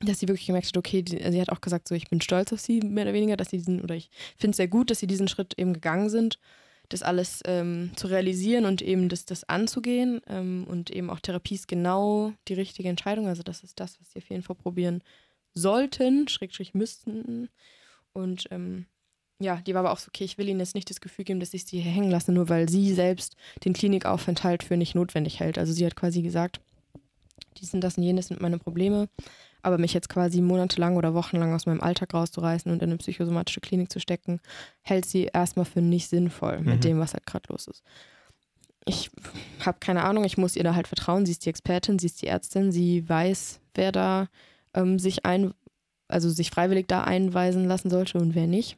dass 0.00 0.20
sie 0.20 0.28
wirklich 0.28 0.46
gemerkt 0.46 0.68
hat, 0.68 0.76
okay, 0.76 1.02
die, 1.02 1.18
sie 1.30 1.40
hat 1.40 1.50
auch 1.50 1.60
gesagt, 1.60 1.88
so 1.88 1.94
ich 1.94 2.08
bin 2.08 2.20
stolz 2.20 2.52
auf 2.52 2.60
sie, 2.60 2.80
mehr 2.80 3.04
oder 3.04 3.12
weniger, 3.12 3.36
dass 3.36 3.50
sie 3.50 3.58
diesen, 3.58 3.82
oder 3.82 3.96
ich 3.96 4.10
finde 4.36 4.52
es 4.52 4.56
sehr 4.56 4.68
gut, 4.68 4.90
dass 4.90 5.00
sie 5.00 5.08
diesen 5.08 5.28
Schritt 5.28 5.54
eben 5.58 5.72
gegangen 5.72 6.08
sind, 6.08 6.38
das 6.88 7.02
alles 7.02 7.40
ähm, 7.46 7.90
zu 7.96 8.08
realisieren 8.08 8.64
und 8.64 8.82
eben 8.82 9.08
das, 9.08 9.24
das 9.24 9.48
anzugehen. 9.48 10.20
Ähm, 10.26 10.66
und 10.68 10.90
eben 10.90 11.08
auch 11.08 11.20
Therapie 11.20 11.54
ist 11.54 11.68
genau 11.68 12.32
die 12.48 12.54
richtige 12.54 12.88
Entscheidung. 12.88 13.28
Also 13.28 13.42
das 13.42 13.62
ist 13.62 13.78
das, 13.78 14.00
was 14.00 14.10
sie 14.10 14.18
auf 14.18 14.28
jeden 14.28 14.42
Fall 14.42 14.56
probieren 14.56 15.02
sollten, 15.54 16.28
schrägstrich 16.28 16.74
müssten. 16.74 17.48
Und 18.12 18.46
ähm, 18.50 18.86
ja, 19.40 19.56
die 19.56 19.74
war 19.74 19.80
aber 19.80 19.92
auch 19.92 19.98
so, 19.98 20.08
okay, 20.08 20.24
ich 20.24 20.36
will 20.38 20.48
ihnen 20.48 20.60
jetzt 20.60 20.74
nicht 20.74 20.90
das 20.90 21.00
Gefühl 21.00 21.24
geben, 21.24 21.40
dass 21.40 21.54
ich 21.54 21.64
sie 21.64 21.80
hier 21.80 21.90
hängen 21.90 22.10
lasse, 22.10 22.30
nur 22.30 22.48
weil 22.48 22.68
sie 22.68 22.92
selbst 22.92 23.36
den 23.64 23.72
Klinikaufenthalt 23.72 24.62
für 24.62 24.76
nicht 24.76 24.94
notwendig 24.94 25.40
hält. 25.40 25.58
Also 25.58 25.72
sie 25.72 25.86
hat 25.86 25.96
quasi 25.96 26.22
gesagt, 26.22 26.60
dies 27.56 27.74
und 27.74 27.80
das 27.80 27.96
und 27.96 28.04
jenes 28.04 28.28
sind 28.28 28.40
meine 28.40 28.58
Probleme. 28.58 29.08
Aber 29.62 29.76
mich 29.76 29.92
jetzt 29.92 30.08
quasi 30.08 30.40
monatelang 30.40 30.96
oder 30.96 31.12
wochenlang 31.14 31.52
aus 31.54 31.66
meinem 31.66 31.82
Alltag 31.82 32.14
rauszureißen 32.14 32.72
und 32.72 32.82
in 32.82 32.88
eine 32.88 32.96
psychosomatische 32.96 33.60
Klinik 33.60 33.92
zu 33.92 34.00
stecken, 34.00 34.40
hält 34.80 35.04
sie 35.04 35.24
erstmal 35.24 35.66
für 35.66 35.82
nicht 35.82 36.08
sinnvoll 36.08 36.60
mit 36.60 36.76
mhm. 36.76 36.80
dem, 36.80 36.98
was 36.98 37.12
halt 37.12 37.26
gerade 37.26 37.44
los 37.50 37.66
ist. 37.66 37.82
Ich 38.86 39.10
habe 39.60 39.78
keine 39.78 40.04
Ahnung, 40.04 40.24
ich 40.24 40.38
muss 40.38 40.56
ihr 40.56 40.64
da 40.64 40.74
halt 40.74 40.88
vertrauen. 40.88 41.26
Sie 41.26 41.32
ist 41.32 41.44
die 41.44 41.50
Expertin, 41.50 41.98
sie 41.98 42.06
ist 42.06 42.22
die 42.22 42.26
Ärztin, 42.26 42.72
sie 42.72 43.06
weiß, 43.06 43.60
wer 43.74 43.92
da 43.92 44.28
ähm, 44.72 44.98
sich 44.98 45.26
ein, 45.26 45.52
also 46.10 46.28
sich 46.30 46.50
freiwillig 46.50 46.86
da 46.88 47.04
einweisen 47.04 47.64
lassen 47.64 47.90
sollte 47.90 48.18
und 48.18 48.34
wer 48.34 48.46
nicht. 48.46 48.76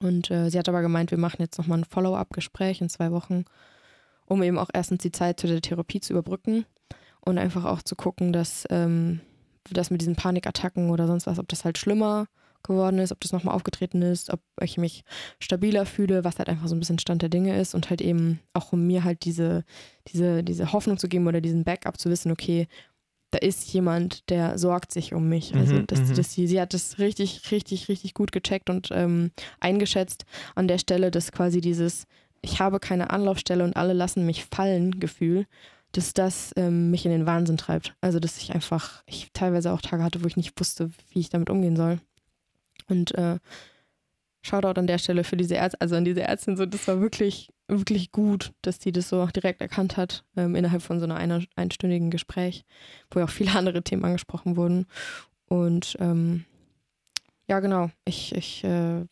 Und 0.00 0.30
äh, 0.30 0.50
sie 0.50 0.58
hat 0.58 0.68
aber 0.68 0.82
gemeint, 0.82 1.10
wir 1.10 1.18
machen 1.18 1.42
jetzt 1.42 1.58
nochmal 1.58 1.78
ein 1.78 1.84
Follow-up-Gespräch 1.84 2.80
in 2.80 2.88
zwei 2.88 3.10
Wochen, 3.10 3.44
um 4.26 4.42
eben 4.42 4.58
auch 4.58 4.70
erstens 4.72 5.02
die 5.02 5.12
Zeit 5.12 5.40
zu 5.40 5.46
der 5.46 5.60
Therapie 5.60 6.00
zu 6.00 6.12
überbrücken 6.12 6.66
und 7.20 7.38
einfach 7.38 7.64
auch 7.64 7.82
zu 7.82 7.96
gucken, 7.96 8.32
dass 8.32 8.64
ähm, 8.70 9.20
das 9.70 9.90
mit 9.90 10.00
diesen 10.00 10.16
Panikattacken 10.16 10.90
oder 10.90 11.06
sonst 11.06 11.26
was, 11.26 11.38
ob 11.38 11.48
das 11.48 11.64
halt 11.64 11.78
schlimmer 11.78 12.26
geworden 12.62 12.98
ist, 12.98 13.12
ob 13.12 13.20
das 13.20 13.32
nochmal 13.32 13.54
aufgetreten 13.54 14.02
ist, 14.02 14.30
ob 14.30 14.40
ich 14.60 14.78
mich 14.78 15.04
stabiler 15.38 15.86
fühle, 15.86 16.24
was 16.24 16.38
halt 16.38 16.48
einfach 16.48 16.68
so 16.68 16.74
ein 16.74 16.80
bisschen 16.80 16.98
Stand 16.98 17.22
der 17.22 17.28
Dinge 17.28 17.58
ist 17.58 17.74
und 17.74 17.90
halt 17.90 18.00
eben 18.00 18.40
auch 18.52 18.72
um 18.72 18.86
mir 18.86 19.04
halt 19.04 19.24
diese, 19.24 19.64
diese, 20.08 20.42
diese 20.42 20.72
Hoffnung 20.72 20.98
zu 20.98 21.08
geben 21.08 21.26
oder 21.26 21.40
diesen 21.40 21.64
Backup 21.64 21.98
zu 21.98 22.10
wissen, 22.10 22.32
okay, 22.32 22.66
da 23.30 23.38
ist 23.38 23.72
jemand, 23.72 24.28
der 24.30 24.58
sorgt 24.58 24.92
sich 24.92 25.12
um 25.12 25.28
mich. 25.28 25.54
Also 25.54 25.80
dass, 25.82 26.00
mhm. 26.00 26.14
dass 26.14 26.32
sie, 26.32 26.46
sie 26.46 26.60
hat 26.60 26.74
das 26.74 26.98
richtig, 26.98 27.50
richtig, 27.50 27.88
richtig 27.88 28.14
gut 28.14 28.32
gecheckt 28.32 28.70
und 28.70 28.88
ähm, 28.90 29.30
eingeschätzt 29.60 30.24
an 30.54 30.68
der 30.68 30.78
Stelle, 30.78 31.10
dass 31.10 31.32
quasi 31.32 31.60
dieses 31.60 32.06
Ich 32.40 32.60
habe 32.60 32.80
keine 32.80 33.10
Anlaufstelle 33.10 33.64
und 33.64 33.76
alle 33.76 33.92
lassen 33.92 34.24
mich 34.24 34.44
fallen 34.44 34.98
Gefühl 34.98 35.46
dass 35.92 36.12
das 36.12 36.52
ähm, 36.56 36.90
mich 36.90 37.04
in 37.04 37.10
den 37.10 37.26
Wahnsinn 37.26 37.56
treibt. 37.56 37.94
Also, 38.00 38.20
dass 38.20 38.38
ich 38.38 38.54
einfach, 38.54 39.02
ich 39.06 39.30
teilweise 39.32 39.72
auch 39.72 39.80
Tage 39.80 40.02
hatte, 40.02 40.22
wo 40.22 40.26
ich 40.26 40.36
nicht 40.36 40.58
wusste, 40.60 40.90
wie 41.12 41.20
ich 41.20 41.30
damit 41.30 41.50
umgehen 41.50 41.76
soll. 41.76 41.98
Und 42.88 43.14
äh, 43.14 43.38
Shoutout 44.42 44.78
an 44.78 44.86
der 44.86 44.98
Stelle 44.98 45.24
für 45.24 45.36
diese 45.36 45.54
Ärzte, 45.54 45.80
also 45.80 45.96
an 45.96 46.04
diese 46.04 46.22
Ärztin, 46.22 46.56
so, 46.56 46.66
das 46.66 46.86
war 46.88 47.00
wirklich, 47.00 47.50
wirklich 47.68 48.12
gut, 48.12 48.52
dass 48.62 48.78
die 48.78 48.92
das 48.92 49.08
so 49.08 49.20
auch 49.20 49.30
direkt 49.30 49.60
erkannt 49.60 49.96
hat, 49.96 50.24
ähm, 50.36 50.54
innerhalb 50.54 50.82
von 50.82 50.98
so 50.98 51.04
einer, 51.04 51.16
einer 51.16 51.42
einstündigen 51.54 52.10
Gespräch, 52.10 52.64
wo 53.10 53.20
ja 53.20 53.26
auch 53.26 53.30
viele 53.30 53.52
andere 53.56 53.82
Themen 53.82 54.04
angesprochen 54.04 54.56
wurden. 54.56 54.86
Und 55.46 55.96
ähm, 56.00 56.44
ja, 57.46 57.60
genau, 57.60 57.90
ich, 58.04 58.34
ich 58.34 58.64
äh, 58.64 59.04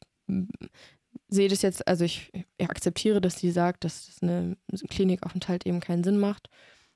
sehe 1.29 1.49
das 1.49 1.63
jetzt, 1.63 1.87
also 1.87 2.05
ich, 2.05 2.33
ich, 2.59 2.71
akzeptiere, 2.71 3.21
dass 3.21 3.39
sie 3.39 3.51
sagt, 3.51 3.85
dass 3.85 4.07
das 4.07 4.23
eine 4.23 4.57
Klinikaufenthalt 4.89 5.67
eben 5.67 5.81
keinen 5.81 6.05
Sinn 6.05 6.19
macht. 6.19 6.49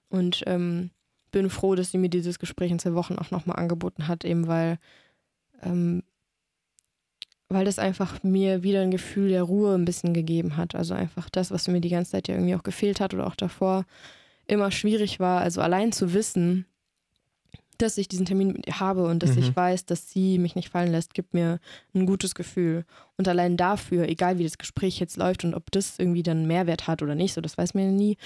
Und 0.09 0.43
ähm, 0.47 0.91
bin 1.31 1.51
froh, 1.51 1.75
dass 1.75 1.93
sie 1.93 1.99
mir 1.99 2.11
dieses 2.11 2.39
Gespräch 2.39 2.71
in 2.71 2.79
zwei 2.79 2.95
Wochen 2.95 3.17
auch 3.17 3.31
nochmal 3.31 3.57
angeboten 3.57 4.09
hat, 4.09 4.25
eben 4.25 4.47
weil, 4.47 4.79
ähm, 5.63 6.03
weil 7.51 7.65
das 7.65 7.79
einfach 7.81 8.23
mir 8.23 8.63
wieder 8.63 8.81
ein 8.81 8.93
Gefühl 8.93 9.29
der 9.29 9.43
Ruhe 9.43 9.75
ein 9.75 9.85
bisschen 9.85 10.15
gegeben 10.15 10.57
hat. 10.57 10.75
Also 10.77 10.95
einfach 10.95 11.29
das, 11.29 11.51
was 11.51 11.67
mir 11.67 11.81
die 11.81 11.89
ganze 11.89 12.13
Zeit 12.13 12.29
ja 12.29 12.35
irgendwie 12.35 12.55
auch 12.55 12.63
gefehlt 12.63 13.01
hat 13.01 13.13
oder 13.13 13.27
auch 13.27 13.35
davor 13.35 13.85
immer 14.47 14.71
schwierig 14.71 15.19
war. 15.19 15.41
Also 15.41 15.61
allein 15.61 15.91
zu 15.91 16.15
wissen, 16.15 16.65
dass 17.79 17.99
ich 17.99 18.07
diesen 18.07 18.27
Termin 18.27 18.53
mit 18.53 18.67
ihr 18.69 18.79
habe 18.79 19.05
und 19.05 19.23
dass 19.23 19.33
mhm. 19.33 19.39
ich 19.39 19.57
weiß, 19.57 19.85
dass 19.87 20.11
sie 20.11 20.39
mich 20.39 20.55
nicht 20.55 20.69
fallen 20.69 20.93
lässt, 20.93 21.13
gibt 21.13 21.35
mir 21.35 21.59
ein 21.93 22.07
gutes 22.07 22.37
Gefühl. 22.37 22.85
Und 23.17 23.27
allein 23.27 23.57
dafür, 23.57 24.09
egal 24.09 24.39
wie 24.39 24.45
das 24.45 24.59
Gespräch 24.59 25.01
jetzt 25.01 25.17
läuft 25.17 25.45
und 25.45 25.55
ob 25.55 25.73
das 25.73 25.99
irgendwie 25.99 26.23
dann 26.23 26.47
Mehrwert 26.47 26.87
hat 26.87 27.03
oder 27.03 27.17
nicht, 27.17 27.35
so 27.35 27.41
das 27.41 27.59
weiß 27.59 27.75
man 27.75 27.85
ja 27.85 27.91
nie. 27.91 28.17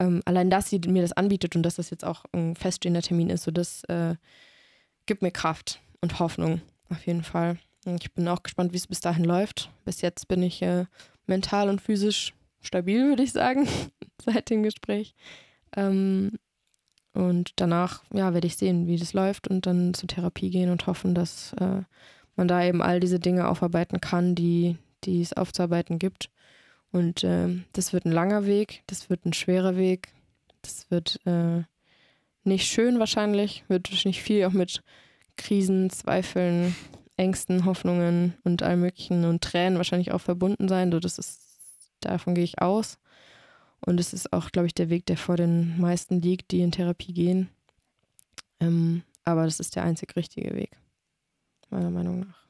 Ähm, 0.00 0.20
allein, 0.24 0.50
dass 0.50 0.70
sie 0.70 0.80
mir 0.80 1.02
das 1.02 1.12
anbietet 1.12 1.54
und 1.54 1.62
dass 1.62 1.76
das 1.76 1.90
jetzt 1.90 2.04
auch 2.04 2.24
ein 2.32 2.56
feststehender 2.56 3.02
Termin 3.02 3.30
ist, 3.30 3.44
so 3.44 3.52
das 3.52 3.84
äh, 3.84 4.16
gibt 5.06 5.22
mir 5.22 5.30
Kraft 5.30 5.80
und 6.00 6.18
Hoffnung 6.18 6.60
auf 6.88 7.06
jeden 7.06 7.22
Fall. 7.22 7.58
Ich 7.86 8.12
bin 8.12 8.28
auch 8.28 8.42
gespannt, 8.42 8.72
wie 8.72 8.78
es 8.78 8.86
bis 8.86 9.00
dahin 9.00 9.24
läuft. 9.24 9.70
Bis 9.84 10.00
jetzt 10.00 10.28
bin 10.28 10.42
ich 10.42 10.62
äh, 10.62 10.86
mental 11.26 11.68
und 11.68 11.80
physisch 11.80 12.34
stabil, 12.60 13.08
würde 13.08 13.22
ich 13.22 13.32
sagen, 13.32 13.68
seit 14.24 14.50
dem 14.50 14.62
Gespräch. 14.62 15.14
Ähm, 15.76 16.32
und 17.12 17.52
danach, 17.56 18.02
ja, 18.12 18.34
werde 18.34 18.46
ich 18.46 18.56
sehen, 18.56 18.86
wie 18.86 18.96
das 18.96 19.12
läuft 19.12 19.48
und 19.48 19.66
dann 19.66 19.94
zur 19.94 20.08
Therapie 20.08 20.50
gehen 20.50 20.70
und 20.70 20.86
hoffen, 20.86 21.14
dass 21.14 21.52
äh, 21.54 21.82
man 22.36 22.48
da 22.48 22.64
eben 22.64 22.82
all 22.82 23.00
diese 23.00 23.20
Dinge 23.20 23.48
aufarbeiten 23.48 24.00
kann, 24.00 24.34
die, 24.34 24.76
die 25.04 25.20
es 25.20 25.32
aufzuarbeiten 25.32 25.98
gibt. 25.98 26.30
Und 26.90 27.22
äh, 27.22 27.48
das 27.72 27.92
wird 27.92 28.04
ein 28.04 28.12
langer 28.12 28.46
Weg, 28.46 28.82
das 28.86 29.10
wird 29.10 29.24
ein 29.26 29.32
schwerer 29.32 29.76
Weg, 29.76 30.08
das 30.62 30.90
wird 30.90 31.20
äh, 31.26 31.62
nicht 32.42 32.66
schön 32.66 32.98
wahrscheinlich, 32.98 33.64
wird 33.68 33.90
nicht 34.04 34.22
viel 34.22 34.44
auch 34.44 34.52
mit 34.52 34.82
Krisen, 35.36 35.90
Zweifeln, 35.90 36.74
Ängsten, 37.16 37.64
Hoffnungen 37.64 38.34
und 38.42 38.62
allem 38.62 38.80
möglichen 38.80 39.24
und 39.24 39.42
Tränen 39.42 39.76
wahrscheinlich 39.76 40.12
auch 40.12 40.20
verbunden 40.20 40.68
sein. 40.68 40.90
So, 40.90 41.00
das 41.00 41.18
ist, 41.18 41.40
davon 42.00 42.34
gehe 42.34 42.44
ich 42.44 42.60
aus. 42.60 42.98
Und 43.80 44.00
es 44.00 44.12
ist 44.12 44.32
auch, 44.32 44.50
glaube 44.50 44.66
ich, 44.66 44.74
der 44.74 44.88
Weg, 44.88 45.06
der 45.06 45.16
vor 45.16 45.36
den 45.36 45.78
meisten 45.78 46.20
liegt, 46.20 46.50
die 46.50 46.60
in 46.60 46.72
Therapie 46.72 47.12
gehen. 47.12 47.50
Ähm, 48.60 49.02
aber 49.24 49.44
das 49.44 49.60
ist 49.60 49.76
der 49.76 49.84
einzig 49.84 50.16
richtige 50.16 50.54
Weg, 50.54 50.76
meiner 51.70 51.90
Meinung 51.90 52.20
nach. 52.20 52.44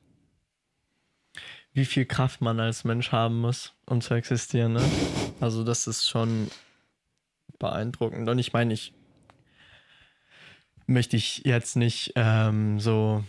Wie 1.73 1.85
viel 1.85 2.07
Kraft 2.07 2.41
man 2.41 2.61
als 2.61 2.85
Mensch 2.85 3.11
haben 3.11 3.41
muss, 3.41 3.75
um 3.87 4.01
zu 4.01 4.15
existieren, 4.15 4.75
ne? 4.75 4.85
Also, 5.41 5.65
das 5.65 5.89
ist 5.89 6.09
schon 6.09 6.49
beeindruckend. 7.59 8.29
Und 8.29 8.39
ich 8.39 8.53
meine, 8.53 8.73
ich 8.73 8.95
möchte 10.87 11.17
ich 11.17 11.39
jetzt 11.45 11.75
nicht 11.75 12.12
ähm, 12.15 12.79
so 12.79 13.25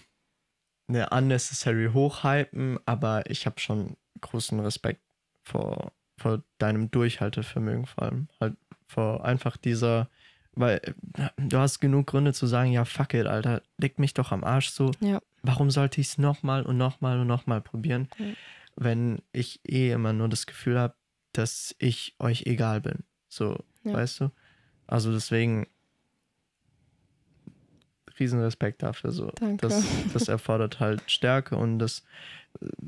eine 0.88 1.10
unnecessary 1.10 1.90
hochhypen, 1.94 2.80
aber 2.86 3.30
ich 3.30 3.46
habe 3.46 3.60
schon 3.60 3.98
großen 4.22 4.60
Respekt 4.60 5.02
vor 5.44 5.92
vor 6.18 6.44
deinem 6.58 6.92
Durchhaltevermögen 6.92 7.86
vor 7.86 8.04
allem. 8.04 8.28
Halt 8.40 8.56
vor 8.88 9.26
einfach 9.26 9.58
dieser, 9.58 10.10
weil 10.54 10.82
du 11.38 11.58
hast 11.58 11.80
genug 11.80 12.08
Gründe 12.08 12.34
zu 12.34 12.48
sagen, 12.48 12.72
ja, 12.72 12.86
fuck 12.86 13.14
it, 13.14 13.28
Alter, 13.28 13.62
leg 13.78 14.00
mich 14.00 14.14
doch 14.14 14.32
am 14.32 14.44
Arsch 14.44 14.70
so. 14.70 14.92
Ja. 15.00 15.20
Warum 15.44 15.70
sollte 15.70 16.02
ich 16.02 16.08
es 16.08 16.18
nochmal 16.18 16.64
und 16.64 16.78
nochmal 16.78 17.20
und 17.20 17.28
nochmal 17.28 17.62
probieren, 17.62 18.08
ja. 18.18 18.26
wenn 18.76 19.22
ich 19.32 19.60
eh 19.68 19.92
immer 19.92 20.14
nur 20.14 20.30
das 20.30 20.46
Gefühl 20.46 20.80
habe, 20.80 20.96
dass 21.34 21.76
ich 21.80 22.16
euch 22.20 22.44
egal 22.46 22.82
bin. 22.82 23.04
So, 23.28 23.58
ja. 23.84 23.94
weißt 23.94 24.22
du? 24.22 24.32
Also 24.88 25.12
deswegen 25.12 25.68
Riesenrespekt 28.20 28.84
dafür. 28.84 29.12
So. 29.12 29.32
Danke. 29.36 29.68
Das, 29.68 29.84
das 30.14 30.28
erfordert 30.28 30.80
halt 30.80 31.10
Stärke 31.10 31.56
und 31.58 31.80
das 31.80 32.04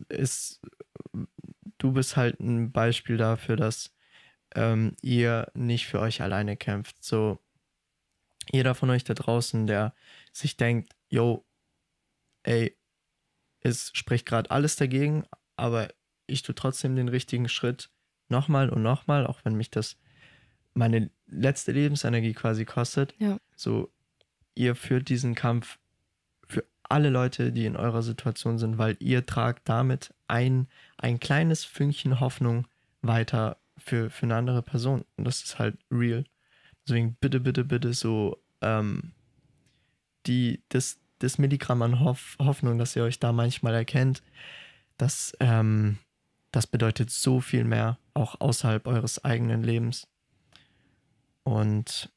ist 0.09 0.61
du 1.77 1.91
bist 1.91 2.17
halt 2.17 2.39
ein 2.39 2.71
Beispiel 2.71 3.17
dafür, 3.17 3.55
dass 3.55 3.93
ähm, 4.55 4.95
ihr 5.01 5.51
nicht 5.53 5.87
für 5.87 5.99
euch 5.99 6.21
alleine 6.21 6.57
kämpft. 6.57 7.03
So, 7.03 7.39
jeder 8.51 8.75
von 8.75 8.89
euch 8.89 9.03
da 9.03 9.13
draußen, 9.13 9.67
der 9.67 9.93
sich 10.31 10.57
denkt, 10.57 10.95
yo, 11.09 11.45
ey, 12.43 12.77
es 13.61 13.91
spricht 13.93 14.25
gerade 14.25 14.51
alles 14.51 14.75
dagegen, 14.75 15.25
aber 15.55 15.89
ich 16.27 16.41
tue 16.41 16.55
trotzdem 16.55 16.95
den 16.95 17.09
richtigen 17.09 17.49
Schritt 17.49 17.89
nochmal 18.29 18.69
und 18.69 18.83
nochmal, 18.83 19.27
auch 19.27 19.43
wenn 19.43 19.55
mich 19.55 19.69
das 19.69 19.97
meine 20.73 21.09
letzte 21.25 21.71
Lebensenergie 21.71 22.33
quasi 22.33 22.63
kostet. 22.65 23.15
Ja. 23.17 23.39
So, 23.55 23.91
ihr 24.57 24.75
führt 24.75 25.09
diesen 25.09 25.35
Kampf 25.35 25.77
für 26.47 26.63
alle 26.83 27.09
Leute, 27.09 27.51
die 27.51 27.65
in 27.65 27.75
eurer 27.75 28.01
Situation 28.01 28.57
sind, 28.57 28.77
weil 28.77 28.97
ihr 28.99 29.25
tragt 29.25 29.69
damit 29.69 30.13
ein, 30.27 30.67
ein 30.97 31.19
kleines 31.19 31.63
Fünkchen 31.63 32.19
Hoffnung 32.19 32.67
weiter 33.01 33.57
für, 33.77 34.09
für 34.09 34.25
eine 34.25 34.35
andere 34.35 34.61
Person. 34.61 35.05
Und 35.15 35.25
das 35.25 35.43
ist 35.43 35.59
halt 35.59 35.77
real. 35.91 36.23
Deswegen 36.85 37.15
bitte, 37.19 37.39
bitte, 37.39 37.63
bitte 37.63 37.93
so 37.93 38.41
ähm, 38.61 39.11
die, 40.25 40.61
das, 40.69 40.99
das 41.19 41.37
Milligramm 41.37 41.81
an 41.81 41.99
Hoff, 41.99 42.37
Hoffnung, 42.39 42.77
dass 42.77 42.95
ihr 42.95 43.03
euch 43.03 43.19
da 43.19 43.31
manchmal 43.31 43.75
erkennt, 43.75 44.23
das, 44.97 45.35
ähm, 45.39 45.97
das 46.51 46.65
bedeutet 46.65 47.11
so 47.11 47.39
viel 47.39 47.63
mehr, 47.63 47.99
auch 48.13 48.39
außerhalb 48.39 48.87
eures 48.87 49.23
eigenen 49.23 49.63
Lebens. 49.63 50.07
Und 51.43 52.11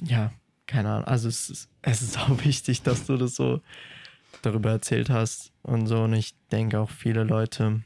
ja, 0.00 0.32
keine 0.66 0.90
Ahnung, 0.90 1.04
also 1.04 1.28
es 1.28 1.50
ist, 1.50 1.68
es 1.82 2.02
ist 2.02 2.18
auch 2.18 2.28
wichtig, 2.44 2.82
dass 2.82 3.06
du 3.06 3.16
das 3.16 3.34
so 3.34 3.60
darüber 4.42 4.70
erzählt 4.70 5.10
hast 5.10 5.52
und 5.62 5.86
so. 5.86 6.02
Und 6.04 6.14
ich 6.14 6.34
denke 6.50 6.80
auch 6.80 6.90
viele 6.90 7.24
Leute 7.24 7.82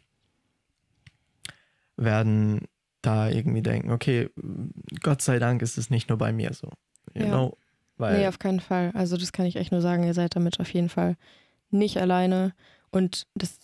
werden 1.97 2.67
da 3.03 3.29
irgendwie 3.29 3.63
denken, 3.63 3.91
okay, 3.91 4.31
Gott 5.01 5.23
sei 5.23 5.39
Dank 5.39 5.63
ist 5.63 5.79
es 5.79 5.91
nicht 5.91 6.09
nur 6.09 6.19
bei 6.19 6.33
mir 6.33 6.53
so. 6.53 6.71
You 7.15 7.25
Ja. 7.25 7.29
know? 7.29 7.57
Weil, 7.99 8.19
Nee, 8.19 8.29
auf 8.29 8.39
keinen 8.39 8.61
Fall. 8.61 8.91
Also 8.95 9.17
das 9.17 9.33
kann 9.33 9.47
ich 9.47 9.57
echt 9.57 9.73
nur 9.73 9.81
sagen, 9.81 10.03
ihr 10.05 10.13
seid 10.13 10.37
damit 10.37 10.61
auf 10.61 10.73
jeden 10.75 10.91
Fall 10.91 11.17
nicht 11.71 11.97
alleine. 11.99 12.55
Und 12.91 13.27
das, 13.35 13.59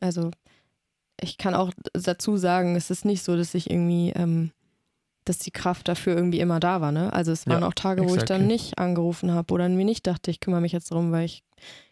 also 0.00 0.30
ich 1.20 1.38
kann 1.38 1.54
auch 1.54 1.72
dazu 1.94 2.36
sagen, 2.36 2.76
es 2.76 2.90
ist 2.90 3.04
nicht 3.04 3.22
so, 3.22 3.36
dass 3.36 3.54
ich 3.54 3.70
irgendwie, 3.70 4.10
ähm, 4.10 4.50
dass 5.24 5.38
die 5.38 5.50
Kraft 5.50 5.88
dafür 5.88 6.14
irgendwie 6.16 6.40
immer 6.40 6.58
da 6.60 6.80
war. 6.80 6.92
Ne? 6.92 7.12
Also 7.12 7.32
es 7.32 7.46
waren 7.46 7.62
Ja, 7.62 7.68
auch 7.68 7.74
Tage, 7.74 8.02
wo 8.02 8.14
ich 8.16 8.24
dann 8.24 8.42
exactly. 8.42 8.46
nicht 8.46 8.78
angerufen 8.78 9.32
habe 9.32 9.52
oder 9.54 9.68
mir 9.68 9.84
nicht 9.84 10.06
dachte, 10.06 10.30
ich 10.30 10.40
kümmere 10.40 10.60
mich 10.60 10.72
jetzt 10.72 10.90
drum, 10.90 11.12
weil 11.12 11.24
ich 11.26 11.44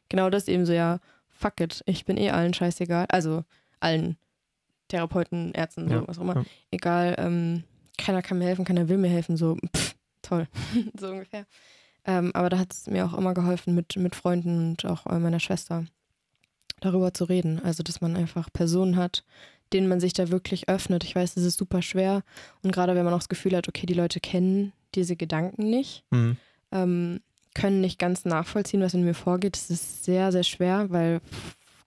genau 0.09 0.31
das 0.31 0.49
eben 0.49 0.67
so, 0.67 0.73
ja, 0.73 0.99
fuck 1.29 1.61
it, 1.61 1.83
ich 1.87 2.05
bin 2.05 2.17
eh 2.17 2.31
allen 2.31 2.53
scheißegal. 2.55 3.07
Also 3.09 3.45
allen 3.79 4.17
Therapeuten, 4.89 5.53
Ärzten, 5.53 5.89
so, 5.89 5.95
Ja, 5.95 6.09
was 6.09 6.19
auch 6.19 6.23
immer. 6.23 6.35
ja. 6.37 6.45
Egal, 6.71 7.15
ähm, 7.19 7.65
keiner 7.97 8.23
kann 8.23 8.39
mir 8.39 8.47
helfen, 8.47 8.65
keiner 8.65 8.89
will 8.89 8.99
mir 8.99 9.09
helfen, 9.11 9.37
so, 9.37 9.57
pff, 9.77 9.95
toll, 10.23 10.49
so 10.99 11.09
ungefähr. 11.11 11.47
Ähm, 12.05 12.31
aber 12.35 12.49
da 12.49 12.59
hat 12.59 12.73
es 12.73 12.87
mir 12.87 13.05
auch 13.07 13.15
immer 13.17 13.35
geholfen, 13.35 13.75
mit, 13.75 13.95
mit 13.97 14.17
Freunden 14.17 14.71
und 14.71 14.85
auch 14.87 15.07
äh, 15.07 15.19
meiner 15.19 15.39
Schwester 15.41 15.85
darüber 16.81 17.13
zu 17.15 17.25
reden. 17.25 17.61
Also, 17.63 17.83
dass 17.83 18.01
man 18.01 18.17
einfach 18.17 18.51
Personen 18.53 18.97
hat, 18.97 19.23
denen 19.73 19.89
man 19.89 20.01
sich 20.01 20.13
da 20.13 20.31
wirklich 20.31 20.69
öffnet. 20.69 21.05
Ich 21.05 21.15
weiß, 21.15 21.37
es 21.37 21.45
ist 21.45 21.59
super 21.59 21.83
schwer. 21.83 22.23
Und 22.63 22.73
gerade 22.73 22.95
wenn 22.95 23.05
man 23.05 23.15
auch 23.15 23.19
das 23.21 23.29
Gefühl 23.29 23.57
hat, 23.57 23.69
okay, 23.69 23.87
die 23.87 23.95
Leute 23.95 24.21
kennen 24.21 24.73
diese 24.95 25.17
Gedanken 25.17 25.71
nicht, 25.71 26.05
Mhm. 26.11 26.37
ähm, 26.73 27.21
können 27.55 27.81
nicht 27.81 27.99
ganz 27.99 28.25
nachvollziehen, 28.25 28.81
was 28.81 28.95
in 28.95 29.05
mir 29.05 29.15
vorgeht. 29.15 29.57
Es 29.57 29.71
ist 29.71 30.05
sehr, 30.05 30.31
sehr 30.33 30.45
schwer, 30.45 30.91
weil 30.91 31.21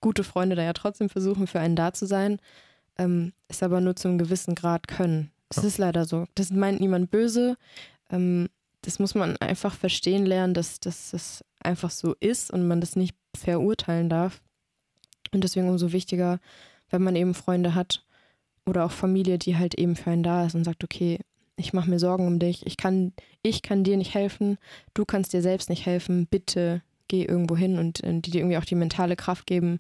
gute 0.02 0.24
Freunde 0.24 0.56
da 0.56 0.64
ja 0.64 0.74
trotzdem 0.74 1.10
versuchen, 1.10 1.48
für 1.48 1.60
einen 1.60 1.76
da 1.78 1.94
zu 1.94 2.06
sein, 2.06 2.40
ähm, 2.98 3.34
es 3.48 3.64
aber 3.64 3.80
nur 3.82 3.96
zu 3.96 4.08
einem 4.08 4.18
gewissen 4.18 4.56
Grad 4.56 4.88
können. 4.88 5.32
Es 5.50 5.58
Ja. 5.58 5.64
ist 5.64 5.78
leider 5.78 6.06
so. 6.06 6.26
Das 6.36 6.50
meint 6.52 6.80
niemand 6.82 7.12
böse. 7.12 7.58
Ähm, 8.10 8.50
das 8.82 9.00
muss 9.00 9.16
man 9.16 9.38
einfach 9.38 9.74
verstehen 9.74 10.26
lernen, 10.26 10.54
dass, 10.54 10.80
dass 10.82 11.12
das 11.12 11.44
einfach 11.64 11.90
so 11.92 12.16
ist 12.20 12.52
und 12.52 12.68
man 12.68 12.82
das 12.82 12.96
nicht 12.98 13.16
verurteilen 13.36 14.10
darf. 14.10 14.42
Und 15.32 15.44
deswegen 15.46 15.70
umso 15.70 15.94
wichtiger, 15.94 16.40
wenn 16.90 17.04
man 17.04 17.16
eben 17.16 17.34
Freunde 17.34 17.76
hat 17.76 18.06
oder 18.66 18.86
auch 18.86 18.92
Familie, 18.92 19.38
die 19.38 19.58
halt 19.58 19.76
eben 19.76 19.96
für 19.96 20.12
einen 20.12 20.24
da 20.24 20.46
ist 20.46 20.56
und 20.56 20.64
sagt, 20.64 20.84
okay, 20.84 21.20
ich 21.56 21.74
mache 21.74 21.90
mir 21.90 22.00
Sorgen 22.00 22.28
um 22.28 22.40
dich, 22.40 22.66
ich 22.66 22.78
kann, 22.78 23.14
ich 23.42 23.62
kann 23.62 23.84
dir 23.84 23.98
nicht 23.98 24.14
helfen, 24.14 24.58
du 24.94 25.06
kannst 25.06 25.34
dir 25.34 25.42
selbst 25.42 25.70
nicht 25.70 25.86
helfen, 25.86 26.28
bitte 26.28 26.82
geh 27.08 27.24
irgendwo 27.24 27.56
hin 27.56 27.78
und 27.78 28.04
äh, 28.04 28.20
die 28.20 28.32
dir 28.32 28.40
irgendwie 28.42 28.58
auch 28.58 28.66
die 28.66 28.76
mentale 28.76 29.16
Kraft 29.16 29.46
geben, 29.46 29.80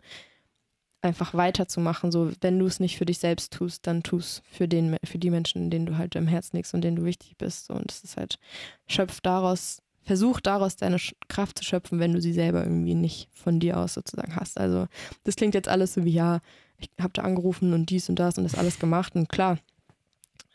einfach 1.01 1.34
weiterzumachen. 1.34 2.12
So, 2.12 2.32
wenn 2.41 2.60
du 2.60 2.66
es 2.66 2.80
nicht 2.80 2.97
für 2.97 3.06
dich 3.06 3.20
selbst 3.20 3.54
tust, 3.54 3.86
dann 3.88 4.04
tu 4.04 4.18
es 4.18 4.41
für, 4.49 4.68
den, 4.68 4.97
für 5.04 5.18
die 5.18 5.30
Menschen, 5.30 5.70
denen 5.70 5.86
du 5.86 5.97
halt 5.97 6.16
im 6.16 6.28
Herzen 6.28 6.58
liegst 6.58 6.74
und 6.74 6.82
denen 6.82 6.95
du 6.95 7.06
wichtig 7.06 7.38
bist. 7.38 7.68
So, 7.68 7.74
und 7.74 7.89
das 7.89 8.04
ist 8.04 8.18
halt, 8.18 8.39
schöpf 8.88 9.20
daraus, 9.22 9.82
versuch 10.04 10.39
daraus 10.39 10.76
deine 10.76 10.97
Kraft 11.28 11.58
zu 11.58 11.66
schöpfen, 11.66 11.99
wenn 11.99 12.14
du 12.14 12.22
sie 12.22 12.34
selber 12.34 12.64
irgendwie 12.64 12.95
nicht 12.95 13.30
von 13.34 13.60
dir 13.60 13.78
aus 13.78 13.93
sozusagen 13.93 14.36
hast. 14.36 14.60
Also, 14.60 14.88
das 15.24 15.36
klingt 15.36 15.56
jetzt 15.56 15.70
alles 15.70 15.93
so 15.93 16.06
wie, 16.06 16.12
ja, 16.12 16.39
ich 16.78 16.89
habe 16.99 17.13
da 17.13 17.24
angerufen 17.24 17.74
und 17.74 17.89
dies 17.89 18.09
und 18.09 18.17
das 18.17 18.38
und 18.38 18.43
das 18.43 18.55
alles 18.55 18.80
gemacht. 18.80 19.15
Und 19.15 19.30
klar, 19.30 19.57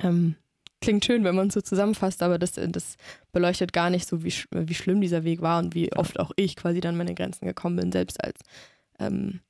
ähm, 0.00 0.36
klingt 0.80 1.04
schön, 1.04 1.24
wenn 1.24 1.34
man 1.34 1.48
es 1.48 1.54
so 1.54 1.60
zusammenfasst, 1.60 2.22
aber 2.22 2.38
das, 2.38 2.52
das 2.52 2.96
beleuchtet 3.32 3.72
gar 3.72 3.90
nicht 3.90 4.08
so, 4.08 4.22
wie, 4.22 4.30
sch 4.30 4.48
wie 4.50 4.74
schlimm 4.74 5.00
dieser 5.00 5.24
Weg 5.24 5.40
war 5.40 5.58
und 5.58 5.74
wie 5.74 5.92
oft 5.92 6.20
auch 6.20 6.32
ich 6.36 6.56
quasi 6.56 6.80
dann 6.80 6.96
meine 6.96 7.14
Grenzen 7.14 7.46
gekommen 7.46 7.76
bin, 7.76 7.92
selbst 7.92 8.22
als 8.22 8.40
ähm, 8.98 9.40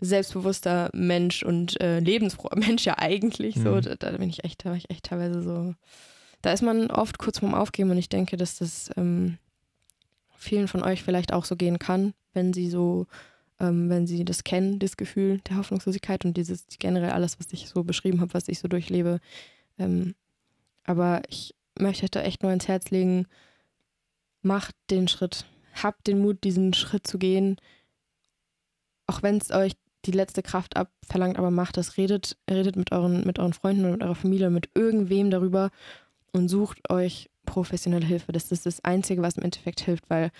selbstbewusster 0.00 0.90
Mensch 0.92 1.42
und 1.42 1.80
äh, 1.80 2.00
lebensfroher 2.00 2.56
Mensch 2.58 2.84
ja 2.84 2.98
eigentlich 2.98 3.56
so. 3.56 3.72
Mhm. 3.72 3.82
Da, 3.82 3.94
da 3.96 4.10
bin 4.12 4.28
ich 4.28 4.44
echt, 4.44 4.64
da 4.64 4.70
war 4.70 4.76
ich 4.76 4.90
echt 4.90 5.06
teilweise 5.06 5.42
so. 5.42 5.74
Da 6.42 6.52
ist 6.52 6.62
man 6.62 6.90
oft 6.90 7.18
kurz 7.18 7.38
vorm 7.38 7.54
Aufgeben 7.54 7.90
und 7.90 7.98
ich 7.98 8.10
denke, 8.10 8.36
dass 8.36 8.58
das 8.58 8.90
ähm, 8.96 9.38
vielen 10.36 10.68
von 10.68 10.82
euch 10.82 11.02
vielleicht 11.02 11.32
auch 11.32 11.46
so 11.46 11.56
gehen 11.56 11.78
kann, 11.78 12.12
wenn 12.34 12.52
sie 12.52 12.68
so, 12.68 13.06
ähm, 13.60 13.88
wenn 13.88 14.06
sie 14.06 14.24
das 14.24 14.44
kennen, 14.44 14.78
das 14.78 14.96
Gefühl 14.96 15.40
der 15.48 15.56
Hoffnungslosigkeit 15.56 16.24
und 16.24 16.36
dieses 16.36 16.66
generell 16.78 17.10
alles, 17.10 17.38
was 17.38 17.52
ich 17.52 17.68
so 17.68 17.84
beschrieben 17.84 18.20
habe, 18.20 18.34
was 18.34 18.48
ich 18.48 18.58
so 18.58 18.68
durchlebe. 18.68 19.20
Ähm, 19.78 20.14
aber 20.84 21.22
ich 21.28 21.54
möchte 21.78 22.04
euch 22.04 22.10
da 22.10 22.22
echt 22.22 22.42
nur 22.42 22.52
ins 22.52 22.68
Herz 22.68 22.90
legen, 22.90 23.26
macht 24.42 24.74
den 24.90 25.08
Schritt. 25.08 25.46
Habt 25.82 26.06
den 26.06 26.20
Mut, 26.20 26.44
diesen 26.44 26.74
Schritt 26.74 27.06
zu 27.06 27.18
gehen. 27.18 27.56
Auch 29.06 29.22
wenn 29.22 29.38
es 29.38 29.50
euch 29.50 29.72
die 30.04 30.12
letzte 30.12 30.42
Kraft 30.42 30.76
abverlangt, 30.76 31.38
aber 31.38 31.50
macht 31.50 31.76
das. 31.76 31.96
Redet, 31.96 32.36
redet 32.48 32.76
mit 32.76 32.92
euren, 32.92 33.26
mit 33.26 33.38
euren 33.38 33.54
Freunden 33.54 33.86
und 33.86 34.02
eurer 34.02 34.14
Familie, 34.14 34.50
mit 34.50 34.68
irgendwem 34.74 35.30
darüber 35.30 35.70
und 36.32 36.48
sucht 36.48 36.90
euch 36.90 37.30
professionelle 37.46 38.06
Hilfe. 38.06 38.32
Das 38.32 38.52
ist 38.52 38.66
das 38.66 38.84
Einzige, 38.84 39.22
was 39.22 39.36
im 39.36 39.44
Endeffekt 39.44 39.80
hilft, 39.80 40.08
weil 40.10 40.30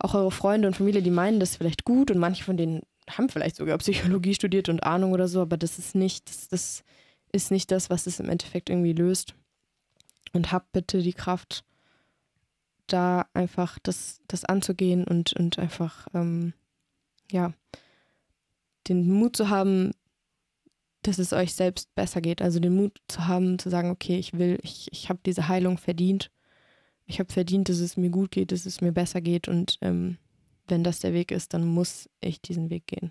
auch 0.00 0.14
eure 0.14 0.30
Freunde 0.30 0.68
und 0.68 0.74
Familie, 0.74 1.02
die 1.02 1.10
meinen 1.10 1.40
das 1.40 1.56
vielleicht 1.56 1.84
gut 1.84 2.10
und 2.10 2.18
manche 2.18 2.44
von 2.44 2.56
denen 2.56 2.82
haben 3.08 3.28
vielleicht 3.28 3.56
sogar 3.56 3.78
Psychologie 3.78 4.34
studiert 4.34 4.68
und 4.68 4.82
Ahnung 4.82 5.12
oder 5.12 5.28
so, 5.28 5.40
aber 5.40 5.56
das 5.56 5.78
ist 5.78 5.94
nicht, 5.94 6.28
das, 6.28 6.48
das 6.48 6.84
ist 7.32 7.50
nicht 7.50 7.70
das, 7.70 7.90
was 7.90 8.06
es 8.06 8.20
im 8.20 8.28
Endeffekt 8.28 8.70
irgendwie 8.70 8.92
löst. 8.92 9.34
Und 10.32 10.52
habt 10.52 10.72
bitte 10.72 11.02
die 11.02 11.12
Kraft, 11.12 11.64
da 12.86 13.26
einfach 13.34 13.78
das, 13.82 14.20
das 14.28 14.44
anzugehen 14.44 15.04
und, 15.04 15.32
und 15.32 15.58
einfach, 15.58 16.06
ähm, 16.14 16.52
ja, 17.30 17.52
den 18.88 19.08
Mut 19.08 19.36
zu 19.36 19.48
haben, 19.48 19.92
dass 21.02 21.18
es 21.18 21.32
euch 21.32 21.54
selbst 21.54 21.94
besser 21.94 22.20
geht. 22.20 22.42
Also 22.42 22.60
den 22.60 22.74
Mut 22.74 23.00
zu 23.08 23.26
haben, 23.26 23.58
zu 23.58 23.70
sagen, 23.70 23.90
okay, 23.90 24.18
ich 24.18 24.38
will, 24.38 24.58
ich, 24.62 24.88
ich 24.92 25.08
habe 25.08 25.20
diese 25.24 25.48
Heilung 25.48 25.78
verdient. 25.78 26.30
Ich 27.10 27.18
habe 27.18 27.32
verdient, 27.32 27.68
dass 27.68 27.78
es 27.80 27.96
mir 27.96 28.08
gut 28.08 28.30
geht, 28.30 28.52
dass 28.52 28.66
es 28.66 28.80
mir 28.80 28.92
besser 28.92 29.20
geht. 29.20 29.48
Und 29.48 29.78
ähm, 29.80 30.16
wenn 30.68 30.84
das 30.84 31.00
der 31.00 31.12
Weg 31.12 31.32
ist, 31.32 31.52
dann 31.52 31.64
muss 31.64 32.08
ich 32.20 32.40
diesen 32.40 32.70
Weg 32.70 32.86
gehen. 32.86 33.10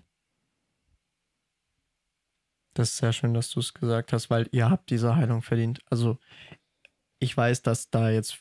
Das 2.72 2.92
ist 2.92 2.96
sehr 2.96 3.12
schön, 3.12 3.34
dass 3.34 3.50
du 3.50 3.60
es 3.60 3.74
gesagt 3.74 4.14
hast, 4.14 4.30
weil 4.30 4.48
ihr 4.52 4.70
habt 4.70 4.88
diese 4.88 5.16
Heilung 5.16 5.42
verdient. 5.42 5.80
Also 5.90 6.16
ich 7.18 7.36
weiß, 7.36 7.60
dass 7.60 7.90
da 7.90 8.08
jetzt 8.08 8.38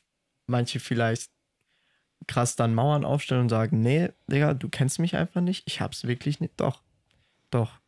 manche 0.48 0.80
vielleicht 0.80 1.30
krass 2.26 2.56
dann 2.56 2.74
Mauern 2.74 3.04
aufstellen 3.04 3.42
und 3.42 3.50
sagen, 3.50 3.82
nee, 3.82 4.12
Digga, 4.28 4.54
du 4.54 4.70
kennst 4.70 4.98
mich 4.98 5.18
einfach 5.18 5.42
nicht. 5.42 5.64
Ich 5.68 5.82
hab's 5.82 6.06
wirklich 6.06 6.40
nicht. 6.40 6.54
Doch, 6.56 6.84
doch. 7.52 7.82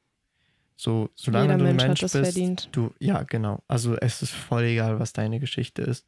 So, 0.75 1.09
solange 1.15 1.45
Jeder 1.45 1.57
du 1.57 1.63
ein 1.69 1.75
Mensch 1.77 1.83
Mensch 1.87 2.01
bist, 2.01 2.15
verdient. 2.15 2.67
du, 2.73 2.93
ja, 2.99 3.23
genau. 3.23 3.63
Also 3.69 3.95
es 3.95 4.21
ist 4.21 4.31
voll 4.31 4.63
egal, 4.63 4.99
was 4.99 5.13
deine 5.13 5.39
Geschichte 5.39 5.83
ist. 5.83 6.05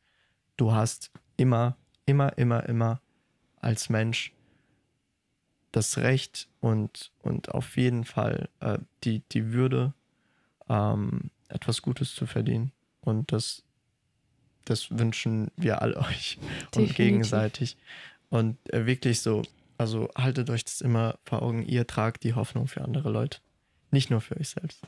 Du 0.57 0.74
hast 0.74 1.09
immer, 1.38 1.77
immer, 2.05 2.38
immer, 2.38 2.67
immer 2.67 3.01
als 3.59 3.89
Mensch 3.89 4.34
das 5.71 5.97
Recht 5.97 6.49
und, 6.59 7.11
und 7.21 7.49
auf 7.49 7.77
jeden 7.77 8.05
Fall 8.05 8.49
äh, 8.59 8.77
die, 9.03 9.21
die 9.31 9.53
Würde, 9.53 9.93
ähm, 10.69 11.31
etwas 11.49 11.81
Gutes 11.81 12.13
zu 12.13 12.25
verdienen. 12.25 12.71
Und 13.01 13.31
das, 13.31 13.63
das 14.65 14.91
wünschen 14.91 15.51
wir 15.55 15.81
alle 15.81 15.97
euch 15.97 16.38
und 16.39 16.75
Definitiv. 16.75 16.95
gegenseitig. 16.95 17.77
Und 18.29 18.57
äh, 18.71 18.86
wirklich 18.86 19.21
so, 19.21 19.41
also 19.77 20.09
haltet 20.15 20.49
euch 20.49 20.63
das 20.63 20.81
immer 20.81 21.17
vor 21.23 21.41
Augen, 21.41 21.65
ihr 21.65 21.88
tragt 21.88 22.23
die 22.23 22.34
Hoffnung 22.34 22.67
für 22.67 22.81
andere 22.81 23.09
Leute. 23.09 23.39
Nicht 23.91 24.09
nur 24.09 24.21
für 24.21 24.39
euch 24.39 24.49
selbst. 24.49 24.88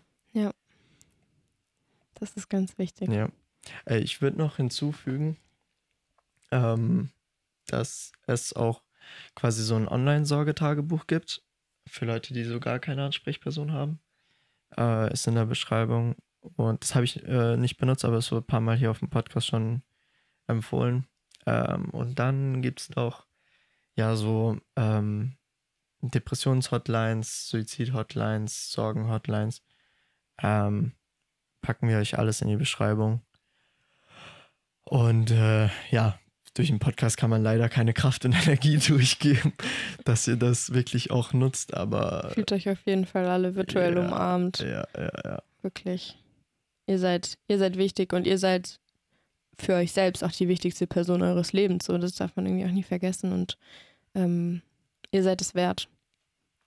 Das 2.16 2.32
ist 2.34 2.50
ganz 2.50 2.78
wichtig. 2.78 3.10
Ja. 3.10 3.30
Äh, 3.86 4.00
ich 4.00 4.22
würde 4.22 4.38
noch 4.38 4.58
hinzufügen, 4.58 5.38
ähm, 6.56 7.10
dass 7.68 8.12
es 8.28 8.54
auch 8.54 8.82
quasi 9.36 9.64
so 9.64 9.76
ein 9.76 9.88
Online-Sorgetagebuch 9.88 11.08
gibt 11.08 11.44
für 11.88 12.06
Leute, 12.06 12.34
die 12.34 12.44
so 12.44 12.60
gar 12.60 12.80
keine 12.80 13.04
Ansprechperson 13.04 13.72
haben. 13.74 14.00
Äh, 14.78 15.12
ist 15.14 15.28
in 15.28 15.36
der 15.36 15.46
Beschreibung. 15.46 16.16
Und 16.56 16.84
das 16.84 16.96
habe 16.96 17.06
ich 17.06 17.24
äh, 17.24 17.58
nicht 17.58 17.78
benutzt, 17.78 18.06
aber 18.06 18.18
es 18.18 18.32
wurde 18.32 18.44
ein 18.44 18.48
paar 18.48 18.62
Mal 18.62 18.78
hier 18.78 18.92
auf 18.92 19.00
dem 19.00 19.10
Podcast 19.10 19.48
schon 19.48 19.82
empfohlen. 20.48 21.08
Ähm, 21.46 21.90
und 21.90 22.20
dann 22.20 22.62
gibt 22.62 22.82
es 22.82 22.90
noch 22.96 23.26
ja 23.96 24.16
so 24.16 24.58
ähm, 24.76 25.38
Depressions-Hotlines, 26.02 27.50
Suizid-Hotlines, 27.50 28.72
Sorgen-Hotlines. 28.72 29.64
Ähm, 30.42 30.94
packen 31.62 31.88
wir 31.88 31.98
euch 31.98 32.18
alles 32.18 32.42
in 32.42 32.48
die 32.48 32.58
Beschreibung. 32.58 33.22
Und 34.84 35.32
äh, 35.32 35.70
ja, 35.90 36.20
durch 36.56 36.70
den 36.70 36.80
Podcast 36.80 37.18
kann 37.18 37.30
man 37.30 37.44
leider 37.44 37.70
keine 37.70 37.94
Kraft 37.94 38.26
und 38.26 38.34
Energie 38.48 38.78
durchgeben, 38.78 39.54
dass 40.04 40.28
ihr 40.28 40.36
das 40.38 40.74
wirklich 40.74 41.12
auch 41.12 41.32
nutzt, 41.34 41.74
aber 41.76 42.32
Fühlt 42.34 42.52
euch 42.52 42.68
auf 42.70 42.80
jeden 42.86 43.06
Fall 43.06 43.28
alle 43.28 43.54
virtuell 43.56 43.94
Ja. 43.96 44.00
umarmt. 44.08 44.60
ja, 44.60 44.88
ja, 44.98 45.12
ja. 45.24 45.44
Wirklich. 45.62 46.18
Ihr 46.88 46.98
seid, 47.00 47.38
ihr 47.48 47.58
seid 47.60 47.78
wichtig 47.78 48.12
und 48.14 48.26
ihr 48.28 48.38
seid 48.38 48.80
für 49.58 49.76
euch 49.76 49.92
selbst 49.92 50.24
auch 50.24 50.32
die 50.32 50.48
wichtigste 50.48 50.86
Person 50.88 51.22
eures 51.22 51.54
Lebens. 51.54 51.86
So, 51.86 51.98
das 51.98 52.16
darf 52.16 52.36
man 52.36 52.46
irgendwie 52.46 52.66
auch 52.66 52.72
nie 52.72 52.84
vergessen. 52.84 53.32
Und 53.32 53.58
ähm, 54.14 54.62
ihr 55.12 55.24
seid 55.24 55.42
es 55.42 55.56
wert. 55.56 55.88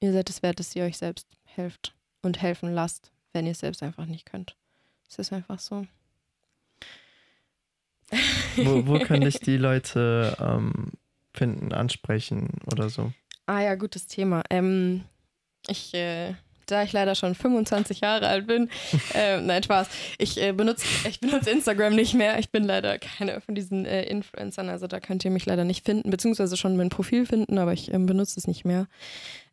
Ihr 0.01 0.12
seid 0.12 0.30
es 0.30 0.43
wert, 0.43 0.59
dass 0.61 0.74
ihr 0.74 0.84
euch 0.84 0.97
selbst 0.99 1.26
helft 1.45 1.95
und 2.22 2.41
helfen 2.43 2.72
lasst, 2.72 3.11
wenn 3.32 3.47
ihr 3.47 3.53
es 3.53 3.59
selbst 3.61 3.82
einfach 3.82 4.07
nicht 4.07 4.26
könnt. 4.26 4.57
Es 5.09 5.18
ist 5.18 5.32
einfach 5.32 5.59
so. 5.59 5.86
wo, 8.57 8.87
wo 8.87 8.99
können 8.99 9.25
dich 9.25 9.41
die 9.41 9.57
Leute 9.59 10.37
ähm, 10.41 10.93
finden, 11.35 11.73
ansprechen 11.73 12.49
oder 12.71 12.89
so? 12.89 13.13
Ah 13.47 13.61
ja, 13.61 13.75
gutes 13.75 14.07
Thema. 14.07 14.43
Ähm, 14.51 15.05
ich, 15.69 15.95
äh, 15.95 16.35
da 16.67 16.83
ich 16.83 16.93
leider 16.93 17.15
schon 17.15 17.35
25 17.35 18.01
Jahre 18.01 18.29
alt 18.29 18.47
bin, 18.47 18.69
äh, 19.15 19.41
nein, 19.41 19.63
Spaß. 19.63 19.89
Ich, 20.19 20.41
äh, 20.41 20.53
benutze, 20.53 20.87
ich 21.09 21.21
benutze 21.21 21.51
Instagram 21.51 21.95
nicht 21.95 22.15
mehr. 22.15 22.39
Ich 22.39 22.51
bin 22.51 22.65
leider 22.65 22.99
keine 22.99 23.41
von 23.41 23.55
diesen 23.55 23.87
äh, 23.87 24.05
Influencern, 24.05 24.69
also 24.69 24.87
da 24.87 25.01
könnt 25.01 25.25
ihr 25.25 25.31
mich 25.31 25.47
leider 25.47 25.65
nicht 25.65 25.85
finden, 25.85 26.11
beziehungsweise 26.11 26.57
schon 26.57 26.77
mein 26.77 26.91
Profil 26.91 27.27
finden, 27.27 27.59
aber 27.59 27.73
ich 27.73 27.93
ähm, 27.93 28.07
benutze 28.07 28.39
es 28.39 28.47
nicht 28.47 28.65
mehr. 28.65 28.87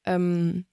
Ähm, 0.06 0.66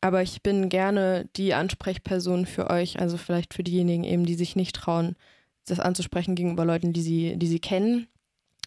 aber 0.00 0.22
ich 0.22 0.42
bin 0.42 0.68
gerne 0.68 1.28
die 1.36 1.54
Ansprechperson 1.54 2.44
für 2.44 2.70
euch, 2.70 2.98
also 2.98 3.16
vielleicht 3.16 3.54
für 3.54 3.62
diejenigen 3.62 4.02
eben, 4.02 4.26
die 4.26 4.34
sich 4.34 4.56
nicht 4.56 4.74
trauen, 4.74 5.16
das 5.66 5.80
anzusprechen 5.80 6.34
gegenüber 6.34 6.64
Leuten, 6.64 6.92
die 6.92 7.02
sie, 7.02 7.36
die 7.36 7.46
sie 7.46 7.60
kennen, 7.60 8.08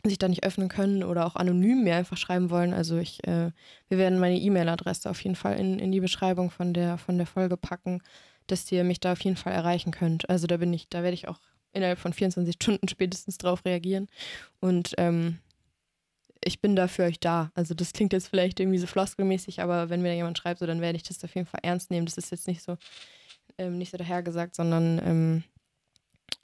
sich 0.03 0.17
da 0.17 0.27
nicht 0.27 0.43
öffnen 0.43 0.69
können 0.69 1.03
oder 1.03 1.25
auch 1.25 1.35
anonym 1.35 1.83
mir 1.83 1.95
einfach 1.95 2.17
schreiben 2.17 2.49
wollen. 2.49 2.73
Also 2.73 2.97
ich, 2.97 3.25
äh, 3.27 3.51
wir 3.89 3.97
werden 3.97 4.19
meine 4.19 4.39
E-Mail-Adresse 4.39 5.09
auf 5.09 5.21
jeden 5.23 5.35
Fall 5.35 5.57
in, 5.59 5.79
in 5.79 5.91
die 5.91 5.99
Beschreibung 5.99 6.51
von 6.51 6.73
der, 6.73 6.97
von 6.97 7.17
der 7.17 7.27
Folge 7.27 7.57
packen, 7.57 8.01
dass 8.47 8.71
ihr 8.71 8.83
mich 8.83 8.99
da 8.99 9.13
auf 9.13 9.21
jeden 9.21 9.37
Fall 9.37 9.53
erreichen 9.53 9.91
könnt. 9.91 10.29
Also 10.29 10.47
da 10.47 10.57
bin 10.57 10.73
ich, 10.73 10.89
da 10.89 11.03
werde 11.03 11.15
ich 11.15 11.27
auch 11.27 11.39
innerhalb 11.73 11.99
von 11.99 12.13
24 12.13 12.53
Stunden 12.61 12.87
spätestens 12.87 13.37
drauf 13.37 13.65
reagieren. 13.65 14.07
Und 14.59 14.93
ähm, 14.97 15.39
ich 16.43 16.61
bin 16.61 16.75
da 16.75 16.87
für 16.87 17.03
euch 17.03 17.19
da. 17.19 17.51
Also 17.55 17.73
das 17.73 17.91
klingt 17.91 18.13
jetzt 18.13 18.27
vielleicht 18.27 18.59
irgendwie 18.59 18.77
so 18.77 18.87
floskelmäßig, 18.87 19.61
aber 19.61 19.89
wenn 19.89 20.01
mir 20.01 20.09
da 20.09 20.15
jemand 20.15 20.37
schreibt, 20.37 20.59
so, 20.59 20.67
dann 20.67 20.81
werde 20.81 20.97
ich 20.97 21.03
das 21.03 21.23
auf 21.23 21.33
jeden 21.33 21.47
Fall 21.47 21.61
ernst 21.63 21.89
nehmen. 21.89 22.05
Das 22.05 22.17
ist 22.17 22.29
jetzt 22.31 22.47
nicht 22.47 22.61
so, 22.61 22.77
ähm, 23.57 23.77
nicht 23.77 23.91
so 23.91 23.97
dahergesagt, 23.97 24.55
sondern 24.55 25.01
ähm, 25.03 25.43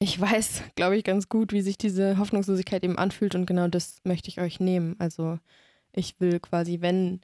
ich 0.01 0.19
weiß, 0.19 0.63
glaube 0.75 0.97
ich, 0.97 1.03
ganz 1.03 1.29
gut, 1.29 1.53
wie 1.53 1.61
sich 1.61 1.77
diese 1.77 2.17
Hoffnungslosigkeit 2.17 2.83
eben 2.83 2.97
anfühlt 2.97 3.35
und 3.35 3.45
genau 3.45 3.67
das 3.67 3.97
möchte 4.03 4.29
ich 4.29 4.41
euch 4.41 4.59
nehmen. 4.59 4.95
Also 4.97 5.37
ich 5.93 6.19
will 6.19 6.39
quasi, 6.39 6.81
wenn 6.81 7.21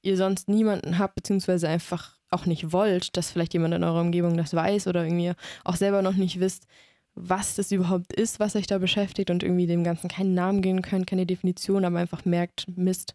ihr 0.00 0.16
sonst 0.16 0.48
niemanden 0.48 0.98
habt, 0.98 1.16
beziehungsweise 1.16 1.68
einfach 1.68 2.16
auch 2.30 2.46
nicht 2.46 2.72
wollt, 2.72 3.18
dass 3.18 3.30
vielleicht 3.30 3.52
jemand 3.52 3.74
in 3.74 3.84
eurer 3.84 4.00
Umgebung 4.00 4.38
das 4.38 4.54
weiß 4.54 4.86
oder 4.86 5.04
irgendwie 5.04 5.32
auch 5.64 5.76
selber 5.76 6.00
noch 6.00 6.14
nicht 6.14 6.40
wisst, 6.40 6.66
was 7.14 7.56
das 7.56 7.70
überhaupt 7.70 8.14
ist, 8.14 8.40
was 8.40 8.56
euch 8.56 8.66
da 8.66 8.78
beschäftigt 8.78 9.28
und 9.28 9.42
irgendwie 9.42 9.66
dem 9.66 9.84
Ganzen 9.84 10.08
keinen 10.08 10.32
Namen 10.32 10.62
geben 10.62 10.80
könnt, 10.80 11.06
keine 11.06 11.26
Definition, 11.26 11.84
aber 11.84 11.98
einfach 11.98 12.24
merkt, 12.24 12.66
Mist, 12.74 13.14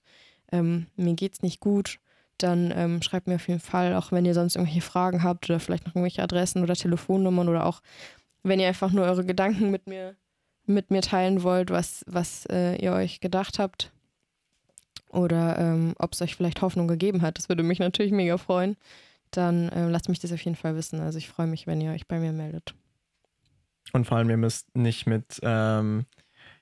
ähm, 0.51 0.85
mir 0.95 1.15
geht's 1.15 1.41
nicht 1.41 1.59
gut, 1.61 1.99
dann 2.37 2.71
ähm, 2.75 3.01
schreibt 3.01 3.25
mir 3.25 3.35
auf 3.35 3.47
jeden 3.47 3.59
Fall, 3.59 3.95
auch 3.95 4.11
wenn 4.11 4.25
ihr 4.25 4.35
sonst 4.35 4.55
irgendwelche 4.55 4.81
Fragen 4.81 5.23
habt 5.23 5.49
oder 5.49 5.59
vielleicht 5.59 5.87
noch 5.87 5.95
irgendwelche 5.95 6.21
Adressen 6.21 6.61
oder 6.61 6.75
Telefonnummern 6.75 7.49
oder 7.49 7.65
auch 7.65 7.81
wenn 8.43 8.59
ihr 8.59 8.67
einfach 8.67 8.91
nur 8.91 9.05
eure 9.05 9.25
Gedanken 9.25 9.71
mit 9.71 9.87
mir, 9.87 10.15
mit 10.65 10.91
mir 10.91 11.01
teilen 11.01 11.43
wollt, 11.43 11.69
was, 11.71 12.03
was 12.07 12.45
äh, 12.47 12.75
ihr 12.75 12.93
euch 12.93 13.19
gedacht 13.19 13.59
habt 13.59 13.91
oder 15.09 15.57
ähm, 15.57 15.93
ob 15.97 16.13
es 16.13 16.21
euch 16.21 16.35
vielleicht 16.35 16.61
Hoffnung 16.61 16.87
gegeben 16.87 17.21
hat. 17.21 17.37
Das 17.37 17.49
würde 17.49 17.63
mich 17.63 17.79
natürlich 17.79 18.11
mega 18.11 18.37
freuen. 18.37 18.77
Dann 19.31 19.69
äh, 19.69 19.87
lasst 19.89 20.09
mich 20.09 20.19
das 20.19 20.31
auf 20.31 20.41
jeden 20.41 20.55
Fall 20.55 20.75
wissen. 20.75 20.99
Also 20.99 21.17
ich 21.17 21.29
freue 21.29 21.47
mich, 21.47 21.67
wenn 21.67 21.81
ihr 21.81 21.91
euch 21.91 22.07
bei 22.07 22.19
mir 22.19 22.31
meldet. 22.31 22.73
Und 23.91 24.05
vor 24.05 24.17
allem, 24.17 24.29
ihr 24.29 24.37
müsst 24.37 24.75
nicht 24.75 25.07
mit 25.07 25.39
ähm, 25.41 26.05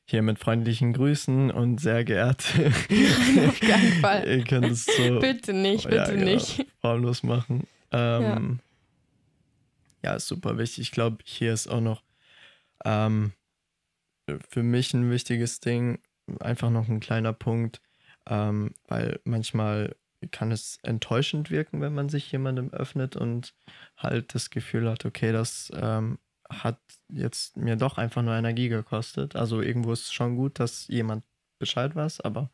hier 0.06 0.22
mit 0.22 0.40
freundlichen 0.40 0.94
Grüßen 0.94 1.52
und 1.52 1.82
sehr 1.82 2.06
geehrt. 2.06 2.46
Auf 3.48 3.60
keinen 3.60 4.02
Fall. 4.02 4.28
ihr 4.28 4.44
könnt 4.44 4.68
es 4.68 4.86
so. 4.86 5.20
bitte 5.20 5.54
nicht, 5.54 5.84
bitte 5.84 5.96
ja, 5.98 6.06
genau, 6.06 6.26
nicht. 6.26 6.66
Formlos 6.80 7.24
machen. 7.24 7.68
Ähm, 7.92 8.22
ja. 8.22 8.42
Ja. 10.04 10.16
ist 10.16 10.28
super 10.28 10.58
wichtig. 10.58 10.80
Ich 10.80 10.92
glaube, 10.92 11.18
hier 11.24 11.54
ist 11.54 11.68
auch 11.68 11.82
noch 11.82 12.04
ähm, 12.86 13.34
für 14.50 14.64
mich 14.64 14.94
ein 14.94 15.10
wichtiges 15.10 15.60
Ding, 15.60 16.00
einfach 16.40 16.70
noch 16.70 16.88
ein 16.88 17.00
kleiner 17.00 17.34
Punkt, 17.34 17.82
ähm, 18.28 18.74
weil 18.88 19.20
manchmal 19.24 19.96
kann 20.32 20.52
es 20.52 20.80
enttäuschend 20.84 21.52
wirken, 21.52 21.82
wenn 21.82 21.94
man 21.94 22.10
sich 22.10 22.32
jemandem 22.32 22.72
öffnet 22.72 23.16
und 23.16 23.54
halt 23.98 24.34
das 24.34 24.50
Gefühl 24.50 24.90
hat, 24.90 25.06
okay, 25.06 25.32
das 25.32 25.72
ähm, 25.76 26.18
hat 26.50 26.80
jetzt 27.10 27.58
mir 27.58 27.76
doch 27.76 27.98
einfach 27.98 28.24
nur 28.24 28.36
Energie 28.36 28.70
gekostet. 28.70 29.36
Also 29.36 29.62
irgendwo 29.62 29.92
ist 29.94 30.06
es 30.06 30.14
schon 30.14 30.36
gut, 30.36 30.60
dass 30.60 30.88
jemand 30.88 31.24
Bescheid 31.60 31.96
weiß, 31.96 32.22
aber 32.22 32.50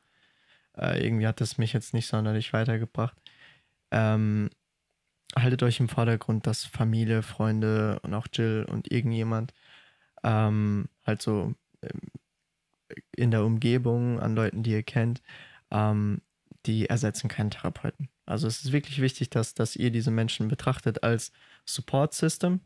äh, 0.77 1.03
irgendwie 1.05 1.27
hat 1.27 1.41
es 1.41 1.57
mich 1.57 1.73
jetzt 1.73 1.93
nicht 1.93 2.07
sonderlich 2.07 2.53
weitergebracht. 2.53 3.17
Ähm, 3.91 4.49
haltet 5.35 5.63
euch 5.63 5.79
im 5.79 5.89
Vordergrund, 5.89 6.47
dass 6.47 6.65
Familie, 6.65 7.21
Freunde 7.21 7.99
und 8.03 8.13
auch 8.13 8.27
Jill 8.31 8.65
und 8.69 8.91
irgendjemand 8.91 9.53
ähm, 10.23 10.89
halt 11.05 11.21
so 11.21 11.53
ähm, 11.81 12.11
in 13.15 13.31
der 13.31 13.43
Umgebung 13.43 14.19
an 14.19 14.35
Leuten, 14.35 14.63
die 14.63 14.71
ihr 14.71 14.83
kennt, 14.83 15.21
ähm, 15.71 16.21
die 16.65 16.87
ersetzen 16.87 17.27
keinen 17.27 17.51
Therapeuten. 17.51 18.09
Also 18.25 18.47
es 18.47 18.63
ist 18.63 18.71
wirklich 18.71 19.01
wichtig, 19.01 19.29
dass, 19.29 19.53
dass 19.53 19.75
ihr 19.75 19.91
diese 19.91 20.11
Menschen 20.11 20.47
betrachtet 20.47 21.03
als 21.03 21.31
Support 21.65 22.13
System, 22.13 22.61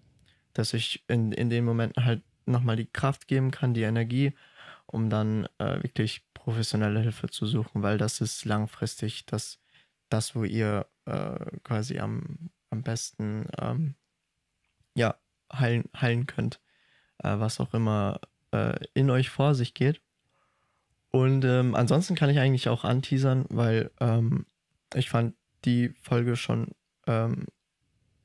dass 0.54 0.74
ich 0.74 1.04
in, 1.08 1.32
in 1.32 1.50
den 1.50 1.66
Momenten 1.66 2.06
halt 2.06 2.22
nochmal 2.46 2.76
die 2.76 2.92
Kraft 2.92 3.28
geben 3.28 3.52
kann, 3.52 3.74
die 3.74 3.82
Energie, 3.82 4.34
um 4.86 5.10
dann 5.10 5.48
äh, 5.58 5.82
wirklich 5.84 6.24
professionelle 6.34 7.02
Hilfe 7.02 7.30
zu 7.30 7.46
suchen, 7.46 7.84
weil 7.84 7.98
das 7.98 8.22
ist 8.22 8.46
langfristig 8.46 9.26
das, 9.26 9.60
das 10.10 10.36
wo 10.36 10.44
ihr 10.44 10.88
äh, 11.06 11.58
quasi 11.64 12.00
am, 12.00 12.50
am 12.70 12.84
besten 12.84 13.46
ähm, 13.60 13.96
ja, 14.96 15.16
heilen, 15.52 15.86
heilen 15.96 16.26
könnt, 16.26 16.60
äh, 17.20 17.38
was 17.40 17.60
auch 17.60 17.74
immer 17.74 18.20
äh, 18.52 18.78
in 18.94 19.10
euch 19.10 19.30
vor 19.30 19.56
sich 19.56 19.74
geht. 19.74 20.02
Und 21.10 21.46
ähm, 21.46 21.76
ansonsten 21.76 22.16
kann 22.16 22.30
ich 22.30 22.40
eigentlich 22.40 22.70
auch 22.70 22.84
anteasern, 22.84 23.46
weil 23.50 23.92
ähm, 24.00 24.46
ich 24.94 25.10
fand 25.10 25.36
die 25.66 25.90
Folge 26.02 26.36
schon 26.36 26.70
ähm, 27.08 27.46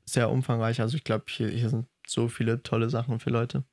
sehr 0.05 0.29
umfangreich. 0.29 0.81
Also 0.81 0.97
ich 0.97 1.03
glaube, 1.03 1.25
hier, 1.27 1.49
hier 1.49 1.69
sind 1.69 1.87
so 2.05 2.27
viele 2.27 2.61
tolle 2.63 2.89
Sachen 2.89 3.19
für 3.19 3.29
Leute. 3.29 3.63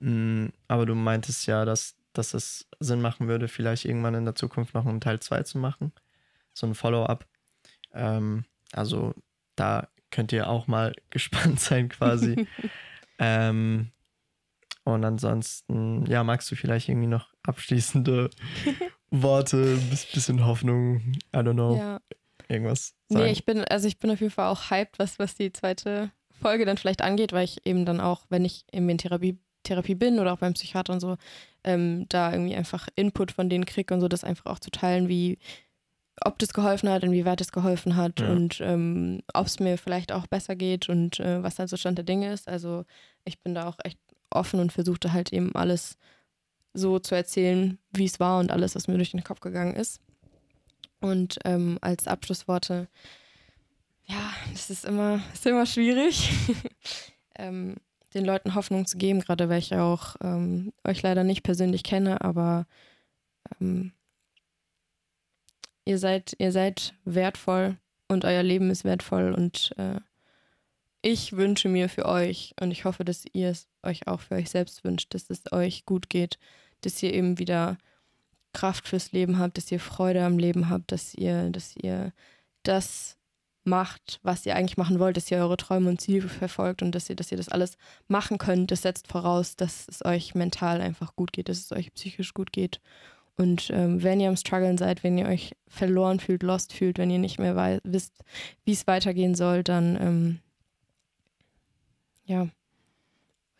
Mm, 0.00 0.46
aber 0.68 0.86
du 0.86 0.94
meintest 0.94 1.46
ja, 1.46 1.64
dass, 1.64 1.96
dass 2.12 2.34
es 2.34 2.66
Sinn 2.80 3.00
machen 3.00 3.28
würde, 3.28 3.48
vielleicht 3.48 3.84
irgendwann 3.84 4.14
in 4.14 4.24
der 4.24 4.34
Zukunft 4.34 4.74
noch 4.74 4.86
einen 4.86 5.00
Teil 5.00 5.20
2 5.20 5.42
zu 5.42 5.58
machen. 5.58 5.92
So 6.54 6.66
ein 6.66 6.74
Follow-up. 6.74 7.26
Ähm, 7.92 8.44
also 8.72 9.14
da 9.60 9.88
könnt 10.10 10.32
ihr 10.32 10.48
auch 10.48 10.66
mal 10.66 10.92
gespannt 11.10 11.60
sein 11.60 11.88
quasi. 11.88 12.46
ähm, 13.18 13.92
und 14.84 15.04
ansonsten, 15.04 16.06
ja, 16.06 16.24
magst 16.24 16.50
du 16.50 16.56
vielleicht 16.56 16.88
irgendwie 16.88 17.06
noch 17.06 17.32
abschließende 17.42 18.30
Worte, 19.10 19.78
ein 19.78 19.90
bisschen 19.90 20.44
Hoffnung, 20.44 21.12
I 21.34 21.38
don't 21.38 21.52
know, 21.52 21.76
ja. 21.76 22.00
irgendwas 22.48 22.94
sagen? 23.08 23.24
Nee, 23.24 23.32
ich 23.32 23.44
bin, 23.44 23.64
also 23.64 23.86
ich 23.86 23.98
bin 23.98 24.10
auf 24.10 24.20
jeden 24.20 24.32
Fall 24.32 24.48
auch 24.48 24.70
hyped, 24.70 24.98
was, 24.98 25.18
was 25.18 25.34
die 25.34 25.52
zweite 25.52 26.10
Folge 26.30 26.64
dann 26.64 26.78
vielleicht 26.78 27.02
angeht, 27.02 27.32
weil 27.32 27.44
ich 27.44 27.66
eben 27.66 27.84
dann 27.84 28.00
auch, 28.00 28.24
wenn 28.30 28.44
ich 28.44 28.64
eben 28.72 28.88
in 28.88 28.98
Therapie, 28.98 29.38
Therapie 29.64 29.94
bin 29.94 30.18
oder 30.18 30.32
auch 30.32 30.38
beim 30.38 30.54
Psychiater 30.54 30.94
und 30.94 31.00
so, 31.00 31.18
ähm, 31.64 32.06
da 32.08 32.32
irgendwie 32.32 32.54
einfach 32.54 32.88
Input 32.94 33.32
von 33.32 33.50
denen 33.50 33.66
kriege 33.66 33.92
und 33.92 34.00
so, 34.00 34.08
das 34.08 34.24
einfach 34.24 34.46
auch 34.46 34.58
zu 34.58 34.70
teilen, 34.70 35.08
wie, 35.08 35.38
ob 36.24 36.38
das 36.38 36.52
geholfen 36.52 36.88
hat, 36.88 37.02
inwieweit 37.02 37.40
es 37.40 37.52
geholfen 37.52 37.96
hat 37.96 38.20
ja. 38.20 38.30
und 38.30 38.60
ähm, 38.60 39.22
ob 39.32 39.46
es 39.46 39.60
mir 39.60 39.78
vielleicht 39.78 40.12
auch 40.12 40.26
besser 40.26 40.56
geht 40.56 40.88
und 40.88 41.20
äh, 41.20 41.42
was 41.42 41.58
halt 41.58 41.68
so 41.68 41.76
Stand 41.76 41.98
der 41.98 42.04
Dinge 42.04 42.32
ist. 42.32 42.48
Also 42.48 42.84
ich 43.24 43.40
bin 43.40 43.54
da 43.54 43.68
auch 43.68 43.78
echt 43.84 43.98
offen 44.30 44.60
und 44.60 44.72
versuchte 44.72 45.12
halt 45.12 45.32
eben 45.32 45.54
alles 45.54 45.96
so 46.72 46.98
zu 46.98 47.14
erzählen, 47.14 47.78
wie 47.92 48.04
es 48.04 48.20
war 48.20 48.38
und 48.38 48.52
alles, 48.52 48.74
was 48.74 48.86
mir 48.86 48.96
durch 48.96 49.10
den 49.10 49.24
Kopf 49.24 49.40
gegangen 49.40 49.74
ist. 49.74 50.00
Und 51.00 51.38
ähm, 51.44 51.78
als 51.80 52.06
Abschlussworte 52.06 52.88
ja, 54.10 54.32
das 54.52 54.70
ist 54.70 54.84
immer, 54.84 55.20
ist 55.32 55.46
immer 55.46 55.66
schwierig, 55.66 56.30
ähm, 57.38 57.76
den 58.14 58.24
Leuten 58.24 58.54
Hoffnung 58.54 58.86
zu 58.86 58.98
geben, 58.98 59.20
gerade 59.20 59.48
weil 59.48 59.60
ich 59.60 59.74
auch 59.74 60.16
ähm, 60.20 60.72
euch 60.84 61.02
leider 61.02 61.22
nicht 61.22 61.42
persönlich 61.42 61.84
kenne, 61.84 62.20
aber 62.22 62.66
ähm, 63.60 63.92
ihr 65.90 65.98
seid, 65.98 66.36
ihr 66.38 66.52
seid 66.52 66.94
wertvoll 67.04 67.76
und 68.08 68.24
euer 68.24 68.44
Leben 68.44 68.70
ist 68.70 68.84
wertvoll 68.84 69.34
und 69.34 69.74
äh, 69.76 70.00
ich 71.02 71.32
wünsche 71.32 71.68
mir 71.68 71.88
für 71.88 72.06
euch 72.06 72.54
und 72.60 72.70
ich 72.70 72.84
hoffe, 72.84 73.04
dass 73.04 73.24
ihr 73.32 73.48
es 73.50 73.66
euch 73.82 74.06
auch 74.06 74.20
für 74.20 74.36
euch 74.36 74.50
selbst 74.50 74.84
wünscht, 74.84 75.12
dass 75.14 75.30
es 75.30 75.50
euch 75.52 75.84
gut 75.86 76.08
geht, 76.08 76.38
dass 76.82 77.02
ihr 77.02 77.12
eben 77.12 77.38
wieder 77.38 77.76
Kraft 78.52 78.86
fürs 78.86 79.10
Leben 79.10 79.38
habt, 79.38 79.56
dass 79.56 79.72
ihr 79.72 79.80
Freude 79.80 80.24
am 80.24 80.38
Leben 80.38 80.70
habt, 80.70 80.92
dass 80.92 81.14
ihr, 81.14 81.50
dass 81.50 81.74
ihr 81.76 82.12
das 82.62 83.16
macht, 83.64 84.20
was 84.22 84.46
ihr 84.46 84.54
eigentlich 84.54 84.76
machen 84.76 85.00
wollt, 85.00 85.16
dass 85.16 85.30
ihr 85.30 85.38
eure 85.38 85.56
Träume 85.56 85.90
und 85.90 86.00
Ziele 86.00 86.28
verfolgt 86.28 86.82
und 86.82 86.94
dass 86.94 87.10
ihr, 87.10 87.16
dass 87.16 87.32
ihr 87.32 87.36
das 87.36 87.48
alles 87.48 87.76
machen 88.06 88.38
könnt, 88.38 88.70
das 88.70 88.82
setzt 88.82 89.08
voraus, 89.08 89.56
dass 89.56 89.88
es 89.88 90.04
euch 90.04 90.34
mental 90.36 90.80
einfach 90.80 91.16
gut 91.16 91.32
geht, 91.32 91.48
dass 91.48 91.58
es 91.58 91.72
euch 91.72 91.92
psychisch 91.94 92.32
gut 92.32 92.52
geht. 92.52 92.80
Und 93.36 93.70
ähm, 93.72 94.02
wenn 94.02 94.20
ihr 94.20 94.28
am 94.28 94.36
Struggeln 94.36 94.76
seid, 94.76 95.02
wenn 95.02 95.16
ihr 95.16 95.26
euch 95.26 95.56
verloren 95.66 96.20
fühlt, 96.20 96.42
lost 96.42 96.72
fühlt, 96.72 96.98
wenn 96.98 97.10
ihr 97.10 97.18
nicht 97.18 97.38
mehr 97.38 97.80
wisst, 97.84 98.12
wie 98.64 98.72
es 98.72 98.86
weitergehen 98.86 99.34
soll, 99.34 99.62
dann 99.62 99.96
ähm, 100.00 100.38
ja, 102.24 102.48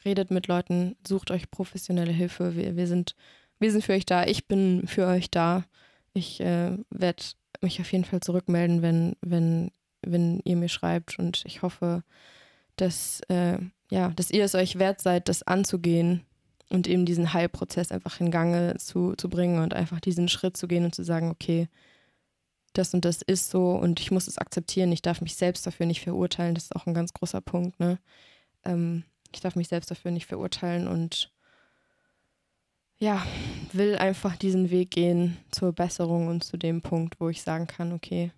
redet 0.05 0.31
mit 0.31 0.47
Leuten, 0.49 0.97
sucht 1.07 1.31
euch 1.31 1.51
professionelle 1.51 2.13
Hilfe. 2.13 2.57
Wir, 2.57 2.77
wir, 2.77 2.87
sind, 2.87 3.15
wir 3.59 3.73
sind 3.73 3.85
für 3.85 3.93
euch 3.93 4.07
da. 4.07 4.25
Ich 4.25 4.47
bin 4.47 4.87
für 4.87 5.07
euch 5.07 5.31
da. 5.31 5.65
Ich 6.13 6.41
äh, 6.41 6.77
werde 6.91 7.23
mich 7.61 7.81
auf 7.81 7.91
jeden 7.93 8.05
Fall 8.05 8.21
zurückmelden, 8.21 8.83
wenn, 8.83 9.17
wenn, 9.23 9.71
wenn 10.03 10.41
ihr 10.45 10.57
mir 10.57 10.69
schreibt. 10.69 11.19
Und 11.19 11.43
ich 11.47 11.63
hoffe, 11.63 12.03
dass, 12.77 13.21
äh, 13.29 13.59
ja, 13.91 14.11
dass 14.11 14.31
ihr 14.31 14.45
es 14.45 14.55
euch 14.55 14.79
wert 14.79 15.01
seid, 15.01 15.29
das 15.29 15.43
anzugehen 15.43 16.27
und 16.71 16.87
eben 16.87 17.05
diesen 17.05 17.33
Heilprozess 17.33 17.93
einfach 17.93 18.21
in 18.21 18.31
Gange 18.31 18.77
zu, 18.79 19.15
zu 19.17 19.29
bringen 19.29 19.63
und 19.63 19.75
einfach 19.75 20.01
diesen 20.01 20.29
Schritt 20.29 20.57
zu 20.57 20.69
gehen 20.69 20.85
und 20.85 20.95
zu 20.95 21.03
sagen, 21.03 21.31
okay, 21.31 21.69
das 22.73 22.95
und 22.95 23.05
das 23.05 23.23
ist 23.23 23.51
so 23.51 23.73
und 23.73 24.01
ich 24.01 24.11
muss 24.11 24.29
es 24.29 24.39
akzeptieren. 24.39 24.93
Ich 24.93 25.03
darf 25.03 25.21
mich 25.21 25.35
selbst 25.35 25.67
dafür 25.67 25.87
nicht 25.87 26.01
verurteilen. 26.01 26.55
Das 26.55 26.65
ist 26.65 26.77
auch 26.77 26.87
ein 26.87 26.95
ganz 26.95 27.13
großer 27.13 27.41
Punkt. 27.41 27.81
Ne? 27.81 27.99
Ähm, 28.65 29.05
ich 29.33 29.41
darf 29.41 29.57
mich 29.57 29.69
selbst 29.69 29.91
dafür 29.91 30.13
nicht 30.13 30.27
verurteilen 30.27 30.87
und 30.87 31.33
ja, 32.99 33.27
will 33.73 33.97
einfach 33.97 34.37
diesen 34.37 34.71
Weg 34.71 34.91
gehen 34.91 35.39
zur 35.51 35.73
Besserung 35.73 36.29
und 36.29 36.45
zu 36.45 36.57
dem 36.57 36.83
Punkt, 36.83 37.19
wo 37.19 37.31
ich 37.31 37.43
sagen 37.43 37.67
kann, 37.67 37.93
okay, 37.93 38.31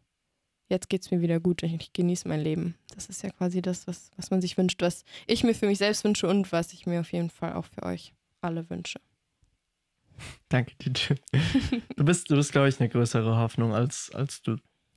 jetzt 0.68 0.88
geht 0.88 1.02
es 1.02 1.10
mir 1.10 1.20
wieder 1.20 1.40
gut, 1.40 1.64
ich 1.64 1.92
genieße 1.92 2.28
mein 2.28 2.40
Leben. 2.40 2.76
Das 2.94 3.06
ist 3.06 3.22
ja 3.22 3.30
quasi 3.30 3.60
das, 3.60 3.86
was, 3.88 4.10
was 4.16 4.30
man 4.30 4.40
sich 4.40 4.56
wünscht, 4.56 4.80
was 4.80 5.04
ich 5.26 5.42
mir 5.42 5.54
für 5.54 5.66
mich 5.66 5.78
selbst 5.78 6.04
wünsche 6.04 6.28
und 6.28 6.52
was 6.52 6.72
ich 6.72 6.86
mir 6.86 7.00
auf 7.00 7.12
jeden 7.12 7.30
Fall 7.30 7.54
auch 7.54 7.66
für 7.66 7.82
euch 7.82 8.14
alle 8.42 8.68
wünsche. 8.68 9.00
Danke 10.48 10.74
dir. 10.78 11.16
Du 11.96 12.04
bist, 12.04 12.30
du 12.30 12.36
bist, 12.36 12.52
glaube 12.52 12.68
ich, 12.68 12.80
eine 12.80 12.88
größere 12.88 13.36
Hoffnung, 13.36 13.74
als, 13.74 14.10
als 14.14 14.42
du 14.42 14.56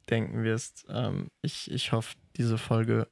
denken 0.09 0.43
wirst. 0.43 0.85
Ähm, 0.89 1.29
ich, 1.41 1.69
ich 1.71 1.91
hoffe, 1.91 2.15
diese 2.35 2.57
Folge 2.57 3.07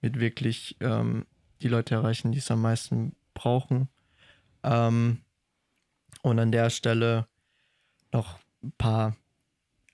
wird 0.00 0.20
wirklich 0.20 0.76
ähm, 0.80 1.26
die 1.62 1.68
Leute 1.68 1.94
erreichen, 1.94 2.32
die 2.32 2.38
es 2.38 2.50
am 2.50 2.62
meisten 2.62 3.16
brauchen. 3.34 3.88
Ähm, 4.62 5.24
und 6.22 6.38
an 6.38 6.52
der 6.52 6.70
Stelle 6.70 7.26
noch 8.12 8.38
ein 8.62 8.72
paar 8.72 9.16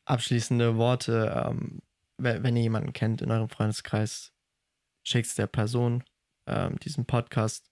abschließende 0.04 0.76
Worte. 0.76 1.44
Ähm, 1.46 1.80
wenn 2.18 2.56
ihr 2.56 2.62
jemanden 2.62 2.92
kennt 2.92 3.22
in 3.22 3.30
eurem 3.30 3.48
Freundeskreis, 3.48 4.32
schickt 5.02 5.28
es 5.28 5.34
der 5.34 5.46
Person 5.46 6.04
ähm, 6.46 6.78
diesen 6.80 7.06
Podcast. 7.06 7.69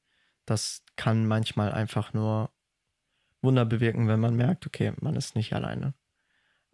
Das 0.49 0.83
kann 0.97 1.27
manchmal 1.27 1.73
einfach 1.73 2.15
nur 2.15 2.51
Wunder 3.43 3.66
bewirken, 3.66 4.09
wenn 4.09 4.19
man 4.19 4.35
merkt, 4.35 4.66
okay, 4.66 4.93
man 5.01 5.15
ist 5.15 5.37
nicht 5.37 5.53
alleine. 5.53 5.93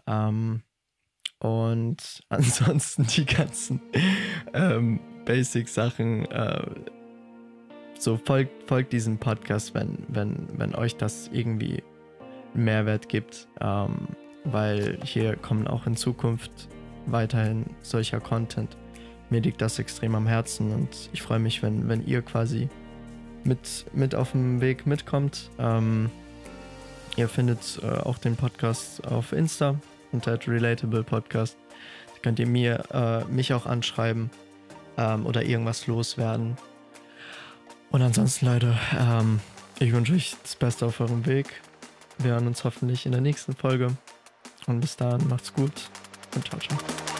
Ähm, 0.07 0.63
und 1.41 2.23
ansonsten 2.29 3.07
die 3.07 3.27
ganzen 3.27 3.81
ähm, 4.53 5.01
Basic-Sachen. 5.25 6.27
Äh, 6.27 6.67
so 7.99 8.17
folgt, 8.17 8.69
folgt 8.69 8.93
diesem 8.93 9.19
Podcast, 9.19 9.75
wenn, 9.75 9.99
wenn, 10.09 10.49
wenn 10.57 10.75
euch 10.75 10.97
das 10.97 11.29
irgendwie 11.33 11.83
Mehrwert 12.55 13.09
gibt. 13.09 13.49
Ähm, 13.61 14.09
weil 14.45 14.99
hier 15.03 15.37
kommen 15.37 15.67
auch 15.67 15.87
in 15.87 15.97
Zukunft 15.97 16.69
weiterhin 17.07 17.67
solcher 17.81 18.21
Content. 18.21 18.77
Mir 19.31 19.41
liegt 19.41 19.61
das 19.61 19.79
extrem 19.79 20.15
am 20.15 20.27
Herzen 20.29 20.73
und 20.73 21.11
ich 21.13 21.23
freue 21.23 21.39
mich, 21.39 21.63
wenn, 21.63 21.89
wenn 21.89 22.07
ihr 22.07 22.23
quasi 22.23 22.69
mit, 23.45 23.87
mit 23.93 24.15
auf 24.15 24.33
dem 24.33 24.61
Weg 24.61 24.87
mitkommt. 24.87 25.51
Ähm, 25.59 26.11
ihr 27.17 27.29
findet 27.29 27.81
äh, 27.83 27.87
auch 27.87 28.19
den 28.19 28.37
Podcast 28.37 29.07
auf 29.07 29.33
Insta 29.33 29.77
unter 30.13 30.39
Relatable 30.47 31.03
Podcast. 31.03 31.57
Da 32.15 32.21
könnt 32.23 32.39
ihr 32.39 32.47
mir, 32.47 32.85
äh, 32.93 33.25
mich 33.33 33.53
auch 33.53 33.67
anschreiben 33.67 34.31
ähm, 34.97 35.27
oder 35.27 35.43
irgendwas 35.43 35.87
loswerden. 35.87 36.57
Und 37.91 38.03
ansonsten, 38.03 38.47
Leute, 38.47 38.79
ähm, 38.99 39.41
ich 39.79 39.93
wünsche 39.93 40.15
euch 40.15 40.37
das 40.43 40.57
Beste 40.57 40.87
auf 40.87 41.01
eurem 41.01 41.27
Weg. 41.27 41.47
Wir 42.19 42.33
hören 42.33 42.47
uns 42.47 42.65
hoffentlich 42.65 43.07
in 43.07 43.13
der 43.13 43.21
nächsten 43.21 43.55
Folge. 43.55 43.97
Und 44.67 44.81
bis 44.81 44.97
dahin, 44.97 45.29
macht's 45.29 45.53
gut 45.53 45.91
und 46.35 46.47
ciao, 46.49 46.59
ciao. 46.59 47.14